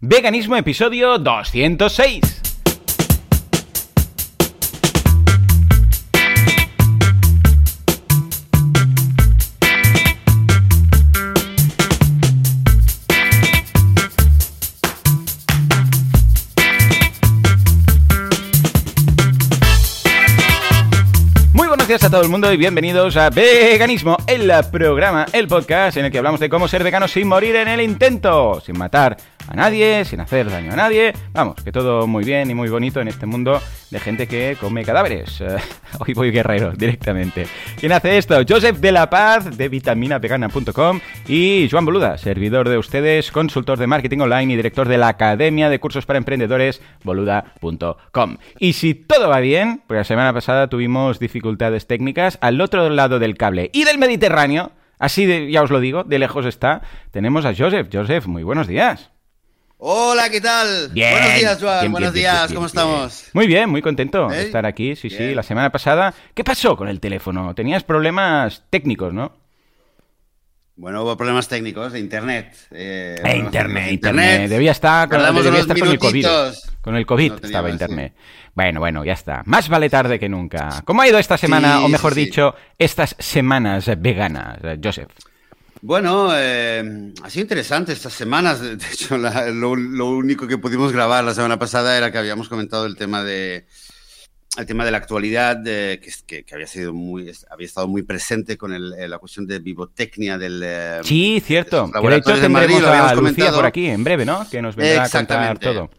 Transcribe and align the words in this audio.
Veganismo 0.00 0.54
episodio 0.54 1.18
206. 1.18 2.20
Muy 21.52 21.66
buenos 21.66 21.88
días 21.88 22.04
a 22.04 22.08
todo 22.08 22.22
el 22.22 22.28
mundo 22.28 22.52
y 22.52 22.56
bienvenidos 22.56 23.16
a 23.16 23.30
Veganismo, 23.30 24.16
el 24.28 24.52
programa, 24.70 25.26
el 25.32 25.48
podcast 25.48 25.96
en 25.96 26.04
el 26.04 26.12
que 26.12 26.18
hablamos 26.18 26.38
de 26.38 26.48
cómo 26.48 26.68
ser 26.68 26.84
vegano 26.84 27.08
sin 27.08 27.26
morir 27.26 27.56
en 27.56 27.66
el 27.66 27.80
intento, 27.80 28.60
sin 28.60 28.78
matar 28.78 29.16
a 29.48 29.54
nadie, 29.54 30.04
sin 30.04 30.20
hacer 30.20 30.50
daño 30.50 30.72
a 30.72 30.76
nadie. 30.76 31.12
Vamos, 31.32 31.56
que 31.64 31.72
todo 31.72 32.06
muy 32.06 32.24
bien 32.24 32.50
y 32.50 32.54
muy 32.54 32.68
bonito 32.68 33.00
en 33.00 33.08
este 33.08 33.26
mundo 33.26 33.60
de 33.90 33.98
gente 33.98 34.28
que 34.28 34.56
come 34.60 34.84
cadáveres. 34.84 35.42
Hoy 35.98 36.14
voy 36.14 36.30
guerrero 36.30 36.72
directamente. 36.72 37.46
¿Quién 37.78 37.92
hace 37.92 38.18
esto? 38.18 38.38
Joseph 38.46 38.78
de 38.78 38.92
la 38.92 39.08
Paz 39.08 39.56
de 39.56 39.68
vitaminavegana.com 39.68 41.00
y 41.26 41.68
Joan 41.70 41.86
Boluda, 41.86 42.18
servidor 42.18 42.68
de 42.68 42.76
ustedes, 42.76 43.32
consultor 43.32 43.78
de 43.78 43.86
marketing 43.86 44.18
online 44.18 44.52
y 44.52 44.56
director 44.56 44.86
de 44.86 44.98
la 44.98 45.08
Academia 45.08 45.70
de 45.70 45.80
Cursos 45.80 46.04
para 46.04 46.18
Emprendedores 46.18 46.82
boluda.com. 47.04 48.36
Y 48.58 48.74
si 48.74 48.94
todo 48.94 49.28
va 49.28 49.40
bien, 49.40 49.82
porque 49.86 50.00
la 50.00 50.04
semana 50.04 50.32
pasada 50.34 50.68
tuvimos 50.68 51.18
dificultades 51.18 51.86
técnicas 51.86 52.38
al 52.42 52.60
otro 52.60 52.90
lado 52.90 53.18
del 53.18 53.36
cable 53.36 53.70
y 53.72 53.84
del 53.84 53.98
Mediterráneo, 53.98 54.72
así 54.98 55.50
ya 55.50 55.62
os 55.62 55.70
lo 55.70 55.80
digo, 55.80 56.04
de 56.04 56.18
lejos 56.18 56.44
está, 56.44 56.82
tenemos 57.10 57.46
a 57.46 57.54
Joseph. 57.54 57.88
Joseph, 57.90 58.26
muy 58.26 58.42
buenos 58.42 58.66
días. 58.66 59.10
Hola, 59.80 60.28
¿qué 60.28 60.40
tal? 60.40 60.88
Bien. 60.92 61.12
Buenos 61.12 61.34
días, 61.38 61.58
Joan. 61.60 61.80
Bien, 61.80 61.92
Buenos 61.92 62.12
bien, 62.12 62.22
días, 62.24 62.52
¿cómo 62.52 62.66
estamos? 62.66 63.24
Muy 63.32 63.46
bien, 63.46 63.70
muy 63.70 63.80
contento 63.80 64.26
de 64.28 64.40
¿Eh? 64.42 64.46
estar 64.46 64.66
aquí. 64.66 64.96
Sí, 64.96 65.08
sí, 65.08 65.34
la 65.34 65.44
semana 65.44 65.70
pasada. 65.70 66.12
¿Qué 66.34 66.42
pasó 66.42 66.76
con 66.76 66.88
el 66.88 66.98
teléfono? 66.98 67.54
Tenías 67.54 67.84
problemas 67.84 68.64
técnicos, 68.70 69.14
¿no? 69.14 69.36
Bueno, 70.74 71.02
hubo 71.02 71.16
problemas 71.16 71.46
técnicos 71.48 71.92
de 71.92 72.00
internet. 72.00 72.56
Eh, 72.72 73.20
Eh, 73.24 73.36
internet, 73.36 73.92
internet. 73.92 74.48
Debía 74.48 74.72
estar 74.72 75.08
con, 75.08 75.18
debía 75.42 75.60
estar 75.60 75.78
con 75.78 75.88
el 75.88 75.98
COVID. 75.98 76.26
Con 76.80 76.96
el 76.96 77.06
COVID 77.06 77.30
No 77.30 77.36
estaba 77.42 77.68
sí. 77.68 77.72
internet. 77.72 78.14
Bueno, 78.54 78.80
bueno, 78.80 79.04
ya 79.04 79.12
está. 79.12 79.42
Más 79.46 79.68
vale 79.68 79.88
tarde 79.90 80.18
que 80.18 80.28
nunca. 80.28 80.82
¿Cómo 80.84 81.02
ha 81.02 81.08
ido 81.08 81.18
esta 81.18 81.36
semana, 81.36 81.78
Sí, 81.78 81.84
o 81.84 81.88
mejor 81.88 82.14
sí, 82.14 82.24
dicho, 82.26 82.54
estas 82.78 83.14
semanas 83.18 83.88
veganas, 83.98 84.58
Joseph? 84.82 85.10
Bueno, 85.80 86.30
eh, 86.34 87.12
ha 87.22 87.30
sido 87.30 87.42
interesante 87.42 87.92
estas 87.92 88.12
semanas. 88.12 88.60
De 88.60 88.76
de 88.76 88.86
hecho, 88.86 89.16
la- 89.16 89.48
lo, 89.50 89.76
lo 89.76 90.10
único 90.10 90.46
que 90.46 90.58
pudimos 90.58 90.92
grabar 90.92 91.24
la 91.24 91.34
semana 91.34 91.58
pasada 91.58 91.96
era 91.96 92.10
que 92.10 92.18
habíamos 92.18 92.48
comentado 92.48 92.86
el 92.86 92.96
tema 92.96 93.22
de 93.22 93.66
el 94.56 94.66
tema 94.66 94.84
de 94.84 94.90
la 94.90 94.96
actualidad, 94.98 95.56
de- 95.56 96.00
que, 96.02 96.10
que- 96.26 96.44
que 96.44 96.54
había 96.54 96.66
sido 96.66 96.92
muy 96.92 97.30
había 97.48 97.66
estado 97.66 97.86
muy 97.86 98.02
presente 98.02 98.56
con 98.56 98.72
el- 98.72 98.92
eh, 98.98 99.06
la 99.06 99.18
cuestión 99.18 99.46
de 99.46 99.60
vivotecnia 99.60 100.36
del 100.36 100.60
eh, 100.64 101.00
Sí, 101.04 101.40
cierto. 101.44 101.84
esos 101.84 102.02
Que 102.02 102.08
de 102.08 102.16
hecho 102.16 102.36
de 102.36 102.48
Madrid, 102.48 102.78
lo 102.80 102.88
habíamos 102.88 103.12
comentado. 103.12 103.56
por 103.56 103.66
aquí 103.66 103.86
en 103.86 104.02
breve, 104.02 104.24
¿no? 104.24 104.48
Que 104.50 104.60
nos 104.60 104.74
vendrá 104.74 105.04
a 105.04 105.08
contar 105.10 105.58
todo. 105.58 105.90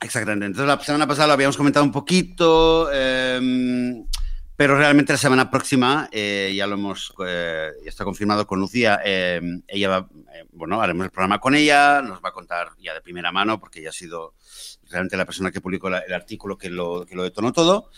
Exactamente. 0.00 0.46
Entonces, 0.46 0.66
la 0.68 0.80
semana 0.82 1.06
pasada 1.08 1.26
lo 1.26 1.32
habíamos 1.34 1.56
comentado 1.56 1.84
un 1.84 1.90
poquito, 1.92 2.88
eh, 2.92 4.04
pero 4.58 4.76
realmente 4.76 5.12
la 5.12 5.18
semana 5.18 5.48
próxima 5.52 6.08
eh, 6.10 6.52
ya 6.56 6.66
lo 6.66 6.74
hemos, 6.74 7.14
eh, 7.24 7.70
ya 7.84 7.88
está 7.88 8.02
confirmado 8.02 8.44
con 8.44 8.58
Lucía. 8.58 8.98
eh, 9.04 9.40
ella 9.68 9.88
va, 9.88 10.08
eh, 10.34 10.44
bueno, 10.50 10.82
haremos 10.82 11.04
el 11.04 11.12
programa 11.12 11.38
con 11.38 11.54
ella, 11.54 12.02
nos 12.02 12.18
va 12.18 12.30
a 12.30 12.32
contar 12.32 12.70
ya 12.82 12.92
de 12.92 13.00
primera 13.00 13.30
mano, 13.30 13.60
porque 13.60 13.78
ella 13.78 13.90
ha 13.90 13.92
sido 13.92 14.34
realmente 14.90 15.16
la 15.16 15.26
persona 15.26 15.52
que 15.52 15.60
publicó 15.60 15.88
la- 15.88 16.00
el 16.00 16.12
artículo 16.12 16.58
que 16.58 16.70
lo, 16.70 17.06
que 17.06 17.14
lo 17.14 17.22
detonó 17.22 17.52
todo. 17.52 17.88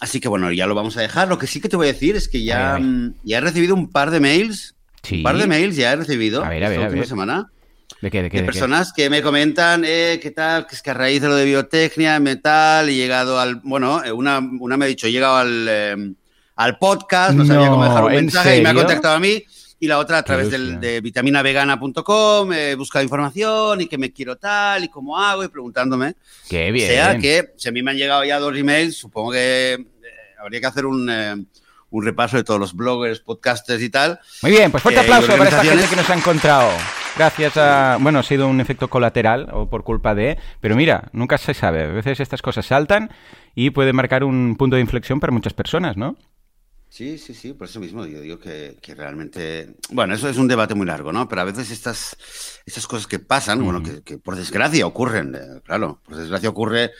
Así 0.00 0.18
que 0.18 0.28
bueno, 0.28 0.50
ya 0.50 0.66
lo 0.66 0.74
vamos 0.74 0.96
a 0.96 1.02
dejar. 1.02 1.28
Lo 1.28 1.36
que 1.38 1.46
sí 1.46 1.60
que 1.60 1.68
te 1.68 1.76
voy 1.76 1.88
a 1.88 1.92
decir 1.92 2.16
es 2.16 2.26
que 2.26 2.42
ya, 2.42 2.78
mm, 2.80 3.16
ya 3.24 3.36
he 3.36 3.40
recibido 3.42 3.74
un 3.74 3.90
par 3.90 4.10
de 4.10 4.20
mails. 4.20 4.74
Sí. 5.02 5.18
Un 5.18 5.22
par 5.24 5.36
de 5.36 5.46
mails 5.46 5.76
ya 5.76 5.92
he 5.92 5.96
recibido 5.96 6.42
A 6.42 6.48
ver, 6.48 6.64
a 6.64 6.68
ver, 6.70 6.78
esta 6.78 6.84
a 6.86 6.88
última 6.88 7.00
ver. 7.02 7.08
semana 7.08 7.52
¿De 8.02 8.10
qué? 8.10 8.20
¿De 8.20 8.30
qué? 8.30 8.38
de 8.38 8.42
de 8.42 8.48
qué? 8.48 8.52
personas 8.52 8.92
que 8.92 9.08
me 9.08 9.22
comentan 9.22 9.84
eh, 9.86 10.18
qué 10.20 10.32
tal, 10.32 10.66
que 10.66 10.74
es 10.74 10.82
que 10.82 10.90
a 10.90 10.94
raíz 10.94 11.22
de 11.22 11.28
lo 11.28 11.36
de 11.36 11.44
biotecnia, 11.44 12.18
metal, 12.18 12.88
he 12.88 12.96
llegado 12.96 13.38
al. 13.38 13.60
Bueno, 13.62 14.04
eh, 14.04 14.10
una, 14.10 14.40
una 14.40 14.76
me 14.76 14.86
ha 14.86 14.88
dicho, 14.88 15.06
he 15.06 15.12
llegado 15.12 15.36
al, 15.36 15.66
eh, 15.68 16.12
al 16.56 16.78
podcast, 16.78 17.34
no 17.34 17.46
sabía 17.46 17.68
cómo 17.68 17.84
dejar 17.84 18.02
un 18.02 18.10
¿en 18.10 18.24
mensaje 18.24 18.58
y 18.58 18.62
me 18.62 18.70
ha 18.70 18.74
contactado 18.74 19.14
a 19.14 19.20
mí. 19.20 19.44
Y 19.78 19.86
la 19.86 19.98
otra 19.98 20.18
a 20.18 20.22
través 20.24 20.50
del, 20.50 20.80
de 20.80 21.00
vitaminavegana.com, 21.00 22.52
he 22.52 22.74
buscado 22.74 23.04
información 23.04 23.80
y 23.80 23.86
que 23.86 23.98
me 23.98 24.12
quiero 24.12 24.36
tal 24.36 24.84
y 24.84 24.88
cómo 24.88 25.18
hago 25.18 25.44
y 25.44 25.48
preguntándome. 25.48 26.14
Qué 26.48 26.70
bien. 26.72 26.90
O 26.90 26.92
sea 26.92 27.18
que, 27.18 27.52
si 27.56 27.68
a 27.68 27.72
mí 27.72 27.82
me 27.82 27.92
han 27.92 27.96
llegado 27.96 28.24
ya 28.24 28.38
dos 28.38 28.56
emails, 28.56 28.96
supongo 28.96 29.32
que 29.32 29.74
eh, 29.74 29.86
habría 30.40 30.60
que 30.60 30.66
hacer 30.66 30.86
un, 30.86 31.08
eh, 31.10 31.34
un 31.92 32.04
repaso 32.04 32.36
de 32.36 32.44
todos 32.44 32.58
los 32.58 32.74
bloggers, 32.74 33.20
podcasters 33.20 33.82
y 33.82 33.90
tal. 33.90 34.18
Muy 34.42 34.50
bien, 34.50 34.70
pues 34.70 34.82
fuerte 34.82 35.00
Eh, 35.00 35.04
aplauso 35.04 35.36
para 35.36 35.44
esta 35.50 35.62
gente 35.62 35.86
que 35.88 35.96
nos 35.96 36.10
ha 36.10 36.14
encontrado. 36.14 36.70
Gracias 37.16 37.56
a. 37.58 37.98
Bueno, 38.00 38.20
ha 38.20 38.22
sido 38.22 38.48
un 38.48 38.60
efecto 38.60 38.88
colateral 38.88 39.48
o 39.52 39.68
por 39.68 39.84
culpa 39.84 40.14
de. 40.14 40.38
Pero 40.60 40.74
mira, 40.74 41.10
nunca 41.12 41.38
se 41.38 41.54
sabe. 41.54 41.84
A 41.84 41.88
veces 41.88 42.18
estas 42.20 42.42
cosas 42.42 42.66
saltan 42.66 43.10
y 43.54 43.70
puede 43.70 43.92
marcar 43.92 44.24
un 44.24 44.56
punto 44.56 44.76
de 44.76 44.82
inflexión 44.82 45.20
para 45.20 45.32
muchas 45.32 45.52
personas, 45.52 45.96
¿no? 45.96 46.16
Sí, 46.88 47.16
sí, 47.16 47.32
sí, 47.32 47.54
por 47.54 47.68
eso 47.68 47.80
mismo 47.80 48.04
yo 48.04 48.20
digo 48.20 48.38
que, 48.38 48.76
que 48.82 48.94
realmente, 48.94 49.76
bueno, 49.88 50.14
eso 50.14 50.28
es 50.28 50.36
un 50.36 50.46
debate 50.46 50.74
muy 50.74 50.86
largo, 50.86 51.10
¿no? 51.10 51.26
Pero 51.26 51.40
a 51.40 51.44
veces 51.44 51.70
estas, 51.70 52.60
estas 52.66 52.86
cosas 52.86 53.06
que 53.06 53.18
pasan, 53.18 53.64
bueno, 53.64 53.82
que, 53.82 54.02
que 54.02 54.18
por 54.18 54.36
desgracia 54.36 54.86
ocurren, 54.86 55.34
eh, 55.34 55.60
claro, 55.64 56.02
por 56.04 56.16
desgracia 56.16 56.50
ocurre 56.50 56.90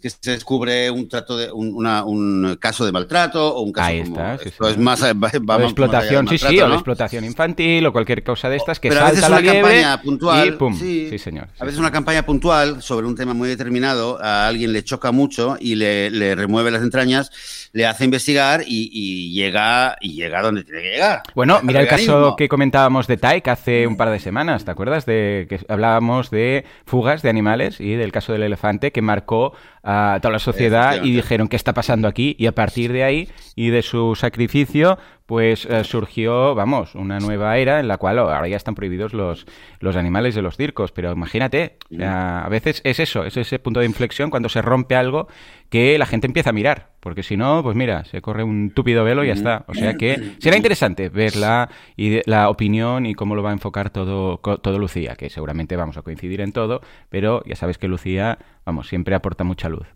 que 0.00 0.10
se 0.10 0.30
descubre 0.30 0.90
un 0.90 1.08
trato 1.08 1.36
de 1.36 1.50
un, 1.50 1.74
una- 1.74 2.04
un 2.04 2.56
caso 2.60 2.86
de 2.86 2.92
maltrato 2.92 3.54
o 3.56 3.62
un 3.62 3.72
caso 3.72 3.88
Ahí 3.88 4.02
como 4.02 4.16
está, 4.16 4.38
sí, 4.38 4.48
esto 4.50 4.64
sí. 4.66 4.70
es 4.72 4.78
más 4.78 5.02
va- 5.02 5.62
explotación, 5.64 6.28
sí, 6.28 6.38
sí, 6.38 6.60
o 6.60 6.68
¿no? 6.68 6.74
explotación 6.74 7.24
infantil 7.24 7.84
o 7.86 7.92
cualquier 7.92 8.22
cosa 8.22 8.48
de 8.48 8.56
estas 8.56 8.78
que 8.80 8.88
Pero 8.90 9.00
a 9.04 9.10
veces 9.10 9.28
la 9.28 9.38
una 9.38 9.52
campaña 9.52 10.00
puntual, 10.02 10.48
y 10.48 10.52
pum. 10.52 10.78
sí. 10.78 11.08
Sí, 11.10 11.18
señor. 11.18 11.48
A 11.58 11.64
veces 11.64 11.80
una 11.80 11.90
campaña 11.90 12.22
puntual 12.24 12.80
sobre 12.82 13.06
un 13.06 13.16
tema 13.16 13.34
muy 13.34 13.48
determinado 13.48 14.18
a 14.22 14.46
alguien 14.46 14.72
le 14.72 14.84
choca 14.84 15.10
mucho 15.12 15.56
y 15.60 15.74
le, 15.74 16.10
le 16.10 16.34
remueve 16.34 16.70
las 16.70 16.82
entrañas, 16.82 17.30
le 17.72 17.86
hace 17.86 18.04
investigar 18.04 18.62
y, 18.66 18.90
y 18.92 19.32
llega 19.32 19.96
y 20.00 20.12
llega 20.14 20.42
donde 20.42 20.64
tiene 20.64 20.82
que 20.82 20.90
llegar. 20.90 21.22
Bueno, 21.34 21.60
mira 21.62 21.80
el 21.80 21.88
caso 21.88 22.36
que 22.36 22.48
comentábamos 22.48 23.06
de 23.06 23.16
Taik 23.16 23.48
hace 23.48 23.86
un 23.86 23.96
par 23.96 24.10
de 24.10 24.20
semanas, 24.20 24.64
¿te 24.64 24.70
acuerdas? 24.70 25.06
De 25.06 25.46
que 25.48 25.60
hablábamos 25.68 26.30
de 26.30 26.64
fugas 26.86 27.22
de 27.22 27.30
animales 27.30 27.80
y 27.80 27.94
del 27.94 28.12
caso 28.12 28.32
del 28.32 28.42
elefante 28.44 28.92
que 28.92 29.02
marcó 29.02 29.54
a 29.90 30.18
toda 30.20 30.32
la 30.32 30.38
sociedad 30.38 30.96
y 31.08 31.12
dijeron 31.12 31.48
qué 31.48 31.56
está 31.56 31.72
pasando 31.72 32.08
aquí 32.08 32.36
y 32.38 32.46
a 32.46 32.52
partir 32.52 32.92
de 32.92 33.04
ahí 33.04 33.28
y 33.56 33.70
de 33.70 33.80
su 33.82 34.14
sacrificio 34.14 34.98
pues 35.24 35.66
eh, 35.66 35.84
surgió, 35.84 36.54
vamos, 36.54 36.94
una 36.94 37.18
nueva 37.18 37.58
era 37.58 37.80
en 37.80 37.88
la 37.88 37.98
cual 37.98 38.18
oh, 38.18 38.30
ahora 38.30 38.48
ya 38.48 38.56
están 38.56 38.74
prohibidos 38.74 39.12
los, 39.12 39.46
los 39.80 39.94
animales 39.94 40.34
de 40.34 40.40
los 40.40 40.56
circos, 40.56 40.90
pero 40.90 41.12
imagínate, 41.12 41.76
sea, 41.98 42.44
a 42.46 42.48
veces 42.48 42.80
es 42.84 42.98
eso, 42.98 43.24
es 43.24 43.36
ese 43.36 43.58
punto 43.58 43.80
de 43.80 43.86
inflexión 43.86 44.30
cuando 44.30 44.48
se 44.48 44.62
rompe 44.62 44.96
algo 44.96 45.28
que 45.68 45.98
la 45.98 46.06
gente 46.06 46.26
empieza 46.26 46.48
a 46.48 46.54
mirar, 46.54 46.92
porque 47.00 47.22
si 47.22 47.36
no, 47.36 47.62
pues 47.62 47.76
mira, 47.76 48.06
se 48.06 48.22
corre 48.22 48.42
un 48.42 48.70
túpido 48.70 49.04
velo 49.04 49.22
y 49.22 49.26
ya 49.26 49.34
está. 49.34 49.64
O 49.68 49.74
sea 49.74 49.92
que 49.98 50.14
será 50.38 50.56
interesante 50.56 51.10
ver 51.10 51.36
la, 51.36 51.68
ide- 51.98 52.22
la 52.24 52.48
opinión 52.48 53.04
y 53.04 53.12
cómo 53.14 53.34
lo 53.34 53.42
va 53.42 53.50
a 53.50 53.52
enfocar 53.52 53.90
todo, 53.90 54.38
co- 54.40 54.56
todo 54.56 54.78
Lucía, 54.78 55.14
que 55.14 55.28
seguramente 55.28 55.76
vamos 55.76 55.98
a 55.98 56.02
coincidir 56.02 56.40
en 56.40 56.52
todo, 56.52 56.80
pero 57.10 57.42
ya 57.44 57.54
sabes 57.54 57.76
que 57.76 57.86
Lucía, 57.86 58.38
vamos, 58.68 58.86
siempre 58.86 59.14
aporta 59.14 59.44
mucha 59.44 59.70
luz. 59.70 59.86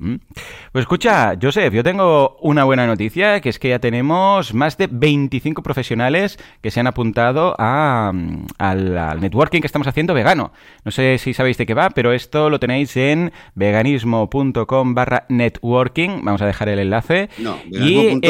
Pues 0.72 0.82
escucha, 0.84 1.34
Joseph, 1.40 1.74
yo 1.74 1.84
tengo 1.84 2.38
una 2.40 2.64
buena 2.64 2.86
noticia, 2.86 3.42
que 3.42 3.50
es 3.50 3.58
que 3.58 3.68
ya 3.68 3.78
tenemos 3.80 4.54
más 4.54 4.78
de 4.78 4.88
25 4.90 5.62
profesionales 5.62 6.38
que 6.62 6.70
se 6.70 6.80
han 6.80 6.86
apuntado 6.86 7.54
a, 7.58 8.12
mm, 8.14 8.46
al, 8.56 8.96
al 8.96 9.20
networking 9.20 9.60
que 9.60 9.66
estamos 9.66 9.88
haciendo 9.88 10.14
vegano. 10.14 10.52
No 10.86 10.90
sé 10.90 11.18
si 11.18 11.34
sabéis 11.34 11.58
de 11.58 11.66
qué 11.66 11.74
va, 11.74 11.90
pero 11.90 12.14
esto 12.14 12.48
lo 12.48 12.58
tenéis 12.58 12.96
en 12.96 13.30
veganismo.com 13.54 14.94
barra 14.94 15.26
networking. 15.28 16.22
Vamos 16.22 16.40
a 16.40 16.46
dejar 16.46 16.70
el 16.70 16.78
enlace. 16.78 17.28
No, 17.36 17.58
y 17.70 18.20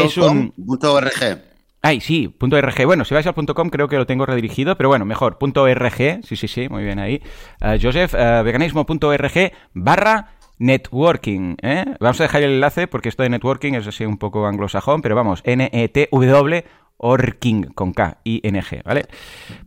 Ay, 1.85 2.01
sí, 2.01 2.29
punto 2.29 2.61
.rg. 2.61 2.87
Bueno, 2.87 3.05
si 3.05 3.13
vais 3.13 3.27
al 3.27 3.35
punto 3.35 3.55
.com 3.55 3.69
creo 3.69 3.89
que 3.89 3.97
lo 3.97 4.07
tengo 4.07 4.25
redirigido, 4.25 4.77
pero 4.77 4.89
bueno, 4.89 5.05
mejor, 5.05 5.37
punto 5.39 5.67
.rg. 5.67 6.21
Sí, 6.23 6.37
sí, 6.37 6.47
sí, 6.47 6.69
muy 6.69 6.85
bien 6.85 7.01
ahí. 7.01 7.21
Eh, 7.61 7.79
Joseph, 7.83 8.15
eh, 8.17 8.43
veganismo.org 8.45 9.53
barra 9.75 10.29
networking. 10.59 11.57
¿eh? 11.61 11.85
Vamos 11.99 12.21
a 12.21 12.25
dejar 12.25 12.45
el 12.45 12.53
enlace 12.53 12.87
porque 12.87 13.09
esto 13.09 13.25
de 13.25 13.31
networking 13.31 13.73
es 13.73 13.87
así 13.89 14.07
un 14.07 14.17
poco 14.17 14.47
anglosajón, 14.47 15.03
pero 15.03 15.17
vamos, 15.17 15.43
N-E-T-W 15.45 16.65
Orking 17.03 17.65
con 17.75 17.93
K, 17.93 18.19
I-N-G, 18.25 18.83
¿vale? 18.85 19.07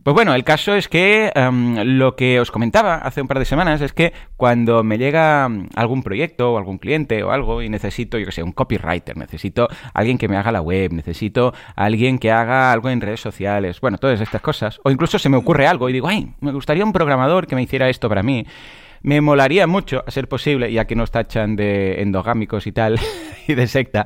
Pues 0.02 0.14
bueno, 0.14 0.34
el 0.34 0.42
caso 0.42 0.74
es 0.74 0.88
que 0.88 1.30
em, 1.34 1.76
lo 1.98 2.16
que 2.16 2.40
os 2.40 2.50
comentaba 2.50 2.96
hace 2.96 3.20
un 3.20 3.28
par 3.28 3.38
de 3.38 3.44
semanas 3.44 3.82
es 3.82 3.92
que 3.92 4.12
cuando 4.36 4.82
me 4.82 4.96
llega 4.96 5.48
mm, 5.48 5.68
algún 5.76 6.02
proyecto 6.02 6.54
o 6.54 6.58
algún 6.58 6.78
cliente 6.78 7.22
o 7.22 7.30
algo 7.30 7.62
y 7.62 7.68
necesito, 7.68 8.18
yo 8.18 8.26
que 8.26 8.32
sé, 8.32 8.42
un 8.42 8.52
copywriter, 8.52 9.16
necesito 9.16 9.68
alguien 9.92 10.16
que 10.16 10.28
me 10.28 10.36
haga 10.36 10.50
la 10.50 10.62
web, 10.62 10.92
necesito 10.92 11.52
alguien 11.76 12.18
que 12.18 12.32
haga 12.32 12.72
algo 12.72 12.88
en 12.88 13.02
redes 13.02 13.20
sociales, 13.20 13.80
bueno, 13.80 13.98
todas 13.98 14.20
estas 14.20 14.40
cosas, 14.40 14.80
o 14.82 14.90
incluso 14.90 15.18
se 15.18 15.28
me 15.28 15.36
ocurre 15.36 15.66
algo 15.66 15.88
y 15.90 15.92
digo, 15.92 16.08
ay, 16.08 16.32
me 16.40 16.52
gustaría 16.52 16.84
un 16.84 16.92
programador 16.92 17.46
que 17.46 17.54
me 17.54 17.62
hiciera 17.62 17.90
esto 17.90 18.08
para 18.08 18.22
mí 18.22 18.46
me 19.06 19.20
molaría 19.20 19.68
mucho, 19.68 20.02
a 20.04 20.10
ser 20.10 20.28
posible, 20.28 20.72
ya 20.72 20.84
que 20.88 20.96
nos 20.96 21.12
tachan 21.12 21.54
de 21.54 22.02
endogámicos 22.02 22.66
y 22.66 22.72
tal, 22.72 22.98
y 23.46 23.54
de 23.54 23.68
secta, 23.68 24.04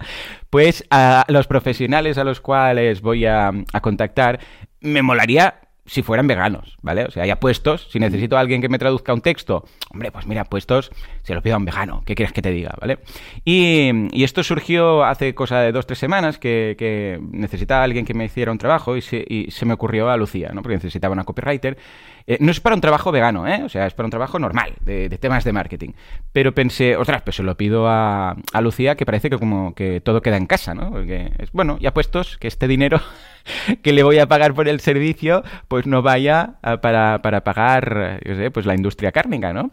pues 0.50 0.85
a 0.91 1.25
los 1.29 1.47
profesionales 1.47 2.19
a 2.19 2.25
los 2.25 2.43
cuales 2.43 3.00
voy 3.00 3.25
a, 3.25 3.50
contactar, 3.81 4.41
me 4.82 5.00
molaría 5.00 5.62
si 5.87 6.02
fueran 6.02 6.26
veganos, 6.26 6.76
¿vale? 6.82 7.05
O 7.06 7.11
sea, 7.11 7.23
hay 7.23 7.35
puestos, 7.37 7.88
si 7.91 7.99
necesito 7.99 8.37
a 8.37 8.41
alguien 8.41 8.61
que 8.61 8.69
me 8.69 8.79
traduzca 8.79 9.14
un 9.14 9.23
texto, 9.23 9.64
hombre, 9.91 10.12
pues 10.12 10.26
mira, 10.26 10.44
puestos, 10.44 10.93
se 11.23 11.35
lo 11.35 11.41
pido 11.41 11.55
a 11.55 11.58
un 11.58 11.64
vegano, 11.64 12.02
¿qué 12.05 12.14
quieres 12.14 12.35
que 12.35 12.43
te 12.43 12.50
diga, 12.50 12.75
¿vale? 12.79 12.99
Y, 13.43 14.23
esto 14.23 14.44
surgió 14.44 15.02
hace 15.02 15.35
cosa 15.35 15.61
de 15.61 15.73
dos, 15.73 15.87
tres 15.87 15.99
semanas, 15.99 16.38
que, 16.38 17.19
necesitaba 17.32 17.81
a 17.81 17.85
alguien 17.85 18.05
que 18.05 18.12
me 18.12 18.26
hiciera 18.26 18.52
un 18.52 18.58
trabajo 18.58 18.99
y 18.99 19.00
se, 19.00 19.25
y 19.26 19.50
se 19.50 19.64
me 19.64 19.73
ocurrió 19.73 20.11
a 20.11 20.17
Lucía, 20.19 20.50
¿no? 20.52 20.61
Porque 20.61 20.76
necesitaba 20.76 21.14
una 21.14 21.25
copywriter 21.25 21.79
eh, 22.26 22.38
no 22.40 22.50
es 22.50 22.61
para 22.61 22.75
un 22.75 22.81
trabajo 22.81 23.12
vegano, 23.12 23.46
¿eh? 23.46 23.62
O 23.64 23.69
sea, 23.69 23.87
es 23.87 23.94
para 23.94 24.06
un 24.06 24.11
trabajo 24.11 24.38
normal, 24.38 24.75
de, 24.81 25.08
temas 25.19 25.44
de 25.44 25.52
marketing. 25.52 25.90
Pero 26.32 26.55
pensé, 26.55 26.96
ostras, 26.96 27.22
pues 27.22 27.37
se 27.37 27.43
lo 27.43 27.56
pido 27.56 27.87
a, 27.88 28.37
Lucía, 28.61 28.94
que 28.94 29.06
parece 29.06 29.31
que 29.31 29.38
como 29.38 29.75
que 29.75 30.00
todo 30.00 30.22
queda 30.22 30.37
en 30.37 30.46
casa, 30.46 30.75
¿no? 30.75 30.90
Porque 30.90 31.32
es, 31.38 31.52
bueno, 31.52 31.78
ya 31.81 31.93
puestos 31.93 32.38
que 32.38 32.49
este 32.49 32.69
dinero 32.69 33.00
que 33.82 33.93
le 33.93 34.02
voy 34.02 34.19
a 34.19 34.26
pagar 34.26 34.55
por 34.55 34.69
el 34.69 34.81
servicio, 34.81 35.43
pues 35.69 35.87
no 35.87 36.02
vaya 36.02 36.55
para, 36.82 37.22
para 37.22 37.43
pagar, 37.43 38.20
yo 38.25 38.37
sé, 38.37 38.50
pues 38.50 38.66
la 38.66 38.75
industria 38.75 39.12
cárnica, 39.12 39.52
¿no? 39.52 39.70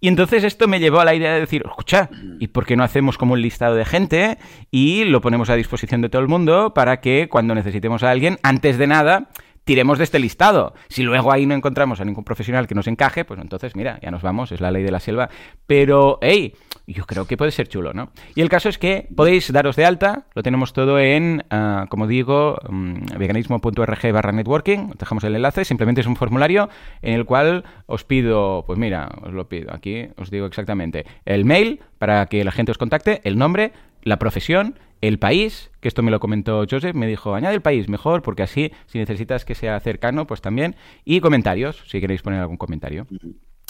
Y 0.00 0.08
entonces 0.08 0.44
esto 0.44 0.68
me 0.68 0.78
llevó 0.78 1.00
a 1.00 1.04
la 1.04 1.14
idea 1.14 1.34
de 1.34 1.40
decir, 1.40 1.64
escucha, 1.66 2.08
¿y 2.38 2.48
por 2.48 2.66
qué 2.66 2.76
no 2.76 2.84
hacemos 2.84 3.18
como 3.18 3.34
un 3.34 3.42
listado 3.42 3.74
de 3.74 3.84
gente 3.84 4.38
y 4.70 5.04
lo 5.04 5.20
ponemos 5.20 5.50
a 5.50 5.56
disposición 5.56 6.00
de 6.02 6.08
todo 6.08 6.22
el 6.22 6.28
mundo 6.28 6.72
para 6.72 7.00
que 7.00 7.28
cuando 7.28 7.54
necesitemos 7.54 8.02
a 8.02 8.10
alguien, 8.10 8.38
antes 8.42 8.78
de 8.78 8.86
nada, 8.86 9.28
tiremos 9.68 9.98
de 9.98 10.04
este 10.04 10.18
listado. 10.18 10.72
Si 10.88 11.02
luego 11.02 11.30
ahí 11.30 11.44
no 11.44 11.54
encontramos 11.54 12.00
a 12.00 12.04
ningún 12.06 12.24
profesional 12.24 12.66
que 12.66 12.74
nos 12.74 12.86
encaje, 12.86 13.26
pues 13.26 13.38
entonces, 13.38 13.76
mira, 13.76 13.98
ya 14.00 14.10
nos 14.10 14.22
vamos, 14.22 14.50
es 14.50 14.62
la 14.62 14.70
ley 14.70 14.82
de 14.82 14.90
la 14.90 14.98
selva. 14.98 15.28
Pero, 15.66 16.18
hey, 16.22 16.54
yo 16.86 17.04
creo 17.04 17.26
que 17.26 17.36
puede 17.36 17.50
ser 17.50 17.68
chulo, 17.68 17.92
¿no? 17.92 18.08
Y 18.34 18.40
el 18.40 18.48
caso 18.48 18.70
es 18.70 18.78
que 18.78 19.06
podéis 19.14 19.52
daros 19.52 19.76
de 19.76 19.84
alta, 19.84 20.24
lo 20.34 20.42
tenemos 20.42 20.72
todo 20.72 20.98
en, 20.98 21.44
ah, 21.50 21.84
como 21.90 22.06
digo, 22.06 22.56
um, 22.66 22.94
veganismo.org 23.18 24.10
barra 24.10 24.32
networking, 24.32 24.92
os 24.92 24.96
dejamos 24.96 25.24
el 25.24 25.36
enlace, 25.36 25.66
simplemente 25.66 26.00
es 26.00 26.06
un 26.06 26.16
formulario 26.16 26.70
en 27.02 27.12
el 27.12 27.26
cual 27.26 27.64
os 27.84 28.04
pido, 28.04 28.64
pues 28.66 28.78
mira, 28.78 29.10
os 29.20 29.34
lo 29.34 29.50
pido, 29.50 29.74
aquí 29.74 30.08
os 30.16 30.30
digo 30.30 30.46
exactamente, 30.46 31.04
el 31.26 31.44
mail 31.44 31.80
para 31.98 32.24
que 32.24 32.42
la 32.42 32.52
gente 32.52 32.72
os 32.72 32.78
contacte, 32.78 33.20
el 33.24 33.36
nombre, 33.36 33.72
la 34.02 34.18
profesión, 34.18 34.78
el 35.00 35.18
país, 35.18 35.70
que 35.80 35.88
esto 35.88 36.02
me 36.02 36.10
lo 36.10 36.20
comentó 36.20 36.64
Joseph, 36.68 36.94
me 36.94 37.06
dijo, 37.06 37.34
añade 37.34 37.54
el 37.54 37.62
país 37.62 37.88
mejor, 37.88 38.22
porque 38.22 38.42
así, 38.42 38.72
si 38.86 38.98
necesitas 38.98 39.44
que 39.44 39.54
sea 39.54 39.78
cercano, 39.80 40.26
pues 40.26 40.40
también. 40.40 40.76
Y 41.04 41.20
comentarios, 41.20 41.84
si 41.86 42.00
queréis 42.00 42.22
poner 42.22 42.40
algún 42.40 42.56
comentario. 42.56 43.06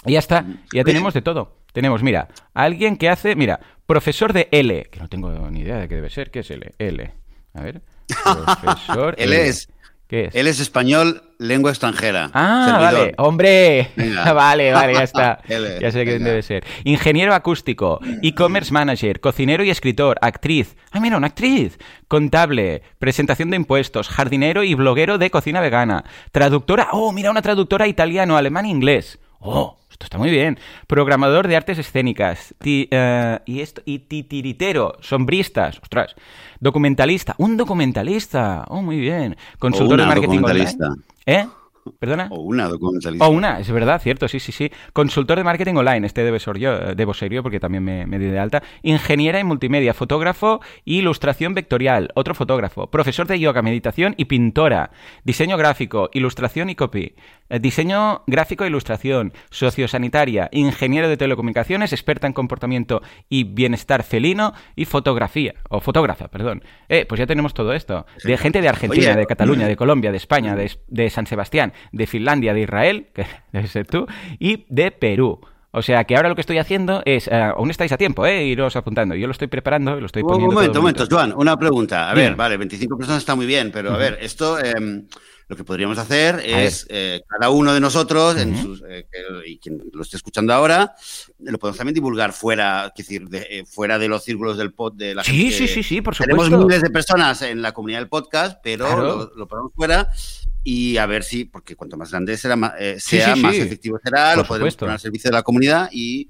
Y 0.05 0.13
ya 0.13 0.19
está, 0.19 0.45
ya 0.73 0.85
tenemos 0.85 1.15
de 1.15 1.23
todo. 1.23 1.59
Tenemos, 1.73 2.03
mira, 2.03 2.29
alguien 2.55 2.97
que 2.97 3.09
hace, 3.09 3.37
mira, 3.37 3.61
profesor 3.87 4.33
de 4.33 4.49
L, 4.51 4.85
que 4.91 5.01
no 5.01 5.09
tengo 5.09 5.31
ni 5.51 5.61
idea 5.61 5.79
de 5.79 5.89
qué 5.89 5.97
debe 5.97 6.11
ser, 6.11 6.31
¿qué 6.31 6.41
es 6.41 6.51
L? 6.51 6.73
L. 6.79 7.13
A 7.55 7.63
ver. 7.63 7.83
Profesor 8.63 9.15
L. 9.19 9.49
es 9.49 9.69
¿Qué 10.09 10.25
es? 10.25 10.35
Él 10.35 10.47
es 10.47 10.59
español, 10.59 11.23
lengua 11.37 11.71
extranjera. 11.71 12.31
Ah, 12.33 12.79
vale, 12.81 13.13
hombre. 13.19 13.91
vale, 14.35 14.73
vale, 14.73 14.95
ya 14.95 15.03
está. 15.03 15.43
ya 15.81 15.93
sé 15.93 16.05
quién 16.05 16.25
debe 16.25 16.41
ser. 16.41 16.65
Ingeniero 16.85 17.35
acústico, 17.35 18.01
e-commerce 18.23 18.73
manager, 18.73 19.21
cocinero 19.21 19.63
y 19.65 19.71
escritor, 19.71 20.17
actriz. 20.23 20.77
Ah, 20.93 21.01
mira, 21.01 21.19
una 21.19 21.27
actriz. 21.27 21.79
Contable, 22.09 22.83
presentación 22.99 23.51
de 23.51 23.57
impuestos, 23.57 24.09
jardinero 24.09 24.65
y 24.65 24.75
bloguero 24.75 25.19
de 25.19 25.31
cocina 25.31 25.61
vegana. 25.61 26.05
Traductora. 26.33 26.89
Oh, 26.93 27.13
mira, 27.13 27.31
una 27.31 27.43
traductora 27.43 27.87
italiano, 27.87 28.39
alemán 28.39 28.65
e 28.65 28.71
inglés. 28.71 29.19
Oh, 29.41 29.77
esto 29.91 30.05
está 30.05 30.19
muy 30.19 30.31
bien. 30.31 30.59
Programador 30.87 31.49
de 31.49 31.57
artes 31.57 31.79
escénicas. 31.79 32.55
Eh, 32.65 33.39
y, 33.47 33.61
esto, 33.61 33.83
y 33.85 34.01
titiritero. 34.01 34.97
Sombristas. 35.01 35.79
Ostras. 35.83 36.15
Documentalista. 36.61 37.35
Un 37.39 37.57
documentalista. 37.57 38.65
Oh, 38.69 38.83
muy 38.83 38.99
bien. 38.99 39.37
Consultor 39.59 40.01
de 40.01 40.07
marketing 40.07 40.39
online. 40.39 40.77
¿Eh? 41.27 41.47
¿Perdona? 41.99 42.29
O 42.31 42.41
una 42.41 42.69
documentalista. 42.69 43.27
O 43.27 43.31
una, 43.31 43.61
es 43.61 43.71
verdad, 43.71 44.01
cierto, 44.01 44.29
sí, 44.29 44.41
sí, 44.41 44.53
sí. 44.53 44.71
Consultor 44.93 45.39
de 45.39 45.45
marketing 45.45 45.75
online, 45.75 46.07
este 46.07 46.23
debe 46.23 46.39
ser 46.39 46.59
yo, 46.59 46.75
eh, 46.75 46.95
debo 46.95 47.15
ser 47.15 47.33
yo 47.33 47.43
porque 47.43 47.61
también 47.61 47.85
me, 47.85 48.07
me 48.07 48.19
di 48.19 48.27
de 48.27 48.39
alta. 48.39 48.63
Ingeniera 48.83 49.39
en 49.39 49.47
multimedia, 49.47 49.95
fotógrafo 49.95 50.61
y 50.85 50.99
ilustración 50.99 51.55
vectorial, 51.55 52.11
otro 52.15 52.35
fotógrafo. 52.35 52.89
Profesor 52.89 53.27
de 53.27 53.39
yoga, 53.41 53.63
meditación 53.63 54.15
y 54.17 54.27
pintora. 54.27 54.91
Diseño 55.25 55.57
gráfico, 55.57 56.11
ilustración 56.13 56.71
y 56.71 56.75
copy. 56.75 57.15
Eh, 57.51 57.61
diseño 57.61 58.23
gráfico 58.27 58.65
e 58.65 58.69
ilustración, 58.69 59.33
sociosanitaria, 59.51 60.49
ingeniero 60.53 61.09
de 61.09 61.17
telecomunicaciones, 61.17 61.93
experta 61.93 62.27
en 62.27 62.33
comportamiento 62.33 63.03
y 63.29 63.45
bienestar 63.45 64.03
felino 64.03 64.53
y 64.77 64.85
fotografía, 64.85 65.55
o 65.71 65.81
fotógrafa, 65.81 66.29
perdón. 66.29 66.63
Eh, 66.89 67.07
pues 67.09 67.19
ya 67.19 67.27
tenemos 67.27 67.55
todo 67.55 67.73
esto. 67.73 68.07
De 68.23 68.37
gente 68.37 68.61
de 68.61 68.69
Argentina, 68.69 69.17
de 69.17 69.27
Cataluña, 69.27 69.67
de 69.67 69.77
Colombia, 69.77 70.11
de 70.11 70.19
España, 70.19 70.57
de, 70.57 71.11
San 71.11 71.27
Sebastián, 71.27 71.73
de 71.93 72.07
Finlandia, 72.07 72.53
de 72.53 72.61
Israel, 72.61 73.09
que 73.15 73.27
debe 73.53 73.67
ser 73.67 73.87
tú, 73.87 74.07
y 74.39 74.67
de 74.69 74.91
Perú. 74.91 75.41
O 75.71 75.83
sea 75.83 76.05
que 76.05 76.17
ahora 76.17 76.31
lo 76.31 76.35
que 76.35 76.41
estoy 76.41 76.59
haciendo 76.59 77.03
es, 77.05 77.29
eh, 77.29 77.35
aún 77.35 77.71
estáis 77.71 77.93
a 77.93 77.99
tiempo, 77.99 78.27
¿eh? 78.27 78.45
Iros 78.45 78.75
apuntando. 78.75 79.15
Yo 79.15 79.27
lo 79.27 79.33
estoy 79.33 79.49
preparando, 79.49 80.01
lo 80.01 80.07
estoy 80.07 80.23
poniendo. 80.23 80.49
Un 80.49 80.55
momento, 80.55 80.79
un 80.79 80.83
momento, 80.83 81.07
Joan, 81.11 81.33
una 81.37 81.57
pregunta. 81.59 82.11
A 82.11 82.15
ver, 82.15 82.35
vale, 82.37 82.57
25 82.57 82.97
personas 82.97 83.23
está 83.23 83.35
muy 83.35 83.47
bien, 83.47 83.71
pero 83.71 83.93
a 83.93 83.97
ver, 83.97 84.19
esto. 84.21 84.59
Em, 84.59 85.07
lo 85.49 85.57
que 85.57 85.65
podríamos 85.65 85.97
hacer 85.97 86.43
es 86.45 86.87
eh, 86.91 87.23
cada 87.27 87.49
uno 87.49 87.73
de 87.73 87.81
nosotros, 87.81 88.37
en 88.37 88.61
sus, 88.63 88.83
eh, 88.87 89.07
y 89.47 89.59
quien 89.59 89.83
lo 89.93 90.03
esté 90.03 90.19
escuchando 90.19 90.53
ahora, 90.53 90.95
lo 91.39 91.59
podemos 91.59 91.79
también 91.79 91.95
divulgar 91.95 92.35
fuera, 92.35 92.93
decir, 92.95 93.29
de, 93.29 93.47
eh, 93.49 93.65
fuera 93.65 93.99
de 93.99 94.09
los 94.09 94.23
círculos 94.23 94.59
del 94.59 94.75
pod 94.75 94.93
de 94.93 95.15
la 95.15 95.25
sí, 95.25 95.33
gente. 95.33 95.57
Sí, 95.57 95.69
sí, 95.69 95.83
sí, 95.83 96.03
por 96.03 96.15
supuesto. 96.15 96.45
Tenemos 96.45 96.67
miles 96.67 96.83
de 96.83 96.91
personas 96.91 97.41
en 97.41 97.63
la 97.63 97.73
comunidad 97.73 98.01
del 98.01 98.09
podcast, 98.09 98.61
pero 98.63 98.95
lo, 98.95 99.33
lo 99.35 99.49
ponemos 99.49 99.73
fuera 99.75 100.11
y 100.63 100.97
a 100.99 101.07
ver 101.07 101.23
si, 101.23 101.45
porque 101.45 101.77
cuanto 101.77 101.97
más 101.97 102.11
grande 102.11 102.37
será, 102.37 102.57
sea, 102.99 103.37
más 103.37 103.55
efectivo 103.55 103.99
será, 104.03 104.37
lo 104.37 104.45
podemos 104.45 104.77
poner 104.77 104.93
al 104.93 105.01
servicio 105.01 105.31
de 105.31 105.37
la 105.37 105.43
comunidad 105.43 105.89
y... 105.93 106.29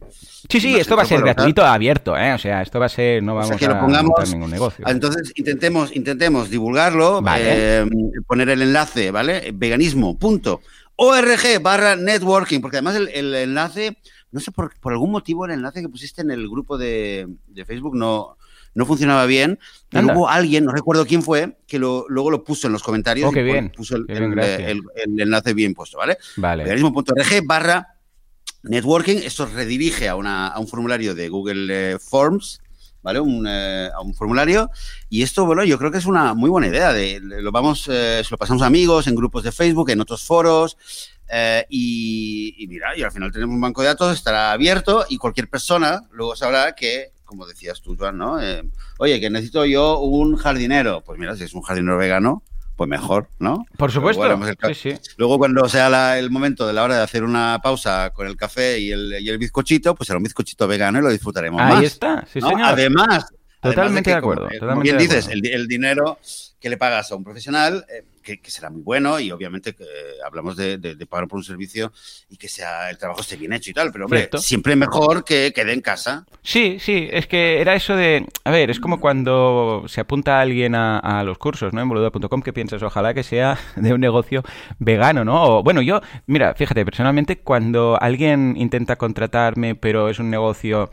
Sí, 0.48 0.60
sí, 0.60 0.76
esto 0.76 0.96
va 0.96 1.02
a 1.02 1.06
ser 1.06 1.20
gratuito 1.20 1.64
abierto, 1.64 2.16
¿eh? 2.16 2.32
O 2.32 2.38
sea, 2.38 2.62
esto 2.62 2.78
va 2.78 2.86
a 2.86 2.88
ser, 2.88 3.22
no 3.22 3.34
vamos 3.34 3.60
a 3.60 3.80
pongamos, 3.80 4.32
ningún 4.32 4.50
negocio. 4.50 4.84
Entonces, 4.86 5.32
intentemos, 5.36 5.94
intentemos 5.94 6.50
divulgarlo, 6.50 7.22
poner 8.26 8.48
el 8.48 8.62
enlace 8.62 9.10
¿vale? 9.10 9.50
Veganismo.org 9.52 10.60
barra 11.60 11.96
networking, 11.96 12.60
porque 12.60 12.76
además 12.76 12.96
el, 12.96 13.34
enlace, 13.34 13.98
no 14.30 14.40
sé, 14.40 14.52
por, 14.52 14.72
algún 14.84 15.10
motivo 15.10 15.46
el 15.46 15.50
enlace 15.52 15.82
que 15.82 15.88
pusiste 15.88 16.22
en 16.22 16.30
el 16.30 16.48
grupo 16.48 16.78
de, 16.78 17.28
Facebook 17.66 17.96
no, 17.96 18.37
no 18.78 18.86
funcionaba 18.86 19.26
bien. 19.26 19.58
Pero 19.90 20.08
hubo 20.14 20.28
alguien, 20.28 20.64
no 20.64 20.72
recuerdo 20.72 21.04
quién 21.04 21.22
fue, 21.22 21.56
que 21.66 21.78
luego 21.78 22.30
lo 22.30 22.44
puso 22.44 22.68
en 22.68 22.72
los 22.72 22.82
comentarios. 22.82 23.32
Oh, 23.34 23.36
y 23.36 23.42
bien. 23.42 23.70
Puso 23.70 23.96
el, 23.96 24.06
enlace 25.18 25.52
bien 25.52 25.74
puesto, 25.74 25.98
¿vale? 25.98 26.16
Barra 27.44 27.96
networking. 28.62 29.16
Esto 29.16 29.46
redirige 29.46 30.08
a, 30.08 30.14
un 30.14 30.68
formulario 30.68 31.14
de 31.14 31.28
Google 31.28 31.94
eh, 31.94 31.98
Forms 31.98 32.60
¿vale? 33.02 33.20
Un, 33.20 33.46
eh, 33.48 33.90
a 33.92 34.00
un 34.00 34.14
formulario. 34.14 34.70
Y 35.08 35.22
esto, 35.22 35.44
bueno, 35.44 35.64
yo 35.64 35.78
creo 35.78 35.90
que 35.90 35.98
es 35.98 36.06
una 36.06 36.34
muy 36.34 36.50
buena 36.50 36.68
idea. 36.68 36.92
De, 36.92 37.20
lo 37.20 37.50
vamos, 37.50 37.88
eh, 37.90 38.22
se 38.24 38.30
lo 38.30 38.38
pasamos 38.38 38.62
a 38.62 38.66
amigos, 38.66 39.06
en 39.06 39.16
grupos 39.16 39.42
de 39.42 39.52
Facebook, 39.52 39.90
en 39.90 40.00
otros 40.00 40.22
foros. 40.22 40.76
Eh, 41.28 41.66
y, 41.68 42.66
mira, 42.68 42.96
y 42.96 43.02
al 43.02 43.10
final 43.10 43.32
tenemos 43.32 43.54
un 43.54 43.60
banco 43.60 43.82
de 43.82 43.88
datos, 43.88 44.14
estará 44.14 44.52
abierto 44.52 45.04
y 45.08 45.18
cualquier 45.18 45.48
persona 45.48 46.02
luego 46.12 46.34
sabrá 46.34 46.74
que, 46.74 47.12
como 47.28 47.46
decías 47.46 47.82
tú, 47.82 47.94
Juan, 47.94 48.16
¿no? 48.16 48.38
Oye, 48.98 49.20
que 49.20 49.28
necesito 49.28 49.66
yo 49.66 50.00
un 50.00 50.36
jardinero. 50.36 51.02
Pues 51.04 51.18
mira, 51.18 51.36
si 51.36 51.44
es 51.44 51.52
un 51.52 51.60
jardinero 51.60 51.98
vegano, 51.98 52.42
pues 52.74 52.88
mejor, 52.88 53.28
¿no? 53.38 53.66
Por 53.76 53.92
supuesto. 53.92 54.22
Luego, 55.18 55.38
cuando 55.38 55.68
sea 55.68 56.18
el 56.18 56.30
momento 56.30 56.66
de 56.66 56.72
la 56.72 56.84
hora 56.84 56.96
de 56.96 57.02
hacer 57.02 57.24
una 57.24 57.60
pausa 57.62 58.10
con 58.14 58.26
el 58.26 58.36
café 58.36 58.78
y 58.78 58.92
el, 58.92 59.16
y 59.20 59.28
el 59.28 59.36
bizcochito, 59.36 59.94
pues 59.94 60.06
será 60.06 60.16
un 60.16 60.22
bizcochito 60.22 60.66
vegano 60.66 60.98
y 60.98 61.02
lo 61.02 61.10
disfrutaremos 61.10 61.60
Ahí 61.60 61.68
más. 61.68 61.78
Ahí 61.80 61.84
está, 61.84 62.26
sí, 62.32 62.40
señor. 62.40 62.62
Además, 62.62 63.26
totalmente 63.60 64.10
de, 64.10 64.16
acuerdo. 64.16 64.48
Como, 64.58 64.80
bien 64.80 64.96
dices, 64.96 65.28
el, 65.28 65.68
dinero 65.68 66.18
que 66.58 66.70
le 66.70 66.78
pagas 66.78 67.12
a 67.12 67.16
un 67.16 67.24
profesional, 67.24 67.84
eh, 67.90 68.04
que, 68.36 68.50
será 68.50 68.70
muy 68.70 68.82
bueno 68.82 69.18
y 69.18 69.30
obviamente 69.30 69.74
que 69.74 69.84
hablamos 70.24 70.56
de, 70.56 70.78
pagar 71.08 71.28
por 71.28 71.38
un 71.38 71.44
servicio 71.44 71.92
y 72.28 72.36
que 72.36 72.48
sea 72.48 72.90
el 72.90 72.98
trabajo 72.98 73.20
esté 73.20 73.36
bien 73.36 73.52
hecho 73.52 73.70
y 73.70 73.74
tal, 73.74 73.90
pero 73.92 74.04
hombre, 74.04 74.28
siempre 74.38 74.76
mejor 74.76 75.24
que 75.24 75.52
quede 75.54 75.72
en 75.72 75.80
casa. 75.80 76.26
Sí, 76.42 76.78
sí, 76.80 77.08
es 77.10 77.26
que 77.26 77.60
era 77.60 77.74
eso 77.74 77.96
de, 77.96 78.26
a 78.44 78.50
ver, 78.50 78.70
es 78.70 78.80
como 78.80 79.00
cuando 79.00 79.84
se 79.86 80.00
apunta 80.00 80.40
alguien 80.40 80.74
a, 80.74 81.22
los 81.24 81.38
cursos, 81.38 81.72
¿no? 81.72 81.80
En 81.80 81.88
boludo.com 81.88 82.42
que 82.42 82.52
piensas, 82.52 82.82
ojalá 82.82 83.14
que 83.14 83.22
sea 83.22 83.58
de 83.76 83.92
un 83.92 84.00
negocio 84.00 84.42
vegano, 84.78 85.24
¿no? 85.24 85.58
O, 85.58 85.62
bueno, 85.62 85.82
yo, 85.82 86.00
mira, 86.26 86.54
fíjate, 86.54 86.84
personalmente 86.84 87.38
cuando 87.38 87.98
alguien 88.00 88.54
intenta 88.56 88.96
contratarme 88.96 89.74
pero 89.74 90.08
es 90.08 90.18
un 90.18 90.30
negocio 90.30 90.90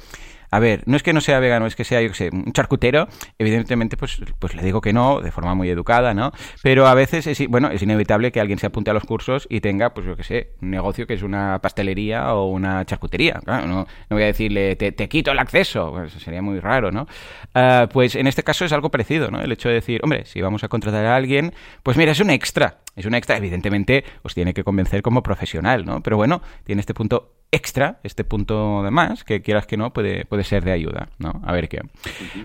a 0.55 0.59
ver, 0.59 0.83
no 0.85 0.95
es 0.95 1.03
que 1.03 1.11
no 1.11 1.19
sea 1.19 1.39
vegano, 1.39 1.65
es 1.65 1.75
que 1.75 1.83
sea, 1.83 2.01
yo 2.01 2.07
que 2.07 2.15
sé, 2.15 2.29
un 2.31 2.53
charcutero, 2.53 3.09
evidentemente, 3.37 3.97
pues, 3.97 4.21
pues 4.39 4.55
le 4.55 4.63
digo 4.63 4.79
que 4.79 4.93
no, 4.93 5.19
de 5.19 5.29
forma 5.29 5.53
muy 5.53 5.69
educada, 5.69 6.13
¿no? 6.13 6.31
Pero 6.63 6.87
a 6.87 6.93
veces 6.93 7.27
es, 7.27 7.45
bueno, 7.49 7.69
es 7.71 7.81
inevitable 7.81 8.31
que 8.31 8.39
alguien 8.39 8.57
se 8.57 8.67
apunte 8.67 8.89
a 8.89 8.93
los 8.93 9.03
cursos 9.03 9.47
y 9.49 9.59
tenga, 9.59 9.93
pues 9.93 10.07
yo 10.07 10.15
que 10.15 10.23
sé, 10.23 10.53
un 10.61 10.71
negocio 10.71 11.07
que 11.07 11.15
es 11.15 11.23
una 11.23 11.59
pastelería 11.61 12.33
o 12.33 12.47
una 12.47 12.85
charcutería. 12.85 13.41
Claro, 13.43 13.67
no, 13.67 13.85
no 14.09 14.15
voy 14.15 14.23
a 14.23 14.27
decirle, 14.27 14.77
te, 14.77 15.09
quito 15.09 15.31
el 15.31 15.39
acceso, 15.39 15.91
pues 15.91 16.13
sería 16.13 16.41
muy 16.41 16.61
raro, 16.61 16.89
¿no? 16.89 17.05
Ah, 17.53 17.89
pues 17.91 18.15
en 18.15 18.25
este 18.25 18.43
caso 18.43 18.63
es 18.63 18.71
algo 18.71 18.89
parecido, 18.89 19.29
¿no? 19.31 19.41
El 19.41 19.51
hecho 19.51 19.67
de 19.67 19.75
decir, 19.75 19.99
hombre, 20.03 20.23
si 20.25 20.39
vamos 20.39 20.63
a 20.63 20.69
contratar 20.69 21.05
a 21.05 21.17
alguien, 21.17 21.53
pues 21.83 21.97
mira, 21.97 22.13
es 22.13 22.21
un 22.21 22.29
extra. 22.29 22.79
Es 22.95 23.05
un 23.05 23.13
extra, 23.13 23.35
evidentemente 23.35 24.05
os 24.23 24.33
tiene 24.33 24.53
que 24.53 24.63
convencer 24.63 25.01
como 25.01 25.21
profesional, 25.21 25.85
¿no? 25.85 26.01
Pero 26.01 26.15
bueno, 26.15 26.41
tiene 26.63 26.79
este 26.79 26.93
punto 26.93 27.33
extra, 27.55 27.99
este 28.03 28.23
punto 28.23 28.83
de 28.83 28.91
más, 28.91 29.23
que 29.23 29.41
quieras 29.41 29.65
que 29.65 29.77
no, 29.77 29.93
puede, 29.93 30.25
puede 30.25 30.43
ser 30.43 30.63
de 30.63 30.73
ayuda, 30.73 31.07
¿no? 31.19 31.41
A 31.45 31.53
ver 31.53 31.69
qué. 31.69 31.81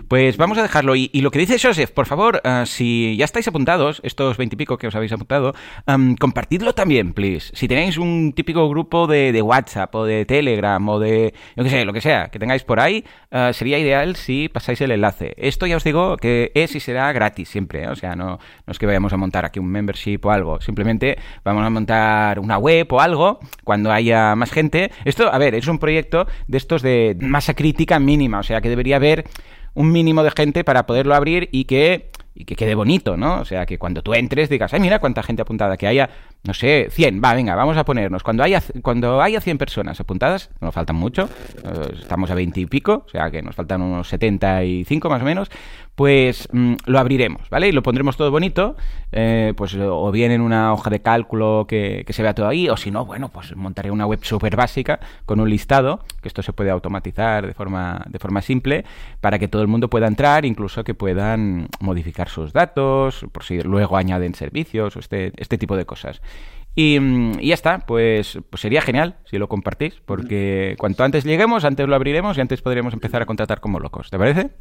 Pues 0.07 0.37
vamos 0.37 0.57
a 0.57 0.63
dejarlo. 0.63 0.95
Y, 0.95 1.09
lo 1.21 1.31
que 1.31 1.39
dice 1.39 1.59
Joseph, 1.61 1.91
por 1.91 2.05
favor, 2.05 2.41
eh, 2.43 2.63
si 2.65 3.15
ya 3.17 3.25
estáis 3.25 3.47
apuntados, 3.47 3.99
estos 4.03 4.37
veintipico 4.37 4.77
que 4.77 4.87
os 4.87 4.95
habéis 4.95 5.11
apuntado, 5.11 5.53
em, 5.85 6.15
compartidlo 6.15 6.73
también, 6.73 7.13
please. 7.13 7.51
Si 7.53 7.67
tenéis 7.67 7.97
un 7.97 8.33
típico 8.33 8.67
grupo 8.69 9.05
de, 9.05 9.31
de, 9.31 9.41
WhatsApp 9.41 9.93
o 9.93 10.05
de 10.05 10.25
Telegram 10.25 10.87
o 10.87 10.99
de, 10.99 11.33
yo 11.55 11.63
qué 11.63 11.69
sé, 11.69 11.85
lo 11.85 11.93
que 11.93 12.01
sea, 12.01 12.29
que 12.29 12.39
tengáis 12.39 12.63
por 12.63 12.79
ahí, 12.79 13.03
eh, 13.31 13.51
sería 13.53 13.77
ideal 13.77 14.15
si 14.15 14.49
pasáis 14.49 14.79
el 14.81 14.91
enlace. 14.91 15.33
Esto 15.37 15.65
ya 15.65 15.77
os 15.77 15.83
digo 15.83 16.17
que 16.17 16.51
es 16.55 16.73
y 16.75 16.79
será 16.79 17.11
gratis 17.11 17.49
siempre, 17.49 17.83
¿eh? 17.83 17.89
o 17.89 17.95
sea, 17.95 18.15
no, 18.15 18.39
no 18.65 18.71
es 18.71 18.79
que 18.79 18.85
vayamos 18.85 19.11
a 19.13 19.17
montar 19.17 19.45
aquí 19.45 19.59
un 19.59 19.67
membership 19.67 20.19
o 20.23 20.31
algo, 20.31 20.61
simplemente 20.61 21.17
vamos 21.43 21.65
a 21.65 21.69
montar 21.69 22.39
una 22.39 22.57
web 22.57 22.87
o 22.91 23.01
algo 23.01 23.39
cuando 23.63 23.91
haya 23.91 24.35
más 24.35 24.51
gente 24.51 24.91
esto, 25.05 25.31
a 25.31 25.37
ver, 25.37 25.55
es 25.55 25.67
un 25.67 25.79
proyecto 25.79 26.27
de 26.47 26.57
estos 26.57 26.81
de 26.81 27.17
masa 27.19 27.53
crítica 27.53 27.99
mínima, 27.99 28.39
o 28.39 28.43
sea 28.43 28.61
que 28.61 28.69
debería 28.69 28.97
haber 28.97 29.25
un 29.73 29.91
mínimo 29.91 30.23
de 30.23 30.31
gente 30.31 30.63
para 30.63 30.85
poderlo 30.85 31.15
abrir 31.15 31.49
y 31.51 31.65
que 31.65 32.11
y 32.33 32.45
que 32.45 32.55
quede 32.55 32.75
bonito, 32.75 33.17
¿no? 33.17 33.41
O 33.41 33.45
sea, 33.45 33.65
que 33.65 33.77
cuando 33.77 34.01
tú 34.01 34.13
entres 34.13 34.49
digas, 34.49 34.73
ay, 34.73 34.79
mira 34.79 34.99
cuánta 34.99 35.21
gente 35.21 35.41
apuntada, 35.41 35.75
que 35.75 35.87
haya, 35.87 36.09
no 36.43 36.53
sé, 36.53 36.87
100, 36.89 37.21
va, 37.23 37.33
venga, 37.33 37.55
vamos 37.55 37.75
a 37.77 37.83
ponernos. 37.83 38.23
Cuando 38.23 38.43
haya, 38.43 38.63
cuando 38.81 39.21
haya 39.21 39.41
100 39.41 39.57
personas 39.57 39.99
apuntadas, 39.99 40.49
nos 40.61 40.73
faltan 40.73 40.95
mucho, 40.95 41.29
eh, 41.63 41.93
estamos 41.99 42.31
a 42.31 42.35
20 42.35 42.61
y 42.61 42.65
pico, 42.67 43.03
o 43.05 43.09
sea, 43.09 43.29
que 43.29 43.41
nos 43.41 43.55
faltan 43.55 43.81
unos 43.81 44.07
75 44.07 45.09
más 45.09 45.21
o 45.21 45.25
menos, 45.25 45.51
pues 45.95 46.47
mm, 46.51 46.75
lo 46.85 46.99
abriremos, 46.99 47.49
¿vale? 47.49 47.67
Y 47.67 47.71
lo 47.71 47.83
pondremos 47.83 48.17
todo 48.17 48.31
bonito, 48.31 48.75
eh, 49.11 49.53
pues 49.55 49.75
o 49.75 50.11
bien 50.11 50.31
en 50.31 50.41
una 50.41 50.73
hoja 50.73 50.89
de 50.89 51.01
cálculo 51.01 51.65
que, 51.67 52.05
se 52.09 52.23
vea 52.23 52.33
todo 52.33 52.47
ahí, 52.47 52.69
o 52.69 52.77
si 52.77 52.91
no, 52.91 53.05
bueno, 53.05 53.29
pues 53.29 53.55
montaré 53.55 53.91
una 53.91 54.05
web 54.05 54.19
súper 54.23 54.55
básica 54.55 54.99
con 55.25 55.39
un 55.39 55.49
listado, 55.49 56.03
que 56.21 56.27
esto 56.27 56.41
se 56.41 56.53
puede 56.53 56.71
automatizar 56.71 57.45
de 57.45 57.53
forma, 57.53 58.03
de 58.09 58.19
forma 58.19 58.41
simple, 58.41 58.85
para 59.19 59.39
que 59.39 59.47
todo 59.47 59.61
el 59.61 59.67
mundo 59.67 59.89
pueda 59.89 60.07
entrar, 60.07 60.45
incluso 60.45 60.83
que 60.83 60.93
puedan 60.93 61.67
modificar 61.79 62.29
sus 62.29 62.53
datos, 62.53 63.25
por 63.31 63.43
si 63.43 63.61
luego 63.61 63.97
añaden 63.97 64.33
servicios, 64.33 64.95
o 64.95 64.99
este, 64.99 65.33
este 65.37 65.57
tipo 65.57 65.75
de 65.75 65.85
cosas. 65.85 66.21
Y, 66.73 66.99
mm, 66.99 67.39
ya 67.39 67.53
está, 67.53 67.79
pues, 67.79 68.39
pues 68.49 68.61
sería 68.61 68.81
genial 68.81 69.17
si 69.25 69.37
lo 69.37 69.49
compartís, 69.49 70.01
porque 70.05 70.75
cuanto 70.79 71.03
antes 71.03 71.25
lleguemos, 71.25 71.65
antes 71.65 71.87
lo 71.87 71.95
abriremos 71.95 72.37
y 72.37 72.41
antes 72.41 72.61
podremos 72.61 72.93
empezar 72.93 73.21
a 73.21 73.25
contratar 73.25 73.59
como 73.59 73.79
locos. 73.79 74.09
¿Te 74.09 74.17
parece? 74.17 74.51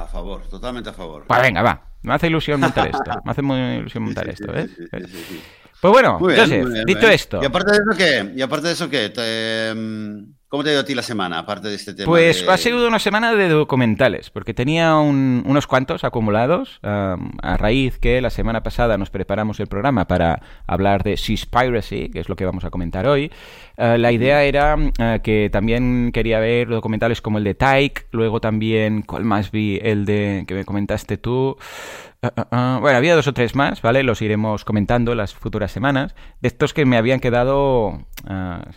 A 0.00 0.06
favor, 0.06 0.42
totalmente 0.48 0.90
a 0.90 0.92
favor. 0.92 1.24
Pues 1.26 1.42
venga, 1.42 1.62
va. 1.62 1.82
Me 2.02 2.14
hace 2.14 2.26
ilusión 2.28 2.60
montar 2.60 2.88
esto. 2.88 3.10
Me 3.24 3.30
hace 3.30 3.42
muy 3.42 3.58
ilusión 3.58 4.04
montar 4.04 4.28
esto, 4.28 4.50
¿ves? 4.50 4.70
pues 4.90 5.92
bueno, 5.92 6.18
Joseph, 6.18 6.68
dicho 6.86 7.08
esto. 7.08 7.40
¿Y 7.42 7.46
aparte 7.46 7.72
de 7.72 7.78
eso 7.78 7.98
qué? 7.98 8.32
¿Y 8.36 8.42
aparte 8.42 8.66
de 8.68 8.72
eso 8.72 8.88
qué? 8.88 9.12
Em, 9.16 10.32
¿Cómo 10.52 10.64
te 10.64 10.68
ha 10.68 10.72
ido 10.72 10.82
a 10.82 10.84
ti 10.84 10.94
la 10.94 11.00
semana, 11.00 11.38
aparte 11.38 11.68
de 11.68 11.76
este 11.76 11.94
tema? 11.94 12.04
Pues 12.04 12.46
ha 12.46 12.58
sido 12.58 12.86
una 12.86 12.98
semana 12.98 13.34
de 13.34 13.48
documentales, 13.48 14.28
porque 14.28 14.52
tenía 14.52 14.96
unos 14.98 15.66
cuantos 15.66 16.04
acumulados, 16.04 16.78
a 16.82 17.56
raíz 17.56 17.98
que 17.98 18.20
la 18.20 18.28
semana 18.28 18.62
pasada 18.62 18.98
nos 18.98 19.08
preparamos 19.08 19.60
el 19.60 19.66
programa 19.68 20.06
para 20.06 20.42
hablar 20.66 21.04
de 21.04 21.16
Seaspiracy, 21.16 22.10
que 22.10 22.20
es 22.20 22.28
lo 22.28 22.36
que 22.36 22.44
vamos 22.44 22.66
a 22.66 22.70
comentar 22.70 23.06
hoy. 23.06 23.32
Eh, 23.78 23.96
la 23.96 24.12
idea 24.12 24.44
era 24.44 24.76
eh, 24.98 25.20
que 25.22 25.48
también 25.50 26.12
quería 26.12 26.38
ver 26.38 26.68
documentales 26.68 27.22
como 27.22 27.38
el 27.38 27.44
de 27.44 27.54
Tyke, 27.54 28.08
luego 28.10 28.38
también, 28.38 29.00
¿cuál 29.00 29.24
más 29.24 29.52
vi? 29.52 29.80
El 29.82 30.04
de 30.04 30.44
que 30.46 30.52
me 30.52 30.66
comentaste 30.66 31.16
tú. 31.16 31.56
Ah, 32.24 32.32
ah, 32.36 32.46
ah. 32.52 32.78
bueno, 32.80 32.98
había 32.98 33.16
dos 33.16 33.26
o 33.26 33.32
tres 33.32 33.56
más, 33.56 33.82
¿vale? 33.82 34.04
Los 34.04 34.22
iremos 34.22 34.64
comentando 34.64 35.16
las 35.16 35.34
futuras 35.34 35.72
semanas. 35.72 36.14
De 36.40 36.46
estos 36.46 36.72
que 36.72 36.84
me 36.84 36.96
habían 36.96 37.18
quedado, 37.18 38.04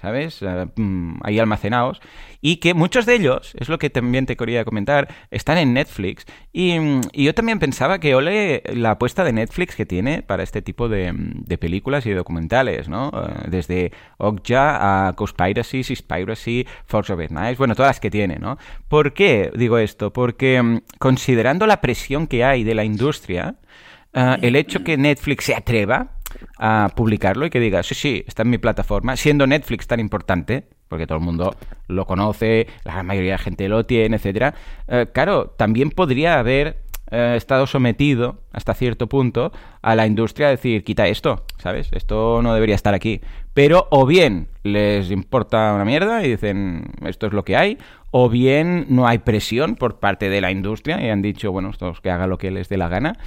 ¿sabes? 0.02 0.44
Mm, 0.76 1.20
ahí 1.22 1.38
almacenados. 1.38 2.02
Y 2.42 2.58
que 2.58 2.74
muchos 2.74 3.06
de 3.06 3.14
ellos, 3.14 3.54
es 3.60 3.70
lo 3.70 3.78
que 3.78 3.92
también 3.92 4.26
te 4.26 4.36
quería 4.36 4.66
comentar, 4.66 5.14
están 5.30 5.60
en 5.60 5.74
Netflix. 5.74 6.26
Y, 6.54 6.76
yo 7.14 7.36
también 7.36 7.60
pensaba 7.60 8.00
que 8.00 8.16
ole 8.16 8.64
la 8.74 8.92
apuesta 8.92 9.24
de 9.24 9.34
Netflix 9.34 9.76
que 9.76 9.86
tiene 9.86 10.24
para 10.24 10.42
este 10.42 10.64
tipo 10.64 10.90
de, 10.90 11.14
películas 11.60 12.06
y 12.08 12.12
documentales, 12.12 12.90
¿no? 12.90 13.12
desde 13.48 13.92
Okja 14.18 15.08
a 15.08 15.14
Conspiracy, 15.14 15.84
Seaspiracy, 15.84 16.68
Force 16.86 17.14
of 17.14 17.32
Night, 17.32 17.58
bueno, 17.58 17.76
todas 17.76 17.90
las 17.90 18.00
que 18.00 18.12
tiene, 18.12 18.38
¿no? 18.38 18.58
¿Por 18.88 19.14
qué 19.14 19.52
digo 19.56 19.78
esto? 19.78 20.12
Porque 20.14 20.62
mm, 20.62 20.82
considerando 21.00 21.66
la 21.68 21.82
presión 21.82 22.28
que 22.28 22.44
hay 22.44 22.64
de 22.64 22.76
la 22.76 22.84
industria, 22.84 23.35
Ah, 23.38 24.38
el 24.42 24.56
hecho 24.56 24.84
que 24.84 24.98
Netflix 24.98 25.46
se 25.46 25.56
atreva 25.56 26.12
a 26.58 26.90
publicarlo 26.96 27.46
y 27.46 27.50
que 27.50 27.60
diga, 27.60 27.84
sí, 27.84 27.96
sí, 27.96 28.24
está 28.28 28.44
en 28.44 28.50
mi 28.50 28.58
plataforma, 28.58 29.16
siendo 29.18 29.46
Netflix 29.46 29.88
tan 29.88 30.00
importante, 30.00 30.68
porque 30.88 31.06
todo 31.06 31.18
el 31.18 31.24
mundo 31.24 31.56
lo 31.88 32.06
conoce, 32.06 32.68
la 32.86 33.04
mayoría 33.04 33.34
de 33.34 33.38
gente 33.40 33.68
lo 33.68 33.86
tiene, 33.86 34.16
etcétera, 34.16 34.54
eh, 34.88 35.08
claro, 35.14 35.54
también 35.58 35.92
podría 35.92 36.40
haber 36.40 36.86
eh, 37.12 37.36
estado 37.38 37.68
sometido 37.68 38.42
hasta 38.52 38.74
cierto 38.74 39.08
punto 39.08 39.52
a 39.82 39.96
la 39.96 40.08
industria 40.08 40.48
a 40.48 40.52
decir, 40.52 40.84
quita 40.84 41.08
esto, 41.08 41.44
¿sabes? 41.58 41.90
Esto 41.92 42.42
no 42.42 42.54
debería 42.54 42.76
estar 42.76 42.94
aquí. 42.94 43.22
Pero 43.54 43.88
o 43.92 44.06
bien 44.06 44.48
les 44.64 45.12
importa 45.12 45.74
una 45.74 45.86
mierda 45.86 46.26
y 46.26 46.32
dicen, 46.32 46.86
esto 47.06 47.28
es 47.28 47.34
lo 47.34 47.46
que 47.46 47.58
hay, 47.58 47.78
o 48.18 48.30
bien 48.30 48.86
no 48.88 49.08
hay 49.08 49.18
presión 49.18 49.76
por 49.76 50.00
parte 50.00 50.30
de 50.30 50.40
la 50.40 50.50
industria 50.50 51.06
y 51.06 51.10
han 51.10 51.22
dicho, 51.22 51.52
bueno, 51.52 51.72
estos 51.72 52.00
que 52.00 52.10
haga 52.10 52.28
lo 52.28 52.38
que 52.38 52.50
les 52.50 52.70
dé 52.70 52.78
la 52.78 52.88
gana. 52.88 53.18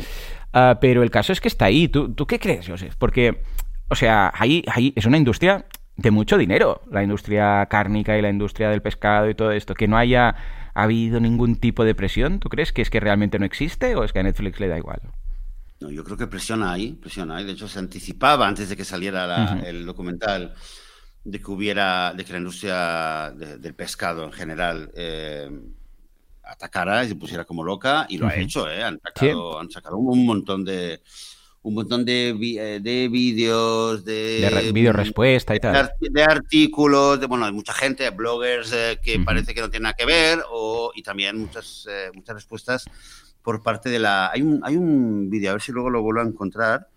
Ah, 0.54 0.78
pero 0.80 1.02
el 1.02 1.10
caso 1.10 1.30
es 1.30 1.42
que 1.42 1.48
está 1.48 1.66
ahí. 1.66 1.88
¿Tú, 1.88 2.14
¿Tú 2.14 2.26
qué 2.26 2.38
crees, 2.38 2.66
Joseph? 2.66 2.94
Porque, 2.98 3.42
o 3.90 3.94
sea, 3.94 4.32
ahí, 4.34 4.64
ahí 4.66 4.94
es 4.96 5.04
una 5.04 5.18
industria 5.18 5.66
de 5.98 6.10
mucho 6.10 6.38
dinero, 6.38 6.80
la 6.90 7.02
industria 7.02 7.66
cárnica 7.66 8.16
y 8.16 8.22
la 8.22 8.30
industria 8.30 8.70
del 8.70 8.80
pescado 8.80 9.28
y 9.28 9.34
todo 9.34 9.52
esto, 9.52 9.74
que 9.74 9.88
no 9.88 9.98
haya 9.98 10.34
habido 10.72 11.20
ningún 11.20 11.56
tipo 11.56 11.84
de 11.84 11.94
presión. 11.94 12.40
¿Tú 12.40 12.48
crees 12.48 12.72
que 12.72 12.80
es 12.80 12.88
que 12.88 12.98
realmente 12.98 13.38
no 13.38 13.44
existe 13.44 13.94
o 13.94 14.04
es 14.04 14.14
que 14.14 14.20
a 14.20 14.22
Netflix 14.22 14.58
le 14.58 14.68
da 14.68 14.78
igual? 14.78 15.02
No, 15.80 15.90
yo 15.90 16.02
creo 16.02 16.16
que 16.16 16.26
presión 16.26 16.62
hay, 16.62 16.94
presión 16.94 17.30
hay. 17.30 17.44
De 17.44 17.52
hecho, 17.52 17.68
se 17.68 17.78
anticipaba 17.78 18.48
antes 18.48 18.70
de 18.70 18.76
que 18.78 18.86
saliera 18.86 19.60
el 19.66 19.84
documental 19.84 20.54
de 21.30 21.40
que 21.40 21.50
hubiera, 21.50 22.14
de 22.14 22.24
que 22.24 22.32
la 22.32 22.38
industria 22.38 23.30
del 23.36 23.74
pescado 23.74 24.24
en 24.24 24.32
general 24.32 24.90
eh, 24.94 25.50
atacara 26.42 27.04
y 27.04 27.08
se 27.08 27.16
pusiera 27.16 27.44
como 27.44 27.62
loca 27.62 28.06
y 28.08 28.16
lo 28.16 28.26
ha 28.26 28.34
hecho, 28.34 28.70
¿eh? 28.70 28.82
Han 28.82 28.98
sacado, 29.02 29.60
han 29.60 29.70
sacado 29.70 29.98
un 29.98 30.24
montón 30.24 30.64
de 30.64 31.00
un 31.60 31.74
montón 31.74 32.04
de, 32.06 32.30
eh, 32.30 32.80
de 32.80 33.08
vídeos, 33.08 34.02
de, 34.04 34.48
de 34.48 34.72
vídeo 34.72 34.92
respuesta 34.92 35.54
y 35.54 35.60
tal. 35.60 35.90
De, 36.00 36.22
artículos, 36.22 37.20
de, 37.20 37.26
bueno, 37.26 37.44
hay 37.44 37.52
mucha 37.52 37.74
gente, 37.74 38.08
bloggers 38.08 38.72
eh, 38.72 38.98
que 39.02 39.20
parece 39.20 39.52
que 39.52 39.60
no 39.60 39.68
tienen 39.68 39.82
nada 39.82 39.94
que 39.94 40.06
ver, 40.06 40.40
o, 40.50 40.92
y 40.94 41.02
también 41.02 41.36
muchas, 41.36 41.86
muchas 42.14 42.36
respuestas 42.36 42.86
por 43.42 43.62
parte 43.62 43.88
de 43.88 43.98
la... 43.98 44.30
Hay 44.30 44.42
un, 44.42 44.60
hay 44.64 44.76
un 44.76 45.30
vídeo, 45.30 45.50
a 45.50 45.52
ver 45.54 45.62
si 45.62 45.72
luego 45.72 45.90
lo 45.90 46.02
vuelvo 46.02 46.20
a 46.20 46.24
encontrar, 46.24 46.88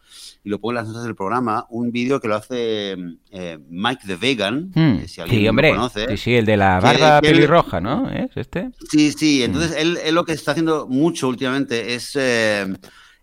y 0.44 0.50
lo 0.50 0.60
pongo 0.60 0.72
en 0.72 0.76
las 0.76 0.88
notas 0.88 1.04
del 1.04 1.16
programa, 1.16 1.66
un 1.70 1.92
vídeo 1.92 2.20
que 2.20 2.28
lo 2.28 2.36
hace 2.36 2.96
eh, 3.32 3.60
Mike 3.70 4.04
the 4.06 4.16
Vegan, 4.16 4.72
hmm. 4.74 5.06
si 5.06 5.22
alguien 5.22 5.42
sí, 5.42 5.48
hombre, 5.48 5.70
lo 5.70 5.76
conoce. 5.76 6.08
Sí, 6.10 6.18
sí, 6.18 6.36
el 6.36 6.46
de 6.46 6.58
la 6.58 6.80
barba 6.80 7.22
pelirroja, 7.22 7.80
¿no? 7.80 8.10
¿Es 8.10 8.32
este? 8.36 8.72
Sí, 8.90 9.12
sí, 9.12 9.44
entonces 9.44 9.72
hmm. 9.72 9.98
él, 10.06 10.16
lo 10.16 10.26
que 10.26 10.34
está 10.34 10.52
haciendo 10.52 10.88
mucho 10.88 11.28
últimamente 11.28 11.96
es... 11.96 12.16
Eh, 12.16 12.68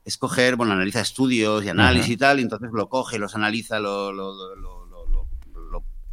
escoger, 0.08 0.56
bueno, 0.56 0.72
analiza 0.72 1.02
estudios 1.02 1.62
y 1.64 1.68
análisis 1.68 2.08
y 2.08 2.16
tal, 2.16 2.38
y 2.38 2.42
entonces 2.42 2.70
lo 2.72 2.88
coge, 2.88 3.18
los 3.18 3.34
analiza, 3.34 3.78
lo, 3.78 4.10
lo, 4.10 4.38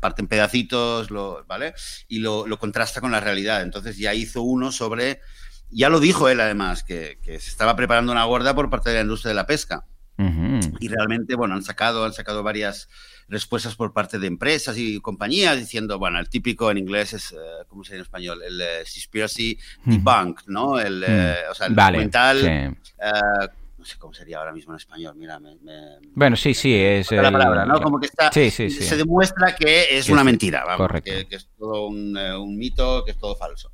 parte 0.06 0.22
en 0.22 0.28
pedacitos, 0.28 1.10
lo, 1.10 1.44
¿vale? 1.48 1.74
Y 2.08 2.20
lo, 2.20 2.46
contrasta 2.60 3.02
con 3.02 3.12
la 3.12 3.20
realidad. 3.20 3.64
Entonces 3.64 3.98
ya 3.98 4.14
hizo 4.14 4.44
uno 4.44 4.72
sobre, 4.72 5.22
ya 5.76 5.90
lo 5.90 6.00
dijo 6.00 6.30
él 6.30 6.40
además, 6.40 6.84
que, 6.84 7.20
que, 7.22 7.40
se 7.40 7.50
estaba 7.50 7.76
preparando 7.76 8.12
una 8.12 8.24
gorda 8.26 8.56
por 8.56 8.70
parte 8.70 8.90
de 8.90 8.96
la 8.96 9.02
industria 9.02 9.30
de 9.30 9.36
la 9.36 9.46
pesca. 9.46 9.86
Y 10.80 10.88
realmente, 10.88 11.36
bueno, 11.36 11.56
han 11.56 11.62
sacado, 11.62 12.06
han 12.06 12.14
sacado 12.14 12.42
varias 12.42 12.88
respuestas 13.28 13.76
por 13.76 13.92
parte 13.92 14.18
de 14.18 14.28
empresas 14.28 14.78
y 14.78 15.02
compañías 15.02 15.58
diciendo, 15.58 16.00
bueno, 16.00 16.20
el 16.20 16.30
típico 16.30 16.72
en 16.72 16.78
inglés 16.78 17.12
es, 17.12 17.34
uh, 17.34 17.68
¿cómo 17.68 17.84
se 17.84 17.90
dice 17.90 17.98
en 17.98 18.02
español? 18.04 18.42
El 18.42 18.62
uh, 18.62 18.84
Conspiracy 18.84 19.60
Debunked, 19.84 20.46
¿no? 20.48 20.80
El, 20.80 21.04
uh, 21.04 21.52
o 21.52 21.54
sea, 21.54 21.68
el 21.68 21.76
documental 21.76 22.78
no 23.86 23.90
sé 23.90 24.00
cómo 24.00 24.14
sería 24.16 24.40
ahora 24.40 24.52
mismo 24.52 24.74
en 24.74 24.78
español, 24.78 25.14
mira, 25.16 25.40
me, 25.40 25.58
Bueno, 26.16 26.36
sí, 26.36 26.56
sí, 26.56 26.74
es... 26.74 27.12
La 27.12 27.32
palabra, 27.32 27.68
¿no? 27.68 27.80
Como 27.80 28.00
que 28.00 28.08
está, 28.08 28.32
sí, 28.32 28.50
sí, 28.50 28.72
sí. 28.72 28.84
se 28.84 28.98
demuestra 28.98 29.56
que 29.56 29.96
es 29.96 30.10
una 30.10 30.24
mentira, 30.24 30.64
vamos, 30.66 30.88
correcto. 30.88 31.12
Que, 31.12 31.28
que, 31.28 31.36
es 31.36 31.50
todo 31.56 31.86
un, 31.86 32.18
un, 32.18 32.58
mito, 32.58 33.06
que 33.06 33.12
es 33.12 33.18
todo 33.20 33.36
falso. 33.36 33.72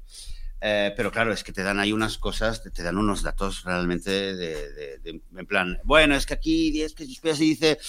Eh, 0.63 0.93
pero 0.95 1.11
claro, 1.11 1.33
es 1.33 1.43
que 1.43 1.51
te 1.51 1.63
dan 1.63 1.79
ahí 1.79 1.91
unas 1.91 2.19
cosas, 2.19 2.61
te, 2.61 2.69
te 2.69 2.83
dan 2.83 2.97
unos 2.97 3.23
datos 3.23 3.63
realmente 3.63 4.11
de, 4.11 4.71
de, 4.71 4.99
de, 4.99 5.21
en 5.35 5.45
plan, 5.47 5.79
bueno, 5.83 6.15
es 6.15 6.27
que 6.27 6.35
aquí 6.35 6.81
es 6.83 6.93
que 6.93 7.05
se 7.07 7.43
dice 7.43 7.79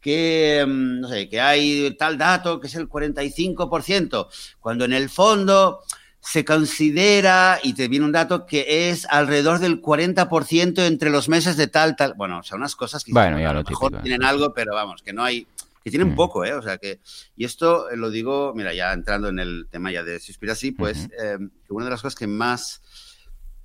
que, 0.00 0.64
mm, 0.66 1.00
no 1.00 1.08
sé, 1.08 1.28
que 1.28 1.40
hay 1.40 1.94
tal 1.98 2.16
dato 2.16 2.60
que 2.60 2.66
es 2.66 2.74
el 2.76 2.88
45%, 2.88 4.28
cuando 4.58 4.84
en 4.86 4.94
el 4.94 5.10
fondo 5.10 5.80
se 6.20 6.44
considera, 6.44 7.60
y 7.62 7.74
te 7.74 7.88
viene 7.88 8.06
un 8.06 8.12
dato, 8.12 8.46
que 8.46 8.88
es 8.88 9.06
alrededor 9.10 9.58
del 9.58 9.82
40% 9.82 10.86
entre 10.86 11.10
los 11.10 11.28
meses 11.28 11.58
de 11.58 11.66
tal, 11.66 11.96
tal. 11.96 12.14
Bueno, 12.14 12.38
o 12.38 12.42
sea, 12.42 12.56
unas 12.56 12.74
cosas 12.74 13.04
que 13.04 13.12
bueno, 13.12 13.38
ya 13.38 13.50
a 13.50 13.52
lo, 13.52 13.62
lo 13.62 13.68
mejor 13.68 13.90
típico. 13.90 14.02
tienen 14.02 14.24
algo, 14.24 14.54
pero 14.54 14.74
vamos, 14.74 15.02
que 15.02 15.12
no 15.12 15.22
hay, 15.22 15.46
que 15.84 15.90
tienen 15.90 16.12
mm. 16.12 16.16
poco, 16.16 16.44
¿eh? 16.46 16.54
O 16.54 16.62
sea, 16.62 16.78
que, 16.78 17.00
y 17.36 17.44
esto 17.44 17.86
lo 17.94 18.10
digo, 18.10 18.54
mira, 18.56 18.72
ya 18.72 18.92
entrando 18.92 19.28
en 19.28 19.38
el 19.38 19.68
tema 19.70 19.92
ya 19.92 20.02
de 20.02 20.18
Suspirasi, 20.18 20.72
pues, 20.72 21.10
eh, 21.22 21.36
que 21.66 21.72
una 21.72 21.84
de 21.84 21.90
las 21.90 22.00
cosas 22.00 22.18
que 22.18 22.26
más, 22.26 22.82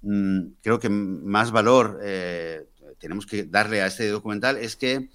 mmm, 0.02 0.42
creo 0.62 0.80
que 0.80 0.90
más 0.90 1.52
valor 1.52 2.02
eh, 2.04 2.68
tenemos 3.00 3.26
que 3.26 3.46
darle 3.46 3.82
a 3.82 3.88
este 3.88 4.10
documental 4.10 4.58
es 4.58 4.76
que 4.76 5.10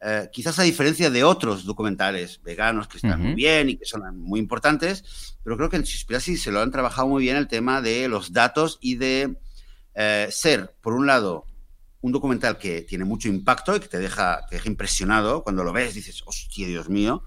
eh, 0.00 0.28
quizás 0.32 0.58
a 0.58 0.62
diferencia 0.62 1.10
de 1.10 1.24
otros 1.24 1.64
documentales 1.64 2.40
veganos 2.42 2.88
que 2.88 2.98
están 2.98 3.20
uh 3.20 3.22
-huh. 3.22 3.26
muy 3.28 3.34
bien 3.34 3.70
y 3.70 3.76
que 3.76 3.84
son 3.84 4.18
muy 4.18 4.40
importantes, 4.40 5.36
pero 5.42 5.56
creo 5.56 5.68
que 5.68 5.76
en 5.76 5.86
Suspirasi 5.86 6.36
se 6.36 6.50
lo 6.50 6.60
han 6.60 6.70
trabajado 6.70 7.08
muy 7.08 7.22
bien 7.22 7.36
el 7.36 7.48
tema 7.48 7.82
de 7.82 8.08
los 8.08 8.32
datos 8.32 8.78
y 8.80 8.96
de 8.96 9.36
eh, 9.94 10.28
ser, 10.30 10.74
por 10.80 10.94
un 10.94 11.06
lado, 11.06 11.46
un 12.06 12.12
documental 12.12 12.56
que 12.56 12.82
tiene 12.82 13.04
mucho 13.04 13.28
impacto 13.28 13.74
y 13.74 13.80
que 13.80 13.88
te 13.88 13.98
deja, 13.98 14.46
te 14.48 14.54
deja 14.56 14.68
impresionado 14.68 15.42
cuando 15.42 15.64
lo 15.64 15.72
ves, 15.72 15.92
dices, 15.92 16.22
hostia, 16.24 16.68
Dios 16.68 16.88
mío, 16.88 17.24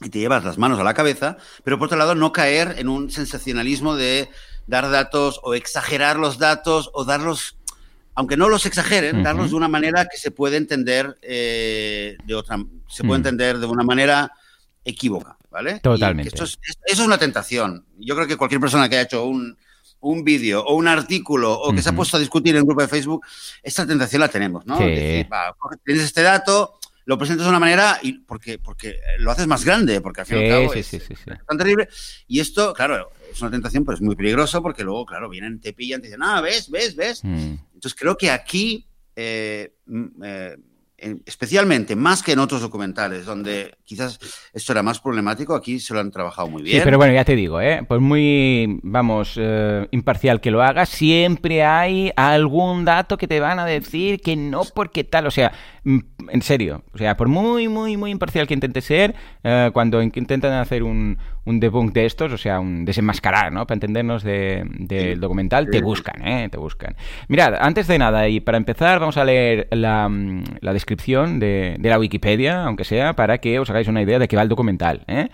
y 0.00 0.08
te 0.08 0.18
llevas 0.18 0.44
las 0.44 0.56
manos 0.56 0.78
a 0.80 0.84
la 0.84 0.94
cabeza, 0.94 1.36
pero 1.62 1.78
por 1.78 1.86
otro 1.86 1.98
lado 1.98 2.14
no 2.14 2.32
caer 2.32 2.76
en 2.78 2.88
un 2.88 3.10
sensacionalismo 3.10 3.96
de 3.96 4.30
dar 4.66 4.90
datos 4.90 5.40
o 5.42 5.54
exagerar 5.54 6.16
los 6.16 6.38
datos 6.38 6.90
o 6.94 7.04
darlos 7.04 7.56
aunque 8.14 8.36
no 8.36 8.48
los 8.48 8.66
exageren, 8.66 9.16
uh 9.16 9.18
-huh. 9.20 9.24
darlos 9.24 9.50
de 9.50 9.56
una 9.56 9.68
manera 9.68 10.06
que 10.06 10.16
se 10.16 10.32
puede 10.32 10.56
entender 10.56 11.18
eh, 11.22 12.16
de 12.24 12.34
otra, 12.34 12.56
se 12.88 13.02
puede 13.04 13.10
uh 13.10 13.12
-huh. 13.12 13.16
entender 13.16 13.58
de 13.58 13.66
una 13.66 13.84
manera 13.84 14.32
equívoca, 14.84 15.36
¿vale? 15.50 15.80
Totalmente. 15.80 16.30
Esto 16.30 16.44
es, 16.44 16.58
eso 16.62 16.80
es 16.84 16.98
una 16.98 17.18
tentación. 17.18 17.84
Yo 17.98 18.16
creo 18.16 18.26
que 18.26 18.36
cualquier 18.36 18.60
persona 18.60 18.88
que 18.88 18.96
haya 18.96 19.04
hecho 19.04 19.24
un, 19.24 19.56
un 20.00 20.24
vídeo 20.24 20.64
o 20.64 20.74
un 20.74 20.88
artículo 20.88 21.52
o 21.52 21.70
que 21.70 21.76
uh 21.76 21.78
-huh. 21.78 21.82
se 21.82 21.88
ha 21.90 21.92
puesto 21.96 22.16
a 22.16 22.20
discutir 22.20 22.54
en 22.54 22.62
un 22.62 22.68
grupo 22.68 22.82
de 22.82 22.88
Facebook, 22.88 23.24
esta 23.62 23.86
tentación 23.86 24.20
la 24.20 24.28
tenemos, 24.28 24.66
¿no? 24.66 24.78
Sí. 24.78 24.84
Decir, 24.84 25.32
va, 25.32 25.56
tienes 25.84 26.04
este 26.04 26.22
dato, 26.22 26.78
lo 27.08 27.16
presentas 27.16 27.46
de 27.46 27.50
una 27.50 27.58
manera 27.58 27.98
y 28.02 28.18
porque, 28.18 28.58
porque 28.58 29.00
lo 29.18 29.30
haces 29.30 29.46
más 29.46 29.64
grande, 29.64 30.02
porque 30.02 30.20
al 30.20 30.26
fin 30.26 30.38
y 30.38 30.44
al 30.44 30.50
cabo 30.50 30.72
sí, 30.74 30.80
es, 30.80 30.86
sí, 30.86 31.00
sí, 31.00 31.14
es 31.14 31.46
tan 31.46 31.56
terrible. 31.56 31.88
Y 32.26 32.38
esto, 32.40 32.74
claro, 32.74 33.10
es 33.32 33.40
una 33.40 33.50
tentación, 33.50 33.84
pero 33.84 33.96
es 33.96 34.02
muy 34.02 34.14
peligroso 34.14 34.60
porque 34.62 34.84
luego, 34.84 35.06
claro, 35.06 35.30
vienen, 35.30 35.58
te 35.58 35.72
pillan, 35.72 36.02
te 36.02 36.08
dicen, 36.08 36.22
ah, 36.22 36.42
ves, 36.42 36.70
ves, 36.70 36.94
ves. 36.94 37.24
Mm. 37.24 37.54
Entonces 37.74 37.94
creo 37.98 38.16
que 38.16 38.30
aquí, 38.30 38.86
eh, 39.16 39.72
eh, 40.22 40.56
especialmente 40.98 41.94
más 41.94 42.22
que 42.22 42.32
en 42.32 42.40
otros 42.40 42.60
documentales, 42.60 43.24
donde 43.24 43.76
quizás 43.84 44.18
esto 44.52 44.72
era 44.72 44.82
más 44.82 45.00
problemático, 45.00 45.54
aquí 45.54 45.78
se 45.78 45.94
lo 45.94 46.00
han 46.00 46.10
trabajado 46.10 46.48
muy 46.48 46.62
bien. 46.62 46.76
Sí, 46.76 46.82
pero 46.84 46.98
bueno, 46.98 47.12
ya 47.12 47.24
te 47.24 47.36
digo, 47.36 47.60
¿eh? 47.60 47.84
pues 47.86 48.00
muy, 48.00 48.80
vamos, 48.82 49.34
eh, 49.36 49.86
imparcial 49.92 50.40
que 50.40 50.50
lo 50.50 50.62
hagas, 50.62 50.88
siempre 50.88 51.62
hay 51.62 52.12
algún 52.16 52.84
dato 52.84 53.16
que 53.16 53.28
te 53.28 53.38
van 53.38 53.60
a 53.60 53.64
decir 53.64 54.20
que 54.20 54.34
no 54.36 54.62
porque 54.74 55.04
tal, 55.04 55.26
o 55.26 55.30
sea, 55.30 55.52
mm, 55.84 55.98
en 56.30 56.42
serio, 56.42 56.82
o 56.92 56.98
sea, 56.98 57.16
por 57.16 57.28
muy, 57.28 57.68
muy, 57.68 57.96
muy 57.96 58.10
imparcial 58.10 58.46
que 58.46 58.54
intente 58.54 58.80
ser, 58.80 59.14
eh, 59.44 59.70
cuando 59.72 60.02
intentan 60.02 60.52
hacer 60.52 60.82
un, 60.82 61.18
un, 61.48 61.60
debunk 61.60 61.92
de 61.92 62.06
estos, 62.06 62.32
o 62.32 62.38
sea, 62.38 62.60
un 62.60 62.84
desenmascarar, 62.84 63.52
¿no? 63.52 63.66
Para 63.66 63.76
entendernos 63.76 64.22
del 64.22 64.68
de, 64.78 65.14
sí. 65.14 65.20
documental, 65.20 65.66
sí. 65.66 65.70
te 65.72 65.82
buscan, 65.82 66.26
¿eh? 66.26 66.48
Te 66.50 66.58
buscan. 66.58 66.94
Mirad, 67.28 67.54
antes 67.60 67.86
de 67.86 67.98
nada, 67.98 68.28
y 68.28 68.40
para 68.40 68.58
empezar, 68.58 69.00
vamos 69.00 69.16
a 69.16 69.24
leer 69.24 69.68
la, 69.70 70.10
la 70.60 70.72
descripción 70.72 71.38
de, 71.38 71.76
de, 71.78 71.88
la 71.88 71.98
Wikipedia, 71.98 72.64
aunque 72.64 72.84
sea, 72.84 73.14
para 73.14 73.38
que 73.38 73.58
os 73.58 73.70
hagáis 73.70 73.88
una 73.88 74.02
idea 74.02 74.18
de 74.18 74.28
qué 74.28 74.36
va 74.36 74.42
el 74.42 74.48
documental, 74.48 75.02
¿eh? 75.06 75.28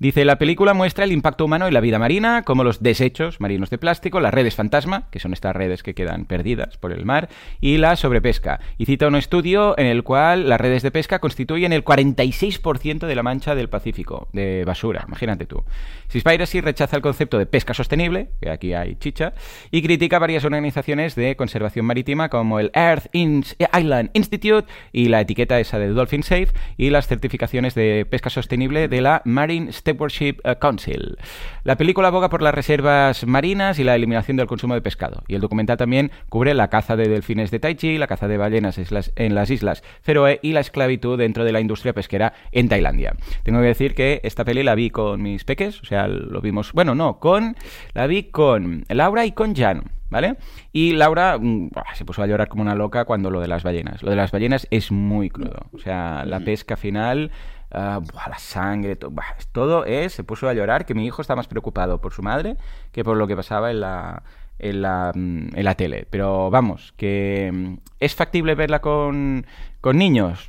Dice, 0.00 0.24
la 0.24 0.38
película 0.38 0.72
muestra 0.72 1.04
el 1.04 1.12
impacto 1.12 1.44
humano 1.44 1.66
en 1.66 1.74
la 1.74 1.80
vida 1.80 1.98
marina, 1.98 2.42
como 2.42 2.64
los 2.64 2.82
desechos 2.82 3.38
marinos 3.38 3.68
de 3.68 3.76
plástico, 3.76 4.18
las 4.18 4.32
redes 4.32 4.54
fantasma, 4.54 5.08
que 5.10 5.20
son 5.20 5.34
estas 5.34 5.54
redes 5.54 5.82
que 5.82 5.94
quedan 5.94 6.24
perdidas 6.24 6.78
por 6.78 6.92
el 6.92 7.04
mar, 7.04 7.28
y 7.60 7.76
la 7.76 7.94
sobrepesca. 7.96 8.60
Y 8.78 8.86
cita 8.86 9.08
un 9.08 9.14
estudio 9.14 9.78
en 9.78 9.84
el 9.84 10.02
cual 10.02 10.48
las 10.48 10.58
redes 10.58 10.82
de 10.82 10.90
pesca 10.90 11.18
constituyen 11.18 11.74
el 11.74 11.84
46% 11.84 13.06
de 13.06 13.14
la 13.14 13.22
mancha 13.22 13.54
del 13.54 13.68
Pacífico, 13.68 14.28
de 14.32 14.64
basura, 14.64 15.04
imagínate 15.06 15.44
tú. 15.44 15.64
Seaspiracy 16.08 16.62
rechaza 16.62 16.96
el 16.96 17.02
concepto 17.02 17.36
de 17.36 17.44
pesca 17.44 17.74
sostenible, 17.74 18.30
que 18.40 18.48
aquí 18.48 18.72
hay 18.72 18.96
chicha, 18.96 19.34
y 19.70 19.82
critica 19.82 20.18
varias 20.18 20.46
organizaciones 20.46 21.14
de 21.14 21.36
conservación 21.36 21.84
marítima 21.84 22.30
como 22.30 22.58
el 22.58 22.70
Earth 22.72 23.10
Island 23.12 24.08
Institute 24.14 24.66
y 24.94 25.08
la 25.08 25.20
etiqueta 25.20 25.60
esa 25.60 25.78
de 25.78 25.88
Dolphin 25.88 26.22
Safe 26.22 26.48
y 26.78 26.88
las 26.88 27.06
certificaciones 27.06 27.74
de 27.74 28.06
pesca 28.08 28.30
sostenible 28.30 28.88
de 28.88 29.02
la 29.02 29.20
Marine 29.26 29.70
Stewardship 29.90 30.36
Council. 30.60 31.18
La 31.64 31.76
película 31.76 32.08
aboga 32.08 32.30
por 32.30 32.42
las 32.42 32.54
reservas 32.54 33.26
marinas 33.26 33.78
y 33.78 33.84
la 33.84 33.94
eliminación 33.94 34.36
del 34.36 34.46
consumo 34.46 34.74
de 34.74 34.80
pescado. 34.80 35.22
Y 35.28 35.34
el 35.34 35.40
documental 35.40 35.76
también 35.76 36.10
cubre 36.28 36.54
la 36.54 36.68
caza 36.68 36.96
de 36.96 37.08
delfines 37.08 37.50
de 37.50 37.58
Taichi, 37.58 37.98
la 37.98 38.06
caza 38.06 38.28
de 38.28 38.38
ballenas 38.38 38.78
en 39.16 39.34
las 39.34 39.50
islas 39.50 39.82
Feroe 40.02 40.38
y 40.42 40.52
la 40.52 40.60
esclavitud 40.60 41.18
dentro 41.18 41.44
de 41.44 41.52
la 41.52 41.60
industria 41.60 41.92
pesquera 41.92 42.32
en 42.52 42.68
Tailandia. 42.68 43.14
Tengo 43.42 43.60
que 43.60 43.66
decir 43.66 43.94
que 43.94 44.20
esta 44.24 44.44
peli 44.44 44.62
la 44.62 44.74
vi 44.74 44.90
con 44.90 45.22
mis 45.22 45.44
peques, 45.44 45.80
o 45.82 45.84
sea, 45.84 46.08
lo 46.08 46.40
vimos, 46.40 46.72
bueno, 46.72 46.94
no, 46.94 47.18
con 47.18 47.56
la 47.94 48.06
vi 48.06 48.24
con 48.24 48.84
Laura 48.88 49.26
y 49.26 49.32
con 49.32 49.54
Jan. 49.54 49.82
¿Vale? 50.10 50.38
Y 50.72 50.94
Laura 50.94 51.38
mm, 51.38 51.70
se 51.94 52.04
puso 52.04 52.20
a 52.20 52.26
llorar 52.26 52.48
como 52.48 52.62
una 52.62 52.74
loca 52.74 53.04
cuando 53.04 53.30
lo 53.30 53.40
de 53.40 53.46
las 53.46 53.62
ballenas. 53.62 54.02
Lo 54.02 54.10
de 54.10 54.16
las 54.16 54.32
ballenas 54.32 54.66
es 54.72 54.90
muy 54.90 55.30
crudo. 55.30 55.68
O 55.72 55.78
sea, 55.78 56.24
la 56.26 56.40
pesca 56.40 56.76
final 56.76 57.30
Uh, 57.72 58.02
la 58.28 58.38
sangre, 58.38 58.96
to 58.96 59.10
buah, 59.10 59.36
todo 59.52 59.84
es, 59.84 60.12
se 60.12 60.24
puso 60.24 60.48
a 60.48 60.52
llorar, 60.54 60.86
que 60.86 60.94
mi 60.94 61.06
hijo 61.06 61.22
está 61.22 61.36
más 61.36 61.46
preocupado 61.46 62.00
por 62.00 62.12
su 62.12 62.20
madre 62.20 62.56
que 62.90 63.04
por 63.04 63.16
lo 63.16 63.28
que 63.28 63.36
pasaba 63.36 63.70
en 63.70 63.78
la, 63.78 64.24
en 64.58 64.82
la, 64.82 65.12
mm, 65.14 65.48
en 65.54 65.64
la 65.64 65.74
tele. 65.74 66.06
Pero 66.10 66.50
vamos, 66.50 66.92
que 66.96 67.50
mm, 67.52 67.74
es 68.00 68.14
factible 68.14 68.54
verla 68.54 68.80
con, 68.80 69.46
con 69.80 69.98
niños. 69.98 70.48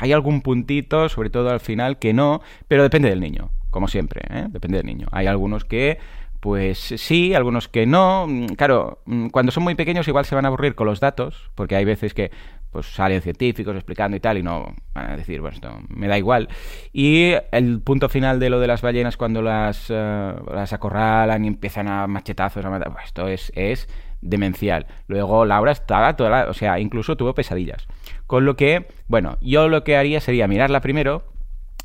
Hay 0.00 0.12
algún 0.12 0.42
puntito, 0.42 1.08
sobre 1.08 1.30
todo 1.30 1.50
al 1.50 1.60
final, 1.60 1.98
que 1.98 2.12
no, 2.12 2.42
pero 2.68 2.82
depende 2.82 3.08
del 3.08 3.20
niño, 3.20 3.50
como 3.70 3.88
siempre, 3.88 4.22
¿eh? 4.28 4.46
depende 4.50 4.78
del 4.78 4.86
niño. 4.86 5.08
Hay 5.12 5.26
algunos 5.26 5.64
que 5.64 5.98
pues 6.40 6.78
sí, 6.78 7.34
algunos 7.34 7.66
que 7.66 7.86
no. 7.86 8.28
Claro, 8.56 9.02
cuando 9.32 9.50
son 9.50 9.64
muy 9.64 9.74
pequeños 9.74 10.06
igual 10.06 10.24
se 10.26 10.34
van 10.36 10.44
a 10.44 10.48
aburrir 10.48 10.76
con 10.76 10.86
los 10.86 11.00
datos, 11.00 11.50
porque 11.56 11.74
hay 11.74 11.84
veces 11.84 12.14
que 12.14 12.30
pues 12.76 12.92
salen 12.92 13.22
científicos 13.22 13.74
explicando 13.74 14.18
y 14.18 14.20
tal, 14.20 14.36
y 14.36 14.42
no 14.42 14.74
van 14.94 15.12
a 15.12 15.16
decir, 15.16 15.40
bueno, 15.40 15.54
esto 15.54 15.80
me 15.88 16.08
da 16.08 16.18
igual. 16.18 16.50
Y 16.92 17.32
el 17.50 17.80
punto 17.80 18.10
final 18.10 18.38
de 18.38 18.50
lo 18.50 18.60
de 18.60 18.66
las 18.66 18.82
ballenas 18.82 19.16
cuando 19.16 19.40
las, 19.40 19.88
uh, 19.88 20.44
las 20.52 20.74
acorralan 20.74 21.46
y 21.46 21.48
empiezan 21.48 21.88
a 21.88 22.06
machetazos, 22.06 22.62
a 22.66 22.68
matar, 22.68 22.92
pues 22.92 23.06
esto 23.06 23.28
es, 23.28 23.50
es 23.54 23.88
demencial. 24.20 24.86
Luego 25.06 25.46
Laura 25.46 25.72
estaba 25.72 26.16
toda 26.16 26.28
la, 26.28 26.50
o 26.50 26.52
sea, 26.52 26.78
incluso 26.78 27.16
tuvo 27.16 27.34
pesadillas. 27.34 27.86
Con 28.26 28.44
lo 28.44 28.56
que, 28.56 28.88
bueno, 29.08 29.38
yo 29.40 29.68
lo 29.68 29.82
que 29.82 29.96
haría 29.96 30.20
sería 30.20 30.46
mirarla 30.46 30.82
primero 30.82 31.24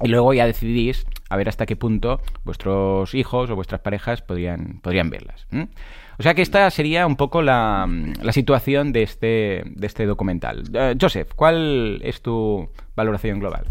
y 0.03 0.07
luego 0.07 0.33
ya 0.33 0.45
decidís 0.45 1.05
a 1.29 1.37
ver 1.37 1.49
hasta 1.49 1.65
qué 1.65 1.75
punto 1.75 2.21
vuestros 2.43 3.13
hijos 3.13 3.49
o 3.49 3.55
vuestras 3.55 3.81
parejas 3.81 4.21
podrían, 4.21 4.79
podrían 4.81 5.09
verlas. 5.09 5.47
¿eh? 5.51 5.67
O 6.19 6.23
sea 6.23 6.33
que 6.33 6.41
esta 6.41 6.69
sería 6.69 7.07
un 7.07 7.15
poco 7.15 7.41
la, 7.41 7.87
la 8.21 8.31
situación 8.31 8.91
de 8.91 9.03
este, 9.03 9.63
de 9.65 9.87
este 9.87 10.05
documental. 10.05 10.63
Uh, 10.69 10.97
Joseph, 10.99 11.31
¿cuál 11.35 11.99
es 12.03 12.21
tu 12.21 12.69
valoración 12.95 13.39
global? 13.39 13.65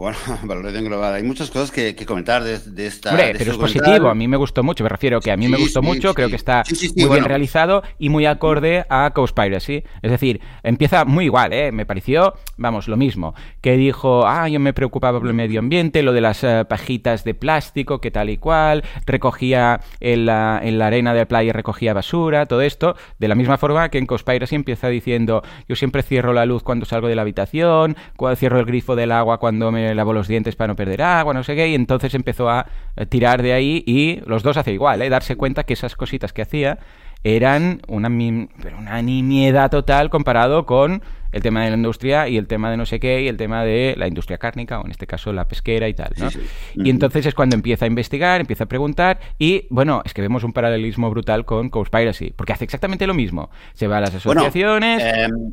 Bueno, 0.00 0.16
valoración 0.44 0.86
global. 0.86 1.12
Hay 1.12 1.22
muchas 1.22 1.50
cosas 1.50 1.70
que, 1.70 1.94
que 1.94 2.06
comentar 2.06 2.42
de, 2.42 2.58
de 2.58 2.86
esta. 2.86 3.10
Hombre, 3.10 3.34
de 3.34 3.34
pero 3.34 3.52
es 3.52 3.58
positivo. 3.58 4.08
A 4.08 4.14
mí 4.14 4.28
me 4.28 4.38
gustó 4.38 4.62
mucho. 4.62 4.82
Me 4.82 4.88
refiero 4.88 5.20
que 5.20 5.30
a 5.30 5.36
mí 5.36 5.44
sí, 5.44 5.52
me 5.52 5.58
gustó 5.58 5.80
sí, 5.82 5.86
mucho. 5.86 6.08
Sí. 6.08 6.14
Creo 6.14 6.30
que 6.30 6.36
está 6.36 6.62
muy 6.96 7.04
bueno. 7.04 7.12
bien 7.12 7.24
realizado 7.26 7.82
y 7.98 8.08
muy 8.08 8.24
acorde 8.24 8.86
a 8.88 9.10
Cowspiracy. 9.10 9.84
Es 10.00 10.10
decir, 10.10 10.40
empieza 10.62 11.04
muy 11.04 11.26
igual, 11.26 11.52
¿eh? 11.52 11.70
Me 11.70 11.84
pareció, 11.84 12.32
vamos, 12.56 12.88
lo 12.88 12.96
mismo. 12.96 13.34
Que 13.60 13.76
dijo, 13.76 14.26
ah, 14.26 14.48
yo 14.48 14.58
me 14.58 14.72
preocupaba 14.72 15.18
por 15.18 15.28
el 15.28 15.34
medio 15.34 15.60
ambiente, 15.60 16.02
lo 16.02 16.14
de 16.14 16.22
las 16.22 16.44
uh, 16.44 16.64
pajitas 16.66 17.22
de 17.24 17.34
plástico, 17.34 18.00
que 18.00 18.10
tal 18.10 18.30
y 18.30 18.38
cual. 18.38 18.84
Recogía 19.04 19.82
en 20.00 20.24
la, 20.24 20.62
en 20.62 20.78
la 20.78 20.86
arena 20.86 21.12
de 21.12 21.18
la 21.18 21.28
playa, 21.28 21.52
recogía 21.52 21.92
basura, 21.92 22.46
todo 22.46 22.62
esto. 22.62 22.96
De 23.18 23.28
la 23.28 23.34
misma 23.34 23.58
forma 23.58 23.90
que 23.90 23.98
en 23.98 24.06
Cowspiracy 24.06 24.54
empieza 24.54 24.88
diciendo, 24.88 25.42
yo 25.68 25.76
siempre 25.76 26.02
cierro 26.02 26.32
la 26.32 26.46
luz 26.46 26.62
cuando 26.62 26.86
salgo 26.86 27.06
de 27.06 27.16
la 27.16 27.20
habitación, 27.20 27.98
cuando 28.16 28.36
cierro 28.36 28.60
el 28.60 28.64
grifo 28.64 28.96
del 28.96 29.12
agua 29.12 29.36
cuando 29.36 29.70
me 29.70 29.89
me 29.90 29.94
lavo 29.96 30.12
los 30.12 30.28
dientes 30.28 30.54
para 30.54 30.68
no 30.68 30.76
perder 30.76 31.02
agua, 31.02 31.34
no 31.34 31.42
sé 31.42 31.56
qué, 31.56 31.68
y 31.68 31.74
entonces 31.74 32.14
empezó 32.14 32.48
a 32.48 32.66
tirar 33.08 33.42
de 33.42 33.52
ahí 33.52 33.82
y 33.86 34.20
los 34.24 34.42
dos 34.44 34.56
hace 34.56 34.72
igual, 34.72 35.02
¿eh? 35.02 35.08
darse 35.08 35.36
cuenta 35.36 35.64
que 35.64 35.72
esas 35.72 35.96
cositas 35.96 36.32
que 36.32 36.42
hacía 36.42 36.78
eran 37.24 37.82
una, 37.88 38.08
una 38.08 39.02
nimiedad 39.02 39.70
total 39.70 40.08
comparado 40.08 40.64
con 40.64 41.02
el 41.32 41.42
tema 41.42 41.64
de 41.64 41.70
la 41.70 41.76
industria 41.76 42.28
y 42.28 42.36
el 42.36 42.46
tema 42.46 42.70
de 42.70 42.76
no 42.76 42.86
sé 42.86 42.98
qué 42.98 43.22
y 43.22 43.28
el 43.28 43.36
tema 43.36 43.64
de 43.64 43.94
la 43.96 44.08
industria 44.08 44.38
cárnica 44.38 44.80
o 44.80 44.84
en 44.84 44.90
este 44.90 45.06
caso 45.06 45.32
la 45.32 45.46
pesquera 45.46 45.88
y 45.88 45.94
tal, 45.94 46.12
¿no? 46.16 46.28
Y 46.74 46.90
entonces 46.90 47.26
es 47.26 47.34
cuando 47.34 47.54
empieza 47.56 47.84
a 47.84 47.88
investigar, 47.88 48.40
empieza 48.40 48.64
a 48.64 48.68
preguntar 48.68 49.20
y 49.38 49.66
bueno, 49.70 50.02
es 50.04 50.14
que 50.14 50.22
vemos 50.22 50.44
un 50.44 50.52
paralelismo 50.52 51.10
brutal 51.10 51.44
con 51.44 51.68
Conspiracy, 51.68 52.32
porque 52.34 52.52
hace 52.52 52.64
exactamente 52.64 53.06
lo 53.06 53.14
mismo. 53.14 53.50
Se 53.74 53.86
va 53.86 53.98
a 53.98 54.00
las 54.00 54.14
asociaciones, 54.14 55.02
em, 55.02 55.30
¿Eh? 55.30 55.52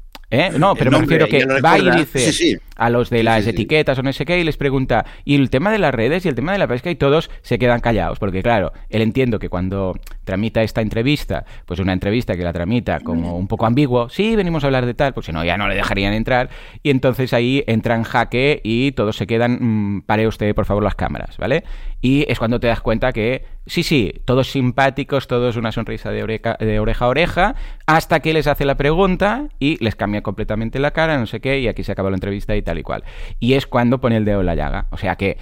No, 0.58 0.76
pero 0.76 0.92
me 0.92 1.00
refiero 1.00 1.28
que 1.28 1.46
va 1.46 1.80
y 1.80 1.90
dice 1.92 2.60
a 2.78 2.90
los 2.90 3.10
de 3.10 3.24
las 3.24 3.46
etiquetas 3.48 3.98
o 3.98 4.04
no 4.04 4.14
sé 4.14 4.26
qué 4.26 4.40
y 4.40 4.44
les 4.44 4.58
pregunta, 4.58 5.06
y 5.26 5.36
el 5.36 5.50
tema 5.50 5.72
de 5.72 5.80
las 5.80 5.94
redes 5.94 6.26
y 6.26 6.30
el 6.30 6.36
tema 6.36 6.52
de 6.52 6.60
la 6.60 6.68
pesca 6.68 6.90
y 6.90 6.96
todos 6.96 7.30
se 7.42 7.58
quedan 7.58 7.80
callados, 7.80 8.20
porque 8.20 8.44
claro, 8.44 8.72
él 8.90 9.02
entiendo 9.02 9.40
que 9.40 9.50
cuando 9.50 9.94
tramita 10.24 10.62
esta 10.62 10.82
entrevista, 10.82 11.46
pues 11.66 11.80
una 11.80 11.94
entrevista 11.94 12.36
que 12.36 12.44
la 12.44 12.54
tramita 12.54 13.00
como 13.00 13.36
un 13.38 13.48
poco 13.48 13.66
ambiguo, 13.66 14.10
sí, 14.10 14.36
venimos 14.36 14.64
a 14.64 14.68
hablar 14.68 14.86
de 14.86 14.94
tal, 14.94 15.14
pues 15.14 15.26
si 15.26 15.32
no, 15.32 15.44
ya 15.44 15.58
no 15.58 15.68
le 15.68 15.76
dejarían 15.76 16.14
entrar, 16.14 16.50
y 16.84 16.92
entonces 16.92 17.34
ahí 17.34 17.64
entra 17.68 17.96
en 17.96 18.04
jaque 18.04 18.62
y 18.64 18.92
todos 18.92 19.16
se 19.16 19.28
quedan, 19.28 19.58
mm, 19.60 20.02
pare 20.02 20.28
usted 20.28 20.54
por 20.54 20.66
favor 20.66 20.84
las 20.84 20.96
cámaras, 20.96 21.38
¿vale? 21.38 21.64
Y 22.02 22.26
es 22.32 22.38
cuando 22.38 22.60
te 22.60 22.68
das 22.68 22.82
cuenta 22.82 23.12
que, 23.12 23.46
sí, 23.66 23.82
sí, 23.82 24.22
todos 24.26 24.52
simpáticos, 24.52 25.28
todos 25.28 25.56
una 25.56 25.72
sonrisa 25.72 26.12
de 26.12 26.24
oreja, 26.24 26.56
de 26.60 26.80
oreja 26.80 27.06
a 27.06 27.08
oreja, 27.08 27.56
hasta 27.88 28.20
que 28.20 28.34
les 28.34 28.48
hace 28.48 28.66
la 28.66 28.78
pregunta 28.78 29.48
y 29.60 29.84
les 29.84 29.96
cambia 29.96 30.22
completamente 30.22 30.80
la 30.80 30.92
cara, 30.92 31.18
no 31.18 31.26
sé 31.26 31.40
qué, 31.40 31.60
y 31.60 31.68
aquí 31.68 31.84
se 31.84 31.92
acaba 31.92 32.10
la 32.10 32.18
entrevista 32.18 32.56
y 32.56 32.62
tal 32.62 32.78
y 32.78 32.84
cual. 32.84 33.04
Y 33.40 33.54
es 33.54 33.66
cuando 33.66 34.00
pone 34.00 34.18
el 34.18 34.26
dedo 34.26 34.42
en 34.42 34.46
la 34.46 34.56
llaga. 34.56 34.88
O 34.92 34.98
sea 34.98 35.16
que, 35.16 35.38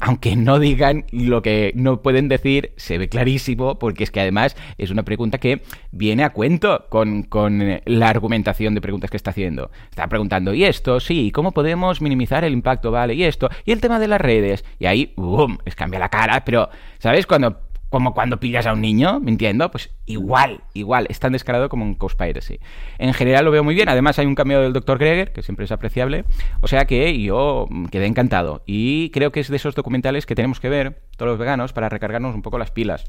aunque 0.00 0.36
no 0.36 0.58
digan 0.58 1.04
lo 1.12 1.42
que 1.42 1.72
no 1.74 2.02
pueden 2.02 2.28
decir, 2.28 2.72
se 2.76 2.98
ve 2.98 3.08
clarísimo, 3.08 3.78
porque 3.78 4.04
es 4.04 4.10
que 4.10 4.20
además 4.20 4.56
es 4.78 4.90
una 4.90 5.04
pregunta 5.04 5.38
que 5.38 5.62
viene 5.92 6.24
a 6.24 6.30
cuento 6.30 6.86
con, 6.88 7.22
con 7.22 7.62
eh, 7.62 7.82
la 7.86 8.08
argumentación 8.08 8.74
de 8.74 8.80
preguntas 8.80 9.10
que 9.10 9.16
está 9.16 9.30
haciendo. 9.30 9.70
Está 9.90 10.08
preguntando, 10.08 10.54
¿y 10.54 10.64
esto? 10.64 10.98
Sí, 10.98 11.30
¿cómo 11.30 11.52
podemos 11.52 12.00
minimizar 12.00 12.44
el 12.44 12.52
impacto? 12.52 12.90
Vale, 12.90 13.14
¿y 13.14 13.24
esto? 13.24 13.48
¿Y 13.64 13.72
el 13.72 13.80
tema 13.80 14.00
de 14.00 14.08
las 14.08 14.20
redes? 14.20 14.64
Y 14.78 14.86
ahí, 14.86 15.12
¡boom! 15.16 15.58
Es 15.64 15.76
cambia 15.76 16.00
la 16.00 16.08
cara, 16.08 16.44
pero, 16.44 16.68
¿sabes? 16.98 17.26
Cuando 17.26 17.69
como 17.90 18.14
cuando 18.14 18.40
pillas 18.40 18.66
a 18.66 18.72
un 18.72 18.80
niño, 18.80 19.20
mintiendo, 19.20 19.70
pues 19.70 19.90
igual, 20.06 20.62
igual, 20.74 21.06
es 21.10 21.18
tan 21.18 21.32
descarado 21.32 21.68
como 21.68 21.84
un 21.84 21.94
Conspiracy. 21.94 22.60
En 22.98 23.12
general 23.12 23.44
lo 23.44 23.50
veo 23.50 23.64
muy 23.64 23.74
bien, 23.74 23.88
además 23.88 24.18
hay 24.18 24.26
un 24.26 24.36
cambio 24.36 24.60
del 24.60 24.72
Dr. 24.72 24.98
Greger, 24.98 25.32
que 25.32 25.42
siempre 25.42 25.64
es 25.64 25.72
apreciable, 25.72 26.24
o 26.60 26.68
sea 26.68 26.84
que 26.84 27.20
yo 27.20 27.68
quedé 27.90 28.06
encantado 28.06 28.62
y 28.64 29.10
creo 29.10 29.32
que 29.32 29.40
es 29.40 29.48
de 29.48 29.56
esos 29.56 29.74
documentales 29.74 30.24
que 30.24 30.36
tenemos 30.36 30.60
que 30.60 30.68
ver, 30.68 31.02
todos 31.16 31.30
los 31.30 31.38
veganos, 31.38 31.72
para 31.72 31.88
recargarnos 31.88 32.34
un 32.34 32.42
poco 32.42 32.58
las 32.58 32.70
pilas. 32.70 33.04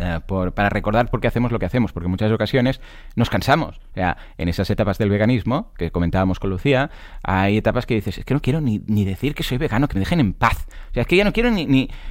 Eh, 0.00 0.20
para 0.54 0.68
recordar 0.68 1.10
por 1.10 1.20
qué 1.20 1.26
hacemos 1.26 1.50
lo 1.50 1.58
que 1.58 1.66
hacemos, 1.66 1.92
porque 1.92 2.06
en 2.06 2.12
muchas 2.12 2.30
ocasiones 2.30 2.80
nos 3.16 3.30
cansamos. 3.30 3.78
O 3.78 3.94
sea, 3.94 4.16
en 4.36 4.48
esas 4.48 4.70
etapas 4.70 4.96
del 4.98 5.10
veganismo 5.10 5.72
que 5.76 5.90
comentábamos 5.90 6.38
con 6.38 6.50
Lucía, 6.50 6.90
hay 7.24 7.56
etapas 7.56 7.84
que 7.84 7.94
dices, 7.94 8.18
es 8.18 8.24
que 8.24 8.32
no 8.32 8.40
quiero 8.40 8.60
ni, 8.60 8.78
decir 9.04 9.34
que 9.34 9.42
soy 9.42 9.58
vegano, 9.58 9.88
que 9.88 9.94
me 9.94 10.00
dejen 10.00 10.20
en 10.20 10.34
paz. 10.34 10.66
O 10.90 10.94
sea, 10.94 11.02
es 11.02 11.06
que 11.08 11.16
ya 11.16 11.24
no 11.24 11.32
quiero 11.32 11.50
ni... 11.50 11.66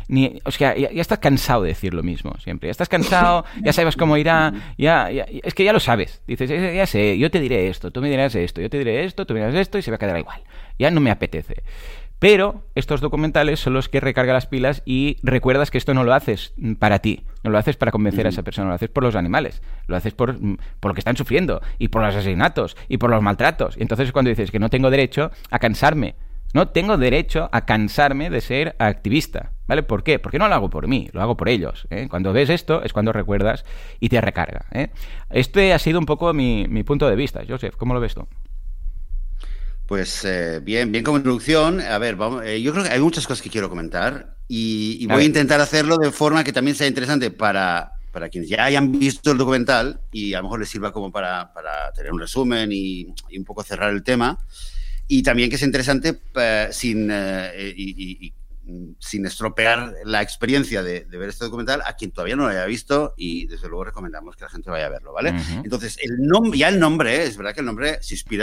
ni, 0.08 0.40
o 0.44 0.52
sea, 0.52 0.76
ya, 0.76 0.90
estás 0.90 1.20
cansado 1.20 1.64
de 1.64 1.70
decir 1.70 1.94
lo 1.94 2.04
mismo 2.04 2.34
siempre. 2.44 2.68
Ya 2.68 2.72
estás 2.72 2.90
cansado, 2.90 3.46
ya 3.64 3.72
sabes 3.72 3.96
cómo 3.96 4.18
irá, 4.18 4.52
ya, 4.78 5.10
es 5.10 5.54
que 5.54 5.64
ya 5.64 5.72
lo 5.72 5.80
sabes. 5.80 6.22
Dices, 6.28 6.50
ya 6.50 6.86
sé, 6.86 7.18
yo 7.18 7.32
te 7.32 7.40
diré 7.40 7.70
esto, 7.70 7.92
tú 7.92 8.02
me 8.02 8.10
dirás 8.10 8.36
esto, 8.36 8.60
yo 8.60 8.70
te 8.70 8.80
diré 8.80 9.06
esto, 9.06 9.26
tú 9.26 9.34
me 9.34 9.40
dirás 9.40 9.56
esto 9.56 9.78
y 9.78 9.82
se 9.82 9.92
va 9.92 9.96
a 9.96 10.00
quedar 10.00 10.20
igual. 10.20 10.42
Ya 10.78 10.92
no 10.92 11.00
me 11.00 11.10
apetece. 11.10 11.64
Pero 12.20 12.64
estos 12.74 13.00
documentales 13.00 13.60
son 13.60 13.74
los 13.74 13.90
que 13.90 14.00
recarga 14.00 14.34
las 14.34 14.48
pilas 14.48 14.82
y 14.86 15.18
recuerdas 15.22 15.70
que 15.70 15.78
esto 15.78 15.94
no 15.94 16.04
lo 16.04 16.14
haces 16.14 16.54
para 16.80 17.00
ti, 17.00 17.24
no 17.44 17.52
lo 17.52 17.60
haces 17.60 17.78
para 17.78 17.92
convencer 17.92 18.26
a 18.26 18.30
esa 18.30 18.42
persona, 18.42 18.70
lo 18.70 18.74
haces 18.74 18.90
por 18.90 19.04
los 19.04 19.16
animales, 19.16 19.62
lo 19.86 19.96
haces 19.96 20.14
por, 20.14 20.36
por, 20.80 20.90
lo 20.90 20.94
que 20.96 21.02
están 21.02 21.16
sufriendo 21.16 21.62
y 21.78 21.90
por 21.90 22.02
los 22.02 22.16
asesinatos 22.16 22.76
y 22.88 22.98
por 22.98 23.12
los 23.12 23.22
maltratos. 23.22 23.78
Y 23.78 23.84
entonces 23.84 24.08
es 24.08 24.14
cuando 24.14 24.30
dices 24.30 24.50
que 24.50 24.60
no 24.60 24.70
tengo 24.70 24.90
derecho 24.90 25.30
a 25.52 25.60
cansarme, 25.60 26.16
no 26.54 26.70
tengo 26.70 26.98
derecho 26.98 27.50
a 27.52 27.66
cansarme 27.66 28.30
de 28.30 28.42
ser 28.42 28.76
activista. 28.80 29.52
¿Vale? 29.68 29.84
¿Por 29.84 30.04
qué? 30.04 30.18
Porque 30.18 30.40
no 30.40 30.48
lo 30.48 30.56
hago 30.56 30.70
por 30.70 30.88
mí, 30.88 31.10
lo 31.12 31.22
hago 31.22 31.36
por 31.36 31.50
ellos. 31.50 31.88
¿eh? 31.90 32.08
Cuando 32.10 32.32
ves 32.32 32.50
esto 32.50 32.84
es 32.84 32.94
cuando 32.94 33.12
recuerdas 33.12 33.66
y 34.00 34.08
te 34.08 34.22
recarga. 34.22 34.66
¿eh? 34.72 34.92
Este 35.30 35.74
ha 35.74 35.80
sido 35.80 36.00
un 36.00 36.06
poco 36.06 36.34
mi, 36.34 36.68
mi 36.70 36.84
punto 36.84 37.10
de 37.10 37.18
vista. 37.18 37.42
Joseph, 37.48 37.76
¿cómo 37.76 37.94
lo 37.94 38.00
ves 38.00 38.16
tú? 38.16 38.26
Pues 39.88 40.26
eh, 40.26 40.60
bien, 40.62 40.92
bien 40.92 41.04
como 41.04 41.18
introducción. 41.18 41.80
A 41.80 41.98
ver, 41.98 42.18
vamos, 42.18 42.44
eh, 42.46 42.62
yo 42.62 42.74
creo 42.74 42.84
que 42.84 42.90
hay 42.90 43.00
muchas 43.00 43.26
cosas 43.26 43.42
que 43.42 43.50
quiero 43.50 43.70
comentar 43.70 44.36
y, 44.50 45.08
voy 45.08 45.24
a, 45.24 45.26
intentar 45.26 45.62
hacerlo 45.62 45.98
de 45.98 46.12
forma 46.12 46.44
que 46.44 46.52
también 46.52 46.76
sea 46.76 46.88
interesante 46.88 47.32
para, 47.32 47.94
para 48.12 48.28
quienes 48.28 48.50
ya 48.50 48.66
hayan 48.66 48.92
visto 48.92 49.32
el 49.32 49.38
documental 49.38 50.02
y 50.12 50.34
a 50.34 50.40
lo 50.40 50.44
mejor 50.44 50.60
les 50.60 50.70
sirva 50.70 50.92
como 50.92 51.10
para, 51.10 51.54
para 51.54 51.92
tener 51.94 52.12
un 52.12 52.20
resumen 52.20 52.70
y, 52.72 53.14
un 53.38 53.46
poco 53.46 53.64
cerrar 53.64 53.94
el 53.94 54.04
tema. 54.04 54.38
Y 55.08 55.24
también 55.24 55.50
que 55.50 55.58
sea 55.58 55.68
interesante 55.68 56.20
eh, 56.36 56.68
sin, 56.72 57.10
y, 57.10 58.34
sin 59.00 59.26
estropear 59.26 59.94
la 60.04 60.22
experiencia 60.22 60.84
de, 60.84 61.06
ver 61.06 61.30
este 61.30 61.46
documental 61.46 61.82
a 61.86 61.94
quien 61.94 62.12
todavía 62.12 62.36
no 62.36 62.44
lo 62.44 62.50
haya 62.50 62.66
visto 62.66 63.14
y 63.16 63.48
desde 63.48 63.68
luego 63.68 63.86
recomendamos 63.86 64.36
que 64.36 64.44
la 64.44 64.50
gente 64.50 64.70
vaya 64.70 64.88
a 64.88 64.90
verlo, 64.90 65.14
¿vale? 65.14 65.34
Entonces, 65.64 65.98
el 66.02 66.18
nombre, 66.20 66.58
ya 66.60 66.70
el 66.70 66.80
nombre, 66.80 67.24
es 67.24 67.38
verdad 67.38 67.54
que 67.54 67.62
el 67.62 67.66
nombre 67.66 68.00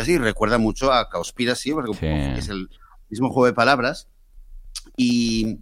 y 0.06 0.18
recuerda 0.18 0.58
mucho 0.58 0.92
a 0.92 1.08
Causpiracy, 1.08 1.72
porque 1.72 2.34
es 2.38 2.48
el 2.48 2.68
mismo 3.08 3.28
juego 3.28 3.46
de 3.46 3.52
palabras. 3.52 4.08
Y 4.96 5.60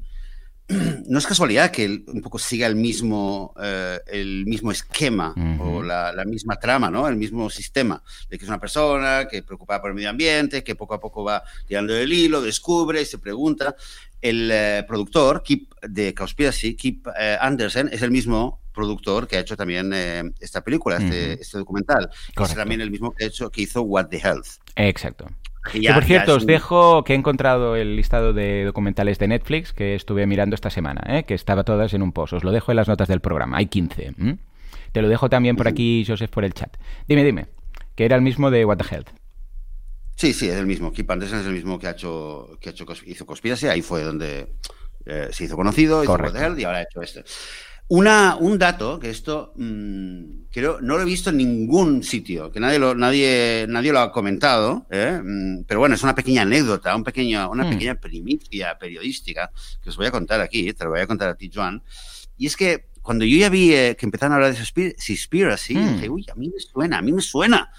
no 1.09 1.19
es 1.19 1.27
casualidad 1.27 1.71
que 1.71 2.05
un 2.07 2.21
poco 2.23 2.39
siga 2.39 2.67
el 2.67 2.77
mismo, 2.77 3.55
eh, 3.61 4.01
el 4.07 4.47
mismo 4.47 4.71
esquema 4.71 5.35
o 5.59 5.83
la, 5.83 6.25
misma 6.25 6.57
trama, 6.57 6.91
¿no? 6.91 7.09
El 7.09 7.17
mismo 7.17 7.51
sistema 7.51 8.03
de 8.31 8.39
que 8.39 8.45
es 8.45 8.49
una 8.49 8.61
persona 8.61 9.27
que 9.29 9.43
preocupada 9.43 9.81
por 9.81 9.91
el 9.91 9.95
medio 9.95 10.11
ambiente, 10.11 10.63
que 10.63 10.75
poco 10.75 10.95
a 10.95 11.01
poco 11.01 11.25
va 11.25 11.43
tirando 11.67 11.95
el 11.95 12.13
hilo, 12.13 12.41
descubre 12.41 13.03
y 13.03 13.07
se 13.07 13.19
pregunta. 13.19 13.75
El 14.21 14.51
eh, 14.53 14.85
productor 14.87 15.43
Kip, 15.43 15.73
de 15.83 16.15
Conspiracy, 16.15 16.75
Kip 16.77 17.09
eh, 17.19 17.37
Anderson, 17.41 17.89
es 17.93 18.03
el 18.03 18.13
mismo 18.13 18.61
productor 18.73 19.27
que 19.27 19.37
ha 19.37 19.41
hecho 19.41 19.57
también 19.57 19.93
esta 20.41 20.63
película, 20.63 20.97
este, 20.97 21.35
este, 21.35 21.59
documental. 21.59 22.09
Es 22.41 22.55
también 22.55 22.81
el 22.81 22.91
mismo 22.91 23.13
que, 23.13 23.27
hecho, 23.27 23.51
que 23.51 23.63
hizo 23.63 23.83
What 23.83 24.07
the 24.07 24.19
Health. 24.19 24.47
Exacto 24.77 25.27
por 25.63 26.05
cierto, 26.05 26.35
os 26.35 26.47
dejo 26.47 27.05
que 27.05 27.13
he 27.13 27.17
encontrado 27.17 27.77
el 27.77 27.97
listado 27.97 28.33
de 28.33 28.65
documentales 28.65 29.19
de 29.19 29.29
Netflix 29.29 29.73
que 29.73 29.95
estuve 29.95 30.27
mirando 30.27 30.55
esta 30.55 30.71
semana, 30.71 31.03
¿eh? 31.07 31.25
que 31.25 31.35
estaba 31.35 31.65
todas 31.65 31.95
en 31.95 32.03
un 32.03 32.13
post. 32.13 32.33
Os 32.33 32.45
lo 32.45 32.51
dejo 32.51 32.73
en 32.73 32.77
las 32.77 32.89
notas 32.89 33.09
del 33.09 33.21
programa. 33.21 33.59
Hay 33.59 33.67
15. 33.67 34.15
Te 34.93 35.03
lo 35.03 35.09
dejo 35.09 35.31
también 35.31 35.57
por 35.57 35.69
aquí, 35.69 36.05
Joseph, 36.07 36.31
por 36.31 36.45
el 36.45 36.53
chat. 36.53 36.77
Dime, 37.07 37.25
dime, 37.25 37.47
que 37.95 38.05
era 38.05 38.17
el 38.17 38.23
mismo 38.23 38.51
de 38.51 38.65
What 38.65 38.79
the 38.79 38.95
Health. 38.95 39.11
Sí, 40.17 40.33
sí, 40.33 40.49
es 40.49 40.57
el 40.57 40.67
mismo. 40.67 40.93
Keep 40.93 41.11
Anderson 41.11 41.41
es 41.41 41.47
el 41.47 41.55
mismo 41.55 41.79
que 41.79 41.87
ha 41.87 41.93
hecho, 41.93 42.59
que 42.61 42.69
ha 42.69 42.73
hecho 42.73 42.87
hizo 43.07 43.25
Conspiracy. 43.25 43.69
Ahí 43.69 43.83
fue 43.83 44.03
donde 44.03 44.55
eh, 45.07 45.29
se 45.31 45.45
hizo 45.45 45.57
conocido, 45.57 46.03
hizo 46.03 46.13
What 46.13 46.33
the 46.33 46.39
Health 46.39 46.59
y 46.59 46.65
ahora 46.65 46.79
ha 46.79 46.83
hecho 46.83 47.03
este. 47.03 47.25
Una, 47.89 48.37
un 48.37 48.59
dato, 48.59 48.99
que 48.99 49.11
esto 49.11 49.53
mm, 49.57 50.45
creo, 50.51 50.81
no 50.81 50.97
lo 50.97 51.03
he 51.03 51.07
visto 51.07 51.31
en 51.31 51.37
ningún 51.37 52.03
sitio, 52.03 52.51
que 52.51 52.59
nadie 52.59 52.79
lo, 52.79 52.95
nadie, 52.95 53.67
nadie 53.69 53.93
lo 53.93 54.01
ha 54.01 54.13
comentado, 54.13 54.87
¿eh? 54.91 55.21
mm, 55.23 55.65
pero 55.67 55.81
bueno, 55.81 55.95
es 55.95 56.03
una 56.03 56.15
pequeña 56.15 56.43
anécdota, 56.43 56.97
un 56.97 57.05
pequeño, 57.05 57.51
una 57.51 57.65
hmm. 57.65 57.71
pequeña 57.71 57.95
primicia 57.97 58.79
periodística 58.79 59.51
que 59.83 59.91
os 59.91 59.97
voy 59.97 60.07
a 60.07 60.11
contar 60.11 60.41
aquí, 60.41 60.73
te 60.73 60.85
lo 60.85 60.91
voy 60.91 61.01
a 61.01 61.07
contar 61.07 61.29
a 61.29 61.35
ti, 61.35 61.51
Joan. 61.53 61.83
Y 62.39 62.47
es 62.47 62.57
que 62.57 62.87
cuando 63.03 63.25
yo 63.25 63.37
ya 63.37 63.51
vi 63.51 63.75
eh, 63.75 63.97
que 63.99 64.07
empezaron 64.07 64.33
a 64.33 64.37
hablar 64.37 64.55
de 64.55 64.95
Seaspiracy, 64.97 65.75
mm. 65.75 65.95
dije, 65.95 66.09
uy, 66.09 66.27
a 66.31 66.35
mí 66.35 66.49
me 66.49 66.61
suena, 66.61 66.99
a 66.99 67.03
mí 67.03 67.13
me 67.13 67.21
suena 67.21 67.71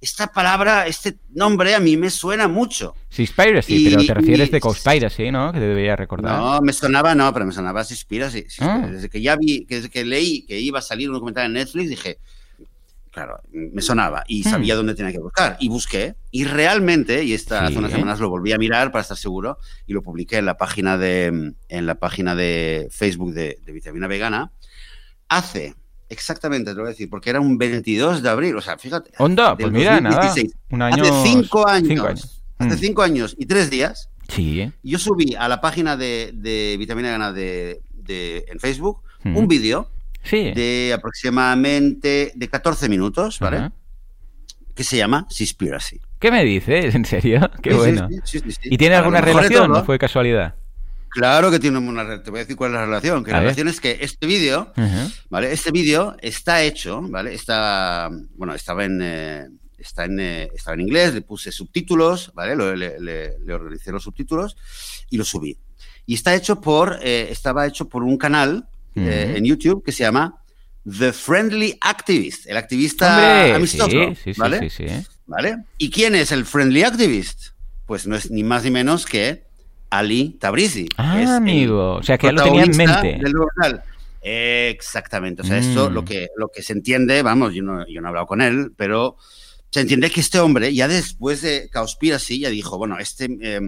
esta 0.00 0.28
palabra, 0.28 0.86
este 0.86 1.18
nombre 1.34 1.74
a 1.74 1.80
mí 1.80 1.96
me 1.96 2.08
suena 2.08 2.48
mucho. 2.48 2.94
Seaspiracy, 3.10 3.84
pero 3.90 4.04
te 4.04 4.14
refieres 4.14 4.50
de 4.50 4.60
Conspiracy, 4.60 5.30
¿no? 5.30 5.52
Que 5.52 5.58
te 5.58 5.66
debería 5.66 5.94
recordar. 5.94 6.38
No, 6.38 6.60
me 6.62 6.72
sonaba, 6.72 7.14
no, 7.14 7.32
pero 7.34 7.44
me 7.44 7.52
sonaba 7.52 7.84
Seaspiracy. 7.84 8.46
Ah. 8.60 8.88
Desde 8.90 9.10
que 9.10 9.20
ya 9.20 9.36
vi, 9.36 9.66
desde 9.68 9.90
que 9.90 10.04
leí 10.04 10.46
que 10.46 10.58
iba 10.58 10.78
a 10.78 10.82
salir 10.82 11.10
un 11.10 11.14
documental 11.14 11.46
en 11.46 11.52
Netflix, 11.52 11.90
dije, 11.90 12.18
claro, 13.10 13.40
me 13.52 13.82
sonaba 13.82 14.24
y 14.26 14.40
hmm. 14.40 14.50
sabía 14.50 14.74
dónde 14.74 14.94
tenía 14.94 15.12
que 15.12 15.18
buscar. 15.18 15.58
Y 15.60 15.68
busqué, 15.68 16.14
y 16.30 16.44
realmente, 16.44 17.22
y 17.24 17.34
esta, 17.34 17.66
hace 17.66 17.76
unas 17.76 17.92
semanas 17.92 18.20
lo 18.20 18.30
volví 18.30 18.52
a 18.52 18.58
mirar 18.58 18.92
para 18.92 19.02
estar 19.02 19.18
seguro, 19.18 19.58
y 19.86 19.92
lo 19.92 20.02
publiqué 20.02 20.38
en 20.38 20.46
la 20.46 20.56
página 20.56 20.96
de, 20.96 21.52
en 21.68 21.86
la 21.86 21.96
página 21.96 22.34
de 22.34 22.88
Facebook 22.90 23.34
de, 23.34 23.58
de 23.66 23.72
Vitamina 23.72 24.06
Vegana, 24.06 24.50
hace 25.28 25.74
Exactamente, 26.10 26.72
te 26.72 26.74
lo 26.74 26.82
voy 26.82 26.88
a 26.88 26.90
decir, 26.90 27.08
porque 27.08 27.30
era 27.30 27.40
un 27.40 27.56
22 27.56 28.20
de 28.20 28.28
abril, 28.28 28.56
o 28.56 28.60
sea, 28.60 28.76
fíjate. 28.76 29.12
Onda, 29.18 29.56
pues 29.56 29.70
mira, 29.70 30.00
nada. 30.00 30.34
Un 30.70 30.82
año, 30.82 31.04
hace 31.04 31.12
cinco 31.22 31.66
años. 31.66 32.42
Hace 32.58 32.74
mm. 32.74 32.78
cinco 32.78 33.02
años 33.02 33.36
y 33.38 33.46
tres 33.46 33.70
días. 33.70 34.10
Sí. 34.28 34.60
¿eh? 34.60 34.72
Yo 34.82 34.98
subí 34.98 35.36
a 35.36 35.48
la 35.48 35.60
página 35.60 35.96
de, 35.96 36.32
de 36.34 36.76
Vitamina 36.78 37.10
Gana 37.10 37.32
de, 37.32 37.80
de, 37.94 38.44
en 38.48 38.58
Facebook 38.58 39.02
mm. 39.22 39.36
un 39.36 39.46
vídeo 39.46 39.88
sí. 40.24 40.52
de 40.52 40.92
aproximadamente 40.96 42.32
de 42.34 42.48
14 42.48 42.88
minutos, 42.88 43.38
¿vale? 43.38 43.70
Que 44.74 44.82
se 44.82 44.96
llama 44.96 45.26
Seaspiracy. 45.30 46.00
¿Qué 46.18 46.32
me 46.32 46.44
dices? 46.44 46.94
¿En 46.96 47.04
serio? 47.04 47.48
Qué 47.62 47.70
Sí, 47.70 47.76
bueno. 47.76 48.08
sí. 48.24 48.40
¿Y 48.64 48.76
tiene 48.78 48.96
A 48.96 48.98
alguna 48.98 49.20
relación? 49.20 49.70
¿No 49.70 49.84
fue 49.84 49.96
casualidad? 49.98 50.56
Claro 51.10 51.50
que 51.50 51.58
tiene 51.58 51.78
una 51.78 52.02
relación. 52.04 52.22
Te 52.24 52.30
voy 52.30 52.38
a 52.40 52.42
decir 52.44 52.56
cuál 52.56 52.70
es 52.70 52.74
la 52.76 52.86
relación. 52.86 53.24
Que 53.24 53.30
A 53.30 53.34
la 53.34 53.38
ver. 53.40 53.44
relación 53.48 53.68
es 53.68 53.80
que 53.80 53.98
este 54.00 54.26
vídeo. 54.26 54.72
¿vale? 55.28 55.52
Este 55.52 55.70
vídeo 55.70 56.16
está 56.20 56.62
hecho, 56.62 57.02
¿vale? 57.02 57.34
Está, 57.34 58.08
bueno, 58.36 58.54
estaba 58.54 58.84
en, 58.84 59.00
eh, 59.02 59.48
está 59.78 60.04
en, 60.04 60.20
eh, 60.20 60.48
estaba 60.54 60.74
en 60.74 60.82
inglés, 60.82 61.12
le 61.14 61.22
puse 61.22 61.50
subtítulos, 61.52 62.30
¿vale? 62.34 62.54
Lo- 62.54 62.74
le, 62.76 63.00
le- 63.00 63.38
le 63.38 63.54
organicé 63.54 63.90
los 63.92 64.02
subtítulos 64.04 64.56
y 65.10 65.16
lo 65.16 65.24
subí. 65.24 65.58
Y 66.06 66.14
está 66.14 66.34
hecho 66.34 66.60
por, 66.60 66.98
eh, 67.02 67.28
estaba 67.30 67.66
hecho 67.66 67.88
por 67.88 68.02
un 68.02 68.16
canal 68.16 68.66
eh, 68.96 69.34
en 69.36 69.44
YouTube 69.44 69.84
que 69.84 69.92
se 69.92 70.02
llama 70.04 70.42
The 70.98 71.12
Friendly 71.12 71.76
Activist, 71.80 72.46
el 72.48 72.56
activista 72.56 73.06
Hombre, 73.38 73.54
amistoso, 73.54 73.90
sí, 73.90 74.14
sí, 74.24 74.34
sí, 74.34 74.40
¿vale? 74.40 74.70
sí, 74.70 74.86
sí. 74.88 75.06
¿Vale? 75.26 75.64
¿Y 75.78 75.90
quién 75.90 76.14
es 76.14 76.32
el 76.32 76.44
Friendly 76.44 76.82
Activist? 76.82 77.48
Pues 77.86 78.06
no 78.06 78.16
es 78.16 78.30
ni 78.30 78.42
más 78.42 78.64
ni 78.64 78.70
menos 78.70 79.06
que 79.06 79.44
Ali 79.90 80.36
Tabrizi. 80.40 80.88
Ah, 80.96 81.20
es 81.20 81.28
amigo. 81.28 81.96
O 81.96 82.02
sea, 82.02 82.16
que 82.16 82.28
ya 82.28 82.32
lo 82.32 82.42
tenía 82.44 82.62
en 82.64 82.76
mente. 82.76 83.18
del 83.22 83.32
documental. 83.32 83.82
Exactamente. 84.22 85.42
O 85.42 85.44
sea, 85.44 85.58
esto 85.58 85.90
Mm. 85.90 85.92
lo 85.94 86.04
que, 86.04 86.28
lo 86.36 86.48
que 86.48 86.62
se 86.62 86.72
entiende, 86.72 87.22
vamos, 87.22 87.54
yo 87.54 87.62
no, 87.62 87.86
yo 87.88 88.00
no 88.00 88.06
he 88.06 88.10
hablado 88.10 88.26
con 88.26 88.40
él, 88.40 88.72
pero 88.76 89.16
se 89.70 89.80
entiende 89.80 90.10
que 90.10 90.20
este 90.20 90.40
hombre, 90.40 90.72
ya 90.74 90.88
después 90.88 91.42
de 91.42 91.68
Cowspiracy, 91.72 92.40
ya 92.40 92.50
dijo, 92.50 92.76
bueno, 92.78 92.98
este 92.98 93.28
eh, 93.40 93.60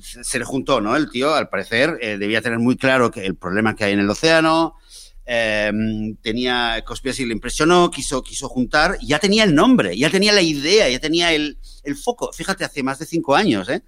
se 0.00 0.38
le 0.38 0.44
juntó, 0.44 0.80
¿no? 0.80 0.96
El 0.96 1.10
tío, 1.10 1.34
al 1.34 1.48
parecer, 1.48 1.98
eh, 2.00 2.16
debía 2.18 2.42
tener 2.42 2.58
muy 2.58 2.76
claro 2.76 3.10
que 3.10 3.24
el 3.26 3.36
problema 3.36 3.74
que 3.74 3.84
hay 3.84 3.92
en 3.92 4.00
el 4.00 4.10
océano. 4.10 4.74
eh, 5.32 5.70
tenía 6.22 6.82
Conspiracy 6.84 7.24
le 7.24 7.32
impresionó, 7.34 7.88
quiso, 7.90 8.20
quiso 8.22 8.48
juntar, 8.48 8.98
ya 9.00 9.18
tenía 9.20 9.44
el 9.44 9.54
nombre, 9.54 9.96
ya 9.96 10.10
tenía 10.10 10.32
la 10.32 10.42
idea, 10.42 10.88
ya 10.88 10.98
tenía 10.98 11.32
el, 11.32 11.56
el 11.84 11.94
foco. 11.96 12.32
Fíjate, 12.32 12.64
hace 12.64 12.82
más 12.82 12.98
de 12.98 13.06
cinco 13.06 13.36
años, 13.36 13.68
¿eh? 13.68 13.82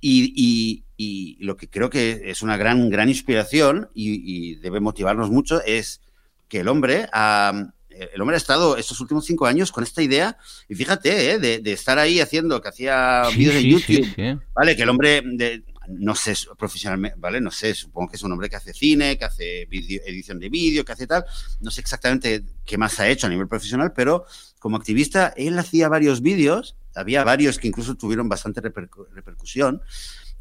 Y, 0.00 0.32
y- 0.36 0.84
y 0.96 1.36
lo 1.44 1.56
que 1.56 1.68
creo 1.68 1.90
que 1.90 2.22
es 2.30 2.42
una 2.42 2.56
gran, 2.56 2.88
gran 2.90 3.08
inspiración 3.08 3.90
y, 3.94 4.20
y 4.52 4.54
debe 4.56 4.80
motivarnos 4.80 5.30
mucho 5.30 5.62
es 5.64 6.00
que 6.48 6.60
el 6.60 6.68
hombre 6.68 7.06
ha, 7.12 7.70
el 7.90 8.20
hombre 8.20 8.36
ha 8.36 8.38
estado 8.38 8.76
estos 8.76 9.00
últimos 9.00 9.24
cinco 9.26 9.46
años 9.46 9.72
con 9.72 9.84
esta 9.84 10.02
idea 10.02 10.38
y 10.68 10.74
fíjate, 10.74 11.32
¿eh? 11.32 11.38
de, 11.38 11.58
de 11.58 11.72
estar 11.72 11.98
ahí 11.98 12.20
haciendo 12.20 12.60
que 12.62 12.68
hacía 12.68 13.24
Sí, 13.30 13.36
vídeos 13.38 13.54
sí, 13.56 13.60
en 13.64 13.70
YouTube, 13.70 14.14
sí. 14.14 14.46
¿vale? 14.54 14.76
Que 14.76 14.82
el 14.82 14.88
hombre, 14.88 15.22
de- 15.24 15.62
no 15.88 16.16
sé 16.16 16.34
profesionalmente, 16.58 17.16
¿vale? 17.20 17.40
No 17.40 17.50
sé, 17.52 17.72
supongo 17.72 18.10
que 18.10 18.16
es 18.16 18.22
un 18.24 18.32
hombre 18.32 18.48
que 18.50 18.56
hace 18.56 18.72
cine, 18.72 19.16
que 19.16 19.24
hace 19.24 19.66
vídeo- 19.66 20.02
edición 20.04 20.40
de 20.40 20.48
vídeo, 20.48 20.84
que 20.84 20.90
hace 20.92 21.06
tal. 21.06 21.24
No 21.60 21.70
sé 21.70 21.80
exactamente 21.80 22.42
qué 22.64 22.76
más 22.76 22.98
ha 22.98 23.08
hecho 23.08 23.28
a 23.28 23.30
nivel 23.30 23.46
profesional, 23.46 23.92
pero 23.94 24.24
como 24.58 24.76
activista, 24.76 25.32
él 25.36 25.56
hacía 25.58 25.88
varios 25.88 26.22
vídeos, 26.22 26.74
había 26.94 27.22
varios 27.22 27.58
que 27.58 27.68
incluso 27.68 27.94
tuvieron 27.94 28.28
bastante 28.28 28.60
repercu- 28.62 29.06
repercusión. 29.12 29.80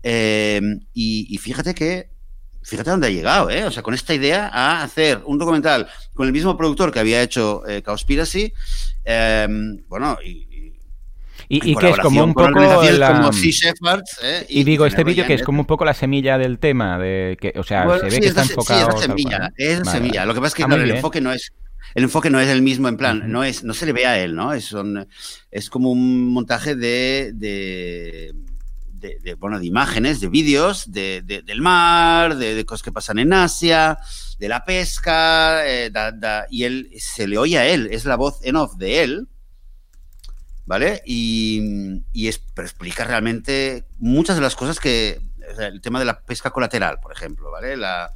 Eh, 0.07 0.61
y, 0.93 1.25
y 1.33 1.37
fíjate 1.39 1.73
que, 1.73 2.09
fíjate 2.61 2.91
dónde 2.91 3.07
ha 3.07 3.09
llegado, 3.09 3.49
¿eh? 3.49 3.65
O 3.65 3.71
sea, 3.71 3.81
con 3.81 3.95
esta 3.95 4.13
idea 4.13 4.49
a 4.53 4.83
hacer 4.83 5.21
un 5.25 5.39
documental 5.39 5.87
con 6.13 6.27
el 6.27 6.31
mismo 6.33 6.55
productor 6.55 6.91
que 6.91 6.99
había 6.99 7.23
hecho 7.23 7.67
eh, 7.67 7.81
Cowspiracy, 7.81 8.53
eh, 9.03 9.47
bueno, 9.87 10.17
y, 10.23 10.29
y- 10.29 10.55
Y, 11.47 11.61
en 11.61 11.69
y 11.69 11.75
que 11.75 11.89
es 11.89 11.99
como 11.99 12.23
un 12.23 12.33
poco 12.33 12.49
la... 12.49 13.13
como 13.13 13.31
¿eh? 14.23 14.45
Y 14.49 14.63
digo, 14.63 14.85
este 14.85 15.03
vídeo 15.03 15.25
que 15.25 15.33
es 15.35 15.43
como 15.43 15.61
un 15.61 15.65
poco 15.65 15.85
la 15.85 15.93
semilla 15.93 16.37
del 16.37 16.57
tema, 16.59 16.97
de 16.99 17.37
que, 17.39 17.53
o 17.57 17.63
sea, 17.63 17.85
Bueno, 17.85 17.99
se 17.99 18.05
ve 18.05 18.11
sí, 18.11 18.19
que 18.19 18.25
es 18.27 18.29
está 18.31 18.41
enfocado. 18.43 18.79
Sí, 18.79 18.87
es 18.87 18.93
la 18.95 19.01
semilla, 19.01 19.53
es 19.57 19.79
la 19.79 19.91
semilla. 19.91 20.19
vale. 20.21 20.27
Lo 20.27 20.33
que 20.33 20.39
pasa 20.41 20.47
es 20.49 20.53
que 20.55 20.63
Ah, 20.63 20.67
claro, 20.67 20.83
el 20.83 20.91
enfoque 20.91 21.21
no 21.21 21.31
es 21.31 21.51
el 21.93 22.03
enfoque 22.03 22.29
no 22.29 22.39
es 22.39 22.49
el 22.49 22.61
mismo 22.61 22.87
en 22.87 22.97
plan, 22.97 23.31
no 23.31 23.43
es 23.43 23.63
no 23.63 23.73
se 23.73 23.85
le 23.85 23.93
ve 23.93 24.05
a 24.05 24.19
él, 24.19 24.35
¿no? 24.35 24.53
Es 24.53 24.75
es 25.51 25.69
como 25.69 25.91
un 25.91 26.27
montaje 26.29 26.75
de 26.75 27.31
de, 27.33 28.33
de- 29.23 29.33
bueno, 29.35 29.59
de 29.59 29.65
imágenes, 29.65 30.19
de 30.19 30.27
vídeos 30.27 30.91
de, 30.91 31.21
de- 31.23 31.41
del 31.41 31.61
mar, 31.61 32.35
de, 32.37 32.65
cosas 32.65 32.83
que 32.83 32.91
pasan 32.91 33.19
en 33.19 33.33
Asia, 33.33 33.97
de 34.39 34.47
la 34.49 34.63
pesca, 34.65 35.65
eh, 35.67 35.91
y 36.49 36.63
él 36.63 36.89
se 36.99 37.27
le 37.27 37.37
oye 37.37 37.57
a 37.57 37.65
él, 37.67 37.87
es 37.91 38.05
la 38.05 38.15
voz 38.15 38.39
en 38.43 38.55
off 38.55 38.75
de 38.75 39.03
él, 39.03 39.27
¿vale? 40.65 41.01
Y, 41.05 42.01
y 42.11 42.27
explica 42.27 43.03
realmente 43.03 43.85
muchas 43.99 44.35
de 44.35 44.41
las 44.41 44.55
cosas 44.55 44.79
que. 44.79 45.19
el 45.59 45.79
tema 45.81 45.99
de 45.99 46.05
la 46.05 46.21
pesca 46.21 46.49
colateral, 46.51 46.99
por 47.01 47.11
ejemplo, 47.11 47.51
¿vale? 47.51 47.77
La, 47.77 48.11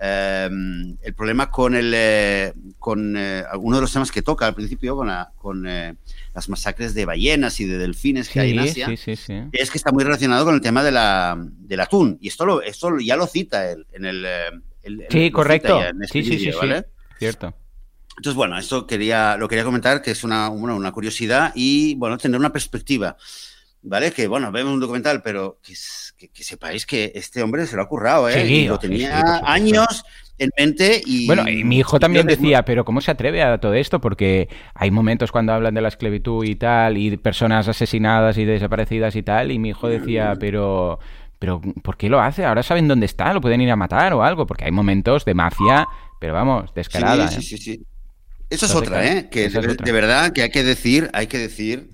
el 0.00 1.14
problema 1.14 1.50
con 1.50 1.74
el. 1.74 1.92
eh, 1.94 2.52
con 2.78 3.14
eh, 3.18 3.44
uno 3.58 3.76
de 3.76 3.82
los 3.82 3.92
temas 3.92 4.10
que 4.10 4.22
toca 4.22 4.46
al 4.46 4.54
principio, 4.54 4.96
con, 4.96 5.08
la- 5.08 5.30
con 5.36 5.66
eh, 5.68 5.94
las 6.34 6.48
masacres 6.48 6.94
de 6.94 7.04
ballenas 7.04 7.60
y 7.60 7.66
de 7.66 7.76
delfines 7.78 8.28
que 8.28 8.40
hay 8.40 8.52
en 8.52 8.60
Asia. 8.60 8.86
sí, 8.88 8.96
sí, 8.96 9.16
sí. 9.16 9.34
Es 9.52 9.70
que 9.70 9.76
está 9.78 9.92
muy 9.92 10.02
relacionado 10.04 10.44
con 10.46 10.54
el 10.54 10.60
tema 10.62 10.82
de 10.82 10.92
la, 10.92 11.36
del 11.38 11.80
atún. 11.80 12.16
Y 12.20 12.28
esto, 12.28 12.46
lo, 12.46 12.62
esto 12.62 12.98
ya 12.98 13.16
lo 13.16 13.26
cita 13.26 13.70
él 13.70 13.86
en 13.92 14.04
el. 14.06 14.24
él 14.82 15.06
Sí, 15.10 15.30
correcto. 15.30 15.84
en 15.84 16.02
este 16.02 16.22
Sí, 16.22 16.24
sí, 16.24 16.30
sí, 16.30 16.36
vídeo, 16.46 16.52
sí. 16.54 16.58
¿vale? 16.66 16.86
Cierto. 17.18 17.54
Entonces, 18.16 18.34
bueno, 18.36 18.58
esto 18.58 18.86
quería, 18.86 19.36
lo 19.38 19.48
quería 19.48 19.64
comentar, 19.64 20.02
que 20.02 20.10
es 20.10 20.24
una, 20.24 20.50
una, 20.50 20.74
una 20.74 20.92
curiosidad 20.92 21.52
y, 21.54 21.94
bueno, 21.94 22.18
tener 22.18 22.38
una 22.38 22.52
perspectiva, 22.52 23.16
¿vale? 23.82 24.12
Que, 24.12 24.26
bueno, 24.26 24.52
vemos 24.52 24.72
un 24.74 24.80
documental, 24.80 25.22
pero 25.22 25.58
que, 25.62 25.72
es- 25.72 26.14
que- 26.16 26.28
que 26.28 26.44
sepáis 26.44 26.86
que 26.86 27.12
este 27.14 27.42
hombre 27.42 27.66
se 27.66 27.76
lo 27.76 27.82
ha 27.82 27.88
currado, 27.88 28.28
¿eh? 28.28 28.44
Sí, 28.46 28.54
y 28.54 28.68
lo 28.68 28.78
tenía 28.78 29.20
sí, 29.20 29.42
años 29.44 30.04
en 30.38 30.50
mente 30.58 31.00
y... 31.04 31.26
Bueno, 31.26 31.48
y 31.48 31.64
mi 31.64 31.78
hijo 31.78 31.98
también 32.00 32.26
decía, 32.26 32.64
pero 32.64 32.84
¿cómo 32.84 33.00
se 33.00 33.10
atreve 33.10 33.42
a 33.42 33.58
todo 33.58 33.74
esto? 33.74 34.00
Porque 34.00 34.48
hay 34.74 34.90
momentos 34.90 35.32
cuando 35.32 35.52
hablan 35.52 35.74
de 35.74 35.80
la 35.80 35.88
esclavitud 35.88 36.44
y 36.44 36.56
tal, 36.56 36.96
y 36.98 37.16
personas 37.16 37.68
asesinadas 37.68 38.38
y 38.38 38.44
desaparecidas 38.44 39.16
y 39.16 39.22
tal, 39.22 39.50
y 39.52 39.58
mi 39.58 39.70
hijo 39.70 39.88
decía, 39.88 40.36
pero, 40.38 40.98
pero 41.38 41.60
¿por 41.82 41.96
qué 41.96 42.08
lo 42.08 42.20
hace? 42.20 42.44
Ahora 42.44 42.62
saben 42.62 42.88
dónde 42.88 43.06
está, 43.06 43.32
lo 43.34 43.40
pueden 43.40 43.60
ir 43.60 43.70
a 43.70 43.76
matar 43.76 44.12
o 44.14 44.22
algo, 44.22 44.46
porque 44.46 44.64
hay 44.64 44.72
momentos 44.72 45.24
de 45.24 45.34
mafia, 45.34 45.88
pero 46.20 46.32
vamos, 46.34 46.72
descarada. 46.74 47.28
Sí, 47.28 47.38
¿eh? 47.38 47.42
sí, 47.42 47.56
sí, 47.56 47.58
sí. 47.58 47.86
Eso 48.50 48.66
es 48.66 48.72
Entonces, 48.72 48.88
otra, 48.88 49.06
¿eh? 49.06 49.28
Que 49.30 49.48
de 49.48 49.92
verdad 49.92 50.32
que 50.32 50.42
hay 50.42 50.50
que 50.50 50.64
decir, 50.64 51.10
hay 51.12 51.28
que 51.28 51.38
decir, 51.38 51.90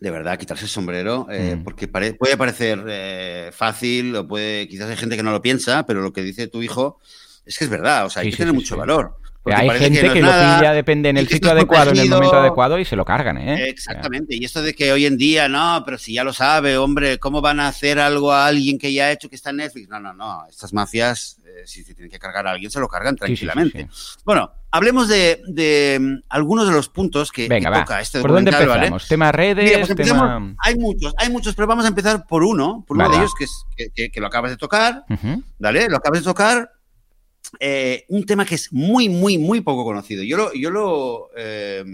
de 0.00 0.10
verdad, 0.10 0.38
quitarse 0.38 0.64
el 0.64 0.70
sombrero, 0.70 1.26
eh, 1.30 1.56
Mm. 1.56 1.64
porque 1.64 1.88
pare- 1.88 2.14
puede 2.14 2.36
parecer 2.36 2.84
eh, 2.88 3.50
fácil 3.52 4.14
o 4.16 4.26
puede, 4.28 4.68
quizás 4.68 4.90
hay 4.90 4.96
gente 4.96 5.16
que 5.16 5.22
no 5.22 5.30
lo 5.32 5.40
piensa, 5.42 5.86
pero 5.86 6.02
lo 6.02 6.12
que 6.12 6.22
dice 6.22 6.48
tu 6.48 6.62
hijo 6.62 6.98
es 7.46 7.56
que 7.58 7.64
es 7.64 7.70
verdad, 7.70 8.04
o 8.06 8.10
sea, 8.10 8.20
hay 8.22 8.26
Sí, 8.26 8.30
que 8.32 8.36
sí, 8.36 8.42
tener 8.42 8.52
sí, 8.52 8.56
mucho 8.56 8.76
valor. 8.76 9.16
Porque 9.54 9.70
hay 9.72 9.78
gente 9.80 10.00
que, 10.12 10.20
no 10.20 10.26
lo 10.26 10.32
nada, 10.32 10.58
pilla, 10.58 10.72
depende, 10.72 11.08
en 11.08 11.16
el 11.16 11.28
sitio 11.28 11.50
adecuado, 11.52 11.90
en 11.92 11.98
el 11.98 12.08
momento 12.10 12.36
adecuado 12.36 12.78
y 12.78 12.84
se 12.84 12.96
lo 12.96 13.04
cargan, 13.04 13.38
¿eh? 13.38 13.68
Exactamente. 13.68 14.34
Y 14.36 14.44
esto 14.44 14.62
de 14.62 14.74
que 14.74 14.92
hoy 14.92 15.06
en 15.06 15.16
día, 15.16 15.48
no, 15.48 15.82
pero 15.84 15.98
si 15.98 16.12
ya 16.14 16.24
lo 16.24 16.32
sabe, 16.32 16.76
hombre, 16.76 17.18
¿cómo 17.18 17.40
van 17.40 17.60
a 17.60 17.68
hacer 17.68 17.98
algo 17.98 18.32
a 18.32 18.46
alguien 18.46 18.78
que 18.78 18.92
ya 18.92 19.06
ha 19.06 19.12
hecho 19.12 19.28
que 19.28 19.36
está 19.36 19.50
en 19.50 19.56
Netflix? 19.56 19.88
No, 19.88 20.00
no, 20.00 20.12
no. 20.12 20.44
Estas 20.48 20.72
mafias, 20.72 21.38
eh, 21.46 21.62
si 21.64 21.84
se 21.84 21.94
tienen 21.94 22.10
que 22.10 22.18
cargar 22.18 22.46
a 22.46 22.50
alguien, 22.52 22.70
se 22.70 22.80
lo 22.80 22.88
cargan 22.88 23.16
Sí, 23.20 23.26
sí, 23.28 23.36
sí, 23.36 23.46
tranquilamente. 23.46 23.88
sí. 23.92 24.18
Bueno, 24.24 24.50
hablemos 24.70 25.08
de, 25.08 25.40
de, 25.46 25.98
mm, 26.00 26.24
algunos 26.28 26.66
de 26.66 26.72
los 26.74 26.88
puntos 26.88 27.30
que, 27.32 27.48
Venga, 27.48 27.72
que 27.72 27.78
toca 27.80 28.00
este 28.00 28.20
¿Por 28.20 28.32
dónde 28.32 28.50
documental, 28.50 28.68
¿vale? 28.68 28.86
empezamos? 28.88 29.08
¿Tema 29.08 29.32
redes? 29.32 29.64
Mira, 29.64 29.78
pues 29.78 29.90
empezamos- 29.90 30.22
tema... 30.28 30.54
Hay 30.64 30.76
muchos, 30.76 31.14
hay 31.18 31.30
muchos, 31.30 31.54
pero 31.54 31.66
vamos 31.68 31.84
a 31.84 31.88
empezar 31.88 32.26
por 32.26 32.42
uno, 32.42 32.84
por 32.86 32.96
uno 32.96 33.04
Vale, 33.04 33.16
de 33.16 33.22
ellos 33.22 33.34
que, 33.38 33.44
es, 33.44 33.64
que, 33.76 33.86
que- 33.94 34.10
que 34.10 34.20
lo 34.20 34.26
acabas 34.26 34.50
de 34.50 34.56
tocar. 34.56 35.04
¿vale? 35.58 35.88
Lo 35.88 35.96
acabas 35.98 36.20
de 36.20 36.24
tocar. 36.24 36.70
Eh, 37.60 38.04
un 38.08 38.24
tema 38.24 38.44
que 38.44 38.54
es 38.54 38.72
muy, 38.72 39.08
muy, 39.08 39.38
muy 39.38 39.60
poco 39.60 39.84
conocido. 39.84 40.22
Yo 40.22 40.36
lo, 40.36 40.52
yo 40.54 40.70
lo 40.70 41.30
eh, 41.36 41.84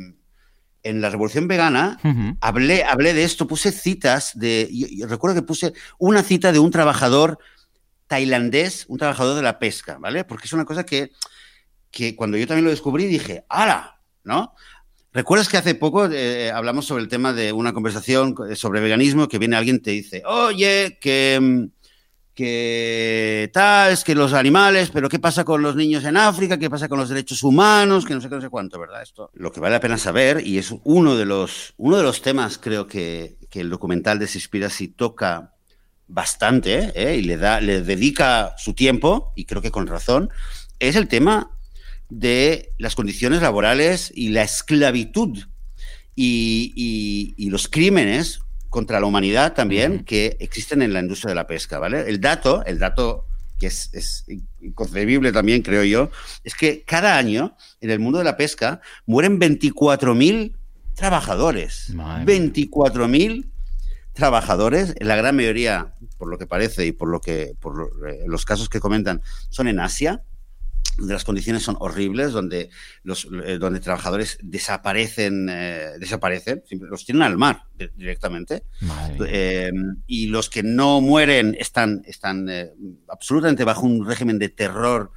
en 0.83 1.01
la 1.01 1.11
Revolución 1.11 1.49
Vegana 1.49 1.99
hablé, 2.41 2.85
hablé 2.85 3.15
de 3.15 3.25
esto, 3.25 3.47
puse 3.47 3.73
citas 3.73 4.33
de. 4.35 4.69
Yo, 4.73 4.87
yo 4.91 5.07
recuerdo 5.07 5.37
que 5.37 5.47
puse 5.47 5.73
una 5.99 6.23
cita 6.23 6.53
de 6.53 6.59
un 6.59 6.71
trabajador 6.71 7.39
tailandés, 8.07 8.85
un 8.89 8.99
trabajador 8.99 9.37
de 9.37 9.43
la 9.43 9.59
pesca, 9.59 9.99
¿vale? 9.99 10.25
Porque 10.25 10.47
es 10.47 10.53
una 10.53 10.65
cosa 10.65 10.85
que, 10.85 11.13
que 11.91 12.15
cuando 12.15 12.37
yo 12.37 12.47
también 12.47 12.65
lo 12.65 12.71
descubrí 12.71 13.07
dije, 13.07 13.45
¡hala! 13.49 14.01
¿No? 14.25 14.55
¿Recuerdas 15.13 15.49
que 15.49 15.59
hace 15.59 15.75
poco 15.75 16.07
eh, 16.11 16.51
hablamos 16.51 16.87
sobre 16.87 17.03
el 17.03 17.09
tema 17.09 17.33
de 17.33 17.53
una 17.53 17.73
conversación 17.73 18.35
sobre 18.55 18.81
veganismo 18.81 19.29
que 19.29 19.39
viene 19.39 19.57
alguien 19.57 19.77
y 19.77 19.81
te 19.81 19.91
dice, 19.91 20.23
oye, 20.25 20.99
que, 21.01 21.39
mm, 21.41 21.82
que 22.35 23.51
tal, 23.53 23.93
es 23.93 24.05
que 24.05 24.15
los 24.15 24.33
animales, 24.33 24.91
pero 24.91 25.09
¿qué 25.09 25.19
pasa 25.19 25.45
con 25.45 25.61
los 25.63 25.77
niños 25.77 26.05
en 26.05 26.17
África? 26.17 26.59
¿Qué 26.59 26.71
pasa 26.71 26.89
con 26.89 26.99
los 26.99 27.09
derechos 27.09 27.43
humanos? 27.43 28.05
Que 28.07 28.15
no 28.15 28.21
sé 28.21 28.29
qué, 28.29 28.35
no 28.37 28.41
sé 28.41 28.49
cuánto, 28.49 28.79
¿verdad? 28.79 29.03
Esto 29.03 29.31
lo 29.35 29.53
que 29.53 29.61
vale 29.61 29.75
la 29.75 29.81
pena 29.81 29.99
saber, 29.99 30.47
y 30.47 30.59
es 30.59 30.75
uno 30.85 31.17
de 31.17 31.27
los, 31.27 31.75
uno 31.77 31.97
de 31.99 32.03
los 32.03 32.23
temas, 32.23 32.59
creo 32.59 32.87
que, 32.87 33.37
que 33.51 33.61
el 33.61 33.71
documental 33.71 34.19
de 34.19 34.27
Seaspiracy 34.27 34.89
toca 34.89 35.55
bastante, 36.09 36.93
¿eh? 36.95 37.17
y 37.17 37.23
le, 37.23 37.37
da, 37.37 37.61
le 37.61 37.83
dedica 37.83 38.55
su 38.59 38.75
tiempo, 38.75 39.33
y 39.37 39.45
creo 39.45 39.63
que 39.63 39.71
con 39.71 39.87
razón, 39.87 40.31
es 40.79 40.97
el 40.97 41.09
tema 41.09 41.51
de 42.09 42.73
las 42.79 42.95
condiciones 42.95 43.41
laborales 43.43 44.13
y 44.15 44.29
la 44.31 44.43
esclavitud 44.43 45.39
y- 46.15 47.35
y 47.37 47.49
los 47.51 47.69
crímenes 47.69 48.41
contra 48.73 49.01
la 49.01 49.07
humanidad 49.07 49.53
también 49.53 50.03
que 50.03 50.39
existen 50.41 50.81
en 50.81 50.95
la 50.95 51.01
industria 51.01 51.29
de 51.29 51.35
la 51.35 51.47
pesca, 51.47 51.79
¿vale? 51.79 52.09
El 52.09 52.23
dato, 52.23 52.65
el 52.65 52.79
dato 52.79 53.27
que 53.59 53.67
es, 53.67 53.91
es 53.93 54.25
inconcebible 54.63 55.31
también, 55.31 55.61
creo 55.61 55.85
yo, 55.85 56.11
es 56.43 56.55
que 56.55 56.83
cada 56.83 57.19
año 57.19 57.55
en 57.83 57.91
el 57.91 57.99
mundo 57.99 58.17
de 58.17 58.25
la 58.25 58.39
pesca 58.39 58.81
mueren 59.05 59.39
24.000 59.39 60.57
trabajadores. 60.95 61.91
Madre 61.91 62.25
mía. 62.25 62.51
24.000 62.51 63.51
trabajadores, 64.15 64.95
la 65.01 65.17
gran 65.17 65.37
mayoría, 65.37 65.93
por 66.17 66.29
lo 66.29 66.39
que 66.39 66.47
parece 66.47 66.87
y 66.87 66.93
por 66.93 67.09
lo 67.09 67.21
que 67.21 67.55
por 67.61 67.93
eh, 68.09 68.25
los 68.27 68.47
casos 68.47 68.71
que 68.71 68.81
comentan, 68.81 69.21
son 69.51 69.69
en 69.69 69.81
Asia, 69.81 70.23
donde 70.97 71.15
las 71.15 71.25
condiciones 71.25 71.63
son 71.63 71.77
horribles, 71.81 72.33
donde 72.33 72.69
los 73.03 73.27
eh, 73.45 73.59
donde 73.59 73.81
trabajadores 73.81 74.39
desaparecen, 74.43 75.49
eh, 75.51 75.93
desaparecen, 75.99 76.63
los 76.71 77.05
tienen 77.05 77.23
al 77.23 77.39
mar 77.39 77.65
directamente, 77.97 78.65
eh, 79.27 79.71
y 80.07 80.27
los 80.27 80.51
que 80.51 80.63
no 80.63 81.01
mueren 81.01 81.57
están, 81.59 82.03
están 82.07 82.49
eh, 82.49 82.73
absolutamente 83.09 83.65
bajo 83.65 83.87
un 83.87 84.07
régimen 84.07 84.39
de 84.39 84.51
terror 84.51 85.13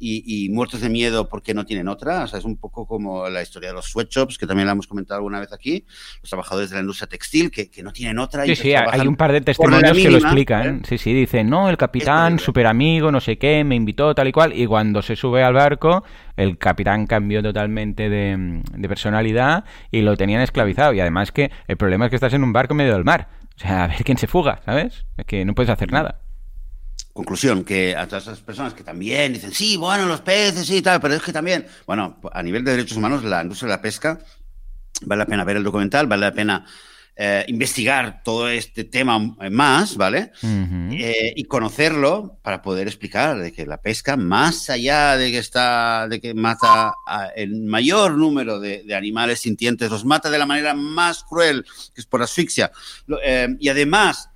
y, 0.00 0.46
y, 0.46 0.48
muertos 0.48 0.80
de 0.80 0.88
miedo 0.88 1.28
porque 1.28 1.52
no 1.52 1.66
tienen 1.66 1.86
otra. 1.86 2.24
O 2.24 2.26
sea, 2.26 2.38
es 2.38 2.44
un 2.46 2.56
poco 2.56 2.86
como 2.86 3.28
la 3.28 3.42
historia 3.42 3.68
de 3.68 3.74
los 3.74 3.86
sweatshops, 3.86 4.38
que 4.38 4.46
también 4.46 4.66
la 4.66 4.72
hemos 4.72 4.86
comentado 4.86 5.18
alguna 5.18 5.38
vez 5.38 5.52
aquí, 5.52 5.84
los 6.22 6.30
trabajadores 6.30 6.70
de 6.70 6.76
la 6.76 6.80
industria 6.80 7.06
textil 7.06 7.50
que, 7.50 7.70
que 7.70 7.82
no 7.82 7.92
tienen 7.92 8.18
otra. 8.18 8.46
Sí, 8.46 8.56
sí, 8.56 8.74
hay 8.74 9.06
un 9.06 9.16
par 9.16 9.30
de 9.32 9.42
testimonios 9.42 9.94
mínima, 9.94 10.02
que 10.02 10.10
lo 10.10 10.18
explican. 10.18 10.76
¿eh? 10.76 10.82
Sí, 10.88 10.98
sí, 10.98 11.12
dicen, 11.12 11.50
no, 11.50 11.68
el 11.68 11.76
capitán, 11.76 12.38
súper 12.38 12.66
amigo, 12.66 13.12
no 13.12 13.20
sé 13.20 13.36
qué, 13.36 13.62
me 13.62 13.76
invitó, 13.76 14.14
tal 14.14 14.28
y 14.28 14.32
cual, 14.32 14.58
y 14.58 14.66
cuando 14.66 15.02
se 15.02 15.14
sube 15.14 15.44
al 15.44 15.52
barco, 15.52 16.02
el 16.36 16.56
capitán 16.56 17.06
cambió 17.06 17.42
totalmente 17.42 18.08
de, 18.08 18.62
de 18.74 18.88
personalidad 18.88 19.64
y 19.90 20.00
lo 20.00 20.16
tenían 20.16 20.40
esclavizado. 20.40 20.94
Y 20.94 21.00
además 21.00 21.30
que 21.30 21.50
el 21.68 21.76
problema 21.76 22.06
es 22.06 22.10
que 22.10 22.16
estás 22.16 22.32
en 22.32 22.42
un 22.42 22.54
barco 22.54 22.72
en 22.72 22.78
medio 22.78 22.94
del 22.94 23.04
mar. 23.04 23.28
O 23.56 23.58
sea, 23.60 23.84
a 23.84 23.86
ver 23.88 24.02
quién 24.04 24.16
se 24.16 24.26
fuga, 24.26 24.62
¿sabes? 24.64 25.04
Es 25.18 25.26
que 25.26 25.44
no 25.44 25.54
puedes 25.54 25.68
hacer 25.68 25.92
nada. 25.92 26.20
Conclusión, 27.12 27.64
que 27.64 27.96
a 27.96 28.06
todas 28.06 28.24
esas 28.24 28.40
personas 28.40 28.72
que 28.72 28.84
también 28.84 29.32
dicen, 29.32 29.52
sí, 29.52 29.76
bueno, 29.76 30.06
los 30.06 30.20
peces 30.20 30.70
y 30.70 30.80
tal, 30.80 31.00
pero 31.00 31.14
es 31.14 31.22
que 31.22 31.32
también, 31.32 31.66
bueno, 31.86 32.20
a 32.32 32.42
nivel 32.42 32.64
de 32.64 32.72
derechos 32.72 32.96
humanos, 32.96 33.24
la 33.24 33.42
industria 33.42 33.68
de 33.68 33.76
la 33.76 33.82
pesca, 33.82 34.20
vale 35.02 35.20
la 35.20 35.26
pena 35.26 35.44
ver 35.44 35.56
el 35.56 35.64
documental, 35.64 36.06
vale 36.06 36.26
la 36.26 36.32
pena 36.32 36.64
eh, 37.22 37.44
investigar 37.48 38.22
todo 38.24 38.48
este 38.48 38.84
tema 38.84 39.18
más, 39.50 39.96
¿vale? 39.96 40.32
Uh 40.42 40.46
-huh. 40.46 40.98
eh, 40.98 41.34
y 41.36 41.44
conocerlo 41.44 42.38
para 42.42 42.62
poder 42.62 42.86
explicar 42.86 43.38
de 43.38 43.52
que 43.52 43.66
la 43.66 43.76
pesca, 43.76 44.16
más 44.16 44.70
allá 44.70 45.18
de 45.18 45.30
que 45.30 45.38
está, 45.38 46.08
de 46.08 46.18
que 46.18 46.32
mata 46.32 46.94
a 47.06 47.26
el 47.36 47.64
mayor 47.64 48.16
número 48.16 48.58
de, 48.58 48.84
de, 48.84 48.94
animales 48.94 49.40
sintientes, 49.40 49.90
los 49.90 50.06
mata 50.06 50.30
de 50.30 50.38
la 50.38 50.46
manera 50.46 50.72
más 50.72 51.22
cruel, 51.24 51.66
que 51.94 52.00
es 52.00 52.06
por 52.06 52.22
asfixia, 52.22 52.72
eh, 53.22 53.48
y 53.58 53.68
además 53.68 54.30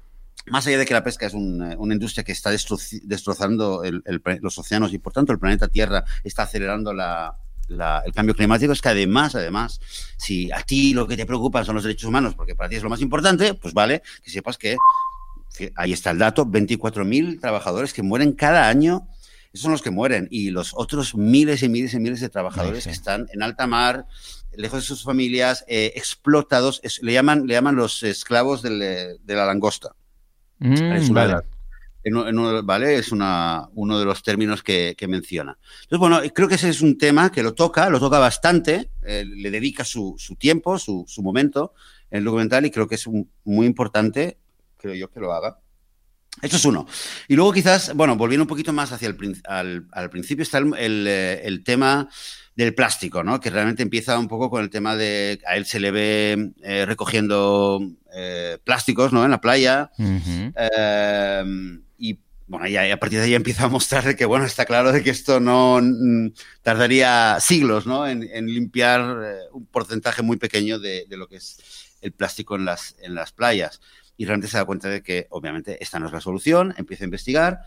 más 0.46 0.66
allá 0.66 0.78
de 0.78 0.86
que 0.86 0.94
la 0.94 1.04
pesca 1.04 1.26
es 1.26 1.34
un, 1.34 1.62
una 1.78 1.94
industria 1.94 2.24
que 2.24 2.32
está 2.32 2.50
destrozando 2.50 3.84
el, 3.84 4.02
el, 4.04 4.22
los 4.40 4.58
océanos 4.58 4.92
y 4.92 4.98
por 4.98 5.12
tanto 5.12 5.32
el 5.32 5.38
planeta 5.38 5.68
Tierra 5.68 6.04
está 6.22 6.42
acelerando 6.42 6.92
la, 6.92 7.36
la, 7.68 8.02
el 8.04 8.12
cambio 8.12 8.34
climático, 8.34 8.72
es 8.72 8.82
que 8.82 8.90
además, 8.90 9.34
además, 9.34 9.80
si 10.16 10.50
a 10.52 10.62
ti 10.62 10.92
lo 10.92 11.06
que 11.06 11.16
te 11.16 11.26
preocupa 11.26 11.64
son 11.64 11.76
los 11.76 11.84
derechos 11.84 12.08
humanos, 12.08 12.34
porque 12.34 12.54
para 12.54 12.68
ti 12.68 12.76
es 12.76 12.82
lo 12.82 12.90
más 12.90 13.00
importante, 13.00 13.54
pues 13.54 13.74
vale, 13.74 14.02
que 14.22 14.30
sepas 14.30 14.58
que 14.58 14.76
ahí 15.76 15.92
está 15.92 16.10
el 16.10 16.18
dato, 16.18 16.46
24.000 16.46 17.40
trabajadores 17.40 17.92
que 17.92 18.02
mueren 18.02 18.32
cada 18.32 18.68
año, 18.68 19.08
esos 19.52 19.62
son 19.62 19.72
los 19.72 19.82
que 19.82 19.90
mueren, 19.90 20.26
y 20.30 20.50
los 20.50 20.72
otros 20.74 21.14
miles 21.14 21.62
y 21.62 21.68
miles 21.68 21.94
y 21.94 22.00
miles 22.00 22.20
de 22.20 22.28
trabajadores 22.28 22.82
sí, 22.82 22.82
sí. 22.82 22.88
que 22.90 22.94
están 22.94 23.28
en 23.32 23.42
alta 23.42 23.66
mar, 23.66 24.06
lejos 24.56 24.82
de 24.82 24.86
sus 24.86 25.04
familias, 25.04 25.64
eh, 25.68 25.92
explotados, 25.94 26.80
es, 26.82 27.00
le, 27.02 27.12
llaman, 27.12 27.46
le 27.46 27.54
llaman 27.54 27.76
los 27.76 28.02
esclavos 28.02 28.62
del, 28.62 28.78
de 28.78 29.34
la 29.34 29.46
langosta. 29.46 29.94
Mm, 30.64 30.92
es 30.92 31.10
una, 31.10 31.26
vale. 31.26 31.46
En, 32.02 32.16
en, 32.16 32.66
¿vale? 32.66 32.96
Es 32.96 33.12
una, 33.12 33.68
uno 33.74 33.98
de 33.98 34.06
los 34.06 34.22
términos 34.22 34.62
que, 34.62 34.94
que, 34.96 35.06
menciona. 35.06 35.58
Entonces, 35.82 35.98
bueno, 35.98 36.20
creo 36.34 36.48
que 36.48 36.54
ese 36.54 36.70
es 36.70 36.80
un 36.80 36.96
tema 36.96 37.30
que 37.30 37.42
lo 37.42 37.52
toca, 37.52 37.90
lo 37.90 38.00
toca 38.00 38.18
bastante, 38.18 38.90
eh, 39.04 39.24
le 39.26 39.50
dedica 39.50 39.84
su, 39.84 40.14
su 40.16 40.36
tiempo, 40.36 40.78
su, 40.78 41.04
su, 41.06 41.22
momento 41.22 41.74
en 42.10 42.18
el 42.18 42.24
documental 42.24 42.64
y 42.64 42.70
creo 42.70 42.88
que 42.88 42.94
es 42.94 43.06
un, 43.06 43.30
muy 43.44 43.66
importante, 43.66 44.38
creo 44.78 44.94
yo, 44.94 45.10
que 45.10 45.20
lo 45.20 45.34
haga. 45.34 45.58
Eso 46.40 46.56
es 46.56 46.64
uno. 46.64 46.86
Y 47.28 47.36
luego 47.36 47.52
quizás, 47.52 47.94
bueno, 47.94 48.16
volviendo 48.16 48.44
un 48.44 48.48
poquito 48.48 48.72
más 48.72 48.90
hacia 48.90 49.08
el 49.08 49.42
al, 49.44 49.86
al 49.92 50.10
principio 50.10 50.42
está 50.42 50.58
el, 50.58 50.74
el, 50.78 51.06
eh, 51.06 51.42
el 51.44 51.62
tema 51.62 52.08
del 52.56 52.74
plástico, 52.74 53.24
¿no? 53.24 53.40
Que 53.40 53.50
realmente 53.50 53.82
empieza 53.82 54.18
un 54.18 54.28
poco 54.28 54.50
con 54.50 54.62
el 54.62 54.70
tema 54.70 54.96
de 54.96 55.40
a 55.46 55.56
él 55.56 55.66
se 55.66 55.80
le 55.80 55.90
ve 55.90 56.52
eh, 56.62 56.86
recogiendo 56.86 57.80
eh, 58.14 58.58
plásticos, 58.62 59.12
¿no? 59.12 59.24
En 59.24 59.30
la 59.32 59.40
playa. 59.40 59.90
Uh 59.98 60.02
-huh. 60.04 60.52
eh, 60.56 61.80
y 61.98 62.20
bueno, 62.46 62.68
ya, 62.68 62.92
a 62.92 62.96
partir 62.98 63.18
de 63.18 63.24
ahí 63.24 63.34
empieza 63.34 63.64
a 63.64 63.68
mostrar 63.68 64.14
que, 64.16 64.24
bueno, 64.24 64.44
está 64.44 64.64
claro 64.66 64.92
de 64.92 65.02
que 65.02 65.10
esto 65.10 65.40
no 65.40 65.80
tardaría 66.62 67.38
siglos, 67.40 67.86
¿no? 67.86 68.06
En, 68.06 68.22
en 68.22 68.46
limpiar 68.46 69.00
eh, 69.24 69.38
un 69.52 69.66
porcentaje 69.66 70.22
muy 70.22 70.36
pequeño 70.36 70.78
de, 70.78 71.06
de, 71.08 71.16
lo 71.16 71.26
que 71.26 71.36
es 71.36 71.58
el 72.02 72.12
plástico 72.12 72.54
en 72.54 72.64
las, 72.64 72.94
en 73.02 73.14
las 73.14 73.32
playas. 73.32 73.80
Y 74.16 74.26
realmente 74.26 74.48
se 74.48 74.58
da 74.58 74.64
cuenta 74.64 74.88
de 74.88 75.02
que, 75.02 75.26
obviamente, 75.30 75.82
esta 75.82 75.98
no 75.98 76.06
es 76.06 76.12
la 76.12 76.20
solución, 76.20 76.72
empieza 76.76 77.02
a 77.02 77.06
investigar 77.06 77.60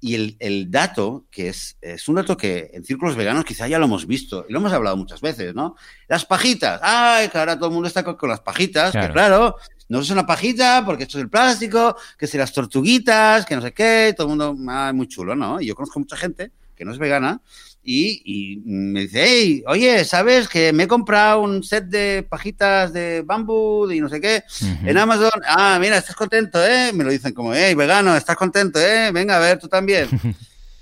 y 0.00 0.14
el, 0.14 0.36
el, 0.38 0.70
dato, 0.70 1.26
que 1.30 1.48
es, 1.48 1.76
es 1.80 2.08
un 2.08 2.14
dato 2.16 2.36
que 2.36 2.70
en 2.72 2.84
círculos 2.84 3.16
veganos 3.16 3.44
quizá 3.44 3.68
ya 3.68 3.78
lo 3.78 3.84
hemos 3.84 4.06
visto 4.06 4.46
y 4.48 4.52
lo 4.52 4.58
hemos 4.58 4.72
hablado 4.72 4.96
muchas 4.96 5.20
veces, 5.20 5.54
¿no? 5.54 5.76
Las 6.08 6.24
pajitas. 6.24 6.80
Ay, 6.82 7.28
que 7.28 7.38
ahora 7.38 7.56
todo 7.56 7.68
el 7.68 7.74
mundo 7.74 7.88
está 7.88 8.02
con, 8.02 8.16
con 8.16 8.30
las 8.30 8.40
pajitas, 8.40 8.92
claro. 8.92 9.06
que 9.06 9.12
claro, 9.12 9.56
no 9.88 10.00
es 10.00 10.10
una 10.10 10.26
pajita 10.26 10.82
porque 10.86 11.02
esto 11.02 11.18
es 11.18 11.24
el 11.24 11.30
plástico, 11.30 11.96
que 12.16 12.26
si 12.26 12.38
las 12.38 12.52
tortuguitas, 12.52 13.44
que 13.44 13.56
no 13.56 13.62
sé 13.62 13.72
qué, 13.72 14.14
todo 14.16 14.28
el 14.28 14.36
mundo, 14.36 14.56
ah, 14.70 14.92
muy 14.94 15.06
chulo, 15.06 15.36
¿no? 15.36 15.60
Y 15.60 15.66
yo 15.66 15.74
conozco 15.74 15.98
mucha 15.98 16.16
gente 16.16 16.52
que 16.74 16.84
no 16.84 16.92
es 16.92 16.98
vegana 16.98 17.40
y, 17.82 18.22
y, 18.24 18.60
me 18.64 19.00
dice, 19.00 19.24
hey, 19.24 19.64
oye, 19.66 20.04
¿sabes 20.04 20.48
que 20.48 20.72
me 20.72 20.82
he 20.82 20.88
comprado 20.88 21.40
un 21.40 21.62
set 21.62 21.86
de 21.86 22.26
pajitas 22.28 22.92
de 22.92 23.22
bambú 23.22 23.90
y 23.90 24.00
no 24.00 24.10
sé 24.10 24.20
qué 24.20 24.44
uh 24.46 24.64
-huh. 24.64 24.90
en 24.90 24.98
Amazon? 24.98 25.40
Ah, 25.46 25.78
mira, 25.80 25.96
estás 25.96 26.14
contento, 26.14 26.62
¿eh? 26.64 26.92
Me 26.92 27.04
lo 27.04 27.10
dicen 27.10 27.32
como, 27.32 27.54
hey, 27.54 27.74
vegano, 27.74 28.14
estás 28.14 28.36
contento, 28.36 28.78
¿eh? 28.78 29.10
Venga, 29.12 29.36
a 29.36 29.40
ver, 29.40 29.58
tú 29.58 29.68
también. 29.68 30.08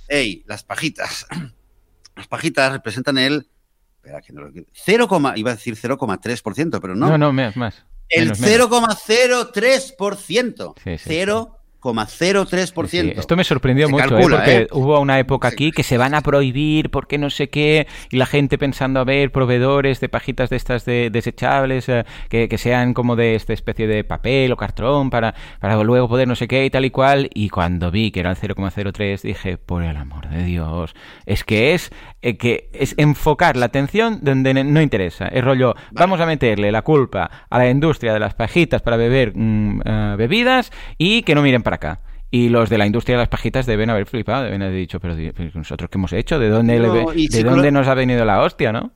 hey, 0.09 0.43
las 0.47 0.65
pajitas. 0.65 1.27
Las 2.17 2.27
pajitas 2.27 2.73
representan 2.73 3.17
el... 3.17 3.49
Espera, 3.95 4.21
que 4.21 4.33
no 4.33 4.41
lo 4.41 4.51
0, 4.73 5.09
iba 5.37 5.53
a 5.53 5.55
decir 5.55 5.77
0,3%, 5.77 6.81
pero 6.81 6.97
no. 6.97 7.11
No, 7.11 7.17
no, 7.17 7.33
más, 7.33 7.57
más. 7.57 7.85
El 8.09 8.33
0,03%. 8.33 10.75
Sí, 10.83 10.99
sí, 10.99 11.05
0 11.07 11.58
0,03%. 11.81 12.89
Sí, 12.89 13.13
esto 13.17 13.37
me 13.37 13.45
sorprendió 13.45 13.87
se 13.87 13.93
mucho, 13.93 14.09
calcula, 14.09 14.37
¿eh? 14.37 14.39
porque 14.39 14.57
¿eh? 14.63 14.69
hubo 14.73 14.99
una 15.01 15.19
época 15.19 15.49
aquí 15.49 15.71
que 15.71 15.83
se 15.83 15.97
van 15.97 16.15
a 16.15 16.21
prohibir 16.21 16.91
porque 16.91 17.19
no 17.19 17.31
sé 17.31 17.49
qué, 17.49 17.87
y 18.11 18.17
la 18.17 18.27
gente 18.27 18.59
pensando 18.59 19.01
a 19.01 19.05
ver 19.05 19.31
proveedores 19.31 20.01
de 20.01 20.09
pajitas 20.09 20.51
de 20.51 20.57
estas 20.57 20.85
de, 20.85 21.11
desechables 21.11 21.89
eh, 21.89 22.05
que, 22.29 22.49
que, 22.49 22.59
sean 22.59 22.95
como 22.95 23.17
de 23.17 23.35
esta 23.35 23.53
especie 23.53 23.87
de 23.87 24.05
papel 24.05 24.53
o 24.53 24.57
cartón 24.57 25.11
para, 25.11 25.35
para 25.61 25.83
luego 25.83 26.09
poder 26.09 26.27
no 26.27 26.35
sé 26.35 26.49
qué 26.49 26.65
y 26.65 26.71
tal 26.71 26.85
y 26.85 26.91
cual, 26.91 27.31
y 27.33 27.49
cuando 27.49 27.91
vi 27.91 28.11
que 28.11 28.21
era 28.21 28.31
el 28.31 28.37
0,03 28.37 29.23
dije, 29.23 29.59
por 29.59 29.83
el 29.83 29.97
amor 29.97 30.29
de 30.29 30.43
Dios, 30.45 30.95
es 31.27 31.45
que 31.45 31.75
es, 31.75 31.91
eh, 32.23 32.37
que 32.37 32.71
es 32.73 32.95
enfocar 32.99 33.57
la 33.57 33.67
atención 33.67 34.19
donde 34.23 34.53
no 34.53 34.83
interesa, 34.83 35.29
es 35.29 35.45
rollo, 35.45 35.75
vale. 35.75 35.87
vamos 35.93 36.21
a 36.21 36.27
meterle 36.27 36.73
la 36.73 36.83
culpa 36.83 37.31
a 37.49 37.59
la 37.59 37.71
industria 37.71 38.13
de 38.13 38.21
las 38.21 38.35
pajitas 38.35 38.83
para 38.83 38.97
beber 38.97 39.33
mmm, 39.35 39.81
uh, 39.81 40.17
bebidas 40.17 40.73
y 40.97 41.23
que 41.23 41.35
no 41.35 41.43
miren 41.43 41.63
para 41.69 41.77
acá. 41.77 42.01
Y 42.31 42.49
los 42.49 42.69
de 42.69 42.79
la 42.79 42.87
industria 42.87 43.17
de 43.17 43.23
las 43.23 43.29
pajitas 43.29 43.67
deben 43.67 43.91
haber 43.91 44.07
flipado, 44.07 44.45
deben 44.45 44.63
haber 44.63 44.77
dicho, 44.77 45.01
pero 45.01 45.15
nosotros 45.55 45.89
qué 45.91 45.99
hemos 45.99 46.13
hecho, 46.13 46.39
¿de 46.39 46.49
dónde, 46.49 46.79
no, 46.79 47.13
le, 47.13 47.29
¿de 47.29 47.43
dónde 47.43 47.71
nos 47.71 47.87
ha 47.89 47.95
venido 47.95 48.25
la 48.25 48.43
hostia, 48.43 48.73
no? 48.73 48.93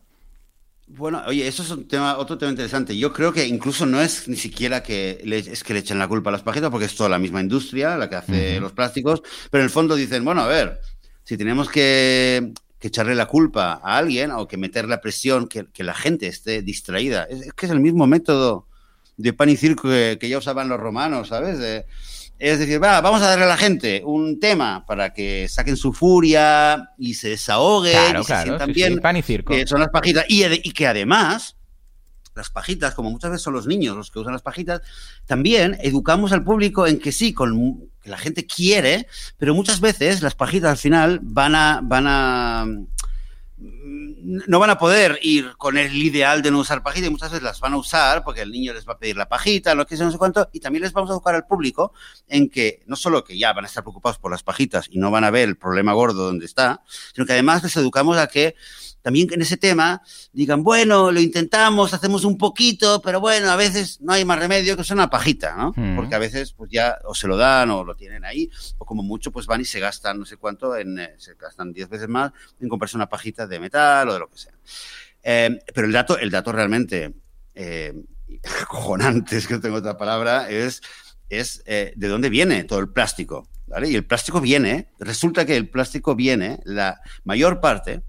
Bueno, 0.86 1.22
oye, 1.26 1.46
eso 1.46 1.62
es 1.62 1.70
un 1.70 1.88
tema, 1.88 2.18
otro 2.18 2.36
tema 2.36 2.50
interesante. 2.50 2.96
Yo 2.96 3.12
creo 3.12 3.32
que 3.32 3.46
incluso 3.46 3.86
no 3.86 4.02
es 4.02 4.28
ni 4.28 4.36
siquiera 4.36 4.82
que 4.82 5.20
le, 5.24 5.38
es 5.38 5.64
que 5.64 5.72
le 5.72 5.80
echen 5.80 5.98
la 5.98 6.08
culpa 6.08 6.28
a 6.28 6.32
las 6.32 6.42
pajitas, 6.42 6.70
porque 6.70 6.84
es 6.84 6.94
toda 6.94 7.08
la 7.08 7.18
misma 7.18 7.40
industria 7.40 7.96
la 7.96 8.10
que 8.10 8.16
hace 8.16 8.32
uh 8.32 8.58
-huh. 8.58 8.60
los 8.60 8.72
plásticos, 8.72 9.22
pero 9.50 9.62
en 9.62 9.66
el 9.66 9.70
fondo 9.70 9.94
dicen, 9.94 10.24
bueno, 10.24 10.42
a 10.42 10.48
ver, 10.48 10.80
si 11.24 11.38
tenemos 11.38 11.70
que, 11.70 12.52
que 12.78 12.88
echarle 12.88 13.14
la 13.14 13.26
culpa 13.26 13.80
a 13.82 13.96
alguien 13.96 14.30
o 14.32 14.46
que 14.46 14.58
meter 14.58 14.86
la 14.86 15.00
presión, 15.00 15.48
que, 15.48 15.66
que 15.72 15.84
la 15.84 15.94
gente 15.94 16.26
esté 16.26 16.60
distraída, 16.60 17.24
es, 17.24 17.46
es, 17.46 17.52
que 17.54 17.64
es 17.64 17.72
el 17.72 17.80
mismo 17.80 18.06
método 18.06 18.66
de 19.16 19.32
pan 19.32 19.48
y 19.48 19.56
circo 19.56 19.88
que, 19.88 20.18
que 20.20 20.28
ya 20.28 20.38
usaban 20.38 20.68
los 20.68 20.78
romanos, 20.78 21.28
¿sabes? 21.28 21.58
De, 21.58 21.86
es 22.42 22.58
decir, 22.58 22.82
va, 22.82 23.00
vamos 23.00 23.22
a 23.22 23.28
darle 23.28 23.44
a 23.44 23.48
la 23.48 23.56
gente 23.56 24.02
un 24.04 24.40
tema 24.40 24.84
para 24.84 25.12
que 25.12 25.46
saquen 25.48 25.76
su 25.76 25.92
furia 25.92 26.90
y 26.98 27.14
se 27.14 27.28
desahoguen 27.28 27.92
claro, 27.92 28.22
y 28.22 28.24
claro, 28.24 28.40
se 28.40 28.46
sientan 28.48 28.66
sí, 28.66 28.72
bien. 28.72 28.94
Sí, 28.94 29.00
pan 29.00 29.16
y 29.16 29.22
circo. 29.22 29.52
Que 29.52 29.64
son 29.64 29.78
las 29.78 29.90
pajitas. 29.90 30.24
Y, 30.28 30.44
y, 30.44 30.72
que 30.72 30.88
además, 30.88 31.56
las 32.34 32.50
pajitas, 32.50 32.94
como 32.94 33.12
muchas 33.12 33.30
veces 33.30 33.44
son 33.44 33.54
los 33.54 33.68
niños 33.68 33.96
los 33.96 34.10
que 34.10 34.18
usan 34.18 34.32
las 34.32 34.42
pajitas, 34.42 34.82
también 35.24 35.78
educamos 35.82 36.32
al 36.32 36.42
público 36.42 36.84
en 36.88 36.98
que 36.98 37.12
sí, 37.12 37.32
con, 37.32 37.88
que 38.02 38.10
la 38.10 38.18
gente 38.18 38.44
quiere, 38.44 39.06
pero 39.38 39.54
muchas 39.54 39.80
veces 39.80 40.20
las 40.20 40.34
pajitas 40.34 40.72
al 40.72 40.78
final 40.78 41.20
van 41.22 41.54
a, 41.54 41.78
van 41.80 42.06
a 42.08 42.66
no 43.62 44.58
van 44.58 44.70
a 44.70 44.78
poder 44.78 45.18
ir 45.22 45.52
con 45.56 45.76
el 45.76 45.94
ideal 45.94 46.42
de 46.42 46.50
no 46.50 46.58
usar 46.58 46.82
pajita 46.82 47.06
y 47.06 47.10
muchas 47.10 47.30
veces 47.30 47.42
las 47.42 47.60
van 47.60 47.74
a 47.74 47.76
usar 47.76 48.24
porque 48.24 48.42
el 48.42 48.50
niño 48.50 48.72
les 48.72 48.88
va 48.88 48.94
a 48.94 48.98
pedir 48.98 49.16
la 49.16 49.28
pajita, 49.28 49.74
lo 49.74 49.86
que 49.86 49.96
sea, 49.96 50.06
no 50.06 50.12
sé 50.12 50.18
cuánto, 50.18 50.48
y 50.52 50.60
también 50.60 50.82
les 50.82 50.92
vamos 50.92 51.10
a 51.10 51.14
educar 51.14 51.34
al 51.34 51.46
público 51.46 51.92
en 52.28 52.48
que 52.48 52.82
no 52.86 52.96
solo 52.96 53.24
que 53.24 53.38
ya 53.38 53.52
van 53.52 53.64
a 53.64 53.68
estar 53.68 53.82
preocupados 53.82 54.18
por 54.18 54.30
las 54.30 54.42
pajitas 54.42 54.86
y 54.90 54.98
no 54.98 55.10
van 55.10 55.24
a 55.24 55.30
ver 55.30 55.48
el 55.48 55.56
problema 55.56 55.92
gordo 55.92 56.24
donde 56.26 56.46
está, 56.46 56.82
sino 57.14 57.26
que 57.26 57.32
además 57.32 57.62
les 57.62 57.76
educamos 57.76 58.16
a 58.18 58.26
que 58.26 58.54
también 59.02 59.28
en 59.32 59.42
ese 59.42 59.56
tema 59.56 60.02
digan, 60.32 60.62
bueno, 60.62 61.12
lo 61.12 61.20
intentamos, 61.20 61.92
hacemos 61.92 62.24
un 62.24 62.38
poquito, 62.38 63.02
pero 63.02 63.20
bueno, 63.20 63.50
a 63.50 63.56
veces 63.56 64.00
no 64.00 64.12
hay 64.12 64.24
más 64.24 64.38
remedio 64.38 64.76
que 64.76 64.84
ser 64.84 64.94
una 64.94 65.10
pajita, 65.10 65.56
¿no? 65.56 65.72
Mm. 65.76 65.96
Porque 65.96 66.14
a 66.14 66.18
veces 66.18 66.52
pues 66.52 66.70
ya 66.70 66.98
o 67.04 67.14
se 67.14 67.28
lo 67.28 67.36
dan 67.36 67.70
o 67.70 67.84
lo 67.84 67.94
tienen 67.94 68.24
ahí, 68.24 68.48
o 68.78 68.84
como 68.84 69.02
mucho 69.02 69.30
pues 69.30 69.46
van 69.46 69.60
y 69.60 69.64
se 69.64 69.80
gastan 69.80 70.18
no 70.18 70.24
sé 70.24 70.36
cuánto, 70.36 70.76
en, 70.76 70.98
eh, 70.98 71.14
se 71.18 71.34
gastan 71.34 71.72
10 71.72 71.88
veces 71.88 72.08
más 72.08 72.32
en 72.60 72.68
comprarse 72.68 72.96
una 72.96 73.08
pajita 73.08 73.46
de 73.46 73.60
metal 73.60 74.08
o 74.08 74.12
de 74.14 74.18
lo 74.18 74.28
que 74.28 74.38
sea. 74.38 74.52
Eh, 75.22 75.58
pero 75.74 75.86
el 75.86 75.92
dato, 75.92 76.18
el 76.18 76.30
dato 76.30 76.52
realmente 76.52 77.14
eh, 77.54 77.92
acojonante, 78.62 79.36
es 79.36 79.46
que 79.46 79.54
no 79.54 79.60
tengo 79.60 79.76
otra 79.76 79.96
palabra, 79.96 80.48
es, 80.50 80.82
es 81.28 81.62
eh, 81.66 81.92
de 81.96 82.08
dónde 82.08 82.30
viene 82.30 82.64
todo 82.64 82.78
el 82.78 82.88
plástico. 82.88 83.48
¿vale? 83.66 83.88
Y 83.88 83.94
el 83.94 84.04
plástico 84.04 84.40
viene, 84.40 84.88
resulta 84.98 85.46
que 85.46 85.56
el 85.56 85.68
plástico 85.68 86.14
viene, 86.14 86.60
la 86.64 87.00
mayor 87.24 87.60
parte, 87.60 88.02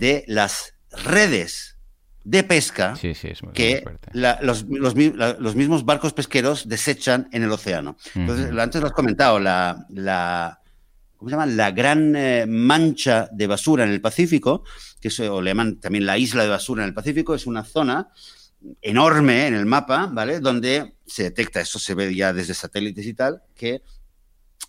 de 0.00 0.24
las 0.26 0.74
redes 1.04 1.76
de 2.24 2.42
pesca 2.44 2.96
Sí, 2.96 3.14
sí, 3.14 3.28
es 3.28 3.42
muy, 3.42 3.48
muy 3.48 3.54
que 3.54 3.82
la- 4.12 4.38
los, 4.42 4.64
los 4.68 4.94
mi- 4.94 5.12
la- 5.12 5.36
los 5.38 5.54
mismos 5.56 5.84
barcos 5.84 6.12
pesqueros 6.12 6.68
desechan 6.68 7.28
en 7.32 7.42
el 7.44 7.50
océano. 7.52 7.96
Entonces, 8.14 8.50
antes 8.58 8.80
lo 8.80 8.86
has 8.88 8.92
comentado, 8.92 9.38
la, 9.40 9.86
la, 9.90 10.60
¿cómo 11.16 11.28
se 11.30 11.32
llama? 11.36 11.46
La 11.46 11.70
gran 11.70 12.14
eh, 12.16 12.44
mancha 12.46 13.28
de 13.32 13.46
basura 13.46 13.84
en 13.84 13.90
el 13.90 14.00
Pacífico, 14.00 14.64
que 15.00 15.08
es, 15.08 15.20
o 15.20 15.40
le 15.40 15.50
llaman 15.50 15.80
también 15.80 16.04
la 16.06 16.18
isla 16.18 16.42
de 16.42 16.48
basura 16.50 16.82
en 16.82 16.88
el 16.88 16.94
Pacífico, 16.94 17.34
es 17.34 17.46
una 17.46 17.64
zona 17.64 18.08
enorme 18.82 19.46
en 19.46 19.54
el 19.54 19.64
mapa, 19.66 20.06
¿vale? 20.12 20.40
Donde 20.40 20.94
se 21.06 21.22
detecta, 21.24 21.60
eso 21.60 21.78
se 21.78 21.94
ve 21.94 22.14
ya 22.14 22.32
desde 22.32 22.52
satélites 22.54 23.06
y 23.06 23.14
tal, 23.14 23.42
que 23.54 23.80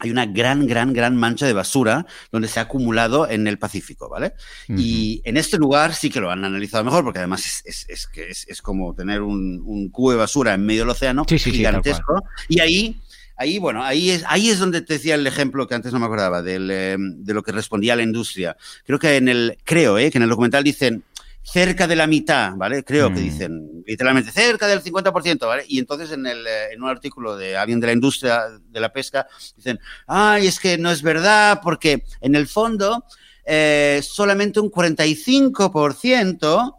hay 0.01 0.09
una 0.11 0.25
gran, 0.25 0.65
gran, 0.67 0.93
gran 0.93 1.15
mancha 1.15 1.45
de 1.45 1.53
basura 1.53 2.05
donde 2.31 2.47
se 2.47 2.59
ha 2.59 2.63
acumulado 2.63 3.29
en 3.29 3.45
el 3.47 3.57
Pacífico, 3.59 4.09
¿vale? 4.09 4.33
Y 4.67 5.21
en 5.25 5.37
este 5.37 5.57
lugar 5.57 5.93
sí 5.93 6.09
que 6.09 6.19
lo 6.19 6.31
han 6.31 6.43
analizado 6.43 6.83
mejor, 6.83 7.03
porque 7.03 7.19
además 7.19 7.45
es, 7.45 7.61
es- 7.65 7.85
es 7.89 8.07
que 8.07 8.29
es, 8.29 8.45
es 8.49 8.61
como 8.61 8.93
tener 8.95 9.21
un, 9.21 9.61
un 9.65 9.89
cubo 9.89 10.11
de 10.11 10.17
basura 10.17 10.53
en 10.55 10.65
medio 10.65 10.81
del 10.81 10.89
océano, 10.89 11.23
Sí, 11.29 11.37
sí, 11.37 11.51
sí, 11.51 11.61
tal 11.63 11.81
gigantesco. 11.81 12.23
y 12.49 12.59
ahí, 12.59 12.99
ahí, 13.37 13.59
bueno, 13.59 13.83
ahí 13.83 14.09
es, 14.11 14.23
ahí 14.27 14.49
es 14.49 14.59
donde 14.59 14.81
te 14.81 14.93
decía 14.93 15.15
el 15.15 15.25
ejemplo 15.27 15.67
que 15.67 15.75
antes 15.75 15.93
no 15.93 15.99
me 15.99 16.05
acordaba, 16.07 16.41
del, 16.41 16.69
eh, 16.71 16.97
de 16.99 17.33
lo 17.33 17.43
que 17.43 17.51
respondía 17.51 17.95
la 17.95 18.03
industria. 18.03 18.57
Creo 18.85 18.97
que 18.99 19.15
en 19.17 19.29
el, 19.29 19.57
creo, 19.63 19.97
eh, 19.97 20.09
que 20.11 20.17
en 20.17 20.23
el 20.23 20.29
documental 20.29 20.63
dicen 20.63 21.03
cerca 21.43 21.87
de 21.87 21.95
la 21.95 22.07
mitad, 22.07 22.53
¿vale? 22.55 22.83
Creo 22.83 23.11
que 23.13 23.19
Mm. 23.19 23.23
dicen 23.23 23.83
literalmente 23.85 24.31
cerca 24.31 24.67
del 24.67 24.81
50%, 24.81 25.47
¿vale? 25.47 25.63
Y 25.67 25.79
entonces 25.79 26.11
en, 26.11 26.25
el, 26.27 26.45
eh, 26.45 26.73
en 26.73 26.83
un 26.83 26.89
artículo 26.89 27.35
de 27.35 27.57
alguien 27.57 27.79
de 27.79 27.87
la 27.87 27.93
industria 27.93 28.43
de 28.59 28.79
la 28.79 28.93
pesca 28.93 29.27
dicen, 29.55 29.79
ay, 30.07 30.47
es 30.47 30.59
que 30.59 30.77
no 30.77 30.91
es 30.91 31.01
verdad 31.01 31.59
porque 31.63 32.03
en 32.21 32.35
el 32.35 32.47
fondo 32.47 33.05
eh, 33.43 34.01
solamente 34.03 34.59
un 34.59 34.69
45% 34.69 36.75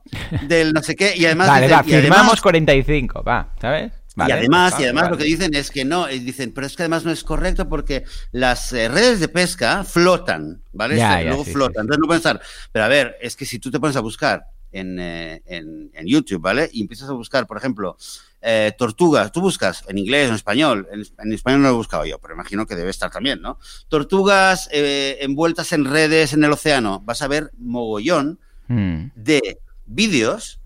del 0.46 0.72
no 0.72 0.80
sé 0.82 0.94
qué 0.94 1.12
y 1.16 1.26
además 1.26 1.48
vale, 1.48 1.66
dicen- 1.66 1.76
va, 1.76 1.80
además- 1.80 2.02
firmamos 2.02 2.40
45, 2.40 3.22
va, 3.24 3.52
¿sabes? 3.60 3.92
Vale, 4.14 4.28
y 4.28 4.32
además, 4.36 4.72
vale, 4.72 4.82
y 4.82 4.84
además 4.84 5.02
vale. 5.04 5.12
lo 5.12 5.18
que 5.18 5.24
dicen 5.24 5.54
es 5.54 5.70
que 5.70 5.86
no, 5.86 6.10
y 6.10 6.18
dicen, 6.18 6.52
pero 6.52 6.66
es 6.66 6.76
que 6.76 6.82
además 6.82 7.02
no 7.04 7.10
es 7.12 7.24
correcto 7.24 7.66
porque 7.66 8.04
las 8.30 8.70
eh, 8.74 8.88
redes 8.88 9.20
de 9.20 9.28
pesca 9.28 9.84
flotan, 9.84 10.62
¿vale? 10.72 10.98
Ya, 10.98 11.22
luego 11.22 11.46
sí, 11.46 11.52
flotan. 11.52 11.72
sí, 11.72 11.76
sí. 11.76 11.80
Entonces 11.80 11.98
no 11.98 12.06
pueden 12.06 12.18
estar. 12.18 12.40
Pero 12.72 12.84
a 12.84 12.88
ver, 12.88 13.16
es 13.22 13.36
que 13.36 13.46
si 13.46 13.58
tú 13.58 13.70
te 13.70 13.80
pones 13.80 13.96
a 13.96 14.00
buscar 14.00 14.44
en, 14.72 14.98
eh, 14.98 15.42
en, 15.46 15.90
en 15.94 16.06
YouTube, 16.06 16.40
¿vale? 16.40 16.68
Y 16.72 16.80
empiezas 16.80 17.08
a 17.08 17.12
buscar, 17.12 17.46
por 17.46 17.56
ejemplo, 17.58 17.96
eh, 18.40 18.72
tortugas, 18.76 19.30
tú 19.30 19.40
buscas 19.40 19.84
en 19.88 19.98
inglés, 19.98 20.28
en 20.28 20.34
español, 20.34 20.88
en, 20.90 21.04
en 21.18 21.32
español 21.32 21.62
no 21.62 21.68
lo 21.68 21.74
he 21.74 21.76
buscado 21.76 22.04
yo, 22.04 22.18
pero 22.18 22.34
imagino 22.34 22.66
que 22.66 22.74
debe 22.74 22.90
estar 22.90 23.10
también, 23.10 23.40
¿no? 23.40 23.58
Tortugas 23.88 24.68
eh, 24.72 25.18
envueltas 25.20 25.72
en 25.72 25.84
redes 25.84 26.32
en 26.32 26.42
el 26.42 26.52
océano, 26.52 27.00
vas 27.00 27.22
a 27.22 27.28
ver 27.28 27.50
mogollón 27.58 28.40
Mm. 28.68 29.10
de 29.16 29.58
vídeos 29.86 30.60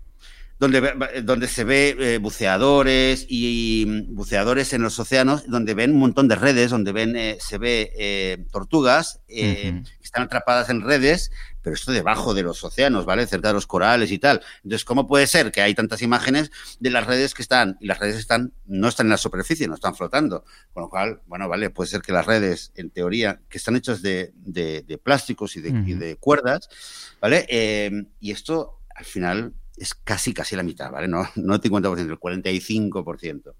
donde, 0.59 1.21
donde 1.23 1.47
se 1.47 1.63
ve 1.63 1.95
eh, 1.99 2.17
buceadores 2.17 3.25
y 3.29 3.85
buceadores 4.09 4.73
en 4.73 4.81
los 4.81 4.97
océanos, 4.99 5.47
donde 5.47 5.73
ven 5.73 5.91
un 5.91 5.99
montón 5.99 6.27
de 6.27 6.35
redes, 6.35 6.71
donde 6.71 6.91
ven, 6.91 7.15
eh, 7.15 7.37
se 7.39 7.57
ve 7.57 7.91
eh, 7.97 8.45
tortugas 8.51 9.21
eh, 9.27 9.81
que 9.99 10.05
están 10.05 10.23
atrapadas 10.23 10.69
en 10.69 10.81
redes, 10.81 11.31
pero 11.61 11.75
esto 11.75 11.91
debajo 11.91 12.33
de 12.33 12.43
los 12.43 12.63
océanos, 12.63 13.05
¿vale? 13.05 13.27
Cerca 13.27 13.49
de 13.49 13.53
los 13.55 13.67
corales 13.67 14.09
y 14.11 14.19
tal. 14.19 14.41
Entonces, 14.63 14.85
¿cómo 14.85 15.05
puede 15.05 15.27
ser 15.27 15.51
que 15.51 15.61
hay 15.61 15.75
tantas 15.75 16.01
imágenes 16.01 16.49
de 16.79 16.89
las 16.91 17.05
redes 17.05 17.33
que 17.33 17.41
están, 17.41 17.77
y 17.81 17.87
las 17.87 17.99
redes 17.99 18.15
están, 18.15 18.53
no 18.65 18.87
están 18.87 19.07
en 19.07 19.11
la 19.11 19.17
superficie, 19.17 19.67
no 19.67 19.75
están 19.75 19.93
flotando? 19.95 20.45
Con 20.73 20.83
lo 20.83 20.89
cual, 20.89 21.21
bueno, 21.27 21.49
vale, 21.49 21.69
puede 21.69 21.89
ser 21.89 22.01
que 22.01 22.13
las 22.13 22.25
redes, 22.25 22.71
en 22.75 22.89
teoría, 22.89 23.41
que 23.49 23.57
están 23.57 23.75
hechas 23.75 24.01
de, 24.01 24.31
de- 24.35 24.81
de 24.87 24.97
plásticos 24.97 25.55
y 25.57 25.61
de, 25.61 25.69
y 25.85 25.93
de 25.93 26.15
cuerdas, 26.15 26.69
¿vale? 27.21 27.45
Eh, 27.49 27.91
y 28.21 28.31
esto, 28.31 28.79
al 28.95 29.05
final, 29.05 29.53
es 29.77 29.93
casi, 29.93 30.33
casi 30.33 30.55
la 30.55 30.63
mitad, 30.63 30.91
¿vale? 30.91 31.07
No, 31.07 31.27
no 31.35 31.55
el 31.55 31.61
50%, 31.61 31.99
el 31.99 32.19
45%. 32.19 33.53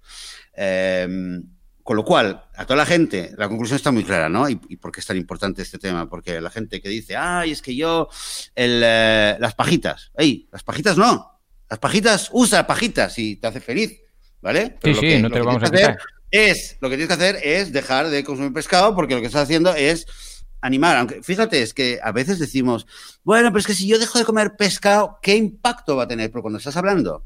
Eh, 0.54 1.40
con 1.82 1.96
lo 1.96 2.04
cual, 2.04 2.44
a 2.54 2.66
toda 2.66 2.76
la 2.76 2.84
gente, 2.86 3.32
la 3.38 3.48
conclusión 3.48 3.76
está 3.76 3.90
muy 3.90 4.04
clara, 4.04 4.28
¿no? 4.28 4.46
¿Y, 4.48 4.60
y 4.68 4.76
por 4.76 4.92
qué 4.92 5.00
es 5.00 5.06
tan 5.06 5.16
importante 5.16 5.62
este 5.62 5.78
tema? 5.78 6.06
Porque 6.08 6.38
la 6.38 6.50
gente 6.50 6.82
que 6.82 6.88
dice, 6.90 7.16
ay, 7.16 7.52
es 7.52 7.62
que 7.62 7.74
yo, 7.74 8.08
el, 8.54 8.82
eh, 8.84 9.36
las 9.40 9.54
pajitas, 9.54 10.10
¡ey! 10.18 10.48
Las 10.52 10.62
pajitas 10.62 10.98
no. 10.98 11.40
Las 11.70 11.78
pajitas, 11.78 12.28
usa 12.32 12.66
pajitas 12.66 13.18
y 13.18 13.36
te 13.36 13.46
hace 13.46 13.60
feliz, 13.60 13.98
¿vale? 14.42 14.76
Sí, 14.82 14.90
lo 14.90 14.94
sí, 14.96 15.00
que- 15.00 15.18
no 15.20 15.30
te 15.30 15.38
lo 15.38 15.46
vamos 15.46 15.62
a 15.62 15.66
hacer 15.66 15.96
Es, 16.30 16.76
lo 16.82 16.90
que 16.90 16.96
tienes 16.98 17.08
que 17.16 17.24
hacer 17.24 17.40
es 17.42 17.72
dejar 17.72 18.08
de 18.10 18.22
consumir 18.22 18.52
pescado 18.52 18.94
porque 18.94 19.14
lo 19.14 19.20
que 19.22 19.28
estás 19.28 19.44
haciendo 19.44 19.74
es 19.74 20.37
animar. 20.60 20.96
Aunque 20.96 21.22
fíjate, 21.22 21.62
es 21.62 21.74
que 21.74 21.98
a 22.02 22.12
veces 22.12 22.38
decimos, 22.38 22.86
bueno, 23.24 23.50
pero 23.50 23.60
es 23.60 23.66
que 23.66 23.74
si 23.74 23.86
yo 23.86 23.98
dejo 23.98 24.18
de 24.18 24.24
comer 24.24 24.56
pescado, 24.56 25.18
¿qué 25.22 25.36
impacto 25.36 25.96
va 25.96 26.04
a 26.04 26.08
tener? 26.08 26.30
Pero 26.30 26.42
cuando 26.42 26.58
estás 26.58 26.76
hablando 26.76 27.24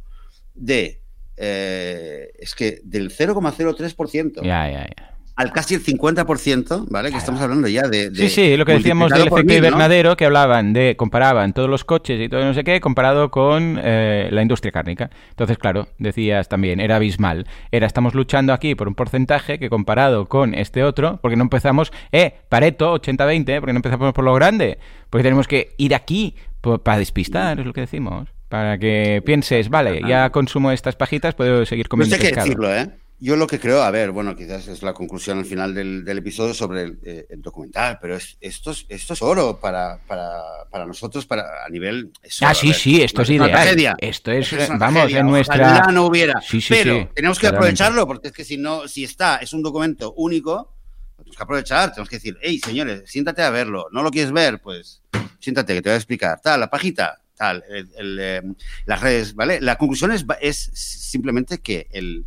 de, 0.54 1.02
eh, 1.36 2.30
es 2.38 2.54
que 2.54 2.80
del 2.84 3.10
0,03% 3.10 4.42
Ya, 4.42 4.70
ya, 4.70 4.86
ya. 4.86 5.11
Al 5.42 5.52
casi 5.52 5.74
el 5.74 5.84
50%, 5.84 6.86
¿vale? 6.88 7.10
Que 7.10 7.16
estamos 7.18 7.40
hablando 7.40 7.68
ya 7.68 7.82
de... 7.88 8.10
de 8.10 8.16
Sí, 8.16 8.28
sí, 8.28 8.56
lo 8.56 8.64
que 8.64 8.72
decíamos 8.72 9.10
del 9.10 9.22
efecto 9.22 9.36
mil, 9.36 9.46
¿no? 9.46 9.54
invernadero, 9.66 10.16
que 10.16 10.24
hablaban 10.24 10.72
de, 10.72 10.96
comparaban 10.96 11.52
todos 11.52 11.68
los 11.68 11.84
coches 11.84 12.20
y 12.20 12.28
todo 12.28 12.44
no 12.44 12.54
sé 12.54 12.64
qué, 12.64 12.80
comparado 12.80 13.30
con 13.30 13.78
eh, 13.82 14.28
la 14.30 14.42
industria 14.42 14.72
cárnica. 14.72 15.10
Entonces, 15.30 15.58
claro, 15.58 15.88
decías 15.98 16.48
también, 16.48 16.80
era 16.80 16.96
abismal. 16.96 17.46
Era, 17.70 17.86
estamos 17.86 18.14
luchando 18.14 18.52
aquí 18.52 18.74
por 18.74 18.88
un 18.88 18.94
porcentaje 18.94 19.58
que 19.58 19.68
comparado 19.68 20.26
con 20.26 20.54
este 20.54 20.82
otro, 20.84 21.18
porque 21.20 21.36
no 21.36 21.42
empezamos, 21.42 21.92
eh, 22.12 22.34
Pareto, 22.48 22.94
80-20, 23.00 23.60
porque 23.60 23.72
no 23.72 23.78
empezamos 23.78 24.12
por 24.12 24.24
lo 24.24 24.34
grande, 24.34 24.78
porque 25.10 25.22
tenemos 25.24 25.48
que 25.48 25.74
ir 25.78 25.94
aquí 25.94 26.36
por- 26.60 26.82
para 26.82 26.98
despistar, 26.98 27.58
es 27.60 27.66
lo 27.66 27.72
que 27.72 27.82
decimos. 27.82 28.28
Para 28.48 28.76
que 28.76 29.22
pienses, 29.24 29.70
vale, 29.70 30.02
ya 30.06 30.28
consumo 30.30 30.72
estas 30.72 30.94
pajitas, 30.94 31.34
puedo 31.34 31.64
seguir 31.64 31.86
No 31.86 31.90
comiendo 31.90 32.14
sé 32.16 32.20
qué 32.20 32.28
pescado. 32.28 32.44
decirlo, 32.46 32.74
¿eh? 32.74 32.90
Yo 33.24 33.36
lo 33.36 33.46
que 33.46 33.60
creo, 33.60 33.82
a 33.82 33.90
ver, 33.92 34.10
bueno, 34.10 34.34
quizás 34.34 34.66
es 34.66 34.82
la 34.82 34.94
conclusión 34.94 35.38
al 35.38 35.44
final 35.44 35.74
del, 35.76 36.04
del 36.04 36.18
episodio 36.18 36.54
sobre 36.54 36.82
el, 36.82 36.98
eh, 37.04 37.26
el 37.30 37.40
documental, 37.40 37.98
pero 38.02 38.16
es, 38.16 38.36
esto, 38.40 38.72
es, 38.72 38.84
esto 38.88 39.12
es 39.14 39.22
oro 39.22 39.60
para, 39.60 40.00
para, 40.08 40.40
para 40.68 40.86
nosotros 40.86 41.24
para, 41.24 41.64
a 41.64 41.68
nivel... 41.68 42.10
es 42.20 42.42
Ah, 42.42 42.52
sí, 42.52 42.68
ver, 42.68 42.76
sí, 42.76 43.00
esto 43.00 43.22
es 43.22 43.28
una 43.28 43.46
ideal. 43.46 43.50
tragedia. 43.52 43.94
Esto 43.98 44.32
es, 44.32 44.52
Es 44.52 44.68
una 44.70 44.78
vamos, 44.78 45.02
tragedia. 45.02 45.20
en 45.20 45.26
nuestra... 45.26 45.54
Ojalá 45.70 45.92
no 45.92 46.06
hubiera. 46.06 46.40
Sí, 46.40 46.60
sí, 46.60 46.74
pero 46.74 46.98
sí, 46.98 47.08
tenemos 47.14 47.38
que 47.38 47.46
aprovecharlo, 47.46 48.06
porque 48.08 48.26
es 48.28 48.34
que 48.34 48.44
si 48.44 48.56
no, 48.56 48.88
si 48.88 49.04
está, 49.04 49.36
es 49.36 49.52
un 49.52 49.62
documento 49.62 50.12
único, 50.14 50.74
lo 51.16 51.22
tenemos 51.22 51.36
que 51.36 51.42
aprovechar, 51.44 51.90
tenemos 51.90 52.08
que 52.08 52.16
decir, 52.16 52.36
hey, 52.42 52.58
señores, 52.58 53.04
siéntate 53.06 53.42
a 53.42 53.50
verlo. 53.50 53.86
¿No 53.92 54.02
lo 54.02 54.10
quieres 54.10 54.32
ver? 54.32 54.60
Pues 54.60 55.00
siéntate, 55.38 55.74
que 55.74 55.82
te 55.82 55.90
voy 55.90 55.94
a 55.94 55.98
explicar. 55.98 56.40
Tal, 56.42 56.58
la 56.58 56.68
pajita, 56.68 57.20
tal, 57.36 57.62
el- 57.70 57.88
el, 57.96 58.18
eh, 58.20 58.42
las 58.86 59.00
redes, 59.00 59.36
¿vale? 59.36 59.60
La 59.60 59.76
conclusión 59.78 60.10
es, 60.10 60.24
es 60.40 60.56
simplemente 60.74 61.58
que 61.60 61.86
el, 61.92 62.24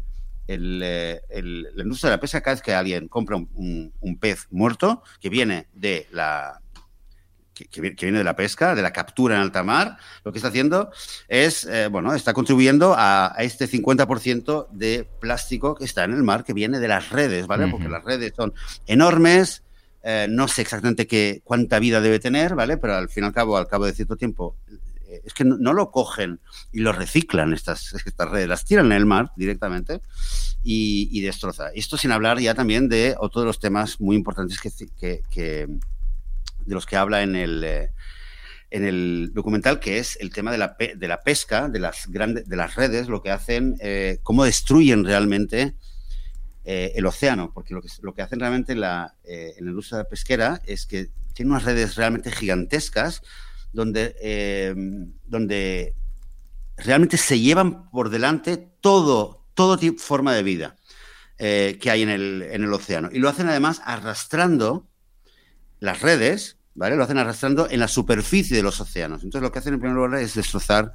el, 0.47 0.81
eh, 0.83 1.21
el- 1.29 1.63
la 1.75 1.83
industria 1.83 2.09
de 2.11 2.15
la 2.17 2.21
pesca, 2.21 2.41
cada 2.41 2.55
vez 2.55 2.61
que 2.61 2.73
alguien 2.73 3.07
compra 3.07 3.35
un, 3.37 3.49
un- 3.55 3.93
un 3.99 4.17
pez 4.19 4.47
muerto 4.51 5.01
que 5.19 5.29
viene 5.29 5.67
de 5.73 6.07
la 6.11 6.61
que, 7.53 7.67
que 7.67 7.79
vi- 7.79 7.95
que 7.95 8.05
viene 8.07 8.17
de 8.17 8.25
la 8.25 8.35
pesca, 8.35 8.75
de 8.75 8.81
la 8.81 8.91
captura 8.91 9.35
en 9.35 9.41
alta 9.41 9.63
mar, 9.63 9.97
lo 10.25 10.31
que 10.33 10.39
está 10.39 10.49
haciendo 10.49 10.91
es, 11.29 11.63
eh, 11.63 11.87
bueno, 11.87 12.13
está 12.13 12.33
contribuyendo 12.33 12.93
a, 12.93 13.33
a 13.33 13.43
este 13.43 13.65
50% 13.65 14.67
de 14.71 15.07
plástico 15.21 15.73
que 15.73 15.85
está 15.85 16.03
en 16.03 16.11
el 16.13 16.21
mar, 16.23 16.43
que 16.43 16.51
viene 16.51 16.79
de 16.81 16.89
las 16.89 17.11
redes, 17.11 17.47
¿vale? 17.47 17.67
Porque 17.71 17.87
las 17.87 18.03
redes 18.03 18.33
son 18.35 18.53
enormes, 18.87 19.63
eh, 20.03 20.27
no 20.29 20.49
sé 20.49 20.63
exactamente 20.63 21.07
qué, 21.07 21.41
cuánta 21.45 21.79
vida 21.79 22.01
debe 22.01 22.19
tener, 22.19 22.55
¿vale? 22.55 22.75
Pero 22.77 22.95
al 22.97 23.07
fin 23.07 23.23
y 23.23 23.27
al 23.27 23.33
cabo, 23.33 23.55
al 23.57 23.67
cabo 23.67 23.85
de 23.85 23.93
cierto 23.93 24.17
tiempo, 24.17 24.57
es 25.23 25.33
que 25.33 25.43
no, 25.43 25.73
lo 25.73 25.91
cogen 25.91 26.39
y 26.71 26.79
lo 26.79 26.91
reciclan 26.91 27.53
estas, 27.53 27.93
estas 28.05 28.29
redes, 28.29 28.47
las 28.47 28.65
tiran 28.65 28.87
en 28.87 28.91
el 28.93 29.05
mar 29.05 29.31
directamente 29.35 30.01
y, 30.63 31.09
y 31.11 31.21
destroza. 31.21 31.69
Esto 31.73 31.97
sin 31.97 32.11
hablar 32.11 32.39
ya 32.39 32.53
también 32.53 32.89
de 32.89 33.15
otro 33.19 33.41
de 33.41 33.47
los 33.47 33.59
temas 33.59 33.99
muy 34.01 34.15
importantes 34.15 34.59
que, 34.59 35.19
de 35.33 35.79
los 36.73 36.85
que 36.85 36.97
habla 36.97 37.23
en 37.23 37.35
el, 37.35 37.63
eh, 37.63 37.89
en 38.71 38.83
el 38.83 39.31
documental, 39.33 39.79
que 39.79 39.99
es 39.99 40.17
el 40.19 40.33
tema 40.33 40.51
de 40.51 40.57
la, 40.57 40.75
de 40.77 41.07
la 41.07 41.21
pesca, 41.21 41.69
de 41.69 41.79
las, 41.79 42.07
grandes, 42.07 42.47
de 42.49 42.55
las 42.55 42.75
redes, 42.75 43.07
lo 43.07 43.21
que 43.21 43.31
hacen, 43.31 43.77
eh, 43.79 44.19
cómo 44.23 44.43
destruyen 44.43 45.05
realmente 45.05 45.75
eh, 46.67 46.93
el 46.95 47.05
océano, 47.05 47.51
porque 47.53 47.75
lo 47.75 48.13
que, 48.13 48.21
hacen 48.23 48.39
realmente 48.39 48.73
en 48.73 48.81
la, 48.81 49.15
eh, 49.23 49.53
en 49.55 49.65
la 49.65 49.71
industria 49.71 50.03
pesquera 50.05 50.61
es 50.65 50.87
que 50.87 51.09
tienen 51.33 51.51
unas 51.51 51.63
redes 51.63 51.95
realmente 51.95 52.31
gigantescas 52.31 53.21
donde, 53.75 54.15
eh, 54.21 54.73
donde 55.25 55.93
realmente 56.77 57.17
se 57.17 57.39
llevan 57.39 57.89
por 57.91 58.09
delante 58.09 58.57
todo, 58.57 59.45
todo 59.53 59.77
tipo, 59.77 60.01
forma 60.01 60.33
de 60.33 60.43
vida 60.43 60.77
eh, 61.37 61.77
que 61.81 61.91
hay 61.91 62.01
en 62.01 62.09
el, 62.09 62.41
en 62.49 62.63
el 62.63 62.73
océano. 62.73 63.09
Y 63.11 63.19
lo 63.19 63.27
hacen 63.27 63.49
además 63.49 63.81
arrastrando 63.83 64.87
las 65.79 66.01
redes, 66.01 66.57
¿vale? 66.73 66.95
Lo 66.95 67.03
hacen 67.03 67.17
arrastrando 67.17 67.69
en 67.69 67.81
la 67.81 67.89
superficie 67.89 68.55
de 68.55 68.63
los 68.63 68.79
océanos. 68.79 69.23
Entonces 69.23 69.43
lo 69.43 69.51
que 69.51 69.59
hacen 69.59 69.73
en 69.73 69.81
primer 69.81 69.97
lugar 69.97 70.21
es 70.21 70.35
destrozar 70.35 70.93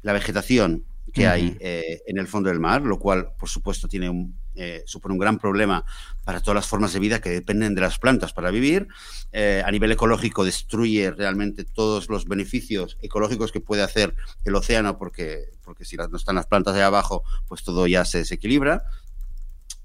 la 0.00 0.14
vegetación 0.14 0.84
que 1.12 1.28
hay 1.28 1.56
eh, 1.60 2.00
en 2.06 2.18
el 2.18 2.26
fondo 2.26 2.48
del 2.48 2.58
mar, 2.58 2.82
lo 2.82 2.98
cual, 2.98 3.34
por 3.38 3.48
supuesto, 3.48 3.86
tiene 3.86 4.08
un, 4.08 4.34
eh, 4.54 4.82
supone 4.86 5.12
un 5.12 5.18
gran 5.18 5.38
problema 5.38 5.84
para 6.24 6.40
todas 6.40 6.56
las 6.56 6.66
formas 6.66 6.92
de 6.92 7.00
vida 7.00 7.20
que 7.20 7.30
dependen 7.30 7.74
de 7.74 7.80
las 7.80 7.98
plantas 7.98 8.32
para 8.32 8.50
vivir. 8.50 8.88
Eh, 9.32 9.62
a 9.64 9.70
nivel 9.70 9.92
ecológico 9.92 10.44
destruye 10.44 11.10
realmente 11.10 11.64
todos 11.64 12.08
los 12.08 12.26
beneficios 12.26 12.98
ecológicos 13.02 13.52
que 13.52 13.60
puede 13.60 13.82
hacer 13.82 14.14
el 14.44 14.54
océano 14.54 14.98
porque, 14.98 15.50
porque 15.62 15.84
si 15.84 15.96
no 15.96 16.16
están 16.16 16.36
las 16.36 16.46
plantas 16.46 16.74
de 16.74 16.82
abajo, 16.82 17.24
pues 17.48 17.62
todo 17.62 17.86
ya 17.86 18.04
se 18.04 18.18
desequilibra. 18.18 18.84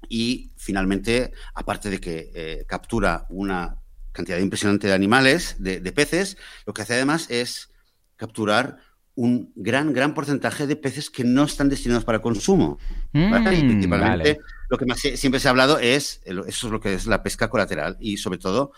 Y 0.08 0.52
finalmente, 0.56 1.32
aparte 1.54 1.90
de 1.90 2.00
que 2.00 2.64
captura 2.66 3.26
una 3.28 3.76
cantidad 4.12 4.38
impresionante 4.38 4.88
de 4.88 4.94
animales, 4.94 5.56
de, 5.58 5.80
de 5.80 5.92
peces, 5.92 6.36
lo 6.66 6.72
que 6.72 6.82
hace 6.82 6.94
además 6.94 7.30
es 7.30 7.70
capturar 8.16 8.78
un 9.22 9.52
gran, 9.54 9.92
gran 9.92 10.14
porcentaje 10.14 10.66
de 10.66 10.76
peces 10.76 11.10
que 11.10 11.24
no 11.24 11.44
están 11.44 11.68
destinados 11.68 12.04
para 12.04 12.20
consumo. 12.22 12.78
¿vale? 13.12 13.58
y 13.58 13.64
Mm, 13.64 13.68
principalmente 13.68 14.32
vale. 14.32 14.40
lo 14.70 14.78
que 14.78 14.86
más 14.86 14.98
se- 14.98 15.16
siempre 15.18 15.38
se 15.40 15.48
ha 15.48 15.50
hablado 15.50 15.78
es, 15.78 16.22
eso 16.24 16.42
es 16.46 16.72
lo 16.72 16.80
que 16.80 16.94
es 16.94 17.06
la 17.06 17.22
pesca 17.22 17.48
colateral 17.50 17.96
y 18.00 18.16
sobre 18.16 18.38
todo 18.38 18.72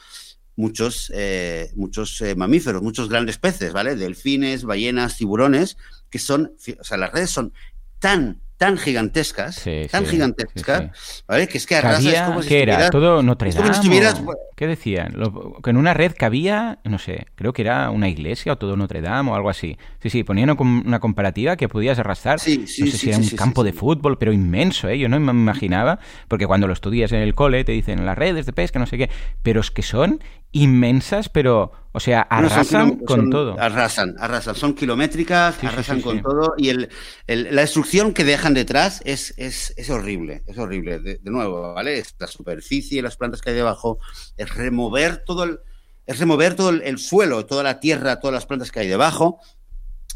muchos, 0.56 1.10
eh, 1.14 1.70
muchos 1.76 2.20
eh, 2.22 2.34
mamíferos, 2.34 2.82
muchos 2.82 3.08
grandes 3.08 3.38
peces, 3.38 3.72
¿vale? 3.72 3.94
Delfines, 3.94 4.64
ballenas, 4.64 5.16
tiburones, 5.16 5.76
que 6.10 6.18
son, 6.18 6.54
o 6.80 6.84
sea, 6.84 6.96
las 6.98 7.12
redes 7.12 7.30
son 7.30 7.52
tan, 8.00 8.41
tan 8.62 8.78
gigantescas, 8.78 9.56
Sí, 9.56 9.86
tan 9.90 10.04
sí, 10.04 10.12
gigantescas, 10.12 10.90
sí, 10.96 11.22
¿vale? 11.26 11.48
Que 11.48 11.58
es 11.58 11.66
que 11.66 11.74
arrasas 11.74 12.04
Cabía- 12.04 12.26
como 12.26 12.42
si 12.42 12.48
¿Qué 12.48 12.62
era? 12.62 12.90
¿Todo 12.90 13.20
Notre 13.22 13.50
como 13.50 13.62
Dame? 13.62 13.74
si 13.74 13.80
estuvieras- 13.80 14.20
o- 14.24 14.34
¿Qué 14.54 14.66
decían? 14.68 15.12
Lo- 15.16 15.54
que 15.62 15.70
en 15.70 15.76
una 15.76 15.94
red 15.94 16.12
cabía, 16.16 16.78
no 16.84 16.98
sé, 17.00 17.26
creo 17.34 17.52
que 17.52 17.62
era 17.62 17.90
una 17.90 18.08
iglesia 18.08 18.52
o 18.52 18.58
todo 18.58 18.76
Notre 18.76 19.00
Dame 19.00 19.30
o 19.30 19.34
algo 19.34 19.50
así. 19.50 19.76
Sí, 20.00 20.10
sí, 20.10 20.22
ponían 20.22 20.50
una 20.50 20.56
com- 20.56 20.82
una 20.86 21.00
comparativa 21.00 21.56
que 21.56 21.68
podías 21.68 21.98
arrastrar. 21.98 22.38
Sí, 22.38 22.66
sí, 22.68 22.82
no 22.82 22.86
sé 22.86 22.92
sí, 22.92 22.98
si 22.98 23.08
era 23.08 23.18
un 23.18 23.28
campo 23.30 23.64
de 23.64 23.72
fútbol, 23.72 24.16
pero 24.18 24.32
inmenso, 24.32 24.88
¿eh? 24.88 24.98
Yo 24.98 25.08
no 25.08 25.18
me 25.18 25.32
imaginaba, 25.32 25.98
porque 26.28 26.46
cuando 26.46 26.68
lo 26.68 26.72
estudias 26.72 27.10
en 27.12 27.18
el 27.20 27.34
cole 27.34 27.64
te 27.64 27.72
dicen 27.72 28.06
las 28.06 28.16
redes 28.16 28.46
de 28.46 28.52
pesca, 28.52 28.78
no 28.78 28.86
sé 28.86 28.96
qué, 28.98 29.10
pero 29.42 29.60
es 29.60 29.70
que 29.72 29.82
son 29.82 30.20
inmensas, 30.52 31.28
pero, 31.30 31.72
o 31.92 32.00
sea, 32.00 32.26
No, 32.30 32.36
son 32.48 32.52
arrasan 32.58 32.96
con 32.98 33.20
son- 33.20 33.30
todo. 33.30 33.58
Arrasan, 33.58 34.14
arrasan. 34.18 34.54
Son 34.54 34.74
kilométricas, 34.74 35.56
Sí, 35.60 35.66
arrasan 35.66 35.96
sí, 35.98 36.02
con 36.02 36.20
todo 36.22 36.54
y 36.58 36.68
el, 36.68 36.88
el- 37.26 37.54
la 37.54 37.62
destrucción 37.62 38.12
que 38.12 38.24
dejan 38.24 38.52
detrás 38.54 39.00
es, 39.04 39.32
es, 39.38 39.72
es 39.76 39.88
horrible, 39.90 40.42
es 40.46 40.58
horrible. 40.58 40.98
De, 41.00 41.14
de 41.18 41.30
nuevo, 41.30 41.72
¿vale? 41.74 41.98
Es 41.98 42.14
la 42.18 42.26
superficie, 42.26 43.00
las 43.02 43.16
plantas 43.16 43.40
que 43.40 43.50
hay 43.50 43.56
debajo, 43.56 43.98
es 44.36 44.54
remover 44.54 45.24
todo 45.24 45.44
el, 45.44 45.60
es 46.06 46.18
remover 46.18 46.54
todo 46.54 46.68
el, 46.70 46.82
el 46.82 46.98
suelo, 46.98 47.46
toda 47.46 47.62
la 47.62 47.80
tierra, 47.80 48.20
todas 48.20 48.34
las 48.34 48.46
plantas 48.46 48.70
que 48.70 48.80
hay 48.80 48.88
debajo, 48.88 49.40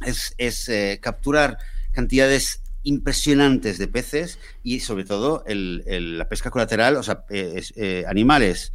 es, 0.05 0.35
es 0.37 0.69
eh, 0.69 0.99
capturar 1.03 1.57
cantidades 1.93 2.61
impresionantes 2.83 3.79
de 3.79 3.89
peces 3.89 4.39
y 4.63 4.81
sobre 4.81 5.05
todo 5.05 5.43
la 5.47 6.29
pesca 6.29 6.51
colateral, 6.51 6.97
o 6.97 7.03
sea, 7.03 7.25
eh, 7.31 7.63
eh, 7.77 8.05
animales 8.07 8.73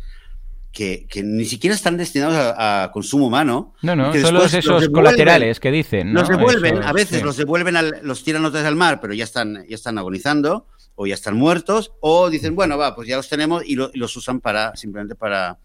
que, 0.72 1.06
que 1.10 1.22
ni 1.24 1.46
siquiera 1.46 1.76
están 1.76 1.98
destinados 1.98 2.36
a, 2.36 2.84
a 2.84 2.92
consumo 2.92 3.28
humano. 3.28 3.74
No, 3.82 3.96
no, 3.96 4.12
que 4.12 4.22
solo 4.22 4.42
después 4.42 4.64
esos 4.66 4.90
colaterales 4.90 5.60
que 5.60 5.72
dicen. 5.72 6.14
¿no? 6.14 6.22
Los 6.22 6.30
devuelven, 6.30 6.82
a 6.84 6.94
veces 6.94 7.20
sí. 7.20 7.24
los 7.26 7.38
devuelven, 7.38 7.76
al- 7.76 8.00
los 8.04 8.24
tiran 8.24 8.46
otra 8.46 8.62
vez 8.62 8.68
al 8.68 8.76
mar, 8.76 9.00
pero 9.02 9.14
ya 9.14 9.24
están, 9.26 9.66
ya 9.68 9.76
están 9.76 9.98
agonizando 9.98 10.68
o 10.96 11.08
ya 11.08 11.16
están 11.16 11.36
muertos, 11.36 11.94
o 12.00 12.30
dicen, 12.30 12.56
bueno, 12.56 12.78
va, 12.78 12.96
pues 12.96 13.08
ya 13.08 13.16
los 13.18 13.28
tenemos 13.28 13.64
y, 13.66 13.76
lo- 13.76 13.90
y 13.94 13.98
los 13.98 14.16
usan 14.18 14.40
para 14.40 14.76
simplemente 14.76 15.16
para, 15.16 15.58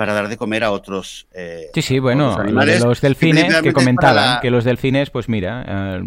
para 0.00 0.14
dar 0.14 0.28
de 0.28 0.38
comer 0.38 0.64
a 0.64 0.70
otros. 0.70 1.26
eh, 1.34 1.66
Sí, 1.74 1.82
sí, 1.82 1.98
bueno, 1.98 2.34
animales, 2.40 2.80
los 2.80 3.02
delfines 3.02 3.60
que 3.60 3.74
comentaban, 3.74 4.16
la- 4.36 4.40
que 4.40 4.50
los 4.50 4.64
delfines, 4.64 5.10
pues 5.10 5.28
mira, 5.28 5.62
eh, 5.68 6.02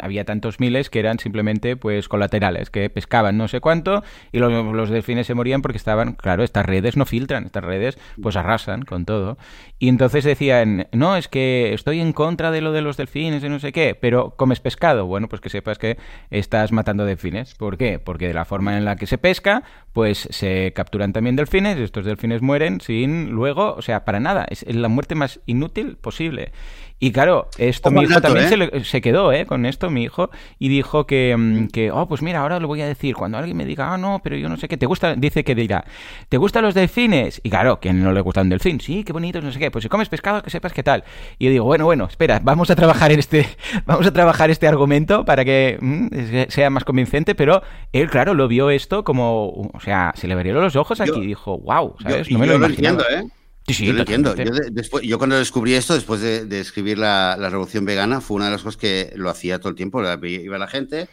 había 0.00 0.24
tantos 0.24 0.60
miles 0.60 0.88
que 0.88 1.00
eran 1.00 1.18
simplemente 1.18 1.76
pues 1.76 2.06
colaterales, 2.08 2.70
que 2.70 2.88
pescaban 2.90 3.36
no 3.36 3.48
sé 3.48 3.58
cuánto 3.60 4.04
y 4.30 4.38
los, 4.38 4.52
los 4.72 4.88
delfines 4.88 5.26
se 5.26 5.34
morían 5.34 5.62
porque 5.62 5.78
estaban, 5.78 6.12
claro, 6.12 6.44
estas 6.44 6.64
redes 6.64 6.96
no 6.96 7.06
filtran, 7.06 7.46
estas 7.46 7.64
redes 7.64 7.98
pues 8.22 8.36
arrasan 8.36 8.82
con 8.82 9.04
todo. 9.04 9.36
Y 9.80 9.88
entonces 9.88 10.22
decían, 10.22 10.86
no, 10.92 11.16
es 11.16 11.26
que 11.26 11.74
estoy 11.74 11.98
en 12.00 12.12
contra 12.12 12.52
de 12.52 12.60
lo 12.60 12.70
de 12.70 12.82
los 12.82 12.96
delfines 12.96 13.42
y 13.42 13.48
no 13.48 13.58
sé 13.58 13.72
qué, 13.72 13.98
pero 14.00 14.30
comes 14.36 14.60
pescado. 14.60 15.06
Bueno, 15.06 15.28
pues 15.28 15.40
que 15.40 15.50
sepas 15.50 15.78
que 15.78 15.98
estás 16.30 16.70
matando 16.70 17.04
delfines. 17.04 17.56
¿Por 17.56 17.78
qué? 17.78 17.98
Porque 17.98 18.28
de 18.28 18.34
la 18.34 18.44
forma 18.44 18.78
en 18.78 18.84
la 18.84 18.94
que 18.94 19.06
se 19.08 19.18
pesca, 19.18 19.64
pues 19.92 20.28
se 20.30 20.72
capturan 20.72 21.12
también 21.12 21.34
delfines 21.34 21.78
y 21.78 21.82
estos 21.82 22.04
delfines 22.04 22.42
mueren 22.42 22.80
sin 22.80 23.23
luego, 23.30 23.74
o 23.74 23.82
sea, 23.82 24.04
para 24.04 24.20
nada. 24.20 24.46
Es 24.48 24.64
la 24.66 24.88
muerte 24.88 25.14
más 25.14 25.40
inútil 25.46 25.96
posible. 25.96 26.52
Y 27.00 27.12
claro, 27.12 27.48
esto 27.58 27.90
mi 27.90 28.02
hijo 28.02 28.20
también 28.22 28.46
¿eh? 28.46 28.48
se, 28.48 28.56
le- 28.56 28.84
se 28.84 29.00
quedó, 29.02 29.30
¿eh? 29.32 29.44
Con 29.44 29.66
esto 29.66 29.90
mi 29.90 30.04
hijo 30.04 30.30
y 30.58 30.68
dijo 30.68 31.06
que, 31.06 31.34
mm, 31.36 31.66
que, 31.68 31.90
oh, 31.90 32.06
pues 32.08 32.22
mira, 32.22 32.40
ahora 32.40 32.60
lo 32.60 32.68
voy 32.68 32.80
a 32.80 32.86
decir. 32.86 33.14
Cuando 33.14 33.36
alguien 33.36 33.56
me 33.58 33.66
diga, 33.66 33.92
ah, 33.92 33.98
no, 33.98 34.20
pero 34.24 34.36
yo 34.36 34.48
no 34.48 34.56
sé 34.56 34.68
qué, 34.68 34.78
¿te 34.78 34.86
gusta? 34.86 35.14
Dice 35.14 35.44
que 35.44 35.54
dirá, 35.54 35.84
¿te 36.30 36.38
gustan 36.38 36.62
los 36.64 36.72
delfines? 36.72 37.40
Y 37.44 37.50
claro, 37.50 37.78
que 37.78 37.92
no 37.92 38.12
le 38.12 38.20
gusta 38.22 38.40
un 38.40 38.48
delfín. 38.48 38.80
Sí, 38.80 39.04
qué 39.04 39.12
bonitos, 39.12 39.44
no 39.44 39.52
sé 39.52 39.58
qué. 39.58 39.70
Pues 39.70 39.82
si 39.82 39.88
comes 39.90 40.08
pescado, 40.08 40.42
que 40.42 40.48
sepas 40.50 40.72
qué 40.72 40.82
tal. 40.82 41.04
Y 41.38 41.44
yo 41.46 41.50
digo, 41.50 41.64
bueno, 41.66 41.84
bueno, 41.84 42.06
espera, 42.06 42.40
vamos 42.42 42.70
a 42.70 42.76
trabajar 42.76 43.12
este, 43.12 43.46
vamos 43.86 44.06
a 44.06 44.12
trabajar 44.12 44.50
este 44.50 44.66
argumento 44.66 45.24
para 45.26 45.44
que 45.44 45.76
mm, 45.80 46.08
sea 46.48 46.70
más 46.70 46.84
convincente, 46.84 47.34
pero 47.34 47.62
él, 47.92 48.08
claro, 48.08 48.32
lo 48.32 48.48
vio 48.48 48.70
esto 48.70 49.04
como, 49.04 49.48
o 49.48 49.80
sea, 49.80 50.12
se 50.16 50.26
le 50.26 50.32
abrieron 50.34 50.62
los 50.62 50.76
ojos 50.76 51.00
aquí 51.02 51.10
Yo- 51.10 51.22
y 51.22 51.26
dijo, 51.26 51.58
wow, 51.58 51.96
Yo, 51.98 52.08
¿sabes? 52.10 52.30
no 52.30 52.38
me 52.38 52.46
yo 52.46 52.52
lo 52.54 52.58
lo 52.60 52.66
imaginaba. 52.66 53.02
entiendo, 53.02 53.28
¿eh? 53.28 53.30
Sí, 53.66 53.72
sí, 53.74 53.86
yo 53.86 53.92
lo 53.94 54.00
entiendo. 54.00 54.34
Yo, 54.36 54.50
de- 54.50 54.70
después, 54.70 55.04
yo 55.04 55.16
cuando 55.18 55.36
descubrí 55.36 55.74
esto, 55.74 55.94
después 55.94 56.20
de, 56.20 56.44
de 56.44 56.60
escribir 56.60 56.98
la, 56.98 57.36
la 57.38 57.48
revolución 57.48 57.84
vegana, 57.84 58.20
fue 58.20 58.36
una 58.36 58.46
de 58.46 58.50
las 58.52 58.62
cosas 58.62 58.76
que 58.76 59.12
lo 59.16 59.30
hacía 59.30 59.58
todo 59.58 59.70
el 59.70 59.74
tiempo. 59.74 60.02
Iba 60.02 60.58
la 60.58 60.66
gente 60.68 61.08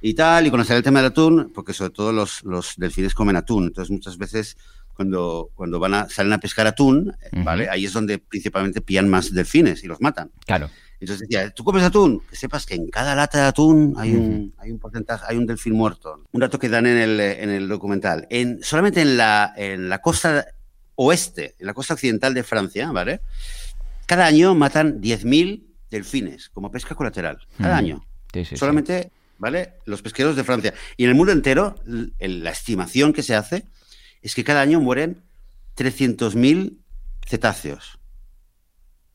y 0.00 0.14
tal, 0.14 0.46
y 0.46 0.50
conocer 0.50 0.76
el 0.78 0.82
tema 0.82 1.00
del 1.00 1.10
atún, 1.10 1.52
porque 1.54 1.74
sobre 1.74 1.90
todo 1.90 2.12
los, 2.12 2.42
los 2.44 2.72
delfines 2.78 3.12
comen 3.14 3.36
atún. 3.36 3.64
Entonces, 3.66 3.90
muchas 3.90 4.16
veces 4.16 4.56
cuando, 4.94 5.50
cuando 5.54 5.78
van 5.78 5.92
a, 5.94 6.08
salen 6.08 6.32
a 6.32 6.38
pescar 6.40 6.66
atún, 6.66 7.14
eh, 7.22 7.28
Ujú. 7.34 7.44
¿vale? 7.44 7.68
Ahí 7.68 7.84
es 7.84 7.92
donde 7.92 8.18
principalmente 8.18 8.80
pillan 8.80 9.08
más 9.08 9.32
delfines 9.34 9.84
y 9.84 9.86
los 9.86 10.00
matan. 10.00 10.30
Claro. 10.46 10.70
Entonces 11.00 11.28
decía, 11.28 11.50
¿tú 11.50 11.64
comes 11.64 11.82
atún? 11.82 12.20
Que 12.28 12.36
sepas 12.36 12.66
que 12.66 12.74
en 12.74 12.88
cada 12.88 13.14
lata 13.14 13.38
de 13.38 13.44
atún 13.44 13.94
hay 13.96 14.14
un, 14.14 14.54
hay 14.58 14.70
un 14.70 14.78
porcentaje, 14.78 15.24
hay 15.28 15.38
un 15.38 15.46
delfín 15.46 15.72
muerto. 15.74 16.24
Un 16.32 16.40
dato 16.40 16.58
que 16.58 16.68
dan 16.68 16.86
en 16.86 16.98
el, 16.98 17.18
en 17.20 17.48
el 17.48 17.68
documental. 17.68 18.26
En, 18.28 18.62
solamente 18.62 19.00
en 19.00 19.16
la, 19.16 19.52
en 19.56 19.88
la 19.88 20.02
costa 20.02 20.46
oeste, 21.02 21.54
en 21.58 21.66
la 21.66 21.72
costa 21.74 21.94
occidental 21.94 22.34
de 22.34 22.42
Francia, 22.42 22.92
¿vale? 22.92 23.20
Cada 24.06 24.26
año 24.26 24.54
matan 24.54 25.00
10.000 25.00 25.64
delfines 25.90 26.50
como 26.50 26.70
pesca 26.70 26.94
colateral. 26.94 27.38
Cada 27.56 27.76
Mm. 27.76 27.78
año. 27.78 28.04
Sí, 28.34 28.44
sí, 28.44 28.50
sí. 28.50 28.56
solamente, 28.58 29.10
¿vale? 29.38 29.74
Los 29.86 30.02
pesqueros 30.02 30.36
de 30.36 30.44
Francia. 30.44 30.74
Y 30.98 31.04
en 31.04 31.10
el 31.10 31.16
mundo 31.16 31.32
entero, 31.32 31.74
la 31.86 32.50
estimación 32.50 33.12
que 33.14 33.22
se 33.22 33.34
hace 33.34 33.64
es 34.20 34.34
que 34.34 34.44
cada 34.44 34.60
año 34.60 34.78
mueren 34.80 35.22
300.000 35.76 36.78
cetáceos. 37.26 37.98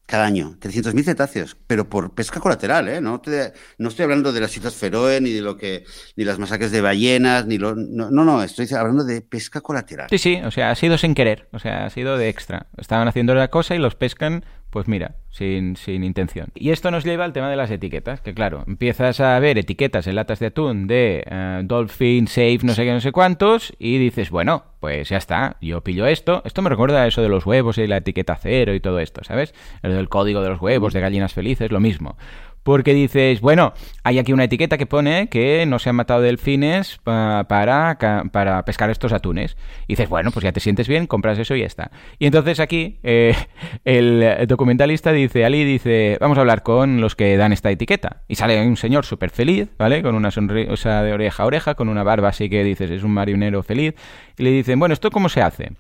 Cada 0.08 0.26
año, 0.26 0.56
300.000 0.60 1.04
cetáceos, 1.04 1.58
pero 1.66 1.90
por 1.90 2.14
pesca 2.14 2.40
colateral, 2.40 2.88
¿eh? 2.90 3.02
No, 3.02 3.20
te- 3.22 3.54
no 3.80 3.90
estoy 3.90 4.04
hablando 4.04 4.32
de 4.32 4.40
las 4.40 4.56
islas 4.56 4.76
Feroe, 4.76 5.20
ni 5.20 5.32
de 5.32 5.42
lo 5.42 5.58
que, 5.58 5.84
ni 6.16 6.24
las 6.24 6.38
masacres 6.38 6.72
de 6.72 6.82
ballenas, 6.82 7.48
ni 7.48 7.58
lo, 7.58 7.74
no, 7.76 8.12
no, 8.12 8.24
no, 8.24 8.44
estoy 8.44 8.68
hablando 8.78 9.04
de 9.04 9.22
pesca 9.22 9.62
colateral. 9.62 10.08
Sí, 10.12 10.20
sí, 10.20 10.36
o 10.46 10.52
sea, 10.52 10.70
ha 10.70 10.76
sido 10.76 11.00
sin 11.00 11.16
querer, 11.16 11.50
o 11.54 11.58
sea, 11.60 11.86
ha 11.86 11.90
sido 11.90 12.18
de 12.20 12.30
extra. 12.30 12.68
Estaban 12.78 13.08
haciendo 13.08 13.34
la 13.34 13.48
cosa 13.50 13.74
y 13.74 13.80
los 13.80 13.96
pescan, 13.96 14.46
pues 14.76 14.90
mira, 14.90 15.16
sin, 15.30 15.78
sin 15.78 16.04
intención. 16.04 16.50
Y 16.54 16.72
esto 16.72 16.92
nos 16.92 17.06
lleva 17.06 17.24
al 17.24 17.32
tema 17.32 17.50
de 17.50 17.56
las 17.56 17.72
etiquetas, 17.72 18.20
que 18.20 18.34
claro, 18.34 18.66
empiezas 18.68 19.22
a 19.22 19.40
ver 19.40 19.58
etiquetas 19.58 20.06
en 20.06 20.16
latas 20.16 20.40
de 20.40 20.48
atún 20.48 20.86
de 20.86 21.24
eh, 21.26 21.62
Dolphin, 21.64 22.28
Safe, 22.28 22.60
no 22.62 22.74
sé 22.74 22.84
qué, 22.84 22.92
no 22.92 23.00
sé 23.00 23.14
cuántos, 23.14 23.74
y 23.80 23.98
dices, 24.00 24.32
bueno, 24.32 24.66
pues 24.82 25.08
ya 25.08 25.16
está, 25.16 25.56
yo 25.62 25.80
pillo 25.80 26.08
esto. 26.08 26.42
Esto 26.44 26.62
me 26.62 26.70
recuerda 26.70 27.04
a 27.04 27.08
eso 27.08 27.22
de 27.22 27.30
los 27.30 27.46
huevos 27.46 27.78
y 27.78 27.88
la 27.88 27.96
etiqueta 27.96 28.36
cero 28.36 28.74
y 28.76 28.82
todo 28.82 29.00
esto, 29.00 29.24
¿sabes? 29.24 29.56
El 29.82 29.94
del 29.94 30.10
código 30.10 30.42
de 30.42 30.50
los 30.50 30.60
huevos, 30.60 30.92
de 30.92 31.00
gallinas 31.00 31.34
felices, 31.34 31.72
lo 31.72 31.80
mismo. 31.80 32.18
Porque 32.66 32.96
dices, 32.96 33.42
bueno, 33.42 33.74
hay 34.04 34.18
aquí 34.18 34.34
una 34.34 34.46
etiqueta 34.46 34.80
que 34.80 34.88
pone 34.88 35.28
que 35.30 35.68
no 35.68 35.78
se 35.78 35.90
han 35.90 35.98
matado 35.98 36.22
delfines 36.22 36.98
pa- 37.04 37.46
para, 37.48 37.96
para 38.32 38.66
pescar 38.66 38.90
estos 38.90 39.14
atunes. 39.14 39.56
Y 39.88 39.94
dices, 39.94 40.10
bueno, 40.10 40.32
pues 40.32 40.44
ya 40.44 40.52
te 40.52 40.60
sientes 40.60 40.88
bien, 40.88 41.06
compras 41.06 41.38
eso 41.38 41.56
y 41.56 41.60
ya 41.60 41.68
está. 41.68 41.92
Y 42.18 42.26
entonces 42.26 42.60
aquí 42.60 42.98
eh, 43.04 43.36
el 43.84 44.48
documentalista 44.48 45.12
dice, 45.12 45.46
Ali 45.46 45.64
dice, 45.64 46.18
vamos 46.20 46.40
a 46.40 46.42
hablar 46.42 46.64
con 46.64 47.02
los 47.02 47.16
que 47.16 47.38
dan 47.38 47.54
esta 47.54 47.70
etiqueta. 47.70 48.24
Y 48.28 48.34
sale 48.34 48.60
un 48.66 48.78
señor 48.78 49.06
súper 49.06 49.30
feliz, 49.30 49.70
¿vale? 49.78 50.02
Con 50.02 50.16
una 50.16 50.32
sonrisa 50.32 51.04
de 51.04 51.14
oreja 51.14 51.44
a 51.44 51.46
oreja, 51.46 51.76
con 51.76 51.88
una 51.88 52.02
barba 52.02 52.30
así 52.30 52.50
que 52.50 52.64
dices, 52.64 52.90
es 52.90 53.04
un 53.04 53.12
marinero 53.12 53.62
feliz. 53.62 53.94
Y 54.40 54.44
le 54.44 54.50
dicen, 54.50 54.80
bueno, 54.80 54.94
¿esto 54.94 55.12
cómo 55.12 55.30
se 55.30 55.44
hace? 55.44 55.74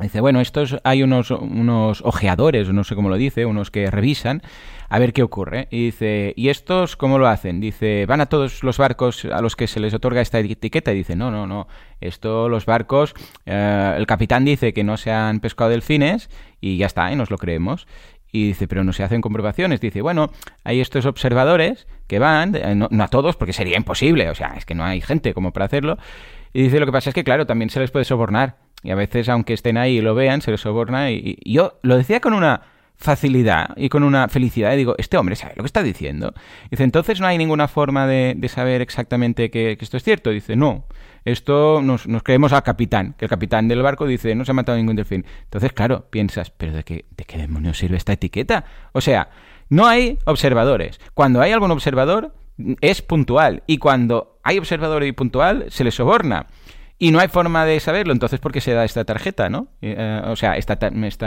Dice, 0.00 0.20
bueno, 0.20 0.40
estos 0.40 0.78
hay 0.84 1.02
unos, 1.02 1.32
unos 1.32 2.02
ojeadores, 2.02 2.68
no 2.68 2.84
sé 2.84 2.94
cómo 2.94 3.08
lo 3.08 3.16
dice, 3.16 3.46
unos 3.46 3.72
que 3.72 3.90
revisan 3.90 4.42
a 4.88 4.98
ver 4.98 5.12
qué 5.12 5.22
ocurre. 5.22 5.66
Y 5.70 5.86
dice, 5.86 6.34
¿y 6.36 6.48
estos 6.48 6.96
cómo 6.96 7.18
lo 7.18 7.26
hacen? 7.26 7.60
Dice, 7.60 8.06
van 8.06 8.20
a 8.20 8.26
todos 8.26 8.62
los 8.62 8.78
barcos 8.78 9.24
a 9.24 9.42
los 9.42 9.56
que 9.56 9.66
se 9.66 9.80
les 9.80 9.94
otorga 9.94 10.20
esta 10.20 10.38
etiqueta. 10.38 10.92
Y 10.92 10.98
dice, 10.98 11.16
no, 11.16 11.30
no, 11.30 11.46
no. 11.46 11.66
Esto, 12.00 12.48
los 12.48 12.64
barcos, 12.64 13.14
eh, 13.44 13.94
el 13.96 14.06
capitán 14.06 14.44
dice 14.44 14.72
que 14.72 14.84
no 14.84 14.96
se 14.96 15.10
han 15.10 15.40
pescado 15.40 15.70
delfines 15.70 16.30
y 16.60 16.76
ya 16.76 16.86
está, 16.86 17.12
y 17.12 17.16
nos 17.16 17.30
lo 17.30 17.38
creemos. 17.38 17.86
Y 18.30 18.48
dice, 18.48 18.68
pero 18.68 18.84
no 18.84 18.92
se 18.92 19.02
hacen 19.02 19.20
comprobaciones. 19.20 19.80
Dice, 19.80 20.00
bueno, 20.00 20.30
hay 20.62 20.80
estos 20.80 21.06
observadores 21.06 21.86
que 22.06 22.18
van, 22.18 22.54
eh, 22.54 22.74
no, 22.74 22.88
a 23.02 23.08
todos, 23.08 23.36
porque 23.36 23.52
sería 23.52 23.76
imposible, 23.76 24.30
o 24.30 24.34
sea, 24.34 24.54
es 24.56 24.64
que 24.64 24.74
no 24.74 24.84
hay 24.84 25.00
gente 25.00 25.34
como 25.34 25.52
para 25.52 25.66
hacerlo. 25.66 25.98
Y 26.52 26.62
dice, 26.62 26.78
lo 26.80 26.86
que 26.86 26.92
pasa 26.92 27.10
es 27.10 27.14
que, 27.14 27.24
claro, 27.24 27.46
también 27.46 27.70
se 27.70 27.80
les 27.80 27.90
puede 27.90 28.04
sobornar. 28.04 28.56
Y 28.82 28.90
a 28.90 28.94
veces, 28.94 29.28
aunque 29.28 29.54
estén 29.54 29.76
ahí 29.76 29.98
y 29.98 30.00
lo 30.00 30.14
vean, 30.14 30.40
se 30.40 30.50
les 30.50 30.60
soborna. 30.60 31.10
Y, 31.10 31.38
yo 31.44 31.78
lo 31.82 31.96
decía 31.96 32.20
con 32.20 32.32
una 32.32 32.62
facilidad 32.96 33.76
y 33.76 33.88
con 33.88 34.02
una 34.02 34.28
felicidad. 34.28 34.72
Y 34.72 34.76
digo, 34.76 34.94
este 34.98 35.16
hombre 35.16 35.36
sabe 35.36 35.54
lo 35.56 35.62
que 35.62 35.66
está 35.66 35.82
diciendo. 35.82 36.34
Dice, 36.70 36.84
entonces 36.84 37.20
no 37.20 37.26
hay 37.26 37.38
ninguna 37.38 37.68
forma 37.68 38.06
de, 38.06 38.36
saber 38.48 38.80
exactamente 38.80 39.50
que, 39.50 39.76
esto 39.80 39.96
es 39.96 40.02
cierto. 40.02 40.30
Dice, 40.30 40.56
no. 40.56 40.84
Esto 41.24 41.82
nos, 41.82 42.06
creemos 42.22 42.52
al 42.52 42.62
capitán, 42.62 43.14
que 43.18 43.26
el 43.26 43.28
capitán 43.28 43.68
del 43.68 43.82
barco 43.82 44.06
dice, 44.06 44.34
no 44.34 44.44
se 44.44 44.52
ha 44.52 44.54
matado 44.54 44.78
ningún 44.78 44.96
delfín. 44.96 45.26
Entonces, 45.44 45.72
claro, 45.72 46.06
piensas, 46.10 46.50
¿pero 46.50 46.72
de 46.72 46.84
qué, 46.84 47.04
de 47.16 47.24
qué 47.24 47.36
demonios 47.36 47.78
sirve 47.78 47.96
esta 47.96 48.12
etiqueta? 48.14 48.64
O 48.92 49.00
sea, 49.00 49.28
no 49.68 49.86
hay 49.86 50.18
observadores. 50.24 51.00
Cuando 51.14 51.42
hay 51.42 51.52
algún 51.52 51.70
observador, 51.70 52.32
es 52.80 53.02
puntual. 53.02 53.62
Y 53.66 53.78
cuando 53.78 54.38
hay 54.42 54.58
observador 54.58 55.04
y 55.04 55.12
puntual, 55.12 55.66
se 55.68 55.84
le 55.84 55.90
soborna. 55.90 56.46
Y 57.00 57.12
no 57.12 57.20
hay 57.20 57.28
forma 57.28 57.64
de 57.64 57.78
saberlo, 57.78 58.12
entonces 58.12 58.40
¿por 58.40 58.50
qué 58.50 58.60
se 58.60 58.72
da 58.72 58.84
esta 58.84 59.04
tarjeta, 59.04 59.48
no? 59.48 59.68
Eh, 59.80 60.22
o 60.24 60.34
sea, 60.34 60.56
esta, 60.56 60.76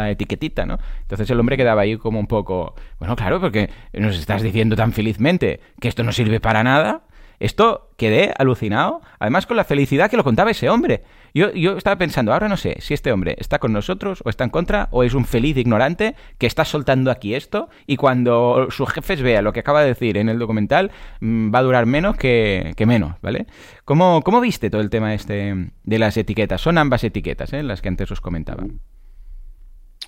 etiquetita, 0.09 0.65
¿no? 0.65 0.78
Entonces 1.03 1.30
el 1.30 1.39
hombre 1.39 1.55
quedaba 1.55 1.84
ahí 1.84 1.95
como 1.97 2.19
un 2.19 2.28
poco, 2.28 2.76
bueno, 2.99 3.15
claro, 3.15 3.39
porque 3.39 3.69
nos 3.93 4.19
estás 4.19 4.41
diciendo 4.41 4.76
tan 4.76 4.91
felizmente 4.91 5.61
que 5.80 5.88
esto 5.88 6.03
no 6.03 6.11
sirve 6.11 6.41
para 6.41 6.63
nada, 6.63 7.03
esto 7.39 7.89
quedé 7.97 8.34
alucinado, 8.38 9.01
además 9.17 9.45
con 9.45 9.55
la 9.55 9.63
felicidad 9.63 10.09
que 10.09 10.17
lo 10.17 10.26
contaba 10.26 10.51
ese 10.51 10.69
hombre. 10.69 11.03
Yo, 11.34 11.51
yo 11.53 11.77
estaba 11.77 11.97
pensando, 11.97 12.34
ahora 12.34 12.49
no 12.49 12.57
sé 12.57 12.77
si 12.79 12.93
este 12.93 13.11
hombre 13.11 13.36
está 13.39 13.59
con 13.59 13.73
nosotros 13.73 14.21
o 14.25 14.29
está 14.29 14.43
en 14.43 14.49
contra 14.49 14.88
o 14.91 15.03
es 15.03 15.13
un 15.13 15.25
feliz 15.25 15.57
ignorante 15.57 16.15
que 16.38 16.47
está 16.47 16.65
soltando 16.65 17.11
aquí 17.11 17.36
esto 17.36 17.69
y 17.88 17.97
cuando 17.97 18.67
sus 18.69 18.89
jefes 18.89 19.21
vean 19.21 19.43
lo 19.43 19.53
que 19.53 19.61
acaba 19.61 19.82
de 19.82 19.88
decir 19.88 20.17
en 20.17 20.29
el 20.29 20.39
documental 20.39 20.91
mm, 21.19 21.53
va 21.53 21.59
a 21.59 21.63
durar 21.63 21.86
menos 21.86 22.17
que, 22.17 22.73
menos, 22.86 23.15
¿vale? 23.21 23.47
¿Cómo, 23.86 24.21
¿Cómo, 24.23 24.41
viste 24.41 24.69
todo 24.69 24.82
el 24.82 24.89
tema 24.89 25.13
este 25.13 25.71
de 25.84 25.99
las 25.99 26.17
etiquetas? 26.17 26.61
Son 26.61 26.77
ambas 26.77 27.03
etiquetas, 27.03 27.53
¿eh? 27.53 27.63
Las 27.63 27.82
que 27.82 27.89
antes 27.89 28.11
os 28.11 28.21
comentaba. 28.21 28.65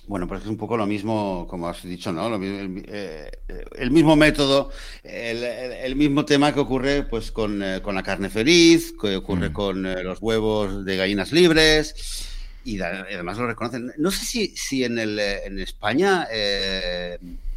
Bueno, 0.06 0.28
pues 0.28 0.42
es 0.42 0.48
un 0.48 0.58
poco 0.58 0.76
lo 0.76 0.86
mismo, 0.86 1.46
como 1.48 1.66
has 1.66 1.82
dicho, 1.82 2.12
¿no? 2.12 2.38
Eh, 2.42 3.30
el, 3.78 3.90
mismo 3.90 4.16
método, 4.16 4.70
el, 5.02 5.96
mismo 5.96 6.26
tema 6.26 6.52
que 6.52 6.60
ocurre 6.60 7.04
pues 7.04 7.32
con, 7.32 7.62
eh, 7.62 7.80
la 7.82 8.02
carne 8.02 8.28
feliz, 8.28 8.94
que 9.00 9.16
ocurre 9.16 9.48
mm. 9.48 9.52
con 9.52 9.86
eh, 9.86 10.02
los 10.02 10.20
huevos 10.20 10.84
de 10.84 10.96
gallinas 10.98 11.32
libres, 11.32 12.28
y 12.64 12.78
además 12.80 13.38
lo 13.38 13.46
reconocen. 13.46 13.92
No 13.96 14.10
sé 14.10 14.26
si, 14.26 14.48
si 14.48 14.84
en, 14.84 14.98
el, 14.98 15.18
en 15.18 15.58
España 15.58 16.28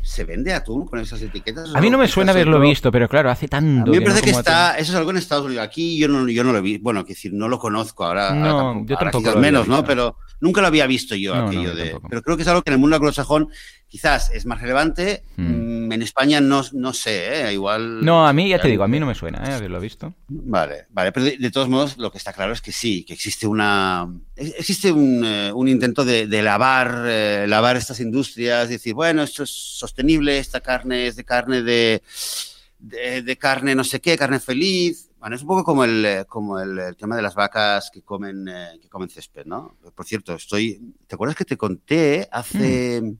se 0.07 0.23
vende 0.23 0.53
atún 0.53 0.85
con 0.85 0.99
esas 0.99 1.21
etiquetas. 1.21 1.75
A 1.75 1.81
mí 1.81 1.89
no 1.89 1.97
me 1.97 2.07
suena 2.07 2.31
haberlo 2.31 2.61
visto, 2.61 2.91
pero 2.93 3.09
claro, 3.09 3.29
hace 3.29 3.49
tanto. 3.49 3.91
A 3.91 3.93
mí 3.93 3.99
me 3.99 4.05
parece 4.05 4.21
que, 4.21 4.29
está. 4.29 4.77
Eso 4.77 4.93
es 4.93 4.97
algo 4.97 5.11
en 5.11 5.17
Estados 5.17 5.45
Unidos. 5.45 5.65
Aquí 5.65 5.97
yo 5.97 6.07
no, 6.07 6.29
yo 6.29 6.45
no 6.45 6.53
lo 6.53 6.61
vi. 6.61 6.77
Bueno, 6.77 7.03
que 7.03 7.13
decir, 7.13 7.33
no 7.33 7.49
lo 7.49 7.59
conozco 7.59 8.05
ahora. 8.05 8.33
No, 8.33 8.85
yo 8.85 8.95
tampoco. 8.95 9.37
menos, 9.37 9.67
¿no? 9.67 9.83
Pero 9.83 10.15
nunca 10.39 10.61
lo 10.61 10.67
había 10.67 10.87
visto 10.87 11.13
yo 11.13 11.35
aquello 11.35 11.75
de. 11.75 11.99
Pero 12.09 12.21
creo 12.21 12.37
que 12.37 12.43
es 12.43 12.47
algo 12.47 12.61
que 12.61 12.69
en 12.69 12.75
el 12.75 12.79
mundo 12.79 12.95
anglosajón 12.95 13.49
quizás 13.89 14.31
es 14.31 14.45
más 14.45 14.61
relevante. 14.61 15.23
Mm, 15.35 15.66
en 15.95 16.01
España 16.01 16.41
no, 16.41 16.63
no 16.73 16.93
sé, 16.93 17.47
¿eh? 17.47 17.53
igual. 17.53 18.03
No, 18.03 18.27
a 18.27 18.33
mí 18.33 18.49
ya 18.49 18.59
te 18.59 18.67
digo, 18.67 18.83
a 18.83 18.87
mí 18.87 18.99
no 18.99 19.05
me 19.05 19.15
suena 19.15 19.43
¿eh? 19.47 19.53
haberlo 19.53 19.79
visto. 19.79 20.13
Vale, 20.27 20.85
vale, 20.89 21.11
pero 21.11 21.25
de, 21.25 21.51
todos 21.51 21.69
modos 21.69 21.97
lo 21.97 22.11
que 22.11 22.17
está 22.17 22.33
claro 22.33 22.53
es 22.53 22.61
que 22.61 22.71
sí, 22.71 23.03
que 23.03 23.13
existe 23.13 23.47
una. 23.47 24.07
Existe 24.35 24.91
un, 24.91 25.23
eh, 25.25 25.51
un 25.53 25.67
intento 25.67 26.05
de, 26.05 26.27
de 26.27 26.41
lavar, 26.41 27.03
eh, 27.05 27.45
lavar 27.47 27.77
estas 27.77 27.99
industrias, 27.99 28.69
decir, 28.69 28.93
bueno, 28.93 29.23
esto 29.23 29.43
es 29.43 29.49
sostenible, 29.49 30.37
esta 30.37 30.61
carne 30.61 31.07
es 31.07 31.15
de 31.15 31.23
carne 31.23 31.61
de. 31.61 32.01
De, 32.79 33.37
carne 33.37 33.73
no 33.73 33.83
sé 33.83 33.99
qué, 33.99 34.15
carne 34.17 34.39
feliz. 34.39 35.09
Bueno, 35.19 35.35
es 35.35 35.41
un 35.41 35.47
poco 35.47 35.63
como 35.63 35.83
el, 35.83 36.25
como 36.27 36.59
el, 36.59 36.95
tema 36.95 37.15
de 37.15 37.23
las 37.23 37.33
vacas 37.33 37.89
que 37.91 38.03
comen, 38.03 38.45
que 38.79 38.87
comen 38.87 39.09
césped, 39.09 39.45
¿no? 39.45 39.77
Por 39.95 40.05
cierto, 40.05 40.35
estoy. 40.35 40.79
¿Te 41.07 41.15
acuerdas 41.15 41.35
que 41.35 41.45
te 41.45 41.57
conté 41.57 42.27
hace. 42.31 43.01
Hmm 43.01 43.17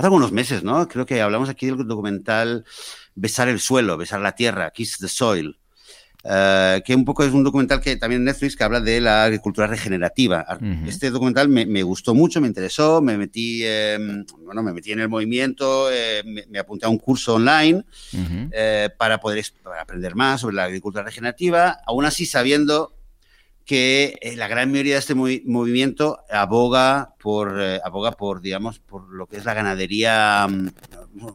hace 0.00 0.06
algunos 0.06 0.32
meses, 0.32 0.64
¿no? 0.64 0.88
Creo 0.88 1.04
que 1.04 1.20
hablamos 1.20 1.48
aquí 1.48 1.66
del 1.66 1.86
documental 1.86 2.64
Besar 3.14 3.48
el 3.48 3.60
suelo, 3.60 3.98
besar 3.98 4.20
la 4.20 4.34
tierra, 4.34 4.70
Kiss 4.70 4.96
the 4.98 5.08
Soil. 5.08 5.58
Eh, 6.22 6.82
que 6.84 6.94
un 6.94 7.04
poco 7.04 7.24
es 7.24 7.32
un 7.32 7.44
documental 7.44 7.80
que 7.80 7.96
también 7.96 8.24
Netflix 8.24 8.54
que 8.56 8.64
habla 8.64 8.80
de 8.80 9.00
la 9.00 9.24
agricultura 9.24 9.66
regenerativa. 9.66 10.46
Este 10.86 11.10
documental 11.10 11.48
me, 11.48 11.82
gustó 11.82 12.14
mucho, 12.14 12.40
me 12.40 12.46
interesó, 12.46 13.02
me 13.02 13.16
metí, 13.18 13.62
em, 13.64 14.24
bueno, 14.42 14.62
me 14.62 14.72
metí 14.72 14.92
en 14.92 15.00
el 15.00 15.08
movimiento, 15.08 15.90
eh, 15.90 16.22
me, 16.48 16.58
apunté 16.58 16.86
a 16.86 16.88
un 16.88 16.98
curso 16.98 17.34
online 17.34 17.84
eh, 18.52 18.88
para 18.96 19.18
poder 19.18 19.44
aprender 19.78 20.14
más 20.14 20.42
sobre 20.42 20.56
la 20.56 20.64
agricultura 20.64 21.04
regenerativa, 21.04 21.78
aún 21.86 22.04
así 22.04 22.26
sabiendo 22.26 22.99
que 23.70 24.18
eh, 24.20 24.34
la 24.34 24.48
gran 24.48 24.68
mayoría 24.72 24.94
de 24.94 24.98
este 24.98 25.14
movimiento 25.14 26.24
aboga 26.28 27.14
por, 27.20 27.56
eh, 27.62 27.78
aboga 27.84 28.10
por, 28.10 28.40
digamos, 28.40 28.80
por 28.80 29.08
lo 29.14 29.28
que 29.28 29.36
es 29.36 29.44
la 29.44 29.54
ganadería, 29.54 30.48
mm, 30.50 30.70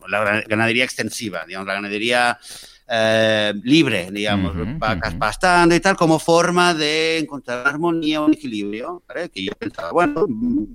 la 0.10 0.42
ganadería 0.46 0.84
extensiva, 0.84 1.46
digamos, 1.48 1.66
la 1.66 1.76
ganadería 1.76 2.38
eh, 2.90 3.54
libre, 3.64 4.10
digamos, 4.12 4.54
vacas 4.78 5.14
pastando 5.16 5.76
y 5.76 5.80
tal, 5.80 5.96
como 5.96 6.20
forma 6.20 6.74
de 6.74 7.20
encontrar 7.20 7.66
armonía, 7.66 8.20
un 8.20 8.34
equilibrio, 8.34 9.02
¿vale? 9.08 9.30
Que 9.30 9.46
yo 9.46 9.54
pensaba, 9.58 9.94
bueno, 9.94 10.26
mm, 10.28 10.66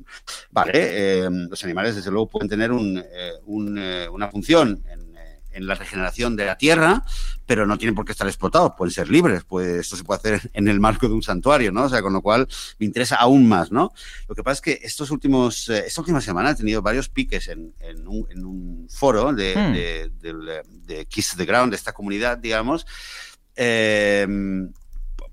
vale, 0.52 1.28
los 1.30 1.62
animales 1.62 1.94
desde 1.94 2.11
luego 2.11 2.30
pueden 2.30 2.48
tener 2.48 2.72
un, 2.72 3.04
una 3.44 4.28
función 4.28 4.82
en 4.88 5.11
en 5.52 5.66
la 5.66 5.74
regeneración 5.74 6.36
de 6.36 6.46
la 6.46 6.56
tierra, 6.56 7.02
pero 7.51 7.66
no 7.66 7.76
tienen 7.78 7.96
por 7.96 8.05
qué 8.05 8.12
estar 8.12 8.28
explotados, 8.28 8.74
pueden 8.78 8.92
ser 8.92 9.11
libres, 9.11 9.42
pues 9.42 9.66
esto 9.80 9.96
se 9.96 10.05
puede 10.05 10.18
hacer 10.18 10.51
en 10.55 10.68
el 10.68 10.78
marco 10.78 11.09
de 11.09 11.14
un 11.14 11.22
santuario, 11.24 11.72
¿no? 11.72 11.82
O 11.82 11.88
sea, 11.88 12.01
con 12.01 12.12
lo 12.12 12.22
cual 12.22 12.46
me 12.78 12.86
interesa 12.86 13.16
aún 13.16 13.48
más, 13.48 13.72
¿no? 13.72 13.92
Lo 14.28 14.36
que 14.36 14.44
pasa 14.44 14.53
es 14.55 14.61
que 14.61 14.86
estos 14.86 15.11
últimos, 15.11 15.68
eh, 15.68 15.82
esta 15.84 16.01
última 16.01 16.20
semana 16.20 16.51
he 16.51 16.55
tenido 16.55 16.80
varios 16.80 17.09
piques 17.09 17.48
en, 17.48 17.74
en, 17.80 18.07
un, 18.07 18.86
foro 18.88 19.32
de, 19.32 19.57
hmm. 19.57 20.20
de, 20.20 20.62
de, 20.86 21.07
Kiss 21.07 21.34
the 21.36 21.44
Ground, 21.44 21.72
de 21.72 21.76
esta 21.76 21.92
comunidad, 21.92 22.38
digamos, 22.38 22.86
em, 23.57 24.72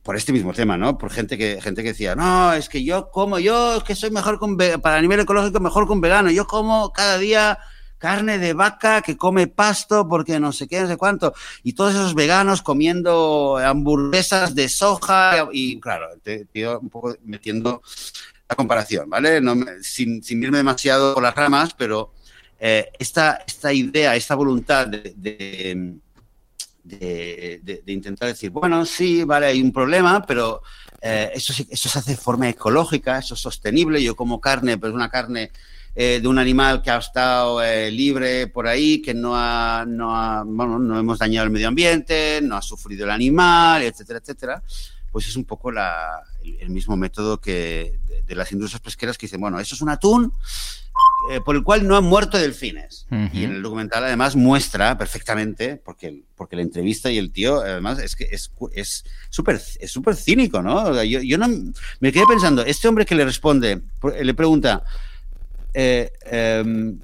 por 0.02 0.16
este 0.16 0.34
mismo 0.34 0.54
tema, 0.54 0.76
¿no? 0.76 0.98
Por 0.98 1.12
gente 1.12 1.38
que, 1.38 1.62
gente 1.62 1.84
que 1.84 1.90
decía, 1.90 2.16
no, 2.16 2.52
es 2.52 2.68
que 2.68 2.84
yo 2.84 3.12
como, 3.12 3.38
yo 3.38 3.78
es 3.78 3.84
que 3.84 3.94
soy 3.94 4.10
mejor 4.10 4.40
con, 4.40 4.58
para 4.58 5.00
nivel 5.04 5.20
ecológico, 5.20 5.60
mejor 5.60 5.86
con 5.86 6.02
vegano, 6.02 6.32
yo 6.32 6.48
como 6.48 6.92
cada 6.94 7.20
día 7.20 7.60
carne 7.98 8.38
de 8.38 8.54
vaca 8.54 9.02
que 9.02 9.18
come 9.18 9.48
pasto 9.48 10.08
porque 10.08 10.40
no 10.40 10.52
sé 10.52 10.68
qué, 10.68 10.82
no 10.82 10.88
sé 10.88 10.98
cuánto. 10.98 11.34
Y 11.64 11.74
todos 11.74 11.94
esos 11.94 12.14
veganos 12.16 12.62
comiendo 12.62 13.58
hamburguesas 13.58 14.56
de 14.56 14.70
soja 14.70 15.48
y 15.52 15.80
claro, 15.80 16.08
te, 16.22 16.48
un 16.78 16.90
poco 16.90 17.16
metiendo 17.24 17.82
la 18.50 18.56
comparación, 18.56 19.10
¿vale? 19.10 19.42
No, 19.42 19.56
sin, 19.82 20.24
sin, 20.24 20.42
irme 20.44 20.58
demasiado 20.58 21.14
por 21.14 21.24
las 21.24 21.36
ramas, 21.36 21.74
pero 21.74 22.14
eh, 22.60 22.92
esta, 22.98 23.44
esta 23.46 23.74
idea, 23.74 24.16
esta 24.16 24.36
voluntad 24.36 24.88
de, 24.88 25.14
de, 26.84 27.82
intentar 27.88 28.30
decir, 28.30 28.50
bueno, 28.52 28.86
sí, 28.86 29.24
vale, 29.24 29.48
hay 29.48 29.62
un 29.62 29.74
problema, 29.74 30.26
pero 30.26 30.62
eh, 31.02 31.32
eso, 31.34 31.54
eso 31.70 31.90
se 31.90 32.00
hace 32.00 32.12
de 32.12 32.18
forma 32.18 32.50
ecológica, 32.50 33.20
eso 33.20 33.34
es 33.34 33.42
sostenible. 33.42 34.02
Yo 34.02 34.16
como 34.16 34.40
carne, 34.40 34.78
pues 34.78 34.94
una 34.94 35.10
carne 35.10 35.52
eh, 36.00 36.20
de 36.22 36.28
un 36.28 36.38
animal 36.38 36.84
que 36.84 36.92
ha 36.92 36.98
estado 37.00 37.64
eh, 37.64 37.90
libre 37.90 38.46
por 38.46 38.68
ahí, 38.68 39.02
que 39.02 39.16
no 39.16 39.36
ha, 39.36 39.84
no 39.88 40.16
ha, 40.16 40.44
bueno, 40.46 40.78
no 40.78 41.00
hemos 41.00 41.18
dañado 41.18 41.46
el 41.46 41.52
medio 41.52 41.68
ambiente, 41.68 42.40
no 42.44 42.56
ha 42.56 42.62
sufrido 42.62 43.06
el 43.06 43.10
animal, 43.10 43.82
etcétera, 43.82 44.20
etcétera, 44.20 44.62
pues 45.12 45.28
es 45.28 45.36
un 45.36 45.46
poco 45.46 45.72
la, 45.72 46.22
el, 46.60 46.70
mismo 46.70 46.96
método 46.96 47.42
que 47.42 47.98
de, 48.28 48.36
las 48.36 48.52
industrias 48.52 48.80
pesqueras 48.80 49.18
que 49.18 49.26
dicen, 49.26 49.42
bueno, 49.42 49.60
eso 49.60 49.74
es 49.74 49.82
un 49.82 49.90
atún 49.90 50.32
eh, 51.32 51.42
por 51.44 51.56
el 51.56 51.64
cual 51.64 51.88
no 51.88 51.98
han 51.98 52.04
muerto 52.04 52.38
delfines. 52.38 53.08
Y 53.34 53.46
en 53.46 53.56
el 53.56 53.64
documental 53.64 54.04
además 54.04 54.36
muestra 54.36 55.00
perfectamente, 55.00 55.78
porque, 55.78 56.22
porque 56.36 56.58
la 56.58 56.62
entrevista 56.62 57.10
y 57.10 57.18
el 57.18 57.32
tío, 57.32 57.62
además, 57.62 57.98
es 57.98 58.16
que 58.16 58.26
es 58.26 58.52
súper 59.32 59.56
es 59.56 59.92
súper 59.92 60.16
cínico, 60.16 60.62
¿no? 60.62 61.04
yo, 61.04 61.22
yo 61.22 61.40
no 61.40 61.48
me 62.02 62.12
quedé 62.12 62.28
pensando, 62.28 62.64
este 62.64 62.88
hombre 62.88 63.04
que 63.04 63.16
le 63.16 63.26
responde, 63.26 63.82
le 64.22 64.34
pregunta, 64.36 64.84
eh, 65.80 66.12
em, 66.26 66.98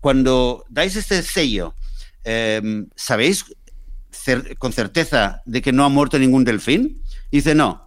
cuando 0.00 0.64
dais 0.68 0.96
este 0.96 1.22
sello, 1.22 1.72
em, 2.24 2.88
¿sabéis 2.96 3.44
con 4.58 4.72
certeza 4.72 5.40
de 5.46 5.62
que 5.62 5.70
no 5.70 5.84
ha 5.84 5.88
muerto 5.88 6.18
ningún 6.18 6.42
delfín? 6.42 7.00
dice, 7.30 7.54
no. 7.54 7.86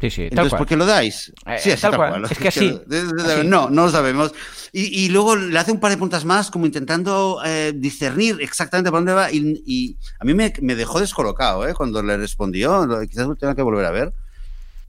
Sí, 0.00 0.10
sí, 0.10 0.22
Entonces, 0.24 0.50
cual. 0.50 0.58
¿por 0.60 0.66
qué 0.66 0.76
lo 0.76 0.86
dais? 0.86 1.32
Eh, 1.46 1.58
sí, 1.58 1.70
así, 1.72 1.82
tal 1.82 1.96
cual. 1.96 2.10
cual. 2.10 2.24
Es 2.30 2.38
que 2.38 2.48
así, 2.48 2.80
así. 3.24 3.46
No, 3.46 3.68
no 3.68 3.84
lo 3.84 3.90
sabemos. 3.90 4.32
Y, 4.72 5.04
y 5.04 5.08
luego 5.10 5.36
le 5.36 5.58
hace 5.58 5.72
un 5.72 5.80
par 5.80 5.90
de 5.90 5.98
puntas 5.98 6.24
más, 6.24 6.50
como 6.50 6.64
intentando 6.64 7.40
eh, 7.44 7.72
discernir 7.74 8.38
exactamente 8.40 8.90
por 8.90 9.00
dónde 9.00 9.12
va. 9.12 9.30
Y, 9.30 9.62
y 9.66 9.98
a 10.18 10.24
mí 10.24 10.32
me, 10.32 10.52
me, 10.62 10.74
dejó 10.74 11.00
descolocado 11.00 11.68
¿eh? 11.68 11.74
cuando 11.74 12.02
le 12.02 12.16
respondió. 12.16 12.88
Quizás 13.08 13.26
lo 13.26 13.36
tenga 13.36 13.54
que 13.54 13.62
volver 13.62 13.84
a 13.84 13.90
ver. 13.90 14.14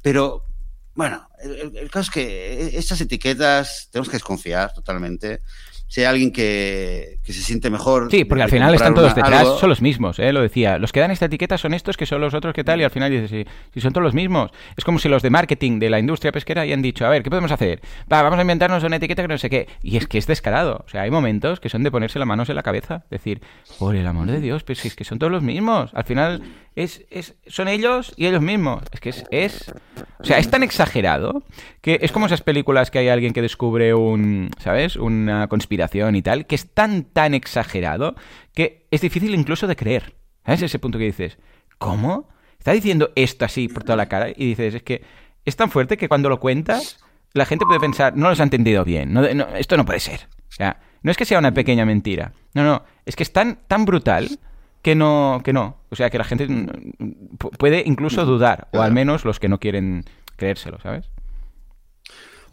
Pero, 0.01 0.45
bueno, 0.95 1.29
el, 1.39 1.77
el 1.77 1.91
caso 1.91 2.09
es 2.09 2.09
que 2.09 2.77
estas 2.77 2.99
etiquetas 3.01 3.89
tenemos 3.91 4.09
que 4.09 4.15
desconfiar 4.15 4.73
totalmente 4.73 5.41
si 5.95 6.01
hay 6.01 6.07
alguien 6.07 6.31
que, 6.33 7.19
que, 7.23 7.31
se 7.31 7.41
siente 7.41 7.69
mejor. 7.69 8.11
Sí, 8.11 8.25
porque 8.25 8.43
al 8.43 8.49
final 8.49 8.75
están 8.75 8.93
todos 8.93 9.15
detrás, 9.15 9.39
algo. 9.39 9.57
son 9.57 9.69
los 9.69 9.81
mismos, 9.81 10.19
¿eh? 10.19 10.33
lo 10.33 10.41
decía. 10.41 10.77
Los 10.77 10.91
que 10.91 10.99
dan 10.99 11.09
esta 11.09 11.27
etiqueta 11.27 11.57
son 11.57 11.73
estos 11.73 11.95
que 11.95 12.05
son 12.05 12.19
los 12.19 12.33
otros 12.33 12.53
que 12.53 12.65
tal, 12.65 12.81
y 12.81 12.83
al 12.83 12.91
final 12.91 13.09
dices, 13.09 13.29
si, 13.29 13.45
si 13.73 13.79
son 13.79 13.93
todos 13.93 14.03
los 14.03 14.13
mismos. 14.13 14.51
Es 14.75 14.83
como 14.83 14.99
si 14.99 15.07
los 15.07 15.21
de 15.21 15.29
marketing 15.29 15.79
de 15.79 15.89
la 15.89 15.97
industria 15.97 16.33
pesquera 16.33 16.63
hayan 16.63 16.81
dicho, 16.81 17.05
a 17.05 17.09
ver, 17.09 17.23
¿qué 17.23 17.29
podemos 17.29 17.49
hacer? 17.49 17.79
Va, 18.11 18.21
vamos 18.23 18.37
a 18.39 18.41
inventarnos 18.41 18.83
una 18.83 18.97
etiqueta 18.97 19.21
que 19.21 19.29
no 19.29 19.37
sé 19.37 19.49
qué. 19.49 19.69
Y 19.83 19.95
es 19.95 20.05
que 20.05 20.17
es 20.17 20.27
descarado. 20.27 20.83
O 20.85 20.89
sea, 20.89 21.03
hay 21.03 21.11
momentos 21.11 21.61
que 21.61 21.69
son 21.69 21.81
de 21.81 21.91
ponerse 21.91 22.19
las 22.19 22.27
manos 22.27 22.49
en 22.49 22.57
la 22.57 22.63
cabeza. 22.63 23.05
Decir, 23.09 23.39
por 23.79 23.95
el 23.95 24.05
amor 24.05 24.27
de 24.27 24.41
Dios, 24.41 24.65
pues 24.65 24.79
si 24.79 24.89
es 24.89 24.97
que 24.97 25.05
son 25.05 25.17
todos 25.17 25.31
los 25.31 25.43
mismos. 25.43 25.91
Al 25.93 26.03
final 26.03 26.41
es, 26.75 27.05
es, 27.09 27.35
son 27.47 27.69
ellos 27.69 28.11
y 28.17 28.25
ellos 28.25 28.41
mismos. 28.41 28.83
Es 28.91 28.99
que 28.99 29.09
es, 29.11 29.23
es. 29.31 29.73
O 30.19 30.25
sea, 30.25 30.39
es 30.39 30.49
tan 30.49 30.61
exagerado 30.61 31.43
que 31.79 31.99
es 32.01 32.11
como 32.11 32.25
esas 32.25 32.41
películas 32.41 32.91
que 32.91 32.99
hay 32.99 33.07
alguien 33.07 33.31
que 33.31 33.41
descubre 33.41 33.93
un. 33.93 34.49
¿Sabes? 34.59 34.97
Una 34.97 35.47
conspiración 35.47 35.84
y 35.93 36.21
tal, 36.21 36.45
que 36.45 36.55
es 36.55 36.73
tan, 36.73 37.03
tan 37.03 37.33
exagerado 37.33 38.15
que 38.53 38.88
es 38.91 39.01
difícil 39.01 39.33
incluso 39.36 39.67
de 39.67 39.75
creer. 39.75 40.15
¿Sabes? 40.45 40.63
Ese 40.63 40.79
punto 40.79 40.97
que 40.97 41.05
dices, 41.05 41.38
¿cómo? 41.77 42.29
Está 42.57 42.71
diciendo 42.71 43.11
esto 43.15 43.45
así 43.45 43.67
por 43.67 43.83
toda 43.83 43.95
la 43.95 44.07
cara 44.07 44.29
y 44.29 44.47
dices, 44.47 44.75
es 44.75 44.83
que 44.83 45.03
es 45.43 45.55
tan 45.55 45.69
fuerte 45.69 45.97
que 45.97 46.07
cuando 46.07 46.29
lo 46.29 46.39
cuentas, 46.39 46.99
la 47.33 47.45
gente 47.45 47.65
puede 47.65 47.79
pensar, 47.79 48.15
no 48.15 48.25
lo 48.25 48.31
has 48.31 48.39
entendido 48.39 48.83
bien, 48.83 49.13
no, 49.13 49.21
no, 49.33 49.47
esto 49.55 49.77
no 49.77 49.86
puede 49.86 49.99
ser. 49.99 50.27
O 50.49 50.51
sea, 50.51 50.79
no 51.03 51.11
es 51.11 51.17
que 51.17 51.25
sea 51.25 51.39
una 51.39 51.53
pequeña 51.53 51.86
mentira, 51.86 52.33
no, 52.53 52.63
no, 52.63 52.83
es 53.05 53.15
que 53.15 53.23
es 53.23 53.31
tan, 53.31 53.59
tan 53.67 53.86
brutal 53.86 54.39
que 54.81 54.95
no, 54.95 55.41
que 55.43 55.51
no. 55.51 55.77
O 55.89 55.95
sea, 55.95 56.09
que 56.09 56.17
la 56.17 56.23
gente 56.23 56.47
puede 57.57 57.83
incluso 57.86 58.25
dudar, 58.25 58.67
o 58.71 58.81
al 58.81 58.93
menos 58.93 59.25
los 59.25 59.39
que 59.39 59.49
no 59.49 59.59
quieren 59.59 60.03
creérselo, 60.36 60.79
¿sabes? 60.79 61.09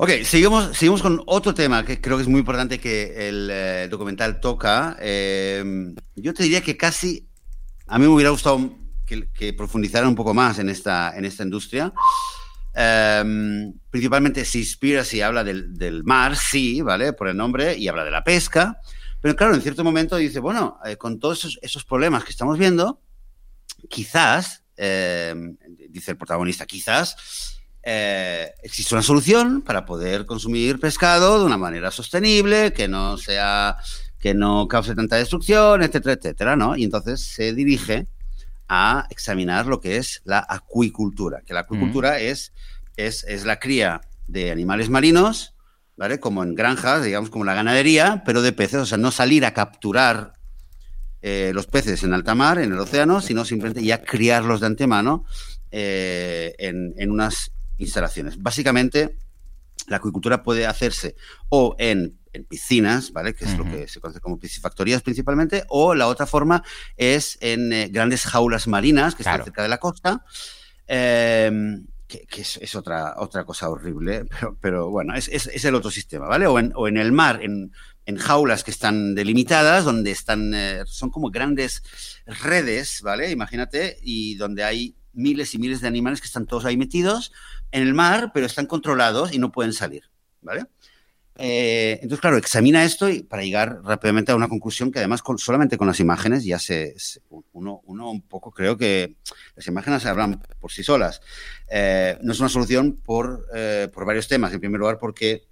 Ok, 0.02 0.10
seguimos, 0.24 0.76
seguimos 0.76 1.00
con 1.00 1.22
otro 1.26 1.54
tema 1.54 1.84
que 1.84 2.00
creo 2.00 2.16
que 2.16 2.24
es 2.24 2.28
muy 2.28 2.40
importante 2.40 2.80
que 2.80 3.28
el 3.28 3.48
eh, 3.48 3.86
documental 3.88 4.40
toca. 4.40 4.96
Eh, 4.98 5.94
yo 6.16 6.34
te 6.34 6.42
diría 6.42 6.60
que 6.60 6.76
casi 6.76 7.28
a 7.86 8.00
mí 8.00 8.06
me 8.06 8.10
hubiera 8.12 8.30
gustado 8.30 8.78
que, 9.06 9.30
que 9.30 9.52
profundizaran 9.52 10.08
un 10.08 10.16
poco 10.16 10.34
más 10.34 10.58
en 10.58 10.70
esta, 10.70 11.16
en 11.16 11.24
esta 11.24 11.44
industria. 11.44 11.92
Eh, 12.74 13.72
principalmente 13.90 14.44
Seaspiracy 14.44 15.20
habla 15.20 15.44
del, 15.44 15.72
del, 15.78 16.02
mar, 16.02 16.34
sí, 16.34 16.82
¿vale? 16.82 17.12
Por 17.12 17.28
el 17.28 17.36
nombre, 17.36 17.78
y 17.78 17.86
habla 17.86 18.02
de 18.02 18.10
la 18.10 18.24
pesca. 18.24 18.80
Pero 19.20 19.36
claro, 19.36 19.54
en 19.54 19.62
cierto 19.62 19.84
momento 19.84 20.16
dice, 20.16 20.40
bueno, 20.40 20.80
eh, 20.84 20.96
con 20.96 21.20
todos 21.20 21.38
esos, 21.38 21.60
esos, 21.62 21.84
problemas 21.84 22.24
que 22.24 22.32
estamos 22.32 22.58
viendo, 22.58 23.00
quizás, 23.88 24.64
eh, 24.76 25.32
dice 25.90 26.10
el 26.10 26.16
protagonista, 26.16 26.66
quizás 26.66 27.61
eh, 27.82 28.52
existe 28.62 28.94
una 28.94 29.02
solución 29.02 29.62
para 29.62 29.84
poder 29.84 30.24
consumir 30.24 30.78
pescado 30.78 31.40
de 31.40 31.46
una 31.46 31.56
manera 31.56 31.90
sostenible, 31.90 32.72
que 32.72 32.86
no 32.86 33.16
sea, 33.18 33.76
que 34.20 34.34
no 34.34 34.68
cause 34.68 34.94
tanta 34.94 35.16
destrucción, 35.16 35.82
etcétera, 35.82 36.14
etcétera, 36.14 36.56
¿no? 36.56 36.76
Y 36.76 36.84
entonces 36.84 37.20
se 37.20 37.52
dirige 37.52 38.06
a 38.68 39.06
examinar 39.10 39.66
lo 39.66 39.80
que 39.80 39.96
es 39.96 40.22
la 40.24 40.44
acuicultura, 40.48 41.42
que 41.44 41.54
la 41.54 41.60
acuicultura 41.60 42.12
mm. 42.12 42.20
es, 42.20 42.52
es, 42.96 43.24
es 43.24 43.44
la 43.44 43.58
cría 43.58 44.00
de 44.28 44.52
animales 44.52 44.88
marinos, 44.88 45.54
¿vale? 45.96 46.20
Como 46.20 46.44
en 46.44 46.54
granjas, 46.54 47.04
digamos, 47.04 47.30
como 47.30 47.44
la 47.44 47.54
ganadería, 47.54 48.22
pero 48.24 48.42
de 48.42 48.52
peces, 48.52 48.80
o 48.80 48.86
sea, 48.86 48.98
no 48.98 49.10
salir 49.10 49.44
a 49.44 49.54
capturar 49.54 50.34
eh, 51.20 51.50
los 51.52 51.66
peces 51.66 52.04
en 52.04 52.14
alta 52.14 52.34
mar, 52.36 52.58
en 52.58 52.72
el 52.72 52.78
océano, 52.78 53.20
sino 53.20 53.44
simplemente 53.44 53.84
ya 53.84 54.02
criarlos 54.02 54.60
de 54.60 54.66
antemano 54.66 55.24
eh, 55.72 56.54
en, 56.58 56.94
en 56.96 57.10
unas 57.10 57.52
instalaciones. 57.82 58.40
Básicamente, 58.40 59.16
la 59.88 59.98
acuicultura 59.98 60.42
puede 60.42 60.66
hacerse 60.66 61.16
o 61.48 61.74
en, 61.78 62.18
en 62.32 62.44
piscinas, 62.44 63.12
¿vale? 63.12 63.34
Que 63.34 63.44
es 63.44 63.52
uh 63.52 63.54
-huh. 63.54 63.58
lo 63.58 63.64
que 63.64 63.88
se 63.88 64.00
conoce 64.00 64.20
como 64.20 64.38
piscifactorías 64.38 65.02
principalmente, 65.02 65.64
o 65.68 65.94
la 65.94 66.08
otra 66.08 66.26
forma 66.26 66.62
es 66.96 67.38
en 67.40 67.72
eh, 67.72 67.88
grandes 67.88 68.24
jaulas 68.24 68.66
marinas 68.66 69.14
que 69.14 69.22
claro. 69.22 69.38
están 69.38 69.44
cerca 69.46 69.62
de 69.62 69.68
la 69.68 69.78
costa. 69.78 70.24
Eh, 70.86 71.82
que, 72.12 72.26
que 72.26 72.42
es, 72.42 72.58
es, 72.58 72.74
otra, 72.74 73.14
otra 73.16 73.44
cosa 73.44 73.70
horrible, 73.70 74.26
pero, 74.30 74.56
pero 74.60 74.90
bueno, 74.90 75.14
es, 75.14 75.28
es, 75.28 75.46
es, 75.46 75.64
el 75.64 75.74
otro 75.74 75.90
sistema, 75.90 76.26
¿vale? 76.26 76.46
O 76.46 76.58
en, 76.58 76.72
o 76.74 76.86
en 76.86 76.98
el 76.98 77.10
mar, 77.10 77.40
en, 77.42 77.72
en, 78.04 78.16
jaulas 78.18 78.64
que 78.64 78.70
están 78.70 79.14
delimitadas, 79.14 79.84
donde 79.84 80.10
están, 80.10 80.52
eh, 80.54 80.82
son 80.84 81.08
como 81.10 81.30
grandes 81.30 81.82
redes, 82.26 83.00
¿vale? 83.02 83.30
Imagínate, 83.30 83.96
y 84.02 84.34
donde 84.34 84.62
hay 84.62 84.94
miles 85.12 85.54
y 85.54 85.58
miles 85.58 85.80
de 85.80 85.88
animales 85.88 86.20
que 86.20 86.26
están 86.26 86.46
todos 86.46 86.64
ahí 86.64 86.76
metidos 86.76 87.32
en 87.70 87.82
el 87.82 87.94
mar, 87.94 88.30
pero 88.32 88.46
están 88.46 88.66
controlados 88.66 89.32
y 89.32 89.38
no 89.38 89.52
pueden 89.52 89.72
salir, 89.72 90.10
¿vale? 90.40 90.66
Eh, 91.36 91.98
entonces, 92.02 92.20
claro, 92.20 92.36
examina 92.36 92.84
esto 92.84 93.08
y 93.08 93.22
para 93.22 93.42
llegar 93.42 93.80
rápidamente 93.82 94.32
a 94.32 94.36
una 94.36 94.48
conclusión 94.48 94.92
que 94.92 94.98
además 94.98 95.22
solamente 95.38 95.78
con 95.78 95.86
las 95.86 95.98
imágenes 95.98 96.44
ya 96.44 96.58
se, 96.58 96.94
uno, 97.52 97.80
un 97.86 98.22
poco 98.22 98.50
creo 98.50 98.76
que 98.76 99.16
las 99.56 99.66
imágenes 99.66 100.04
hablan 100.04 100.42
por 100.60 100.70
sí 100.70 100.82
solas. 100.82 101.22
Eh, 101.70 102.18
no 102.22 102.32
es 102.32 102.40
una 102.40 102.50
solución 102.50 103.00
por, 103.02 103.46
eh, 103.54 103.88
por, 103.92 104.04
varios 104.04 104.28
temas. 104.28 104.52
En 104.52 104.60
primer 104.60 104.78
lugar, 104.78 104.98
porque 104.98 105.44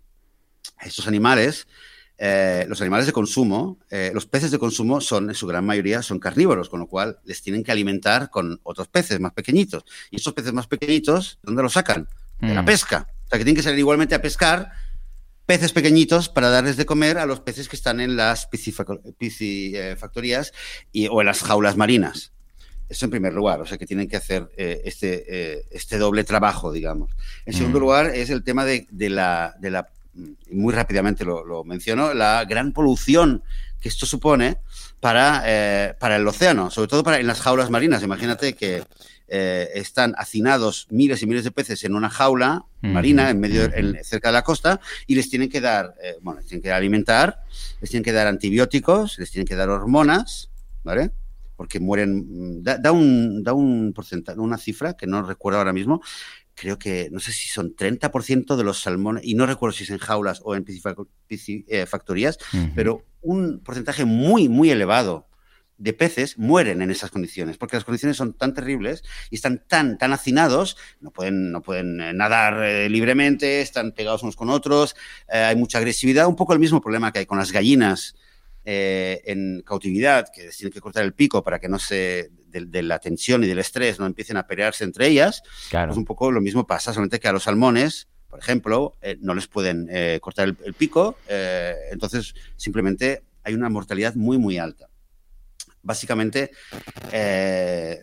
estos 0.82 1.08
animales, 1.08 1.66
eh, 2.22 2.66
los 2.68 2.82
animales 2.82 3.06
de 3.06 3.12
consumo, 3.12 3.78
eh, 3.88 4.10
los 4.12 4.26
peces 4.26 4.50
de 4.50 4.58
consumo 4.58 5.00
son 5.00 5.30
en 5.30 5.34
su 5.34 5.46
gran 5.46 5.64
mayoría 5.64 6.02
son 6.02 6.18
carnívoros, 6.18 6.68
con 6.68 6.78
lo 6.78 6.86
cual 6.86 7.18
les 7.24 7.40
tienen 7.40 7.64
que 7.64 7.72
alimentar 7.72 8.28
con 8.28 8.60
otros 8.62 8.88
peces 8.88 9.18
más 9.20 9.32
pequeñitos. 9.32 9.84
Y 10.10 10.16
estos 10.16 10.34
peces 10.34 10.52
más 10.52 10.66
pequeñitos, 10.66 11.38
¿dónde 11.42 11.62
los 11.62 11.72
sacan? 11.72 12.10
De 12.38 12.52
mm. 12.52 12.54
la 12.54 12.62
pesca. 12.66 13.06
O 13.24 13.28
sea, 13.28 13.38
que 13.38 13.44
tienen 13.46 13.56
que 13.56 13.62
salir 13.62 13.78
igualmente 13.78 14.14
a 14.14 14.20
pescar 14.20 14.70
peces 15.46 15.72
pequeñitos 15.72 16.28
para 16.28 16.50
darles 16.50 16.76
de 16.76 16.84
comer 16.84 17.16
a 17.16 17.24
los 17.24 17.40
peces 17.40 17.70
que 17.70 17.76
están 17.76 18.00
en 18.00 18.16
las 18.16 18.46
piscifactorías 19.18 20.52
y, 20.92 21.08
o 21.08 21.22
en 21.22 21.26
las 21.26 21.42
jaulas 21.42 21.78
marinas. 21.78 22.34
Eso 22.90 23.06
en 23.06 23.12
primer 23.12 23.32
lugar, 23.32 23.62
o 23.62 23.66
sea 23.66 23.78
que 23.78 23.86
tienen 23.86 24.08
que 24.08 24.16
hacer 24.18 24.50
eh, 24.58 24.82
este, 24.84 25.64
este, 25.74 25.96
doble 25.96 26.24
trabajo, 26.24 26.70
digamos. 26.70 27.12
En 27.46 27.54
segundo 27.54 27.78
mm. 27.78 27.82
lugar, 27.82 28.06
es 28.14 28.28
el 28.28 28.44
tema 28.44 28.66
de, 28.66 28.86
de, 28.90 29.08
la, 29.08 29.54
de 29.58 29.70
la, 29.70 29.88
muy 30.50 30.74
rápidamente 30.74 31.24
lo, 31.24 31.44
lo, 31.44 31.64
menciono, 31.64 32.14
la 32.14 32.44
gran 32.44 32.72
polución 32.72 33.42
que 33.80 33.88
esto 33.88 34.06
supone 34.06 34.58
para, 35.00 35.42
eh, 35.46 35.94
para 35.98 36.16
el 36.16 36.26
océano, 36.26 36.70
sobre 36.70 36.88
todo 36.88 37.02
para, 37.02 37.18
en 37.18 37.26
las 37.26 37.40
jaulas 37.40 37.70
marinas. 37.70 38.02
Imagínate 38.02 38.54
que 38.54 38.84
eh, 39.28 39.70
están 39.74 40.14
hacinados 40.18 40.86
miles 40.90 41.22
y 41.22 41.26
miles 41.26 41.44
de 41.44 41.52
peces 41.52 41.84
en 41.84 41.94
una 41.94 42.10
jaula 42.10 42.64
marina 42.82 43.30
en 43.30 43.38
medio, 43.38 43.64
en, 43.72 44.02
cerca 44.02 44.28
de 44.28 44.32
la 44.32 44.42
costa 44.42 44.80
y 45.06 45.14
les 45.14 45.30
tienen 45.30 45.48
que 45.48 45.60
dar, 45.60 45.94
eh, 46.02 46.16
bueno, 46.20 46.40
les 46.40 46.48
tienen 46.48 46.62
que 46.62 46.72
alimentar, 46.72 47.44
les 47.80 47.90
tienen 47.90 48.04
que 48.04 48.12
dar 48.12 48.26
antibióticos, 48.26 49.18
les 49.18 49.30
tienen 49.30 49.46
que 49.46 49.54
dar 49.54 49.68
hormonas, 49.68 50.50
¿vale? 50.82 51.12
Porque 51.56 51.78
mueren, 51.78 52.62
da, 52.64 52.78
da 52.78 52.90
un, 52.90 53.42
da 53.44 53.52
un 53.52 53.92
porcentaje, 53.94 54.40
una 54.40 54.58
cifra 54.58 54.94
que 54.94 55.06
no 55.06 55.22
recuerdo 55.22 55.58
ahora 55.58 55.72
mismo, 55.72 56.02
creo 56.60 56.78
que, 56.78 57.08
no 57.10 57.20
sé 57.20 57.32
si 57.32 57.48
son 57.48 57.74
30% 57.74 58.54
de 58.54 58.64
los 58.64 58.82
salmones, 58.82 59.24
y 59.24 59.34
no 59.34 59.46
recuerdo 59.46 59.74
si 59.74 59.84
es 59.84 59.90
en 59.90 59.98
jaulas 59.98 60.42
o 60.44 60.54
en 60.54 60.64
piscifactorías, 60.64 62.38
uh 62.52 62.56
-huh. 62.56 62.72
pero 62.74 63.06
un 63.22 63.60
porcentaje 63.60 64.04
muy, 64.04 64.50
muy 64.50 64.70
elevado 64.70 65.26
de 65.78 65.94
peces 65.94 66.36
mueren 66.36 66.82
en 66.82 66.90
esas 66.90 67.10
condiciones, 67.10 67.56
porque 67.56 67.76
las 67.76 67.84
condiciones 67.84 68.18
son 68.18 68.34
tan 68.34 68.52
terribles 68.52 69.02
y 69.30 69.36
están 69.36 69.64
tan, 69.66 69.96
tan 69.96 70.12
hacinados, 70.12 70.76
no 71.00 71.10
pueden, 71.10 71.50
no 71.50 71.62
pueden 71.62 71.96
nadar 71.96 72.62
eh, 72.62 72.90
libremente, 72.90 73.62
están 73.62 73.92
pegados 73.92 74.22
unos 74.22 74.36
con 74.36 74.50
otros, 74.50 74.94
eh, 75.32 75.38
hay 75.38 75.56
mucha 75.56 75.78
agresividad, 75.78 76.26
un 76.26 76.36
poco 76.36 76.52
el 76.52 76.58
mismo 76.58 76.82
problema 76.82 77.10
que 77.10 77.20
hay 77.20 77.26
con 77.26 77.38
las 77.38 77.52
gallinas 77.52 78.14
eh, 78.66 79.22
en 79.24 79.62
cautividad, 79.64 80.28
que 80.30 80.50
tienen 80.50 80.74
que 80.74 80.82
cortar 80.82 81.04
el 81.04 81.14
pico 81.14 81.42
para 81.42 81.58
que 81.58 81.70
no 81.70 81.78
se, 81.78 82.30
de, 82.50 82.66
de, 82.66 82.82
la 82.82 82.98
tensión 82.98 83.44
y 83.44 83.46
del 83.46 83.58
estrés, 83.58 83.98
no 83.98 84.06
empiecen 84.06 84.36
a 84.36 84.46
pelearse 84.46 84.84
entre 84.84 85.06
ellas, 85.06 85.42
claro. 85.70 85.88
pues 85.88 85.98
un 85.98 86.04
poco 86.04 86.30
lo 86.30 86.40
mismo 86.40 86.66
pasa, 86.66 86.92
solamente 86.92 87.20
que 87.20 87.28
a 87.28 87.32
los 87.32 87.44
salmones, 87.44 88.08
por 88.28 88.38
ejemplo, 88.38 88.96
eh, 89.00 89.16
no 89.20 89.34
les 89.34 89.46
pueden 89.46 89.88
eh, 89.90 90.18
cortar 90.20 90.48
el, 90.48 90.56
el 90.64 90.74
pico, 90.74 91.16
entonces 91.28 92.34
simplemente 92.56 93.22
hay 93.42 93.54
una 93.54 93.68
mortalidad 93.68 94.14
muy, 94.14 94.38
muy 94.38 94.58
alta 94.58 94.90
básicamente 95.82 96.50
eh, 97.12 98.00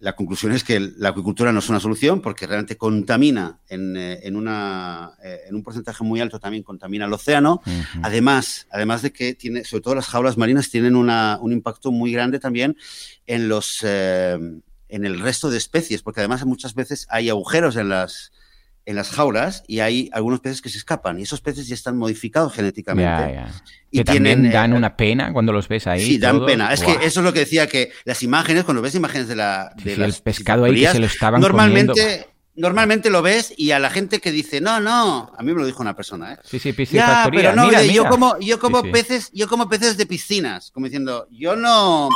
la 0.00 0.16
conclusión 0.16 0.52
es 0.52 0.64
que 0.64 0.80
la 0.80 1.10
acuicultura 1.10 1.52
no 1.52 1.58
es 1.58 1.68
una 1.68 1.78
solución 1.78 2.20
porque 2.20 2.46
realmente 2.46 2.76
contamina 2.76 3.60
en, 3.68 3.96
eh, 3.96 4.20
en, 4.22 4.34
una, 4.34 5.12
eh, 5.22 5.42
en 5.46 5.54
un 5.54 5.62
porcentaje 5.62 6.02
muy 6.02 6.20
alto 6.20 6.40
también 6.40 6.62
contamina 6.62 7.04
el 7.04 7.12
océano. 7.12 7.60
Uh 7.66 7.70
-huh. 7.70 8.00
Además, 8.02 8.66
además 8.70 9.02
de 9.02 9.12
que 9.12 9.34
tiene, 9.34 9.64
sobre 9.64 9.82
todo 9.82 9.94
las 9.94 10.08
jaulas 10.08 10.38
marinas 10.38 10.70
tienen 10.70 10.96
una, 10.96 11.38
un 11.40 11.52
impacto 11.52 11.92
muy 11.92 12.12
grande 12.12 12.38
también 12.38 12.76
en 13.26 13.48
los, 13.48 13.80
eh, 13.82 14.38
en 14.88 15.04
el 15.04 15.20
resto 15.20 15.50
de 15.50 15.58
especies, 15.58 16.02
porque 16.02 16.20
además 16.20 16.44
muchas 16.46 16.74
veces 16.74 17.06
hay 17.10 17.28
agujeros 17.28 17.76
en 17.76 17.90
las, 17.90 18.32
en 18.90 18.96
las 18.96 19.10
jaulas 19.10 19.62
y 19.68 19.78
hay 19.78 20.10
algunos 20.12 20.40
peces 20.40 20.60
que 20.60 20.68
se 20.68 20.78
escapan 20.78 21.18
y 21.20 21.22
esos 21.22 21.40
peces 21.40 21.68
ya 21.68 21.74
están 21.74 21.96
modificados 21.96 22.52
genéticamente. 22.52 23.40
Y 23.90 23.98
que 23.98 24.04
también 24.04 24.50
dan 24.50 24.72
eh, 24.72 24.76
una 24.76 24.96
pena 24.96 25.32
cuando 25.32 25.52
los 25.52 25.68
ves 25.68 25.86
ahí. 25.86 26.04
Sí, 26.04 26.18
dan 26.18 26.44
pena. 26.44 26.72
Es 26.72 26.82
que 26.82 26.92
eso 26.92 27.20
es 27.20 27.24
lo 27.24 27.32
que 27.32 27.40
decía, 27.40 27.68
que 27.68 27.92
las 28.04 28.22
imágenes, 28.24 28.64
cuando 28.64 28.82
ves 28.82 28.96
imágenes 28.96 29.28
de 29.28 29.36
la... 29.36 29.72
De 29.76 29.94
sí, 29.94 30.02
el 30.02 30.12
pescado 30.14 30.64
ahí 30.64 30.80
que 30.80 30.88
se 30.88 30.98
lo 30.98 31.06
estaban 31.06 31.40
normalmente, 31.40 31.92
comiendo. 31.92 32.26
Normalmente 32.56 33.10
lo 33.10 33.22
ves 33.22 33.54
y 33.56 33.70
a 33.70 33.78
la 33.78 33.90
gente 33.90 34.18
que 34.18 34.32
dice, 34.32 34.60
no, 34.60 34.80
no, 34.80 35.32
a 35.38 35.42
mí 35.42 35.52
me 35.52 35.60
lo 35.60 35.66
dijo 35.66 35.80
una 35.80 35.94
persona, 35.94 36.34
¿eh? 36.34 36.38
Sí, 36.42 36.58
sí, 36.58 36.74
ya, 36.90 37.28
pero 37.32 37.54
no, 37.54 37.66
mira, 37.66 37.84
yo 37.84 38.06
como, 38.06 38.38
yo 38.40 38.58
como 38.58 38.82
sí, 38.82 38.90
peces, 38.90 39.30
yo 39.32 39.46
como 39.48 39.68
peces 39.68 39.96
de 39.96 40.04
piscinas, 40.04 40.72
como 40.72 40.86
diciendo, 40.86 41.28
yo 41.30 41.54
no, 41.54 42.08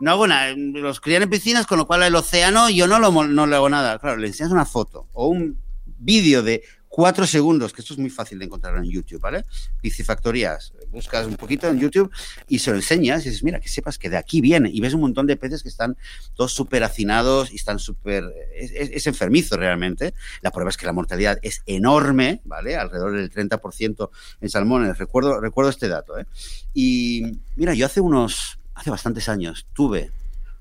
no 0.00 0.10
hago 0.10 0.26
nada, 0.26 0.54
los 0.56 1.00
crían 1.00 1.22
en 1.22 1.30
piscinas, 1.30 1.66
con 1.66 1.78
lo 1.78 1.86
cual 1.86 2.02
el 2.02 2.14
océano 2.14 2.70
yo 2.70 2.86
no, 2.86 2.98
lo, 2.98 3.12
no 3.24 3.46
le 3.46 3.56
hago 3.56 3.68
nada. 3.68 3.98
Claro, 3.98 4.16
le 4.16 4.26
enseñas 4.26 4.52
una 4.52 4.64
foto 4.64 5.08
o 5.12 5.28
un 5.28 5.63
vídeo 5.98 6.42
de 6.42 6.62
cuatro 6.94 7.26
segundos, 7.26 7.72
que 7.72 7.82
esto 7.82 7.94
es 7.94 7.98
muy 7.98 8.08
fácil 8.08 8.38
de 8.38 8.44
encontrar 8.44 8.76
en 8.76 8.84
YouTube, 8.84 9.20
¿vale? 9.20 9.44
Piscifactorías, 9.80 10.72
buscas 10.92 11.26
un 11.26 11.34
poquito 11.34 11.66
en 11.66 11.80
YouTube 11.80 12.08
y 12.46 12.60
se 12.60 12.70
lo 12.70 12.76
enseñas 12.76 13.26
y 13.26 13.30
dices, 13.30 13.42
mira, 13.42 13.58
que 13.58 13.68
sepas 13.68 13.98
que 13.98 14.08
de 14.08 14.16
aquí 14.16 14.40
viene. 14.40 14.70
Y 14.72 14.80
ves 14.80 14.94
un 14.94 15.00
montón 15.00 15.26
de 15.26 15.36
peces 15.36 15.64
que 15.64 15.68
están 15.68 15.96
todos 16.34 16.52
súper 16.52 16.84
hacinados 16.84 17.50
y 17.50 17.56
están 17.56 17.80
súper... 17.80 18.22
Es, 18.54 19.08
enfermizo 19.08 19.56
realmente. 19.56 20.14
La 20.40 20.52
prueba 20.52 20.70
es 20.70 20.76
que 20.76 20.86
la 20.86 20.92
mortalidad 20.92 21.40
es 21.42 21.62
enorme, 21.66 22.42
¿vale? 22.44 22.76
Alrededor 22.76 23.16
del 23.16 23.28
30% 23.28 24.10
en 24.40 24.48
salmones. 24.48 24.96
Recuerdo, 24.96 25.40
recuerdo 25.40 25.70
este 25.70 25.88
dato, 25.88 26.16
¿eh? 26.16 26.26
Y 26.74 27.40
mira, 27.56 27.74
yo 27.74 27.86
hace 27.86 28.00
unos... 28.00 28.60
Hace 28.76 28.90
bastantes 28.90 29.28
años 29.28 29.66
tuve 29.72 30.10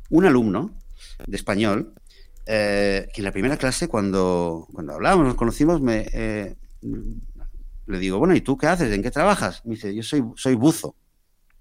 un 0.09 0.25
alumno 0.25 0.71
de 1.25 1.35
español 1.35 1.93
eh, 2.45 3.07
que 3.13 3.21
en 3.21 3.25
la 3.25 3.31
primera 3.31 3.57
clase, 3.57 3.87
cuando, 3.87 4.67
cuando 4.71 4.93
hablábamos, 4.93 5.27
nos 5.27 5.35
conocimos, 5.35 5.81
me, 5.81 6.07
eh, 6.13 6.55
le 7.87 7.99
digo, 7.99 8.19
bueno, 8.19 8.35
¿y 8.35 8.41
tú 8.41 8.57
qué 8.57 8.67
haces? 8.67 8.91
¿En 8.91 9.03
qué 9.03 9.11
trabajas? 9.11 9.61
Me 9.65 9.75
dice, 9.75 9.93
yo 9.93 10.03
soy, 10.03 10.23
soy 10.35 10.55
buzo. 10.55 10.95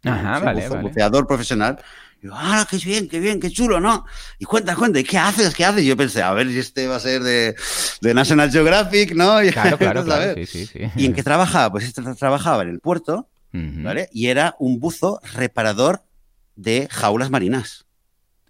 Ajá, 0.05 0.37
soy 0.37 0.47
vale, 0.47 0.63
buzo, 0.63 0.75
vale. 0.75 0.89
buceador 0.89 1.27
profesional. 1.27 1.79
Y 2.21 2.27
yo, 2.27 2.33
ah, 2.35 2.67
qué 2.69 2.77
bien, 2.79 3.09
qué 3.09 3.21
bien, 3.21 3.41
qué 3.41 3.51
chulo, 3.51 3.81
¿no? 3.81 4.05
Y 4.39 4.45
cuenta, 4.45 4.75
cuenta, 4.77 4.99
¿y 4.99 5.05
qué 5.05 5.19
haces? 5.19 5.55
¿Qué 5.55 5.65
haces? 5.65 5.83
Y 5.83 5.87
yo 5.87 5.97
pensé, 5.97 6.23
a 6.23 6.33
ver 6.33 6.49
si 6.49 6.59
este 6.59 6.87
va 6.87 6.97
a 6.97 7.01
ser 7.01 7.23
de, 7.23 7.55
de 8.01 8.15
National 8.15 8.51
Geographic, 8.51 9.15
¿no? 9.15 9.43
Y, 9.45 9.51
Claro, 9.51 9.79
claro, 9.79 10.05
claro. 10.05 10.35
Sí, 10.35 10.47
sí, 10.47 10.67
sí. 10.67 10.79
¿Y 10.97 11.07
en 11.07 11.13
qué 11.13 11.23
trabajaba? 11.23 11.71
Pues 11.71 11.85
este 11.85 12.03
trabajaba 12.15 12.63
en 12.63 12.71
el 12.71 12.81
puerto. 12.81 13.29
¿vale? 13.53 14.09
Y 14.13 14.29
era 14.29 14.57
un 14.59 14.81
buzo 14.81 15.21
reparador 15.35 16.05
de 16.57 16.89
jaulas 16.91 17.31
marinas. 17.31 17.87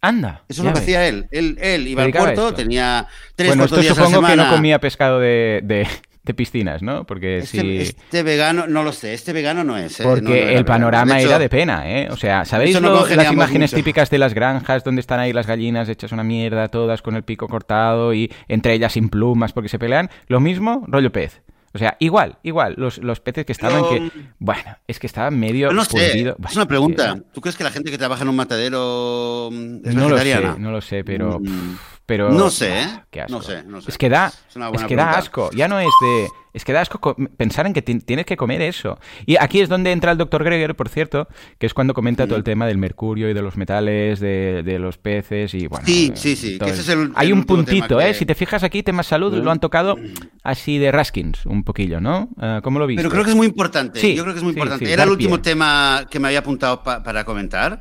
Anda. 0.03 0.43
Eso 0.49 0.63
es 0.63 0.67
lo 0.67 0.73
que 0.73 0.81
ves. 0.81 0.83
hacía 0.83 1.07
él. 1.07 1.27
Él, 1.31 1.57
él 1.61 1.87
iba 1.89 2.03
al 2.03 2.11
puerto, 2.13 2.53
tenía 2.53 3.07
tres, 3.37 3.49
Bueno, 3.51 3.65
esto 3.65 3.77
días 3.77 3.93
a 3.93 3.95
supongo 3.95 4.21
que 4.23 4.27
semana. 4.33 4.51
no 4.51 4.57
comía 4.57 4.81
pescado 4.81 5.21
de, 5.21 5.61
de, 5.63 5.87
de 6.25 6.35
piscinas, 6.35 6.83
¿no? 6.83 7.05
Porque 7.05 7.39
Este, 7.39 7.61
si... 7.61 7.77
este 7.79 8.23
vegano, 8.25 8.67
no 8.67 8.83
lo 8.83 8.91
sé, 8.93 9.15
este 9.15 9.33
vegano 9.33 9.63
no 9.63 9.79
es. 9.79 10.01
¿eh? 10.01 10.03
Porque 10.03 10.23
No, 10.23 10.31
no 10.31 10.35
era 10.35 10.59
el 10.59 10.65
panorama 10.65 11.15
De 11.15 11.21
hecho, 11.21 11.29
era 11.29 11.39
de 11.39 11.49
pena, 11.49 11.89
¿eh? 11.89 12.09
O 12.11 12.17
sea, 12.17 12.45
¿sabéis 12.45 12.81
lo- 12.81 13.07
las 13.07 13.33
imágenes 13.33 13.71
mucho. 13.73 13.77
típicas 13.77 14.11
de 14.11 14.19
las 14.19 14.35
granjas 14.35 14.83
donde 14.83 15.01
están 15.01 15.21
ahí 15.21 15.33
las 15.33 15.47
gallinas 15.47 15.89
hechas 15.89 16.11
una 16.11 16.25
mierda, 16.25 16.67
todas 16.67 17.01
con 17.01 17.15
el 17.15 17.23
pico 17.23 17.47
cortado 17.47 18.13
y 18.13 18.33
entre 18.49 18.73
ellas 18.75 18.95
sin 18.95 19.09
plumas 19.09 19.53
porque 19.53 19.69
se 19.69 19.79
pelean? 19.79 20.11
Lo 20.27 20.41
mismo, 20.41 20.85
rollo 20.89 21.13
pez. 21.13 21.43
O 21.75 21.79
sea, 21.79 21.97
igual, 22.01 22.39
igual, 22.43 22.75
los, 22.77 22.99
los 22.99 23.21
peces 23.21 23.47
que 23.47 23.53
estaban 23.53 23.83
Pero- 23.89 24.11
que... 24.11 24.11
Bueno, 24.39 24.77
es 24.87 24.99
que 24.99 25.07
estaba 25.07 25.31
medio 25.31 25.73
No 25.73 25.85
sé, 25.85 26.21
es 26.29 26.57
una 26.57 26.67
pregunta. 26.67 27.19
¿Tú 27.33 27.41
crees 27.41 27.57
que 27.57 27.65
la 27.65 27.71
gente 27.71 27.91
que 27.91 27.97
trabaja 27.99 28.23
en 28.23 28.29
un 28.29 28.37
matadero 28.37 29.49
mm, 29.51 29.77
es 29.87 29.95
No 29.95 30.09
lo 30.09 30.19
sé, 30.19 30.25
vegetariana? 30.25 30.57
no 30.59 30.71
lo 30.71 30.81
sé, 30.81 31.03
pero... 31.05 31.41
Mm, 31.41 31.79
pero 32.05 32.31
no 32.31 32.51
sé, 32.51 32.81
¿eh? 32.83 32.87
Buah, 32.87 33.05
qué 33.11 33.21
asco. 33.23 33.33
No 33.37 33.43
sé, 33.43 33.63
no 33.63 33.81
sé. 33.81 33.91
Es 33.91 33.97
que 33.97 34.09
da, 34.11 34.27
Es 34.27 34.57
es 34.81 34.85
que 34.85 34.97
da 34.97 35.13
asco. 35.13 35.51
Ya 35.55 35.67
no 35.69 35.79
es 35.81 35.89
de... 36.03 36.29
Es 36.55 36.65
que 36.65 36.73
da 36.73 36.83
asco 36.83 37.01
co- 37.01 37.17
pensar 37.37 37.67
en 37.67 37.73
que 37.73 37.81
ti- 37.83 38.01
tienes 38.01 38.27
que 38.27 38.37
comer 38.37 38.61
eso. 38.61 38.99
Y 39.27 39.37
aquí 39.41 39.61
es 39.61 39.69
donde 39.69 39.91
entra 39.93 40.13
el 40.13 40.19
doctor 40.19 40.45
Greger, 40.45 40.75
por 40.77 40.89
cierto, 40.91 41.29
que 41.59 41.67
es 41.67 41.73
cuando 41.75 41.95
comenta 41.95 42.27
todo 42.27 42.37
el 42.37 42.45
tema 42.45 42.67
del 42.67 42.77
mercurio 42.79 43.31
y 43.31 43.35
de 43.35 43.41
los 43.43 43.57
metales, 43.57 44.21
de, 44.21 44.63
de 44.63 44.79
los 44.79 44.99
peces 44.99 45.55
y 45.55 45.67
bueno... 45.67 45.87
Sí, 45.87 46.11
eh, 46.13 46.17
sí, 46.17 46.37
sí, 46.37 46.53
que 46.53 46.59
todo 46.59 46.69
ese 46.69 46.83
eso. 46.83 46.93
es 46.93 46.99
el- 46.99 47.13
Hay 47.15 47.29
el 47.29 47.33
un 47.35 47.45
tema 47.45 47.57
puntito, 47.65 47.99
que- 47.99 48.11
¿eh? 48.11 48.15
Si 48.15 48.27
te 48.27 48.35
fijas 48.35 48.63
aquí, 48.65 48.83
temas 48.83 49.07
salud, 49.07 49.33
lo 49.35 49.51
han 49.51 49.61
tocado 49.61 49.97
así 50.43 50.79
de 50.79 50.93
Raskins, 50.93 51.47
un 51.47 51.65
poquillo, 51.65 52.01
¿no? 52.01 52.29
Ah, 52.39 52.61
¿Cómo 52.63 52.79
lo 52.79 52.87
viste? 52.87 53.03
Pero 53.03 53.11
creo 53.11 53.25
que 53.25 53.31
es 53.31 53.37
muy 53.37 53.47
importante. 53.47 53.99
Sí, 54.01 54.15
Yo 54.15 54.23
creo 54.23 54.35
que 54.35 54.39
es 54.41 54.45
muy 54.45 54.53
sí, 54.53 54.59
importante. 54.59 54.93
Era 54.93 55.05
el 55.05 55.11
último 55.11 55.37
pie. 55.37 55.53
tema 55.53 56.07
que 56.11 56.19
me 56.19 56.29
había 56.29 56.41
apuntado 56.41 56.83
pa- 56.83 57.03
para 57.03 57.25
comentar. 57.25 57.81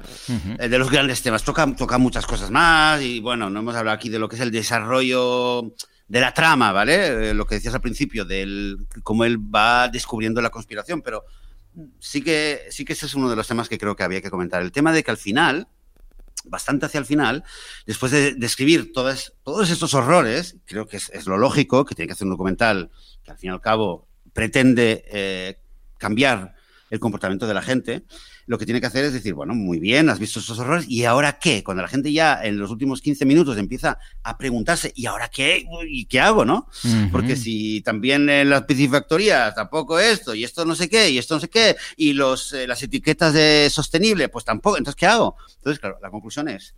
Eh, 0.59 0.69
de 0.69 0.77
los 0.79 0.89
grandes 0.89 1.21
temas. 1.21 1.43
Toca, 1.43 1.65
toca 1.75 1.97
muchas 1.97 2.25
cosas 2.25 2.51
más 2.51 3.01
y 3.01 3.19
bueno, 3.19 3.49
no 3.49 3.59
hemos 3.59 3.75
hablado 3.75 3.95
aquí 3.95 4.07
de 4.09 4.17
lo 4.19 4.29
que 4.29 4.35
es 4.37 4.41
el 4.41 4.51
desarrollo 4.51 5.73
de 6.11 6.19
la 6.19 6.33
trama, 6.33 6.73
¿vale? 6.73 7.29
Eh, 7.29 7.33
lo 7.33 7.45
que 7.45 7.55
decías 7.55 7.73
al 7.73 7.79
principio, 7.79 8.25
del 8.25 8.85
cómo 9.01 9.23
él 9.23 9.37
va 9.37 9.87
descubriendo 9.87 10.41
la 10.41 10.49
conspiración, 10.49 11.01
pero 11.01 11.23
sí 11.99 12.21
que, 12.21 12.63
sí 12.69 12.83
que 12.83 12.91
ese 12.91 13.05
es 13.05 13.15
uno 13.15 13.29
de 13.29 13.37
los 13.37 13.47
temas 13.47 13.69
que 13.69 13.77
creo 13.77 13.95
que 13.95 14.03
había 14.03 14.21
que 14.21 14.29
comentar. 14.29 14.61
El 14.61 14.73
tema 14.73 14.91
de 14.91 15.05
que 15.05 15.11
al 15.11 15.15
final, 15.15 15.69
bastante 16.43 16.85
hacia 16.85 16.97
el 16.97 17.05
final, 17.05 17.45
después 17.85 18.11
de 18.11 18.33
describir 18.33 18.91
todos 18.91 19.31
estos 19.69 19.93
horrores, 19.93 20.57
creo 20.65 20.85
que 20.85 20.97
es, 20.97 21.09
es 21.11 21.27
lo 21.27 21.37
lógico, 21.37 21.85
que 21.85 21.95
tiene 21.95 22.07
que 22.07 22.13
hacer 22.13 22.27
un 22.27 22.31
documental 22.31 22.91
que 23.23 23.31
al 23.31 23.37
fin 23.37 23.51
y 23.51 23.53
al 23.53 23.61
cabo 23.61 24.05
pretende 24.33 25.05
eh, 25.07 25.59
cambiar 25.97 26.55
el 26.89 26.99
comportamiento 26.99 27.47
de 27.47 27.53
la 27.53 27.61
gente, 27.61 28.03
lo 28.47 28.57
que 28.57 28.65
tiene 28.65 28.81
que 28.81 28.87
hacer 28.87 29.05
es 29.05 29.13
decir, 29.13 29.33
bueno, 29.33 29.53
muy 29.53 29.79
bien, 29.79 30.09
has 30.09 30.19
visto 30.19 30.39
estos 30.39 30.59
horrores, 30.59 30.85
¿y 30.89 31.05
ahora 31.05 31.39
qué? 31.39 31.63
Cuando 31.63 31.81
la 31.83 31.89
gente 31.89 32.11
ya 32.11 32.39
en 32.43 32.57
los 32.57 32.71
últimos 32.71 33.01
15 33.01 33.25
minutos 33.25 33.57
empieza 33.57 33.97
a 34.23 34.37
preguntarse, 34.37 34.91
¿y 34.95 35.05
ahora 35.05 35.29
qué? 35.29 35.65
¿Y 35.87 36.05
qué 36.05 36.19
hago, 36.19 36.45
no? 36.45 36.67
Porque 37.11 37.35
si 37.35 37.81
también 37.81 38.29
en 38.29 38.49
las 38.49 38.63
piscifactorías 38.63 39.55
tampoco 39.55 39.99
esto, 39.99 40.33
y 40.35 40.43
esto 40.43 40.65
no 40.65 40.75
sé 40.75 40.89
qué, 40.89 41.09
y 41.09 41.17
esto 41.17 41.35
no 41.35 41.39
sé 41.41 41.49
qué, 41.49 41.75
y 41.97 42.13
los, 42.13 42.53
eh, 42.53 42.67
las 42.67 42.81
etiquetas 42.83 43.33
de 43.33 43.69
sostenible, 43.71 44.29
pues 44.29 44.45
tampoco, 44.45 44.77
entonces 44.77 44.97
¿qué 44.97 45.05
hago? 45.05 45.35
Entonces, 45.57 45.79
claro, 45.79 45.97
la 46.01 46.09
conclusión 46.09 46.47
es 46.47 46.75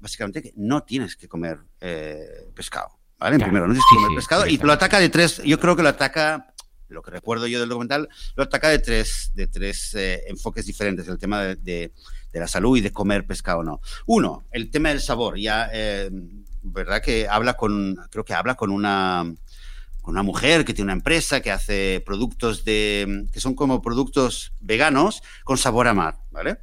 básicamente 0.00 0.42
que 0.42 0.52
no 0.56 0.82
tienes 0.82 1.16
que 1.16 1.28
comer 1.28 1.58
eh, 1.80 2.26
pescado, 2.54 2.88
¿vale? 3.18 3.34
En 3.36 3.38
Claro, 3.40 3.50
primero, 3.52 3.66
no 3.68 3.72
tienes 3.72 3.84
que 3.84 3.88
sí, 3.90 3.96
comer 3.96 4.10
sí, 4.10 4.16
pescado, 4.16 4.42
y 4.42 4.44
directamente. 4.48 4.66
lo 4.66 4.72
ataca 4.72 5.00
de 5.00 5.08
tres, 5.08 5.42
yo 5.44 5.58
creo 5.60 5.76
que 5.76 5.82
lo 5.82 5.88
ataca, 5.88 6.53
lo 6.94 7.02
que 7.02 7.10
recuerdo 7.10 7.46
yo 7.46 7.60
del 7.60 7.68
documental, 7.68 8.08
lo 8.36 8.42
ataca 8.44 8.68
de 8.70 8.78
tres, 8.78 9.32
de 9.34 9.46
tres 9.46 9.94
eh, 9.94 10.22
enfoques 10.28 10.64
diferentes, 10.66 11.06
el 11.08 11.18
tema 11.18 11.42
de, 11.42 11.56
de- 11.56 11.92
la 12.32 12.48
salud 12.48 12.76
y 12.76 12.80
de 12.80 12.90
comer 12.92 13.24
pescado 13.26 13.60
o 13.60 13.62
no. 13.62 13.80
Uno, 14.06 14.44
el 14.50 14.68
tema 14.70 14.88
del 14.88 15.00
sabor, 15.00 15.38
ya, 15.38 15.70
eh, 15.72 16.10
¿verdad? 16.62 17.00
Que 17.00 17.28
habla 17.28 17.54
con, 17.54 17.94
creo 18.10 18.24
que 18.24 18.34
habla 18.34 18.56
con 18.56 18.70
una 18.70 19.24
con 20.02 20.14
una 20.14 20.22
mujer 20.22 20.64
que 20.66 20.74
tiene 20.74 20.86
una 20.86 20.92
empresa 20.94 21.40
que 21.40 21.50
hace 21.50 22.02
productos 22.04 22.64
de 22.64 23.26
que 23.32 23.40
son 23.40 23.54
como 23.54 23.80
productos 23.80 24.52
veganos 24.60 25.22
con 25.44 25.56
sabor 25.58 25.88
a 25.88 25.94
mar, 25.94 26.18
¿vale? 26.30 26.58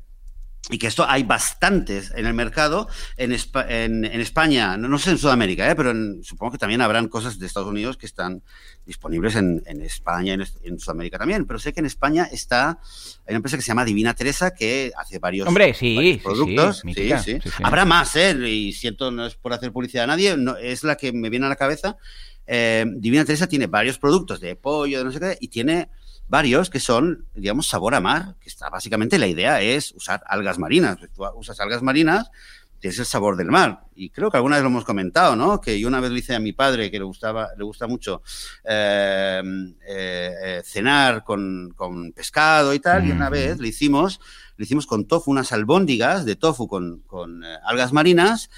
Y 0.69 0.77
que 0.77 0.87
esto 0.87 1.05
hay 1.09 1.23
bastantes 1.23 2.11
en 2.15 2.27
el 2.27 2.33
mercado. 2.35 2.87
En, 3.17 3.31
Espa- 3.31 3.65
en, 3.67 4.05
en 4.05 4.21
España, 4.21 4.77
no, 4.77 4.87
no 4.87 4.99
sé 4.99 5.09
en 5.09 5.17
Sudamérica, 5.17 5.69
¿eh? 5.69 5.75
pero 5.75 5.89
en- 5.91 6.23
supongo 6.23 6.51
que 6.53 6.57
también 6.59 6.81
habrán 6.81 7.07
cosas 7.07 7.39
de 7.39 7.47
Estados 7.47 7.67
Unidos 7.67 7.97
que 7.97 8.05
están 8.05 8.43
disponibles 8.85 9.35
en, 9.35 9.63
España, 9.81 10.33
en, 10.33 10.45
en 10.63 10.79
Sudamérica 10.79 11.17
también. 11.17 11.45
Pero 11.45 11.57
sé 11.59 11.73
que 11.73 11.79
en 11.79 11.87
España 11.87 12.27
está, 12.31 12.79
hay 13.25 13.29
una 13.29 13.37
empresa 13.37 13.57
que 13.57 13.63
se 13.63 13.67
llama 13.69 13.83
Divina 13.85 14.13
Teresa 14.13 14.53
que 14.53 14.91
hace 14.95 15.17
varios, 15.17 15.47
Hombre, 15.47 15.73
sí, 15.73 15.95
varios 15.95 16.21
productos. 16.21 16.83
Sí, 17.23 17.39
sí. 17.41 17.49
Habrá 17.63 17.83
más, 17.83 18.15
¿eh? 18.15 18.37
Y 18.47 18.71
siento, 18.73 19.09
no 19.11 19.25
es 19.25 19.35
por 19.35 19.53
hacer 19.53 19.71
publicidad 19.71 20.03
a 20.03 20.07
nadie, 20.07 20.37
no, 20.37 20.55
es 20.57 20.83
la 20.83 20.95
que 20.95 21.11
me 21.11 21.29
viene 21.31 21.47
a 21.47 21.49
la 21.49 21.55
cabeza. 21.55 21.97
Eh, 22.45 22.85
Divina 22.97 23.25
Teresa 23.25 23.47
tiene 23.47 23.67
varios 23.67 23.97
productos 23.97 24.39
de 24.39 24.55
pollo, 24.55 24.99
de 24.99 25.05
no 25.05 25.11
sé 25.11 25.19
qué, 25.19 25.37
y 25.41 25.47
tiene 25.47 25.89
varios 26.31 26.69
que 26.69 26.79
son, 26.79 27.25
digamos, 27.35 27.67
sabor 27.67 27.93
a 27.93 27.99
mar, 27.99 28.35
que 28.39 28.47
está 28.47 28.69
básicamente 28.69 29.19
la 29.19 29.27
idea 29.27 29.61
es 29.61 29.91
usar 29.91 30.23
algas 30.25 30.57
marinas. 30.57 30.97
Tú 31.13 31.25
usas 31.35 31.59
algas 31.59 31.83
marinas, 31.83 32.31
tienes 32.79 32.97
el 32.99 33.05
sabor 33.05 33.35
del 33.35 33.51
mar. 33.51 33.81
Y 33.95 34.11
creo 34.11 34.31
que 34.31 34.37
alguna 34.37 34.55
vez 34.55 34.63
lo 34.63 34.69
hemos 34.69 34.85
comentado, 34.85 35.35
¿no? 35.35 35.59
Que 35.59 35.77
yo 35.77 35.89
una 35.89 35.99
vez 35.99 36.09
le 36.09 36.19
hice 36.19 36.33
a 36.33 36.39
mi 36.39 36.53
padre, 36.53 36.89
que 36.89 36.99
le 36.99 37.03
gustaba, 37.03 37.49
le 37.57 37.65
gusta 37.65 37.85
mucho 37.85 38.21
eh, 38.63 39.43
eh, 39.85 40.33
eh, 40.41 40.61
cenar 40.63 41.25
con, 41.25 41.73
con 41.75 42.13
pescado 42.13 42.73
y 42.73 42.79
tal, 42.79 43.05
y 43.05 43.11
una 43.11 43.29
vez 43.29 43.59
le 43.59 43.67
hicimos, 43.67 44.21
le 44.55 44.63
hicimos 44.63 44.87
con 44.87 45.07
tofu 45.07 45.31
unas 45.31 45.51
albóndigas 45.51 46.23
de 46.23 46.37
tofu 46.37 46.69
con, 46.69 47.01
con 47.01 47.43
eh, 47.43 47.57
algas 47.65 47.91
marinas. 47.91 48.49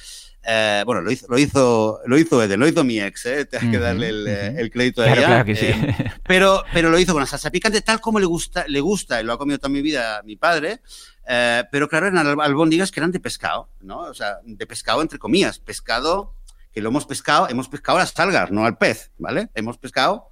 Eh, 0.46 0.84
bueno, 0.86 1.02
lo 1.02 1.10
hizo, 1.12 1.26
lo 1.30 1.38
hizo, 1.38 2.00
lo 2.06 2.18
hizo 2.18 2.44
Eden, 2.44 2.60
lo 2.60 2.68
hizo 2.68 2.84
mi 2.84 3.00
ex, 3.00 3.26
¿eh? 3.28 3.46
Te 3.46 3.58
hay 3.58 3.72
que 3.72 3.80
darle 3.80 4.10
el, 4.10 4.28
eh, 4.28 4.56
el 4.58 4.70
crédito 4.72 5.02
a 5.02 5.06
Claro, 5.06 5.20
ella. 5.22 5.28
claro 5.28 5.46
que 5.46 5.56
sí. 5.56 5.66
Eh, 5.68 6.12
pero, 6.28 6.64
pero 6.74 6.90
lo 6.90 7.00
hizo 7.00 7.14
con 7.14 7.22
una 7.22 7.28
salsa 7.30 7.50
picante, 7.50 7.82
tal 7.82 8.02
como 8.02 8.20
le 8.20 8.26
gusta, 8.26 8.66
le 8.68 8.82
gusta, 8.82 9.22
y 9.22 9.24
lo 9.24 9.34
ha 9.34 9.38
comido 9.38 9.58
toda 9.58 9.70
mi 9.70 9.82
vida 9.82 10.22
mi 10.26 10.36
padre. 10.36 10.82
eh, 11.28 11.64
pero 11.72 11.88
claro, 11.88 12.08
eran 12.08 12.28
al- 12.28 12.42
albóndigas 12.42 12.92
que 12.92 13.00
eran 13.00 13.12
de 13.12 13.20
pescado, 13.22 13.70
¿no? 13.82 14.00
O 14.00 14.14
sea, 14.14 14.40
de 14.44 14.68
pescado 14.68 15.02
entre 15.02 15.18
comillas, 15.18 15.60
pescado 15.60 16.34
que 16.74 16.82
lo 16.82 16.90
hemos 16.90 17.06
pescado, 17.06 17.48
hemos 17.50 17.70
pescado 17.70 18.00
las 18.00 18.18
algas, 18.20 18.52
no 18.52 18.66
al 18.66 18.78
pez, 18.78 19.12
¿vale? 19.20 19.48
Hemos 19.54 19.78
pescado 19.78 20.30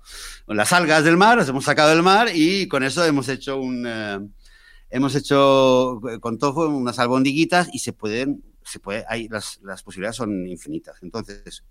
las 0.48 0.74
algas 0.74 1.04
del 1.06 1.16
mar, 1.16 1.38
las 1.38 1.48
hemos 1.48 1.64
sacado 1.66 1.92
del 1.92 2.02
mar 2.04 2.30
y 2.34 2.68
con 2.68 2.84
eso 2.84 3.06
hemos 3.06 3.30
hecho 3.30 3.58
un, 3.62 3.86
eh, 3.88 4.20
hemos 4.90 5.14
hecho 5.16 6.02
eh, 6.10 6.20
con 6.20 6.38
tofu 6.40 6.64
unas 6.64 6.98
albondiguitas 7.00 7.70
y 7.72 7.80
se 7.80 7.94
pueden 7.94 8.44
se 8.72 8.80
puede, 8.80 9.06
hay, 9.08 9.28
las, 9.28 9.60
las 9.62 9.84
posibilidades 9.84 10.16
son 10.16 10.48
infinitas. 10.48 10.98
Entonces, 11.02 11.64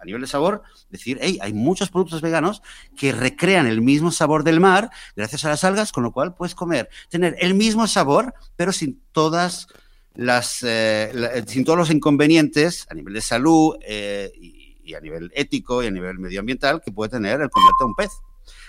a 0.00 0.04
nivel 0.04 0.22
de 0.22 0.26
sabor, 0.26 0.62
decir, 0.90 1.18
hey, 1.20 1.38
hay 1.40 1.52
muchos 1.52 1.90
productos 1.90 2.20
veganos 2.20 2.62
que 2.96 3.12
recrean 3.12 3.66
el 3.66 3.82
mismo 3.82 4.10
sabor 4.10 4.44
del 4.44 4.60
mar 4.60 4.90
gracias 5.14 5.44
a 5.44 5.48
las 5.50 5.64
algas, 5.64 5.92
con 5.92 6.02
lo 6.02 6.12
cual 6.12 6.34
puedes 6.34 6.54
comer, 6.54 6.88
tener 7.10 7.36
el 7.40 7.54
mismo 7.54 7.86
sabor, 7.86 8.34
pero 8.56 8.72
sin 8.72 9.00
todas 9.12 9.68
las, 10.16 10.62
eh, 10.62 11.44
sin 11.46 11.64
todos 11.64 11.78
los 11.78 11.90
inconvenientes 11.90 12.86
a 12.90 12.94
nivel 12.94 13.14
de 13.14 13.20
salud 13.20 13.76
eh, 13.82 14.32
y, 14.34 14.94
a 14.94 15.00
nivel 15.00 15.32
ético 15.34 15.82
y 15.82 15.88
a 15.88 15.90
nivel 15.90 16.18
medioambiental 16.18 16.80
que 16.80 16.92
puede 16.92 17.10
tener 17.10 17.40
el 17.40 17.50
comerte 17.50 17.84
un 17.84 17.94
pez. 17.94 18.12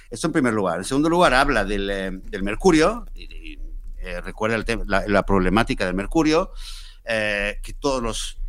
Esto 0.10 0.28
en 0.28 0.34
primer 0.34 0.54
lugar. 0.54 0.80
En 0.80 0.84
segundo 0.84 1.10
lugar, 1.10 1.34
habla 1.34 1.64
del, 1.64 1.90
eh, 1.90 2.12
del 2.12 2.44
mercurio, 2.44 3.06
recuerda 4.24 4.56
el 4.56 4.66
la, 4.88 5.06
la, 5.06 5.24
problemática 5.24 5.86
del 5.86 5.94
mercurio, 5.94 6.52
que 7.08 7.74
todos 7.80 8.04
los 8.04 8.40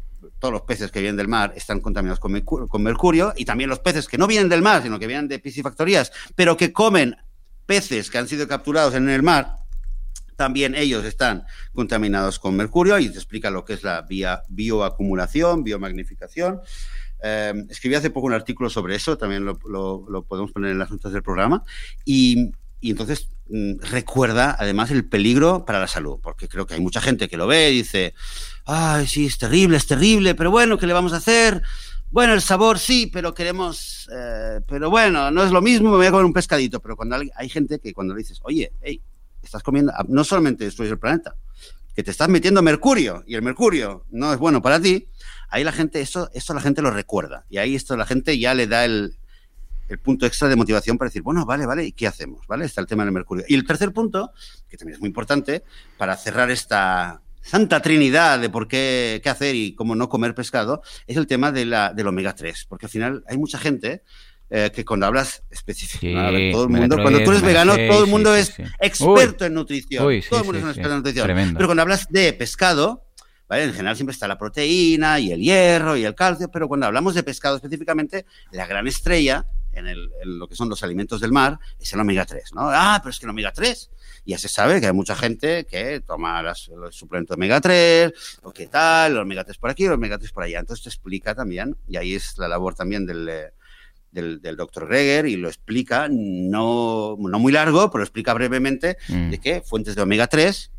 todos 0.40 0.52
los 0.52 0.62
peces 0.62 0.90
que 0.90 1.00
vienen 1.00 1.16
del 1.16 1.28
mar 1.28 1.52
están 1.54 1.80
contaminados 1.80 2.18
con 2.18 2.82
mercurio, 2.82 3.32
y 3.36 3.44
también 3.44 3.70
los 3.70 3.78
peces 3.78 4.08
que 4.08 4.18
no 4.18 4.26
vienen 4.26 4.48
del 4.48 4.62
mar, 4.62 4.82
sino 4.82 4.98
que 4.98 5.06
vienen 5.06 5.28
de 5.28 5.38
piscifactorías, 5.38 6.10
pero 6.34 6.56
que 6.56 6.72
comen 6.72 7.16
peces 7.66 8.10
que 8.10 8.18
han 8.18 8.26
sido 8.26 8.48
capturados 8.48 8.94
en 8.94 9.08
el 9.08 9.22
mar, 9.22 9.58
también 10.38 10.76
ellos 10.76 11.04
están 11.04 11.44
contaminados 11.74 12.38
con 12.38 12.54
mercurio 12.54 12.96
y 13.00 13.08
te 13.08 13.16
explica 13.16 13.50
lo 13.50 13.64
que 13.64 13.72
es 13.72 13.82
la 13.82 14.06
bioacumulación, 14.48 15.64
biomagnificación. 15.64 16.60
Eh, 17.20 17.52
escribí 17.68 17.96
hace 17.96 18.10
poco 18.10 18.28
un 18.28 18.34
artículo 18.34 18.70
sobre 18.70 18.94
eso, 18.94 19.18
también 19.18 19.44
lo, 19.44 19.58
podemos 20.28 20.52
poner 20.52 20.70
en 20.70 20.78
las 20.78 20.92
notas 20.92 21.12
del 21.12 21.24
programa. 21.24 21.64
Y, 22.04 22.52
y 22.80 22.90
entonces 22.90 23.28
mm, 23.48 23.80
recuerda 23.80 24.56
además 24.58 24.90
el 24.90 25.08
peligro 25.08 25.64
para 25.64 25.80
la 25.80 25.86
salud, 25.86 26.18
porque 26.22 26.48
creo 26.48 26.66
que 26.66 26.74
hay 26.74 26.80
mucha 26.80 27.00
gente 27.00 27.28
que 27.28 27.36
lo 27.36 27.46
ve 27.46 27.70
y 27.70 27.78
dice, 27.78 28.14
ay, 28.66 29.06
sí, 29.06 29.26
es 29.26 29.38
terrible, 29.38 29.76
es 29.76 29.86
terrible, 29.86 30.34
pero 30.34 30.50
bueno, 30.50 30.78
¿qué 30.78 30.86
le 30.86 30.92
vamos 30.92 31.12
a 31.12 31.16
hacer? 31.16 31.62
Bueno, 32.10 32.32
el 32.32 32.40
sabor 32.40 32.78
sí, 32.78 33.10
pero 33.12 33.34
queremos, 33.34 34.08
eh, 34.14 34.60
pero 34.66 34.88
bueno, 34.88 35.30
no 35.30 35.44
es 35.44 35.50
lo 35.50 35.60
mismo, 35.60 35.90
me 35.90 35.96
voy 35.96 36.06
a 36.06 36.10
comer 36.10 36.24
un 36.24 36.32
pescadito. 36.32 36.80
Pero 36.80 36.96
cuando 36.96 37.16
hay, 37.34 37.48
gente 37.50 37.80
que 37.80 37.92
cuando 37.92 38.14
le 38.14 38.18
dices, 38.20 38.40
oye, 38.44 38.72
hey, 38.80 39.02
estás 39.42 39.62
comiendo, 39.62 39.92
ah, 39.94 40.04
no 40.08 40.24
solamente 40.24 40.64
destruyes 40.64 40.92
el 40.92 40.98
planeta, 40.98 41.36
que 41.94 42.02
te 42.02 42.10
estás 42.10 42.30
metiendo 42.30 42.62
mercurio 42.62 43.24
y 43.26 43.34
el 43.34 43.42
mercurio 43.42 44.06
no 44.10 44.32
es 44.32 44.38
bueno 44.38 44.62
para 44.62 44.80
ti, 44.80 45.08
ahí 45.50 45.64
la 45.64 45.72
gente, 45.72 46.00
eso, 46.00 46.30
eso 46.32 46.54
la 46.54 46.62
gente 46.62 46.80
lo 46.80 46.90
recuerda. 46.90 47.44
Y 47.50 47.58
ahí 47.58 47.74
esto 47.74 47.94
la 47.94 48.06
gente 48.06 48.38
ya 48.38 48.54
le 48.54 48.66
da 48.66 48.86
el, 48.86 49.17
el 49.88 49.98
punto 49.98 50.26
extra 50.26 50.48
de 50.48 50.56
motivación 50.56 50.98
para 50.98 51.08
decir, 51.08 51.22
bueno, 51.22 51.44
vale, 51.46 51.66
vale, 51.66 51.84
¿y 51.84 51.92
qué 51.92 52.06
hacemos? 52.06 52.46
¿Vale? 52.46 52.64
Está 52.64 52.80
el 52.80 52.86
tema 52.86 53.04
del 53.04 53.12
mercurio. 53.12 53.44
Y 53.48 53.54
el 53.54 53.66
tercer 53.66 53.92
punto, 53.92 54.32
que 54.68 54.76
también 54.76 54.94
es 54.94 55.00
muy 55.00 55.08
importante, 55.08 55.64
para 55.96 56.16
cerrar 56.16 56.50
esta, 56.50 57.22
santa 57.48 57.80
trinidad 57.80 58.38
de 58.38 58.50
por 58.50 58.68
qué, 58.68 59.20
qué 59.22 59.30
hacer 59.30 59.54
y 59.54 59.74
cómo 59.74 59.94
no 59.94 60.08
comer 60.08 60.34
pescado, 60.34 60.82
es 61.06 61.16
el 61.16 61.26
tema 61.26 61.50
de 61.50 61.64
la, 61.64 61.92
del 61.92 62.06
omega 62.06 62.34
3. 62.34 62.66
Porque 62.68 62.86
al 62.86 62.90
final 62.90 63.24
hay 63.26 63.38
mucha 63.38 63.58
gente 63.58 64.02
eh, 64.50 64.70
que 64.74 64.84
cuando 64.84 65.06
hablas 65.06 65.42
específicamente, 65.50 66.52
todo 66.52 66.64
el 66.64 66.68
mundo, 66.68 66.96
cuando 67.00 67.22
tú 67.22 67.30
eres 67.30 67.42
vegano, 67.42 67.74
todo 67.88 68.04
el 68.04 68.10
mundo 68.10 68.34
es 68.34 68.54
experto 68.80 69.46
en 69.46 69.54
nutrición. 69.54 70.04
todo 70.28 70.40
el 70.40 70.44
mundo 70.44 70.58
es 70.58 70.64
un 70.64 70.70
experto 70.70 70.92
en 70.92 70.96
nutrición. 70.98 71.54
Pero 71.54 71.66
cuando 71.66 71.82
hablas 71.82 72.08
de 72.08 72.32
pescado, 72.34 73.06
¿vale? 73.48 73.64
En 73.64 73.72
general 73.72 73.96
siempre 73.96 74.12
está 74.12 74.28
la 74.28 74.38
proteína 74.38 75.18
y 75.18 75.32
el 75.32 75.40
hierro 75.40 75.96
y 75.96 76.04
el 76.04 76.14
calcio, 76.14 76.50
pero 76.50 76.68
cuando 76.68 76.86
hablamos 76.86 77.14
de 77.14 77.22
pescado 77.22 77.56
específicamente, 77.56 78.26
la 78.52 78.66
gran 78.66 78.86
estrella 78.86 79.46
en, 79.72 79.86
el, 79.86 80.10
en 80.22 80.38
lo 80.38 80.48
que 80.48 80.54
son 80.54 80.68
los 80.68 80.82
alimentos 80.82 81.20
del 81.20 81.32
mar 81.32 81.58
es 81.80 81.92
el 81.92 82.00
omega 82.00 82.24
3, 82.24 82.54
¿no? 82.54 82.70
Ah, 82.70 82.98
pero 83.02 83.10
es 83.10 83.18
que 83.18 83.26
el 83.26 83.30
omega 83.30 83.52
3 83.52 83.90
ya 84.28 84.38
se 84.38 84.48
sabe 84.48 84.80
que 84.80 84.86
hay 84.86 84.92
mucha 84.92 85.16
gente 85.16 85.64
que 85.64 86.00
toma 86.00 86.42
los 86.42 86.70
suplementos 86.90 87.34
de 87.34 87.38
omega 87.38 87.60
3, 87.60 88.12
o 88.42 88.52
qué 88.52 88.66
tal, 88.66 89.12
el 89.12 89.18
omega 89.18 89.42
3 89.42 89.56
por 89.56 89.70
aquí, 89.70 89.84
el 89.84 89.92
omega 89.92 90.18
3 90.18 90.32
por 90.32 90.42
allá. 90.42 90.58
Entonces 90.58 90.82
te 90.84 90.90
explica 90.90 91.34
también, 91.34 91.76
y 91.86 91.96
ahí 91.96 92.14
es 92.14 92.36
la 92.36 92.46
labor 92.46 92.74
también 92.74 93.06
del, 93.06 93.26
eh, 93.28 93.52
del, 94.10 94.56
doctor 94.56 94.86
Greger, 94.86 95.26
y 95.26 95.36
lo 95.36 95.48
explica, 95.48 96.08
no, 96.10 97.16
no 97.18 97.38
muy 97.38 97.52
largo, 97.52 97.90
pero 97.90 98.04
explica 98.04 98.34
brevemente 98.34 98.98
mm. 99.08 99.30
de 99.30 99.38
que 99.38 99.60
fuentes 99.62 99.94
de 99.94 100.02
omega 100.02 100.26
3 100.26 100.72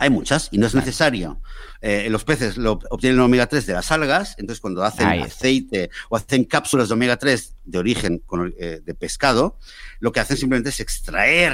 hay 0.00 0.08
muchas 0.08 0.48
y 0.50 0.56
no 0.56 0.66
es 0.66 0.74
necesario. 0.74 1.42
Eh, 1.82 2.08
los 2.08 2.24
peces 2.24 2.56
lo, 2.56 2.80
obtienen 2.88 3.18
el 3.18 3.24
omega 3.24 3.46
3 3.46 3.66
de 3.66 3.74
las 3.74 3.92
algas, 3.92 4.34
entonces 4.38 4.60
cuando 4.60 4.82
hacen 4.82 5.06
aceite 5.06 5.90
o 6.08 6.16
hacen 6.16 6.44
cápsulas 6.44 6.88
de 6.88 6.94
omega 6.94 7.18
3 7.18 7.56
de 7.64 7.78
origen 7.78 8.22
eh, 8.58 8.80
de 8.82 8.94
pescado, 8.94 9.58
lo 10.00 10.10
que 10.10 10.20
hacen 10.20 10.38
simplemente 10.38 10.70
es 10.70 10.80
extraer 10.80 11.52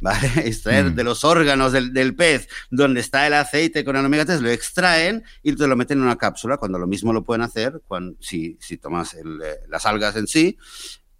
¿vale? 0.00 0.26
Extraer 0.46 0.86
mm. 0.86 0.94
de 0.94 1.04
los 1.04 1.22
órganos 1.24 1.72
del, 1.72 2.16
pez 2.16 2.48
donde 2.70 3.00
está 3.00 3.26
el 3.26 3.34
aceite 3.34 3.84
con 3.84 3.94
el 3.94 4.06
omega 4.06 4.24
3, 4.24 4.40
lo 4.40 4.48
extraen 4.48 5.22
y 5.42 5.54
te 5.54 5.66
lo 5.66 5.76
meten 5.76 5.98
en 5.98 6.04
una 6.04 6.16
cápsula, 6.16 6.56
cuando 6.56 6.78
lo 6.78 6.86
mismo 6.86 7.12
lo 7.12 7.24
pueden 7.24 7.42
hacer 7.42 7.82
cuando, 7.86 8.16
si, 8.20 8.56
si 8.58 8.78
tomas 8.78 9.12
eh, 9.12 9.22
las 9.68 9.84
algas 9.84 10.16
en 10.16 10.26
sí, 10.26 10.56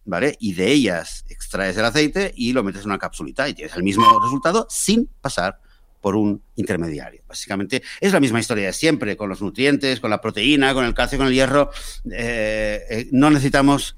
¿vale? 0.06 0.36
Y 0.40 0.54
de 0.54 0.72
ellas 0.72 1.26
extraes 1.28 1.76
el 1.76 1.84
aceite 1.84 2.32
y 2.34 2.54
lo 2.54 2.64
metes 2.64 2.80
en 2.80 2.88
una 2.88 2.98
capsulita 2.98 3.46
y 3.46 3.52
tienes 3.52 3.76
el 3.76 3.82
mismo 3.82 4.06
resultado 4.22 4.66
sin 4.70 5.10
pasar 5.20 5.60
por 6.06 6.14
un 6.14 6.40
intermediario. 6.54 7.24
Básicamente 7.26 7.82
es 8.00 8.12
la 8.12 8.20
misma 8.20 8.38
historia 8.38 8.66
de 8.66 8.72
siempre, 8.72 9.16
con 9.16 9.28
los 9.28 9.42
nutrientes, 9.42 9.98
con 9.98 10.08
la 10.08 10.20
proteína, 10.20 10.72
con 10.72 10.84
el 10.84 10.94
calcio, 10.94 11.18
con 11.18 11.26
el 11.26 11.34
hierro. 11.34 11.72
Eh, 12.12 12.80
eh, 12.88 13.08
no 13.10 13.28
necesitamos 13.28 13.96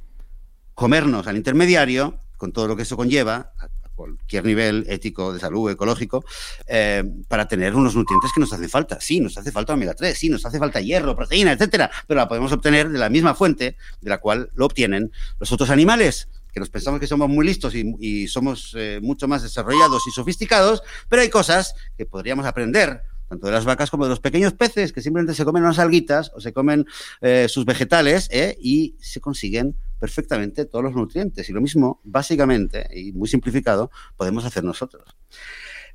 comernos 0.73 1.27
al 1.27 1.37
intermediario, 1.37 2.19
con 2.39 2.51
todo 2.51 2.67
lo 2.67 2.77
que 2.77 2.85
eso 2.85 2.97
conlleva, 2.97 3.53
cualquier 3.95 4.47
nivel 4.47 4.87
ético, 4.89 5.35
de 5.35 5.39
salud, 5.39 5.71
ecológico, 5.71 6.25
eh, 6.67 7.05
para 7.29 7.47
tener 7.47 7.75
unos 7.75 7.95
nutrientes 7.95 8.31
que 8.33 8.41
nos 8.41 8.55
hacen 8.55 8.71
falta. 8.71 8.99
Sí, 9.03 9.21
nos 9.21 9.37
hace 9.37 9.53
falta 9.53 9.75
omega 9.75 9.93
3, 9.93 10.17
sí, 10.17 10.31
nos 10.31 10.47
hace 10.47 10.59
falta 10.59 10.81
hierro, 10.81 11.15
proteína, 11.15 11.53
etcétera, 11.53 11.91
pero 12.07 12.21
la 12.21 12.27
podemos 12.27 12.51
obtener 12.53 12.89
de 12.89 12.99
la 12.99 13.11
misma 13.11 13.35
fuente 13.35 13.77
de 14.01 14.09
la 14.09 14.17
cual 14.17 14.51
lo 14.55 14.65
obtienen 14.65 15.13
los 15.39 15.53
otros 15.53 15.69
animales 15.69 16.31
que 16.53 16.61
nos 16.61 16.71
pensamos 16.71 17.01
que 17.01 17.07
somos 17.07 17.29
muy 17.29 17.47
listos 17.47 17.75
y, 17.75 18.27
somos 18.29 18.75
eh, 18.77 19.01
mucho 19.03 19.29
más 19.29 19.43
desarrollados 19.43 20.07
y 20.07 20.11
sofisticados, 20.11 20.83
pero 21.09 21.23
hay 21.23 21.29
cosas 21.29 21.75
que 21.97 22.07
podríamos 22.07 22.47
aprender 22.47 23.03
tanto 23.29 23.47
de 23.47 23.53
las 23.53 23.67
vacas 23.67 23.91
como 23.91 24.05
de 24.05 24.11
los 24.11 24.21
pequeños 24.21 24.55
peces 24.55 24.91
que 24.93 25.03
simplemente 25.03 25.35
se 25.35 25.45
comen 25.45 25.63
unas 25.63 25.79
alguitas 25.79 26.33
o 26.35 26.41
se 26.41 26.55
comen 26.55 26.87
eh, 27.21 27.47
sus 27.49 27.67
vegetales 27.67 28.31
y 28.59 28.97
se 29.01 29.21
consiguen 29.21 29.77
perfectamente 29.99 30.65
todos 30.65 30.85
los 30.85 30.95
nutrientes. 30.95 31.49
Y 31.49 31.53
lo 31.53 31.61
mismo, 31.61 32.01
básicamente, 32.05 32.89
y 32.95 33.13
muy 33.13 33.29
simplificado, 33.29 33.91
podemos 34.17 34.45
hacer 34.47 34.65
nosotros. 34.65 35.15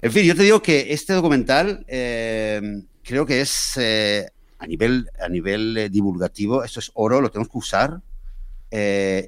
En 0.02 0.12
fin, 0.12 0.26
yo 0.26 0.36
te 0.36 0.44
digo 0.44 0.62
que 0.62 0.94
este 0.94 1.14
documental 1.14 1.86
eh, 1.88 2.84
creo 3.04 3.26
que 3.26 3.42
es 3.42 3.78
eh, 3.78 4.28
a 4.60 4.68
nivel, 4.68 5.10
a 5.18 5.30
nivel 5.30 5.78
eh, 5.78 5.90
divulgativo, 5.90 6.64
esto 6.64 6.80
es 6.80 6.92
oro, 6.94 7.22
lo 7.22 7.32
tenemos 7.32 7.50
que 7.50 7.58
usar. 7.58 8.02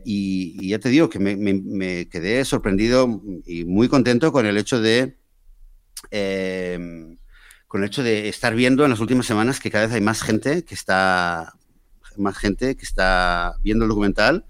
Y, 0.04 0.68
ya 0.68 0.80
te 0.80 0.90
digo 0.90 1.10
que 1.10 1.20
me, 1.20 2.08
quedé 2.08 2.44
sorprendido 2.46 3.22
y 3.46 3.66
muy 3.66 3.88
contento 3.88 4.32
con 4.32 4.46
el 4.46 4.58
hecho 4.58 4.82
de 4.82 5.18
con 7.68 7.84
el 7.84 7.88
hecho 7.88 8.04
de 8.04 8.30
estar 8.30 8.56
viendo 8.56 8.84
en 8.86 8.92
las 8.92 9.00
últimas 9.00 9.26
semanas 9.26 9.60
que 9.60 9.70
cada 9.70 9.86
vez 9.86 9.96
hay 9.96 10.02
más 10.02 10.22
gente 10.22 10.64
que 10.64 10.74
está 10.74 11.54
más 12.18 12.38
gente 12.38 12.76
que 12.76 12.84
está 12.86 13.56
viendo 13.62 13.86
el 13.86 13.90
documental, 13.90 14.46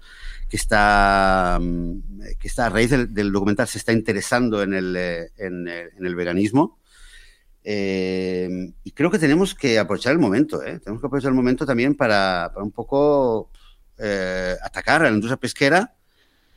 que 0.48 0.56
está, 0.56 1.58
mm, 1.60 2.00
que 2.38 2.48
está 2.48 2.66
a 2.66 2.70
raíz 2.70 2.90
del, 2.90 3.32
documental, 3.32 3.66
se 3.68 3.78
está 3.78 3.92
interesando 3.92 4.62
en 4.62 4.74
el, 4.74 4.96
eh, 4.96 5.30
en, 5.36 5.68
el 5.68 6.14
veganismo. 6.14 6.78
Eh, 7.64 8.72
y 8.84 8.92
creo 8.92 9.10
que 9.10 9.18
tenemos 9.18 9.54
que 9.54 9.78
aprovechar 9.78 10.12
el 10.12 10.20
momento, 10.20 10.62
¿eh? 10.62 10.78
tenemos 10.78 11.00
que 11.00 11.08
aprovechar 11.08 11.30
el 11.30 11.36
momento 11.36 11.66
también 11.66 11.96
para, 11.96 12.50
para 12.54 12.64
un 12.64 12.70
poco 12.70 13.50
atacar 14.62 15.02
a 15.02 15.04
la 15.08 15.14
industria 15.14 15.38
pesquera, 15.38 15.94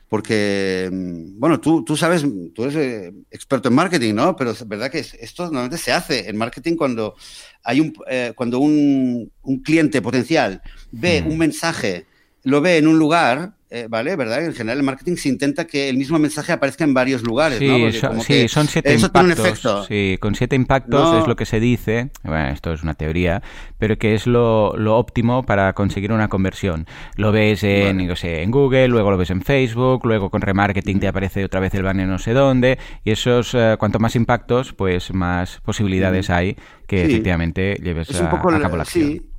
porque, 0.08 0.88
mm, 0.90 1.38
bueno, 1.38 1.60
tú, 1.60 1.84
tú 1.84 1.96
sabes, 1.96 2.24
tú 2.54 2.64
eres 2.64 3.12
experto 3.30 3.68
en 3.68 3.74
marketing, 3.74 4.14
¿no? 4.14 4.34
Pero 4.34 4.50
es 4.50 4.66
verdad 4.66 4.90
que 4.90 4.98
esto 4.98 5.44
normalmente 5.44 5.78
se 5.78 5.92
hace 5.92 6.28
en 6.28 6.36
marketing 6.36 6.76
cuando 6.76 7.14
hay 7.62 7.80
un, 7.80 7.94
cuando 8.34 8.58
un, 8.58 9.30
un 9.42 9.62
cliente 9.62 10.02
potencial 10.02 10.62
ve 10.90 11.22
un 11.26 11.38
mensaje, 11.38 12.06
lo 12.42 12.60
ve 12.60 12.78
en 12.78 12.88
un 12.88 12.98
lugar, 12.98 13.54
eh, 13.72 13.86
¿vale? 13.88 14.16
¿Verdad? 14.16 14.44
En 14.44 14.52
general, 14.52 14.78
el 14.78 14.84
marketing 14.84 15.14
se 15.14 15.28
intenta 15.28 15.64
que 15.64 15.88
el 15.88 15.96
mismo 15.96 16.18
mensaje 16.18 16.50
aparezca 16.50 16.82
en 16.82 16.92
varios 16.92 17.22
lugares, 17.22 17.60
sí, 17.60 17.68
¿no? 17.68 18.20
sí, 18.20 18.48
son 18.48 18.66
siete 18.66 18.92
impactos. 18.92 19.86
Sí, 19.86 20.18
con 20.20 20.34
siete 20.34 20.56
impactos 20.56 21.20
es 21.20 21.28
lo 21.28 21.36
que 21.36 21.46
se 21.46 21.60
dice, 21.60 22.10
bueno, 22.24 22.48
esto 22.48 22.72
es 22.72 22.82
una 22.82 22.94
teoría, 22.94 23.42
pero 23.78 23.96
que 23.96 24.14
es 24.14 24.26
lo, 24.26 24.72
óptimo 24.96 25.44
para 25.44 25.72
conseguir 25.72 26.10
una 26.10 26.26
conversión. 26.28 26.86
Lo 27.14 27.30
ves 27.30 27.62
en, 27.62 28.16
sé, 28.16 28.42
en 28.42 28.50
Google, 28.50 28.88
luego 28.88 29.12
lo 29.12 29.16
ves 29.16 29.30
en 29.30 29.42
Facebook, 29.42 30.04
luego 30.04 30.30
con 30.30 30.40
remarketing 30.40 30.98
te 30.98 31.06
aparece 31.06 31.44
otra 31.44 31.60
vez 31.60 31.72
el 31.74 31.84
banner 31.84 32.08
no 32.08 32.18
sé 32.18 32.32
dónde, 32.32 32.76
y 33.04 33.12
esos, 33.12 33.54
eh, 33.54 33.76
cuanto 33.78 34.00
más 34.00 34.16
impactos, 34.16 34.72
pues 34.72 35.14
más 35.14 35.60
posibilidades 35.60 36.28
hay 36.28 36.56
que 36.88 37.04
efectivamente 37.04 37.76
lleves 37.80 38.20
a, 38.20 38.30
cabo 38.30 38.50
la 38.50 38.82
acción. 38.82 39.29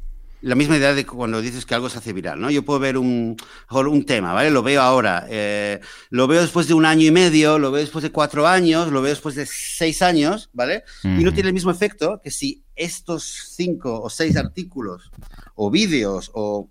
La 0.42 0.56
misma 0.56 0.78
idea 0.78 0.94
de 0.94 1.06
cuando 1.06 1.40
dices 1.42 1.66
que 1.66 1.76
algo 1.76 1.90
se 1.90 2.00
hace 2.00 2.14
viral, 2.14 2.42
¿no? 2.42 2.50
Yo 2.50 2.64
puedo 2.64 2.80
ver 2.80 2.98
un, 2.98 3.38
un 3.70 4.06
tema, 4.06 4.34
¿vale? 4.34 4.50
Lo 4.50 4.64
veo 4.64 4.82
ahora, 4.82 5.26
eh, 5.30 5.80
lo 6.10 6.28
veo 6.28 6.42
después 6.42 6.68
de 6.68 6.74
un 6.74 6.86
año 6.86 7.06
y 7.06 7.12
medio, 7.12 7.60
lo 7.60 7.72
veo 7.72 7.82
después 7.82 8.04
de 8.04 8.12
cuatro 8.12 8.48
años, 8.48 8.92
lo 8.92 9.02
veo 9.02 9.12
después 9.12 9.36
de 9.36 9.46
seis 9.46 10.02
años, 10.02 10.50
¿vale? 10.54 10.84
Y 11.04 11.24
no 11.24 11.32
tiene 11.32 11.50
el 11.50 11.54
mismo 11.54 11.72
efecto 11.72 12.20
que 12.24 12.32
si 12.32 12.64
estos 12.76 13.54
cinco 13.56 14.02
o 14.02 14.10
seis 14.10 14.36
artículos 14.36 15.12
o 15.56 15.70
vídeos 15.70 16.32
o, 16.34 16.70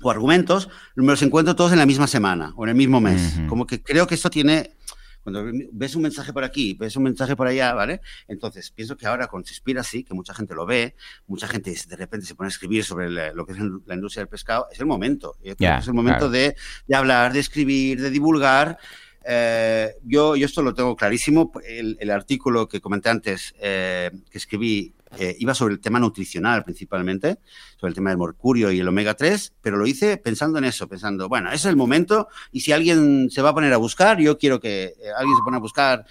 o 0.00 0.10
argumentos 0.10 0.68
me 0.94 1.06
los 1.06 1.22
encuentro 1.22 1.56
todos 1.56 1.72
en 1.72 1.78
la 1.78 1.86
misma 1.86 2.06
semana 2.06 2.52
o 2.56 2.64
en 2.64 2.70
el 2.70 2.76
mismo 2.76 3.00
mes. 3.00 3.40
Como 3.48 3.66
que 3.66 3.82
creo 3.82 4.06
que 4.06 4.14
esto 4.14 4.30
tiene 4.30 4.76
cuando 5.22 5.44
ves 5.72 5.94
un 5.94 6.02
mensaje 6.02 6.32
por 6.32 6.44
aquí, 6.44 6.74
ves 6.74 6.96
un 6.96 7.04
mensaje 7.04 7.36
por 7.36 7.46
allá, 7.46 7.74
¿vale? 7.74 8.00
Entonces, 8.28 8.70
pienso 8.70 8.96
que 8.96 9.06
ahora 9.06 9.26
con 9.26 9.40
Inspira 9.40 9.82
sí, 9.82 10.04
que 10.04 10.14
mucha 10.14 10.34
gente 10.34 10.54
lo 10.54 10.66
ve, 10.66 10.94
mucha 11.26 11.48
gente 11.48 11.74
de 11.88 11.96
repente 11.96 12.26
se 12.26 12.34
pone 12.34 12.48
a 12.48 12.50
escribir 12.50 12.84
sobre 12.84 13.10
lo 13.32 13.46
que 13.46 13.52
es 13.52 13.58
la 13.86 13.94
industria 13.94 14.22
del 14.22 14.28
pescado, 14.28 14.66
es 14.70 14.80
el 14.80 14.86
momento. 14.86 15.36
es 15.42 15.86
el 15.86 15.94
momento 15.94 16.28
de, 16.28 16.56
de 16.86 16.96
hablar, 16.96 17.32
de 17.32 17.40
escribir, 17.40 18.00
de 18.00 18.10
divulgar 18.10 18.78
eh, 19.24 19.94
yo, 20.04 20.36
yo 20.36 20.46
esto 20.46 20.62
lo 20.62 20.74
tengo 20.74 20.96
clarísimo. 20.96 21.52
El, 21.64 22.10
artículo 22.10 22.68
que 22.68 22.80
comenté 22.80 23.08
antes, 23.08 23.54
eh, 23.60 24.10
que 24.30 24.38
escribí, 24.38 24.94
eh, 25.18 25.36
iba 25.38 25.54
sobre 25.54 25.74
el 25.74 25.80
tema 25.80 25.98
nutricional 25.98 26.64
principalmente, 26.64 27.38
sobre 27.76 27.90
el 27.90 27.94
tema 27.94 28.10
del 28.10 28.18
mercurio 28.18 28.70
y 28.70 28.80
el 28.80 28.88
omega 28.88 29.14
3, 29.14 29.54
pero 29.60 29.76
lo 29.76 29.86
hice 29.86 30.16
pensando 30.16 30.58
en 30.58 30.64
eso, 30.64 30.88
pensando, 30.88 31.28
bueno, 31.28 31.50
es 31.52 31.64
el 31.64 31.76
momento 31.76 32.28
y 32.50 32.60
si 32.60 32.72
alguien 32.72 33.30
se 33.30 33.42
va 33.42 33.50
a 33.50 33.54
poner 33.54 33.72
a 33.72 33.76
buscar, 33.76 34.18
yo 34.18 34.38
quiero 34.38 34.60
que 34.60 34.94
alguien 35.16 35.36
se 35.36 35.42
ponga 35.42 35.58
a 35.58 35.60
buscar 35.60 36.04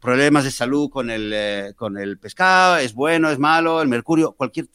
problemas 0.00 0.44
de 0.44 0.50
salud 0.50 0.90
con 0.90 1.10
el, 1.10 1.74
con 1.76 1.96
el 1.96 2.18
pescado, 2.18 2.76
es 2.76 2.94
bueno, 2.94 3.30
es 3.30 3.38
malo, 3.38 3.80
el 3.80 3.88
mercurio, 3.88 4.32
cualquier 4.32 4.68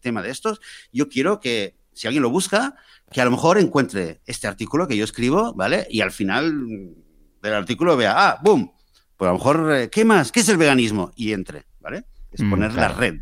tema 0.00 0.22
de 0.22 0.30
estos, 0.30 0.60
yo 0.92 1.08
quiero 1.08 1.40
que 1.40 1.76
si 1.98 2.06
alguien 2.06 2.22
lo 2.22 2.30
busca, 2.30 2.76
que 3.10 3.20
a 3.20 3.24
lo 3.24 3.32
mejor 3.32 3.58
encuentre 3.58 4.20
este 4.24 4.46
artículo 4.46 4.86
que 4.86 4.96
yo 4.96 5.04
escribo, 5.04 5.52
¿vale? 5.54 5.86
Y 5.90 6.00
al 6.00 6.12
final 6.12 6.94
del 7.42 7.54
artículo 7.54 7.96
vea, 7.96 8.14
ah, 8.16 8.38
boom, 8.42 8.72
pues 9.16 9.28
a 9.28 9.32
lo 9.32 9.38
mejor, 9.38 9.72
eh, 9.72 9.90
¿qué 9.90 10.04
más? 10.04 10.30
¿Qué 10.30 10.40
es 10.40 10.48
el 10.48 10.58
veganismo? 10.58 11.10
Y 11.16 11.32
entre, 11.32 11.66
¿vale? 11.80 12.04
Es 12.30 12.42
mm, 12.42 12.50
poner 12.50 12.74
la 12.74 12.88
red, 12.88 13.20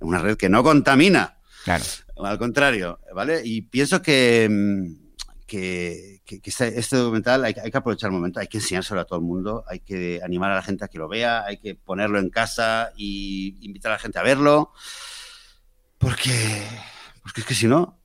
una 0.00 0.18
red 0.18 0.36
que 0.36 0.48
no 0.48 0.62
contamina. 0.62 1.38
Claro. 1.64 1.84
Al 2.22 2.38
contrario, 2.38 2.98
¿vale? 3.14 3.42
Y 3.44 3.62
pienso 3.62 4.02
que, 4.02 4.48
mm, 4.50 5.08
que, 5.46 6.22
este, 6.26 6.78
este, 6.78 6.96
documental 6.96 7.44
hay, 7.44 7.54
hay, 7.62 7.70
que 7.70 7.78
aprovechar 7.78 8.08
el 8.08 8.16
momento, 8.16 8.40
hay 8.40 8.48
que 8.48 8.58
enseñárselo 8.58 9.00
a 9.00 9.04
todo 9.04 9.18
el 9.18 9.24
mundo, 9.24 9.64
hay 9.66 9.80
que 9.80 10.20
animar 10.22 10.50
a 10.50 10.56
la 10.56 10.62
gente 10.62 10.84
a 10.84 10.88
que 10.88 10.98
lo 10.98 11.08
vea, 11.08 11.44
hay 11.44 11.58
que 11.58 11.74
ponerlo 11.74 12.18
en 12.18 12.28
casa 12.28 12.90
y 12.96 13.56
invitar 13.60 13.92
a 13.92 13.94
la 13.94 13.98
gente 14.00 14.18
a 14.18 14.22
verlo, 14.22 14.72
porque, 15.96 16.62
porque 17.22 17.40
es 17.40 17.46
que 17.46 17.54
si 17.54 17.66
no, 17.66 17.97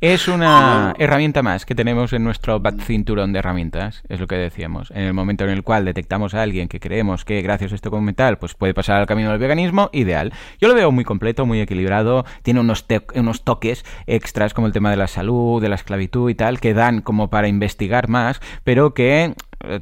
Es 0.00 0.28
una 0.28 0.94
herramienta 0.98 1.42
más 1.42 1.64
que 1.64 1.74
tenemos 1.74 2.12
en 2.12 2.22
nuestro 2.22 2.60
cinturón 2.84 3.32
de 3.32 3.38
herramientas, 3.38 4.02
es 4.10 4.20
lo 4.20 4.26
que 4.26 4.34
decíamos. 4.36 4.90
En 4.90 5.04
el 5.04 5.14
momento 5.14 5.44
en 5.44 5.50
el 5.50 5.62
cual 5.62 5.86
detectamos 5.86 6.34
a 6.34 6.42
alguien 6.42 6.68
que 6.68 6.80
creemos 6.80 7.24
que 7.24 7.40
gracias 7.40 7.72
a 7.72 7.76
este 7.76 7.88
documental 7.88 8.36
pues 8.36 8.52
puede 8.54 8.74
pasar 8.74 9.00
al 9.00 9.06
camino 9.06 9.30
del 9.30 9.38
veganismo, 9.38 9.88
ideal. 9.94 10.34
Yo 10.60 10.68
lo 10.68 10.74
veo 10.74 10.92
muy 10.92 11.04
completo, 11.04 11.46
muy 11.46 11.60
equilibrado, 11.60 12.26
tiene 12.42 12.60
unos, 12.60 12.84
unos 13.14 13.42
toques 13.42 13.86
extras 14.06 14.52
como 14.52 14.66
el 14.66 14.74
tema 14.74 14.90
de 14.90 14.98
la 14.98 15.06
salud, 15.06 15.62
de 15.62 15.70
la 15.70 15.76
esclavitud 15.76 16.28
y 16.28 16.34
tal, 16.34 16.60
que 16.60 16.74
dan 16.74 17.00
como 17.00 17.30
para 17.30 17.48
investigar 17.48 18.08
más, 18.08 18.40
pero 18.64 18.92
que 18.92 19.34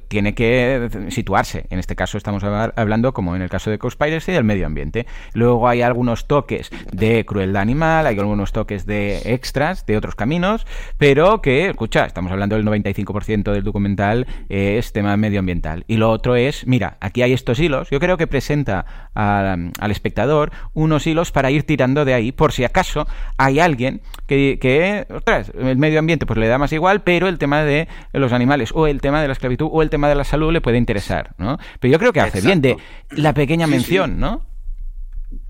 tiene 0.08 0.34
que 0.34 0.88
situarse. 1.08 1.66
En 1.70 1.78
este 1.78 1.96
caso 1.96 2.18
estamos 2.18 2.42
hablando, 2.44 3.12
como 3.12 3.36
en 3.36 3.42
el 3.42 3.48
caso 3.48 3.70
de 3.70 3.78
Conspiracy, 3.78 4.32
del 4.32 4.44
medio 4.44 4.66
ambiente. 4.66 5.06
Luego 5.32 5.68
hay 5.68 5.82
algunos 5.82 6.26
toques 6.26 6.70
de 6.92 7.24
crueldad 7.24 7.62
animal, 7.62 8.06
hay 8.06 8.18
algunos 8.18 8.52
toques 8.52 8.86
de 8.86 9.22
extras, 9.24 9.86
de 9.86 9.96
otros 9.96 10.14
caminos, 10.14 10.66
pero 10.98 11.42
que, 11.42 11.68
escucha, 11.68 12.04
estamos 12.04 12.32
hablando 12.32 12.56
del 12.56 12.64
95% 12.64 13.52
del 13.52 13.64
documental 13.64 14.26
es 14.48 14.92
tema 14.92 15.16
medioambiental. 15.16 15.84
Y 15.86 15.96
lo 15.96 16.10
otro 16.10 16.36
es, 16.36 16.66
mira, 16.66 16.96
aquí 17.00 17.22
hay 17.22 17.32
estos 17.32 17.58
hilos. 17.58 17.90
Yo 17.90 18.00
creo 18.00 18.16
que 18.16 18.26
presenta 18.26 19.10
al 19.14 19.90
espectador 19.90 20.50
unos 20.72 21.06
hilos 21.06 21.32
para 21.32 21.50
ir 21.50 21.64
tirando 21.64 22.04
de 22.04 22.14
ahí, 22.14 22.32
por 22.32 22.52
si 22.52 22.64
acaso 22.64 23.06
hay 23.36 23.60
alguien 23.60 24.00
que, 24.26 24.58
que 24.60 25.06
ostras, 25.10 25.52
el 25.58 25.76
medio 25.76 25.98
ambiente 25.98 26.26
pues 26.26 26.38
le 26.38 26.48
da 26.48 26.58
más 26.58 26.72
igual, 26.72 27.02
pero 27.02 27.28
el 27.28 27.38
tema 27.38 27.62
de 27.62 27.88
los 28.12 28.32
animales 28.32 28.70
o 28.74 28.86
el 28.86 29.00
tema 29.00 29.20
de 29.20 29.28
la 29.28 29.32
esclavitud 29.32 29.68
o 29.76 29.82
el 29.82 29.90
tema 29.90 30.08
de 30.08 30.14
la 30.14 30.22
salud 30.22 30.52
le 30.52 30.60
puede 30.60 30.78
interesar, 30.78 31.34
¿no? 31.36 31.58
Pero 31.80 31.90
yo 31.90 31.98
creo 31.98 32.12
que 32.12 32.20
hace 32.20 32.40
bien 32.40 32.60
de 32.60 32.76
la 33.10 33.34
pequeña 33.34 33.66
mención, 33.66 34.20
¿no? 34.20 34.46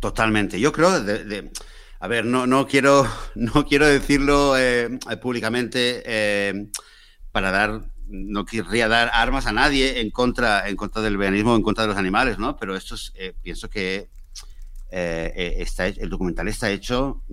Totalmente. 0.00 0.58
Yo 0.58 0.72
creo 0.72 0.98
de, 0.98 1.50
a 2.00 2.08
ver, 2.08 2.24
no, 2.24 2.46
no 2.46 2.66
quiero 2.66 3.06
no 3.34 3.66
quiero 3.66 3.86
decirlo 3.86 4.56
eh, 4.56 4.98
públicamente 5.20 6.02
eh, 6.06 6.68
para 7.32 7.50
dar 7.50 7.82
no 8.06 8.46
querría 8.46 8.88
dar 8.88 9.10
armas 9.12 9.46
a 9.46 9.52
nadie 9.52 10.00
en 10.00 10.10
contra 10.10 10.70
en 10.70 10.76
contra 10.76 11.02
del 11.02 11.18
veganismo 11.18 11.54
en 11.54 11.62
contra 11.62 11.84
de 11.84 11.88
los 11.88 11.98
animales, 11.98 12.38
¿no? 12.38 12.56
Pero 12.56 12.76
esto 12.76 12.94
es, 12.94 13.12
eh, 13.16 13.34
pienso 13.42 13.68
que 13.68 14.08
está, 14.90 15.88
el 15.88 16.08
documental 16.08 16.46
está 16.46 16.70
hecho, 16.70 17.24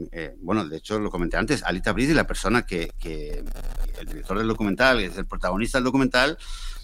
bueno, 0.42 0.68
de 0.68 0.78
hecho 0.78 1.00
lo 1.00 1.12
comenté 1.12 1.38
antes, 1.38 1.62
Alita 1.62 1.92
Brisi, 1.92 2.16
la 2.16 2.26
persona 2.26 2.64
que, 2.66 2.92
que, 2.98 3.44
el 4.00 4.08
director 4.08 4.40
del 4.40 4.48
documental, 4.48 5.00
es 5.00 5.16
el 5.16 5.28
protagonista 5.28 5.78
del 5.78 5.86
documental, 5.86 6.40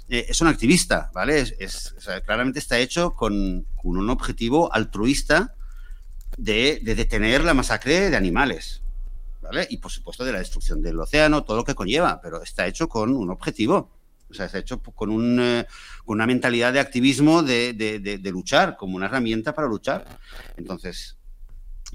eh, 0.10 0.26
es 0.30 0.40
un 0.40 0.48
activista, 0.48 1.12
¿vale? 1.14 1.40
Es, 1.60 1.96
claramente 2.26 2.60
está 2.60 2.80
hecho 2.80 3.14
con, 3.14 3.66
un 3.84 4.10
objetivo 4.10 4.74
altruista 4.74 5.56
de, 6.38 6.80
detener 6.84 7.44
la 7.44 7.54
masacre 7.54 8.10
de 8.10 8.16
animales, 8.16 8.82
¿vale? 9.42 9.68
Y 9.70 9.78
por 9.78 9.92
supuesto 9.92 10.24
de 10.24 10.32
la 10.32 10.40
destrucción 10.40 10.82
del 10.82 11.00
océano, 11.00 11.44
todo 11.44 11.58
lo 11.58 11.64
que 11.66 11.76
conlleva, 11.76 12.22
pero 12.22 12.42
está 12.42 12.68
hecho 12.68 12.88
con 12.88 13.16
un 13.16 13.30
objetivo. 13.30 13.92
O 14.30 14.34
sea, 14.34 14.46
está 14.46 14.60
hecho 14.60 14.80
con, 14.82 15.10
un, 15.10 15.40
eh, 15.40 15.66
con 16.06 16.16
una 16.16 16.28
mentalidad 16.28 16.74
de 16.74 16.82
activismo, 16.82 17.44
de, 17.44 17.74
de, 17.74 18.32
luchar, 18.32 18.76
como 18.76 18.98
una 18.98 19.06
herramienta 19.06 19.54
para 19.54 19.68
luchar. 19.68 20.06
Entonces, 20.58 21.17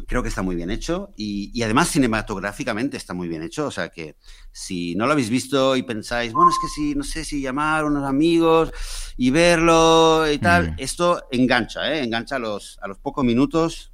creo 0.07 0.22
que 0.22 0.28
está 0.28 0.43
muy 0.43 0.57
bien 0.57 0.70
hecho 0.70 1.12
y, 1.16 1.62
además 1.62 1.88
cinematográficamente 1.88 2.97
está 2.97 3.14
muy 3.14 3.28
bien 3.28 3.43
hecho. 3.43 3.66
O 3.66 3.70
sea 3.70 3.88
que 3.88 4.16
si 4.51 4.95
no 4.95 5.07
lo 5.07 5.12
habéis 5.12 5.30
visto 5.30 5.76
y 5.76 5.82
pensáis, 5.82 6.32
bueno, 6.32 6.51
es 6.51 6.57
que 6.61 6.68
si, 6.68 6.95
no 6.95 7.05
sé 7.05 7.24
si 7.24 7.40
llamar 7.40 7.84
a 7.84 7.86
unos 7.86 8.05
amigos 8.05 8.72
y 9.16 9.30
verlo 9.30 10.30
y 10.30 10.38
tal, 10.38 10.72
mm. 10.72 10.74
esto 10.78 11.24
engancha, 11.30 11.93
¿eh? 11.93 12.03
engancha 12.05 12.36
a 12.36 12.38
los, 12.38 12.78
a 12.82 12.88
los 12.88 12.99
pocos 12.99 13.24
minutos 13.24 13.93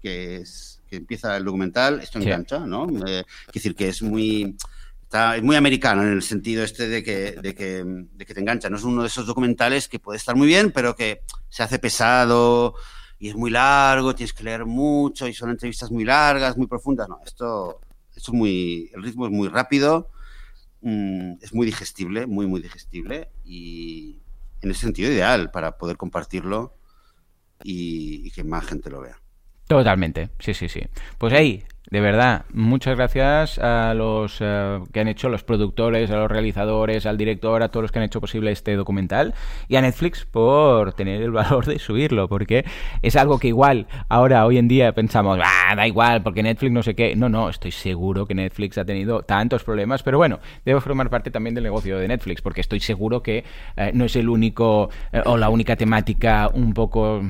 que, 0.00 0.36
es, 0.36 0.82
que 0.88 0.96
empieza 0.96 1.36
el 1.36 1.44
documental, 1.44 2.00
esto 2.00 2.18
engancha, 2.18 2.60
¿no? 2.60 2.88
Eh, 3.06 3.24
es 3.48 3.52
decir, 3.52 3.74
que 3.74 3.88
es 3.88 4.02
muy... 4.02 4.56
Está, 5.02 5.36
es 5.36 5.42
muy 5.42 5.56
americano 5.56 6.02
en 6.02 6.12
el 6.12 6.22
sentido 6.22 6.62
este 6.62 6.88
de 6.88 7.02
que, 7.02 7.32
de, 7.32 7.52
que, 7.52 7.82
de 7.84 8.24
que 8.24 8.32
te 8.32 8.38
engancha. 8.38 8.70
No 8.70 8.76
es 8.76 8.84
uno 8.84 9.02
de 9.02 9.08
esos 9.08 9.26
documentales 9.26 9.88
que 9.88 9.98
puede 9.98 10.18
estar 10.18 10.36
muy 10.36 10.46
bien, 10.46 10.70
pero 10.70 10.94
que 10.94 11.22
se 11.48 11.64
hace 11.64 11.80
pesado, 11.80 12.76
y 13.20 13.28
es 13.28 13.36
muy 13.36 13.50
largo, 13.50 14.14
tienes 14.14 14.32
que 14.32 14.42
leer 14.42 14.64
mucho 14.64 15.28
y 15.28 15.34
son 15.34 15.50
entrevistas 15.50 15.90
muy 15.90 16.04
largas, 16.04 16.56
muy 16.56 16.66
profundas. 16.66 17.06
No, 17.06 17.20
esto, 17.24 17.78
esto 18.16 18.32
es 18.32 18.36
muy, 18.36 18.90
el 18.94 19.02
ritmo 19.02 19.26
es 19.26 19.30
muy 19.30 19.46
rápido, 19.48 20.08
mm, 20.80 21.34
es 21.42 21.52
muy 21.52 21.66
digestible, 21.66 22.26
muy, 22.26 22.46
muy 22.46 22.62
digestible 22.62 23.30
y 23.44 24.18
en 24.62 24.70
ese 24.70 24.80
sentido 24.80 25.12
ideal 25.12 25.50
para 25.50 25.76
poder 25.76 25.98
compartirlo 25.98 26.74
y, 27.62 28.26
y 28.26 28.30
que 28.30 28.42
más 28.42 28.64
gente 28.64 28.88
lo 28.88 29.02
vea. 29.02 29.20
Totalmente, 29.68 30.30
sí, 30.38 30.54
sí, 30.54 30.70
sí. 30.70 30.80
Pues 31.18 31.34
ahí, 31.34 31.62
de 31.90 32.00
verdad, 32.00 32.44
muchas 32.52 32.96
gracias 32.96 33.58
a 33.58 33.94
los 33.94 34.36
eh, 34.38 34.78
que 34.92 35.00
han 35.00 35.08
hecho, 35.08 35.28
los 35.28 35.42
productores, 35.42 36.08
a 36.12 36.16
los 36.16 36.30
realizadores, 36.30 37.04
al 37.04 37.16
director, 37.18 37.64
a 37.64 37.68
todos 37.68 37.82
los 37.82 37.90
que 37.90 37.98
han 37.98 38.04
hecho 38.04 38.20
posible 38.20 38.52
este 38.52 38.76
documental 38.76 39.34
y 39.66 39.74
a 39.74 39.80
Netflix 39.80 40.24
por 40.24 40.92
tener 40.92 41.20
el 41.20 41.32
valor 41.32 41.66
de 41.66 41.80
subirlo, 41.80 42.28
porque 42.28 42.64
es 43.02 43.16
algo 43.16 43.40
que 43.40 43.48
igual 43.48 43.88
ahora, 44.08 44.46
hoy 44.46 44.58
en 44.58 44.68
día, 44.68 44.92
pensamos, 44.92 45.40
ah, 45.42 45.74
da 45.74 45.84
igual, 45.88 46.22
porque 46.22 46.44
Netflix 46.44 46.72
no 46.72 46.84
sé 46.84 46.94
qué. 46.94 47.16
No, 47.16 47.28
no, 47.28 47.48
estoy 47.48 47.72
seguro 47.72 48.24
que 48.24 48.36
Netflix 48.36 48.78
ha 48.78 48.84
tenido 48.84 49.22
tantos 49.22 49.64
problemas, 49.64 50.04
pero 50.04 50.16
bueno, 50.16 50.38
debe 50.64 50.80
formar 50.80 51.10
parte 51.10 51.32
también 51.32 51.56
del 51.56 51.64
negocio 51.64 51.98
de 51.98 52.06
Netflix, 52.06 52.40
porque 52.40 52.60
estoy 52.60 52.78
seguro 52.78 53.20
que 53.24 53.42
eh, 53.76 53.90
no 53.94 54.04
es 54.04 54.14
el 54.14 54.28
único 54.28 54.90
eh, 55.12 55.22
o 55.26 55.36
la 55.36 55.48
única 55.48 55.74
temática 55.74 56.48
un 56.54 56.72
poco 56.72 57.20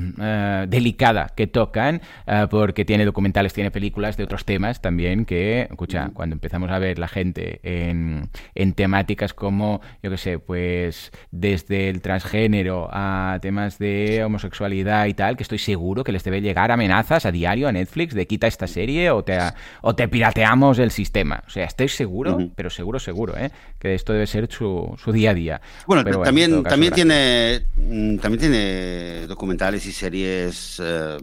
delicada 0.68 1.32
que 1.34 1.46
tocan, 1.46 2.02
porque 2.50 2.84
tiene 2.84 3.04
documentales, 3.04 3.52
tiene 3.52 3.70
películas 3.70 4.16
de 4.16 4.24
otros 4.24 4.44
temas 4.50 4.82
también 4.82 5.26
que, 5.26 5.68
escucha, 5.70 6.10
cuando 6.12 6.34
empezamos 6.34 6.72
a 6.72 6.80
ver 6.80 6.98
la 6.98 7.06
gente 7.06 7.60
en, 7.62 8.30
en 8.56 8.72
temáticas 8.72 9.32
como, 9.32 9.80
yo 10.02 10.10
qué 10.10 10.16
sé, 10.16 10.40
pues 10.40 11.12
desde 11.30 11.88
el 11.88 12.00
transgénero 12.00 12.88
a 12.90 13.38
temas 13.40 13.78
de 13.78 14.24
homosexualidad 14.24 15.06
y 15.06 15.14
tal, 15.14 15.36
que 15.36 15.44
estoy 15.44 15.58
seguro 15.58 16.02
que 16.02 16.10
les 16.10 16.24
debe 16.24 16.40
llegar 16.40 16.72
amenazas 16.72 17.26
a 17.26 17.30
diario 17.30 17.68
a 17.68 17.72
Netflix 17.72 18.12
de 18.12 18.26
quita 18.26 18.48
esta 18.48 18.66
serie 18.66 19.12
o 19.12 19.22
te, 19.22 19.38
o 19.82 19.94
te 19.94 20.08
pirateamos 20.08 20.80
el 20.80 20.90
sistema. 20.90 21.44
O 21.46 21.50
sea, 21.50 21.66
estoy 21.66 21.86
seguro, 21.86 22.50
pero 22.56 22.70
seguro, 22.70 22.98
seguro, 22.98 23.36
¿eh? 23.36 23.52
que 23.78 23.94
esto 23.94 24.12
debe 24.12 24.26
ser 24.26 24.50
su, 24.50 24.96
su 25.00 25.12
día 25.12 25.30
a 25.30 25.34
día. 25.34 25.60
Bueno, 25.86 26.02
también, 26.24 26.64
también, 26.64 26.92
tiene, 26.92 27.66
mm, 27.76 28.16
también 28.16 28.40
tiene 28.40 29.26
documentales 29.28 29.86
y 29.86 29.92
series... 29.92 30.82
Eh, 30.84 31.18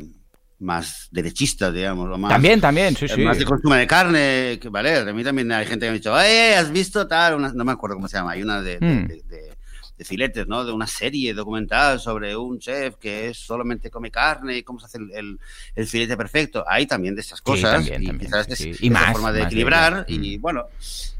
más 0.59 1.07
derechista, 1.11 1.71
digamos, 1.71 2.09
o 2.09 2.17
más, 2.17 2.31
También, 2.31 2.59
también, 2.59 2.95
sí, 2.95 3.05
eh, 3.05 3.09
sí. 3.09 3.21
más 3.21 3.37
de 3.37 3.45
consumo 3.45 3.75
de 3.75 3.85
carne, 3.87 4.57
que 4.61 4.69
vale, 4.69 4.95
a 4.97 5.13
mí 5.13 5.23
también 5.23 5.51
hay 5.51 5.65
gente 5.65 5.85
que 5.85 5.91
me 5.91 5.95
ha 5.95 5.99
dicho, 5.99 6.19
¡eh, 6.19 6.55
has 6.55 6.71
visto 6.71 7.07
tal! 7.07 7.35
Una- 7.35 7.53
no 7.53 7.63
me 7.63 7.71
acuerdo 7.73 7.95
cómo 7.95 8.07
se 8.07 8.17
llama, 8.17 8.31
hay 8.31 8.41
una 8.41 8.61
de, 8.61 8.77
Hmm. 8.79 9.07
de- 9.07 9.21
de- 9.27 9.57
de 9.97 10.05
filetes, 10.05 10.47
¿no? 10.47 10.63
De 10.63 10.71
una 10.71 10.85
serie 10.85 11.33
documental 11.33 11.99
sobre 11.99 12.35
un 12.37 12.59
chef 12.59 12.97
que 12.97 13.29
es- 13.29 13.37
solamente 13.39 13.89
come 13.89 14.11
carne 14.11 14.57
y 14.57 14.63
cómo 14.63 14.79
se 14.79 14.85
hace 14.85 14.99
el, 14.99 15.11
el- 15.11 15.39
el 15.73 15.87
filete 15.87 16.15
perfecto. 16.15 16.63
Hay 16.67 16.85
también 16.85 17.15
de 17.15 17.21
esas 17.21 17.41
cosas 17.41 17.71
también, 17.77 18.03
y 18.03 18.05
también, 18.07 18.29
quizás 18.31 18.45
sí, 18.45 18.69
es 18.69 18.77
sí. 18.77 18.85
Y 18.85 18.89
más, 18.91 19.11
forma 19.11 19.31
de 19.31 19.39
más 19.41 19.47
equilibrar 19.47 20.05
y 20.07 20.37
Mm. 20.37 20.41
bueno, 20.41 20.65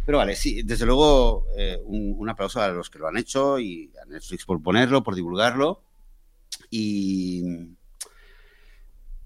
pero 0.06 0.20
vale, 0.20 0.36
sí, 0.36 0.62
desde 0.64 0.86
luego 0.86 1.46
eh, 1.58 1.80
un, 1.86 2.14
un 2.18 2.30
aplauso 2.30 2.62
a 2.62 2.68
los 2.70 2.90
que 2.92 3.00
lo 3.00 3.08
han 3.08 3.18
hecho 3.18 3.58
y 3.60 3.92
a 4.00 4.06
Netflix 4.06 4.46
por 4.46 4.62
ponerlo, 4.62 5.04
por 5.04 5.16
divulgarlo 5.16 5.82
y 6.70 7.42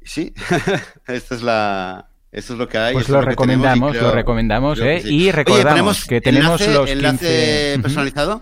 sí, 0.03 0.33
esto 1.07 1.35
es 1.35 1.41
la 1.41 2.07
esto 2.31 2.53
es 2.53 2.59
lo 2.59 2.67
que 2.69 2.77
hay. 2.77 2.93
Pues 2.93 3.09
lo 3.09 3.21
recomendamos, 3.21 3.91
creo- 3.91 4.03
lo 4.03 4.11
recomendamos, 4.11 4.79
creo 4.79 4.91
¿eh? 4.97 5.01
sí. 5.01 5.09
Y 5.15 5.21
Oye, 5.23 5.31
recordamos 5.33 5.71
¿ponemos 5.73 6.05
que 6.05 6.21
tenemos 6.21 6.61
enlace, 6.61 6.73
los 6.73 6.85
15... 6.89 6.91
enlace 6.93 7.71
Ujú. 7.73 7.81
personalizado. 7.81 8.41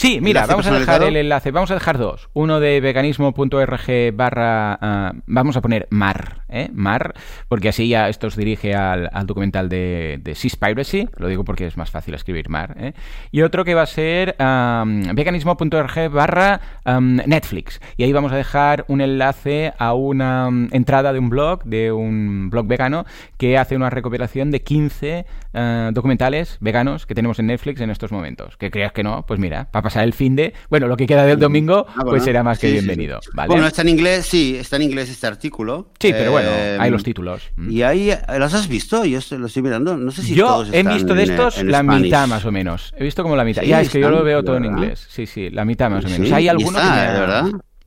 Sí, 0.00 0.18
mira, 0.22 0.46
vamos 0.46 0.66
a 0.66 0.78
dejar 0.78 1.02
el 1.02 1.14
enlace, 1.14 1.50
vamos 1.50 1.70
a 1.70 1.74
dejar 1.74 1.98
dos. 1.98 2.30
Uno 2.32 2.58
de 2.58 2.80
veganismo.org 2.80 4.14
barra, 4.14 4.78
ah, 4.80 5.12
vamos 5.26 5.58
a 5.58 5.60
poner 5.60 5.88
mar, 5.90 6.44
¿eh? 6.48 6.70
Mar, 6.72 7.12
porque 7.48 7.68
así 7.68 7.86
ya 7.86 8.08
esto 8.08 8.28
os 8.28 8.34
dirige 8.34 8.74
al, 8.74 9.10
al 9.12 9.26
documental 9.26 9.68
de, 9.68 10.18
de 10.22 10.34
Seaspiracy, 10.34 11.06
lo 11.18 11.28
digo 11.28 11.44
porque 11.44 11.66
es 11.66 11.76
más 11.76 11.90
fácil 11.90 12.14
escribir 12.14 12.48
mar, 12.48 12.76
¿eh? 12.80 12.94
Y 13.30 13.42
otro 13.42 13.62
que 13.62 13.74
va 13.74 13.82
a 13.82 13.86
ser 13.86 14.36
am, 14.38 15.02
veganismo.org 15.14 16.10
barra 16.10 16.62
am, 16.86 17.16
Netflix. 17.26 17.78
Y 17.98 18.04
ahí 18.04 18.12
vamos 18.14 18.32
a 18.32 18.36
dejar 18.36 18.86
un 18.88 19.02
enlace 19.02 19.74
a 19.76 19.92
una 19.92 20.48
entrada 20.70 21.12
de 21.12 21.18
un 21.18 21.28
blog, 21.28 21.64
de 21.64 21.92
un 21.92 22.48
blog 22.48 22.66
vegano, 22.66 23.04
que 23.36 23.58
hace 23.58 23.76
una 23.76 23.90
recopilación 23.90 24.50
de 24.50 24.62
15 24.62 25.26
eh, 25.52 25.90
documentales 25.92 26.56
veganos 26.62 27.04
que 27.04 27.14
tenemos 27.14 27.38
en 27.38 27.48
Netflix 27.48 27.82
en 27.82 27.90
estos 27.90 28.12
momentos. 28.12 28.56
Que 28.56 28.70
creas 28.70 28.92
que 28.92 29.02
no, 29.02 29.26
pues 29.26 29.38
mira, 29.38 29.70
para 29.70 29.89
pasar 29.90 30.04
el 30.04 30.12
fin 30.12 30.36
de, 30.36 30.54
bueno, 30.68 30.86
lo 30.86 30.96
que 30.96 31.06
queda 31.06 31.26
del 31.26 31.38
domingo, 31.40 31.84
Ah, 31.88 31.92
bueno. 31.96 32.10
pues 32.10 32.22
será 32.24 32.44
más 32.44 32.58
que 32.60 32.68
Sí, 32.68 32.72
bienvenido, 32.74 33.18
sí. 33.22 33.30
¿vale? 33.34 33.48
Bueno, 33.48 33.66
está 33.66 33.82
en 33.82 33.88
inglés, 33.88 34.24
sí, 34.24 34.56
está 34.56 34.76
en 34.76 34.82
inglés 34.82 35.10
este 35.10 35.26
artículo. 35.26 35.88
sí, 35.98 36.12
pero 36.12 36.30
bueno, 36.30 36.48
Eh, 36.52 36.76
hay 36.78 36.90
los 36.90 37.02
títulos. 37.02 37.50
Mm. 37.56 37.70
Y 37.72 37.82
ahí, 37.82 38.12
¿los 38.38 38.54
has 38.54 38.68
visto? 38.68 39.04
Yo 39.04 39.18
estoy- 39.18 39.38
lo 39.38 39.46
estoy 39.48 39.62
mirando. 39.62 39.96
No 39.96 40.10
sé 40.12 40.22
si 40.22 40.34
yo 40.34 40.46
todos 40.46 40.68
he 40.72 40.82
visto 40.84 41.14
de 41.14 41.24
estos 41.24 41.58
en 41.58 41.72
la 41.72 41.80
Spanish. 41.80 42.02
mitad 42.04 42.26
más 42.28 42.44
o 42.44 42.52
menos. 42.52 42.94
He 42.96 43.02
visto 43.04 43.22
como 43.24 43.34
la 43.34 43.44
mitad. 43.44 43.62
Sí, 43.62 43.68
ya, 43.68 43.80
es 43.80 43.88
que 43.90 44.00
yo 44.00 44.10
lo 44.10 44.22
veo 44.22 44.44
todo 44.44 44.56
en 44.56 44.64
inglés. 44.66 45.06
Sí, 45.10 45.26
sí, 45.26 45.50
la 45.50 45.64
mitad 45.64 45.90
más 45.90 46.04
o 46.04 46.08
menos. 46.08 46.30
Hay 46.32 46.44
y 46.44 46.48
alguno 46.48 46.78
está, 46.78 46.90
que 46.90 46.94
me 46.96 47.00
ha- 47.06 47.12
¿de 47.14 47.20
verdad? 47.20 47.44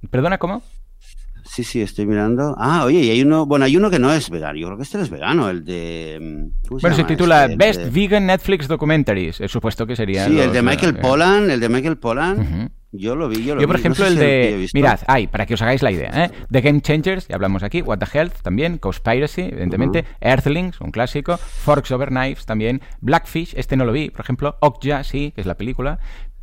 ¿Perdona, 0.09 0.37
cómo? 0.37 0.61
Sí, 1.53 1.63
sí, 1.63 1.81
estoy 1.81 2.05
mirando. 2.07 2.55
Ah, 2.57 2.83
oye, 2.85 2.99
y 3.01 3.09
hay 3.11 3.21
uno, 3.21 3.45
bueno, 3.45 3.65
hay 3.65 3.77
uno 3.77 3.89
que 3.91 3.99
no 3.99 4.11
es 4.11 4.29
vegano. 4.31 4.57
Yo 4.57 4.65
creo 4.67 4.77
que 4.77 4.83
este 4.83 4.97
no 4.97 5.03
es 5.03 5.09
vegano, 5.11 5.49
el 5.49 5.63
de. 5.63 6.17
mm, 6.19 6.67
¿cómo 6.67 6.79
Bueno, 6.81 6.95
se 6.95 7.03
titula 7.03 7.41
este? 7.43 7.51
El 7.53 7.57
Best 7.59 7.81
de- 7.81 7.89
Vegan 7.91 8.25
Netflix 8.25 8.67
Documentaries. 8.67 9.39
He 9.39 9.47
supuesto 9.47 9.85
que 9.85 9.95
sería. 9.95 10.25
Sí, 10.27 10.39
el 10.39 10.51
de 10.51 10.61
Michael 10.63 10.95
Pollan, 10.97 11.51
el 11.51 11.59
de 11.59 11.69
Michael 11.69 11.97
Pollan. 11.97 12.71
Yo 12.91 13.15
lo 13.15 13.27
vi, 13.29 13.43
yo 13.43 13.55
lo 13.55 13.61
Yo, 13.61 13.67
vi. 13.67 13.71
por 13.71 13.75
No 13.75 13.79
ejemplo, 13.79 14.05
sé 14.05 14.11
el 14.11 14.17
si 14.17 14.19
de. 14.19 14.67
Mirad, 14.73 14.99
hay, 15.07 15.27
para 15.27 15.45
que 15.45 15.53
os 15.55 15.61
hagáis 15.61 15.81
la 15.83 15.91
idea, 15.91 16.25
¿eh? 16.25 16.31
The 16.51 16.61
Game 16.61 16.81
Changers, 16.81 17.27
ya 17.27 17.35
hablamos 17.35 17.61
aquí. 17.63 17.81
What 17.83 17.99
the 17.99 18.17
Health 18.17 18.41
también. 18.41 18.77
Conspiracy, 18.79 19.41
evidentemente. 19.41 20.05
Earthlings, 20.21 20.81
un 20.81 20.89
clásico. 20.91 21.37
Forks 21.37 21.91
Over 21.91 22.09
Knives 22.09 22.45
también. 22.47 22.81
Blackfish, 23.01 23.53
este 23.55 23.77
no 23.77 23.85
lo 23.85 23.91
vi, 23.91 24.09
por 24.09 24.21
ejemplo. 24.21 24.57
Okja, 24.59 25.03
sí, 25.03 25.31
que 25.35 25.41
es 25.41 25.47
la 25.47 25.55
película. 25.55 25.99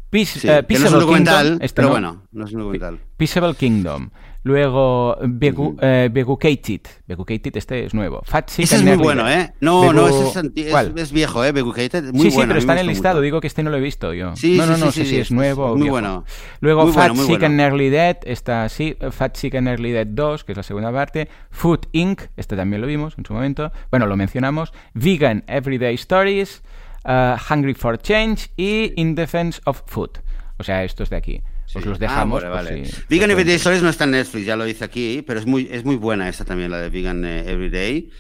Peace, 0.09 0.41
Sí, 0.41 0.49
eh, 0.49 0.51
que 0.51 0.55
no 0.55 0.59
es 0.59 0.63
un 0.63 0.67
Peaceable 0.67 1.01
documental, 1.01 1.43
Kingdom, 1.47 1.63
este 1.65 1.75
pero 1.77 1.89
no. 1.89 1.93
bueno, 1.95 2.23
no 2.33 2.45
es 2.45 2.53
un 2.53 2.59
documental. 2.61 2.99
Peaceable 3.17 3.55
Kingdom. 3.55 4.11
Luego, 4.43 5.17
Begu, 5.23 5.77
eh, 5.83 6.09
Begucated. 6.11 6.81
Begucated, 7.07 7.57
este 7.57 7.85
es 7.85 7.93
nuevo. 7.95 8.23
Fat 8.25 8.51
Ese 8.59 8.77
es 8.77 8.83
muy 8.83 8.97
bueno. 8.97 9.29
¿eh? 9.31 9.53
No, 9.61 9.93
no, 9.93 10.09
ese 10.09 10.29
es, 10.29 10.37
anti- 10.37 10.63
es, 10.63 10.71
¿Cuál? 10.71 10.95
es 10.97 11.13
viejo, 11.13 11.45
¿eh? 11.45 11.53
Begucated. 11.53 12.13
Muy 12.13 12.23
sí, 12.25 12.31
sí, 12.31 12.37
bueno, 12.37 12.49
pero 12.49 12.53
a 12.53 12.55
mí 12.55 12.59
está 12.61 12.73
en 12.73 12.79
el 12.79 12.87
listado. 12.87 13.15
mucho. 13.17 13.23
Digo 13.25 13.41
que 13.41 13.47
este 13.49 13.63
no 13.63 13.71
lo 13.71 13.77
he 13.77 13.81
visto 13.81 14.15
yo. 14.15 14.35
Sí, 14.37 14.57
no, 14.57 14.67
no, 14.67 14.77
sí, 14.77 14.81
no 14.81 14.93
sí, 14.93 15.01
sé 15.01 15.05
sí, 15.05 15.11
si 15.11 15.21
es 15.21 15.31
nuevo 15.31 15.67
o 15.67 15.73
muy 15.73 15.83
viejo. 15.83 15.93
bueno. 15.93 16.25
Luego 16.61 16.85
Muy 16.85 16.93
Fat 16.93 17.09
bueno, 17.11 17.23
Sick 17.23 17.29
bueno. 17.41 17.47
and 17.47 17.57
Nearly 17.57 17.91
Dead 17.91 18.17
está 18.25 18.65
así. 18.65 18.97
Fat 19.11 19.37
Sick 19.37 19.55
and 19.57 19.67
Nearly 19.67 19.93
Dead 19.93 20.07
2, 20.07 20.45
que 20.45 20.53
es 20.53 20.57
la 20.57 20.63
segunda 20.63 20.91
parte. 20.91 21.29
Food 21.51 21.81
Inc., 21.93 22.23
este 22.37 22.57
también 22.57 22.81
lo 22.81 22.87
vimos 22.87 23.17
en 23.19 23.25
su 23.27 23.35
momento. 23.35 23.73
Bueno, 23.91 24.07
lo 24.07 24.17
mencionamos. 24.17 24.73
Vegan 24.95 25.45
Everyday 25.49 25.95
Stories. 25.97 26.63
uh, 27.05 27.37
Hungry 27.53 27.75
for 27.75 27.99
Change 27.99 28.51
y 28.57 28.93
In 28.97 29.15
Defense 29.15 29.61
of 29.67 29.83
Food. 29.87 30.11
O 30.59 30.63
sea, 30.63 30.85
estos 30.85 31.09
de 31.11 31.17
aquí. 31.17 31.43
Os 31.75 31.85
los 31.87 31.97
Ah, 31.97 32.01
dejamos. 32.01 32.43
vale, 32.43 32.47
por 32.55 32.65
vale. 32.65 32.87
si- 32.87 33.03
Vegan 33.09 33.31
Everyday 33.31 33.55
Stories 33.57 33.83
no 33.83 33.89
está 33.91 34.05
en 34.05 34.13
Netflix, 34.13 34.45
ya 34.47 34.57
lo 34.57 34.65
dice 34.65 34.85
aquí, 34.85 35.23
pero 35.27 35.39
es 35.41 35.47
muy, 35.47 35.69
es 35.71 35.85
muy 35.85 35.97
buena 35.97 36.29
esta 36.29 36.45
también, 36.45 36.71
la 36.71 36.79
de 36.79 36.89
Vegan 36.91 37.25
eh, 37.25 37.45
Everyday. 37.51 38.11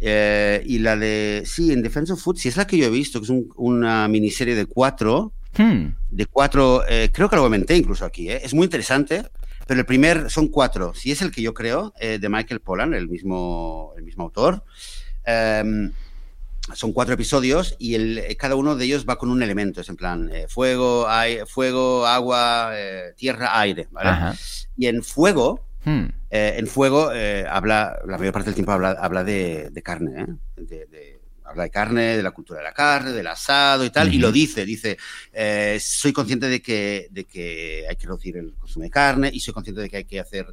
Eh, 0.00 0.62
y 0.66 0.78
la 0.78 0.96
de, 0.96 1.42
sí, 1.46 1.72
en 1.72 1.82
Defense 1.82 2.12
of 2.12 2.20
Food, 2.22 2.36
sí 2.38 2.48
es 2.48 2.56
la 2.56 2.66
que 2.66 2.76
yo 2.76 2.86
he 2.86 2.90
visto, 2.90 3.20
que 3.20 3.24
es 3.24 3.30
un- 3.30 3.52
una 3.56 4.08
miniserie 4.08 4.54
de 4.54 4.66
cuatro, 4.66 5.32
Hmm. 5.56 5.94
de 6.10 6.26
cuatro, 6.26 6.82
eh, 6.88 7.10
creo 7.12 7.28
que 7.28 7.36
lo 7.36 7.42
comenté 7.42 7.76
incluso 7.76 8.04
aquí, 8.04 8.30
eh, 8.30 8.40
es 8.44 8.52
muy 8.54 8.64
interesante, 8.64 9.22
pero 9.66 9.80
el 9.80 9.86
primer 9.86 10.30
son 10.30 10.48
cuatro, 10.48 10.92
si 10.94 11.10
es 11.12 11.20
el 11.22 11.30
que 11.30 11.42
yo 11.42 11.54
creo, 11.54 11.92
eh, 12.00 12.18
de 12.20 12.28
Michael 12.28 12.60
Pollan, 12.60 12.94
el 12.94 13.08
mismo, 13.08 13.92
el 13.96 14.02
mismo 14.04 14.24
autor. 14.24 14.64
Em, 15.24 15.92
son 16.74 16.92
cuatro 16.92 17.14
episodios 17.14 17.74
y 17.78 17.94
el, 17.94 18.18
eh, 18.18 18.36
cada 18.36 18.54
uno 18.56 18.76
de 18.76 18.84
ellos 18.84 19.04
va 19.08 19.16
con 19.18 19.30
un 19.30 19.42
elemento, 19.42 19.80
es 19.80 19.88
en 19.88 19.96
plan 19.96 20.30
eh, 20.32 20.46
fuego, 20.48 21.08
ai- 21.08 21.40
fuego, 21.46 22.06
agua, 22.06 22.70
eh, 22.74 23.12
tierra, 23.16 23.58
aire, 23.60 23.88
¿vale? 23.90 24.10
Ajá. 24.10 24.34
Y 24.76 24.86
en 24.86 25.02
fuego, 25.02 25.64
Hmm. 25.84 26.06
eh, 26.30 26.56
en 26.58 26.66
fuego 26.66 27.10
habla, 27.48 27.98
la 28.06 28.18
mayor 28.18 28.32
parte 28.32 28.46
del 28.50 28.54
tiempo 28.56 28.72
habla, 28.72 28.90
habla 29.00 29.22
de, 29.24 29.70
de 29.70 29.82
carne, 29.82 30.22
¿eh? 30.22 30.26
De- 30.56 30.86
de- 30.86 31.18
habla 31.44 31.62
de 31.62 31.70
carne, 31.70 32.16
de 32.16 32.22
la 32.22 32.32
cultura 32.32 32.58
de 32.58 32.64
la 32.64 32.74
carne, 32.74 33.12
del 33.12 33.26
asado 33.26 33.82
y 33.84 33.88
tal, 33.90 34.12
y 34.12 34.18
lo 34.18 34.30
dice, 34.30 34.66
dice, 34.66 34.98
soy 35.80 36.12
consciente 36.12 36.46
de 36.48 36.60
que, 36.60 37.08
de 37.10 37.24
que 37.24 37.86
hay 37.88 37.96
que 37.96 38.06
reducir 38.06 38.36
el 38.36 38.52
consumo 38.54 38.82
de 38.82 38.90
carne 38.90 39.30
y 39.32 39.40
soy 39.40 39.54
consciente 39.54 39.80
de 39.80 39.88
que 39.88 39.96
hay 39.98 40.04
que 40.04 40.20
hacer 40.20 40.46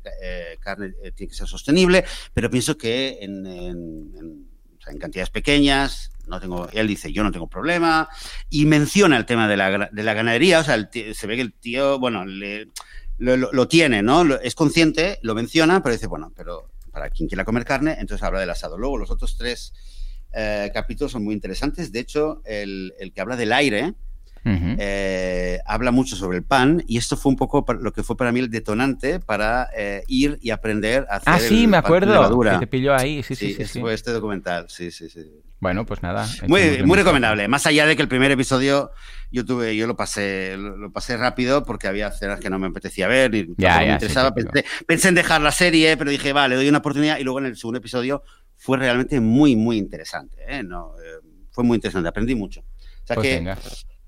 carne, 0.62 0.94
tiene 1.16 1.30
que 1.32 1.36
ser 1.36 1.48
sostenible, 1.48 2.06
pero 2.34 2.50
pienso 2.50 2.78
que 2.78 3.18
en, 3.20 3.46
en- 3.46 4.48
en 4.88 4.98
cantidades 5.00 5.30
pequeñas, 5.30 6.12
no 6.28 6.40
tengo, 6.40 6.68
él 6.74 6.88
dice, 6.88 7.12
yo 7.14 7.24
no 7.24 7.32
tengo 7.32 7.48
problema, 7.48 8.10
y 8.50 8.66
menciona 8.66 9.18
el 9.18 9.26
tema 9.26 9.48
de 9.48 9.58
la, 9.58 9.90
de 9.92 10.04
la 10.04 10.14
ganadería, 10.14 10.60
o 10.60 10.64
sea, 10.64 10.76
el 10.76 10.90
tío- 10.90 11.14
se 11.14 11.28
ve 11.28 11.36
que 11.36 11.42
el 11.42 11.54
tío, 11.54 12.00
bueno, 12.00 12.26
lo, 13.18 13.38
lo- 13.38 13.68
tiene, 13.68 14.02
¿no? 14.02 14.24
Es 14.36 14.56
consciente, 14.56 15.20
lo 15.22 15.36
menciona, 15.36 15.82
pero 15.84 15.94
dice, 15.94 16.08
bueno, 16.08 16.34
pero 16.36 16.72
para 16.92 17.10
quien 17.10 17.28
quiera 17.30 17.46
comer 17.46 17.66
carne, 17.66 17.96
entonces 18.00 18.24
habla 18.24 18.40
del 18.40 18.50
asado. 18.50 18.78
Luego 18.78 18.98
los 18.98 19.12
otros 19.12 19.38
tres 19.38 19.74
eh, 20.34 20.72
capítulos 20.74 21.12
son 21.12 21.24
muy 21.24 21.34
interesantes. 21.34 21.92
De 21.92 22.00
hecho, 22.00 22.42
el, 22.46 22.94
el 23.00 23.14
que 23.14 23.22
habla 23.22 23.36
del 23.36 23.54
aire 23.54 23.94
Eh, 24.48 25.60
habla 25.66 25.92
mucho 25.92 26.16
sobre 26.16 26.38
el 26.38 26.44
pan 26.44 26.84
y 26.88 26.98
esto 26.98 27.18
fue 27.18 27.32
un 27.32 27.36
poco 27.36 27.66
lo 27.80 27.92
que 27.92 28.04
fue 28.04 28.16
para 28.16 28.32
mí 28.32 28.40
el 28.40 28.50
detonante 28.52 29.20
para 29.20 29.70
eh, 29.76 30.04
ir 30.08 30.38
y 30.42 30.52
aprender 30.52 31.08
a 31.10 31.16
hacer 31.16 31.34
Ah, 31.34 31.40
sí, 31.40 31.64
el 31.64 31.68
me 31.70 31.78
acuerdo. 31.78 32.40
Que 32.44 32.58
te 32.60 32.68
pilló 32.68 32.94
ahí. 32.94 33.24
Sí, 33.24 33.36
sí, 33.36 33.48
Sí, 33.48 33.54
sí. 33.56 33.62
ese 33.64 33.74
sí. 33.74 33.80
fue 33.82 33.94
este 33.94 34.12
documental, 34.12 34.68
sí, 34.70 34.92
sí, 34.92 35.10
sí. 35.10 35.22
Bueno, 35.60 35.86
pues 35.86 36.04
nada. 36.04 36.28
Muy, 36.48 36.84
muy 36.84 36.98
recomendable. 36.98 37.48
Más 37.48 37.66
allá 37.66 37.88
de 37.88 37.96
que 37.96 38.02
el 38.04 38.08
primer 38.08 38.30
episodio 38.30 38.92
yo 39.32 39.46
tuve, 39.46 39.76
yo 39.76 39.88
lo 39.88 39.96
pasé, 39.96 40.56
lo, 40.58 40.78
lo 40.78 40.92
pasé 40.92 41.18
rápido 41.18 41.64
porque 41.64 41.88
había 41.88 42.10
escenas 42.10 42.40
que 42.40 42.50
no 42.52 42.60
me 42.60 42.68
apetecía 42.68 43.08
ver 43.08 43.34
y 43.34 43.46
tampoco 43.48 43.62
Ya, 43.62 43.80
me 43.80 43.92
interesaba. 43.94 44.32
sí, 44.36 44.44
pensé, 44.44 44.66
pensé 44.86 45.08
en 45.08 45.16
dejar 45.16 45.42
la 45.42 45.52
serie, 45.52 45.98
pero 45.98 46.12
dije, 46.12 46.34
vale, 46.34 46.50
le 46.54 46.56
doy 46.58 46.70
una 46.70 46.80
oportunidad 46.80 47.18
y 47.18 47.24
luego 47.24 47.40
en 47.40 47.46
el 47.48 47.58
segundo 47.58 47.80
episodio 47.80 48.22
fue 48.58 48.78
realmente 48.78 49.20
muy, 49.20 49.56
muy 49.56 49.78
interesante. 49.78 50.38
¿eh? 50.48 50.62
No, 50.62 50.92
eh, 51.04 51.26
fue 51.50 51.64
muy 51.64 51.76
interesante, 51.76 52.10
aprendí 52.10 52.36
mucho. 52.36 52.60
O 52.62 53.08
sea 53.08 53.16
Pues 53.16 53.28
que, 53.28 53.36
venga. 53.38 53.58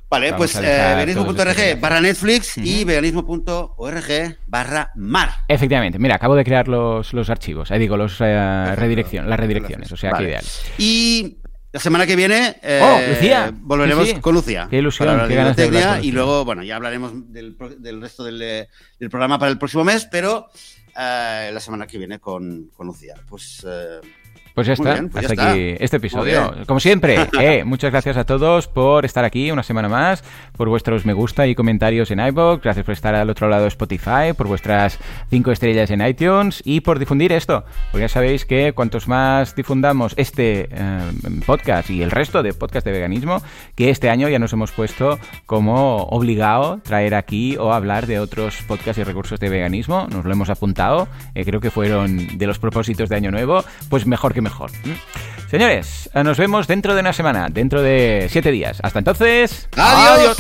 Vale, 0.10 0.32
Vamos 0.32 0.54
pues 0.54 0.56
eh, 0.64 0.94
veganismo.org 0.96 1.80
barra 1.80 2.02
Netflix 2.02 2.58
y 2.58 2.84
veganismo.org 2.84 4.38
barra 4.48 4.92
mar. 4.96 5.30
Efectivamente, 5.48 6.00
mira, 6.00 6.16
acabo 6.16 6.36
de 6.36 6.44
crear 6.44 6.68
los, 6.68 7.14
los 7.14 7.30
archivos, 7.30 7.72
eh, 7.72 7.78
digo, 7.80 7.98
los 7.98 8.18
eh, 8.22 8.76
redirección, 8.76 9.30
las 9.30 9.40
redirecciones, 9.40 9.92
o 9.92 9.98
sea, 9.98 10.12
Vale. 10.12 10.26
qué 10.26 10.30
ideal. 10.32 10.46
Y 10.78 11.38
la 11.74 11.80
semana 11.80 12.08
que 12.08 12.16
viene 12.16 12.56
eh, 12.64 12.80
Oh, 12.82 13.10
Lucía. 13.10 13.52
volveremos 13.54 14.08
Sí, 14.08 14.16
sí. 14.16 14.22
con 14.22 14.34
Lucía. 14.34 14.68
Qué 14.70 14.78
ilusión, 14.78 15.10
para 15.10 15.28
qué 15.28 15.36
ganas 15.36 15.56
de 15.56 15.70
con 15.70 16.04
y 16.04 16.12
luego, 16.12 16.46
bueno, 16.46 16.64
ya 16.64 16.76
hablaremos 16.78 17.12
del, 17.32 17.56
del 17.80 18.02
resto 18.02 18.24
del, 18.24 18.42
eh, 18.42 18.68
del 19.00 19.10
programa 19.10 19.38
para 19.38 19.52
el 19.52 19.58
próximo 19.58 19.84
mes, 19.84 20.08
pero 20.10 20.48
eh, 20.98 21.52
la 21.54 21.60
semana 21.60 21.86
que 21.86 21.98
viene 21.98 22.20
con, 22.20 22.72
con 22.76 22.88
Lucía. 22.88 23.16
Pues, 23.30 23.66
Pues 24.58 24.66
ya 24.66 24.74
está, 24.74 24.94
bien, 24.94 25.10
pues 25.10 25.22
ya 25.28 25.34
hasta 25.34 25.52
aquí 25.52 25.68
está. 25.68 25.84
este 25.84 25.98
episodio. 25.98 26.52
Como 26.66 26.80
siempre, 26.80 27.16
eh, 27.40 27.64
muchas 27.64 27.92
gracias 27.92 28.18
a 28.18 28.24
todos 28.24 28.68
por 28.68 29.06
estar 29.06 29.24
aquí 29.24 29.52
una 29.52 29.62
semana 29.62 29.88
más, 29.88 30.24
por 30.58 30.68
vuestros 30.68 31.06
me 31.06 31.14
gusta 31.14 31.46
y 31.46 31.54
comentarios 31.54 32.10
en 32.10 32.20
iVoox, 32.20 32.64
gracias 32.64 32.84
por 32.84 32.94
estar 32.94 33.14
al 33.14 33.30
otro 33.30 33.50
lado 33.50 33.62
de 33.62 33.68
Spotify, 33.68 34.34
por 34.36 34.48
vuestras 34.48 34.98
cinco 35.30 35.52
estrellas 35.52 35.92
en 35.92 36.02
iTunes 36.02 36.64
y 36.66 36.82
por 36.82 36.98
difundir 36.98 37.34
esto. 37.34 37.66
Porque 37.92 38.06
ya 38.06 38.10
sabéis 38.10 38.46
que 38.46 38.74
cuantos 38.74 39.08
más 39.08 39.56
difundamos 39.56 40.16
este 40.18 40.70
eh, 40.72 41.12
podcast 41.46 41.92
y 41.92 42.02
el 42.02 42.10
resto 42.10 42.42
de 42.42 42.54
podcast 42.54 42.84
de 42.84 42.94
veganismo, 42.94 43.44
que 43.76 43.92
este 43.92 44.10
año 44.10 44.28
ya 44.28 44.40
nos 44.40 44.54
hemos 44.54 44.72
puesto 44.72 45.20
como 45.46 45.98
obligado 46.06 46.80
traer 46.84 47.14
aquí 47.14 47.58
o 47.58 47.74
hablar 47.74 48.08
de 48.08 48.18
otros 48.20 48.64
podcasts 48.68 48.98
y 48.98 49.04
recursos 49.04 49.40
de 49.40 49.50
veganismo, 49.50 50.08
nos 50.10 50.26
lo 50.26 50.32
hemos 50.32 50.50
apuntado, 50.50 51.08
eh, 51.36 51.46
creo 51.46 51.62
que 51.62 51.70
fueron 51.70 52.40
de 52.40 52.48
los 52.48 52.58
propósitos 52.58 53.08
de 53.08 53.18
Año 53.18 53.30
Nuevo, 53.30 53.64
pues 53.92 54.08
mejor 54.08 54.34
que 54.34 54.47
mejor. 54.48 54.72
¿Mm? 54.84 55.50
Señores, 55.50 56.10
nos 56.14 56.38
vemos 56.38 56.68
dentro 56.68 56.94
de 56.94 57.02
una 57.02 57.14
semana, 57.14 57.48
dentro 57.50 57.82
de 57.82 58.28
siete 58.30 58.52
días. 58.52 58.80
Hasta 58.82 59.00
entonces, 59.00 59.68
¡Adiós! 59.76 60.38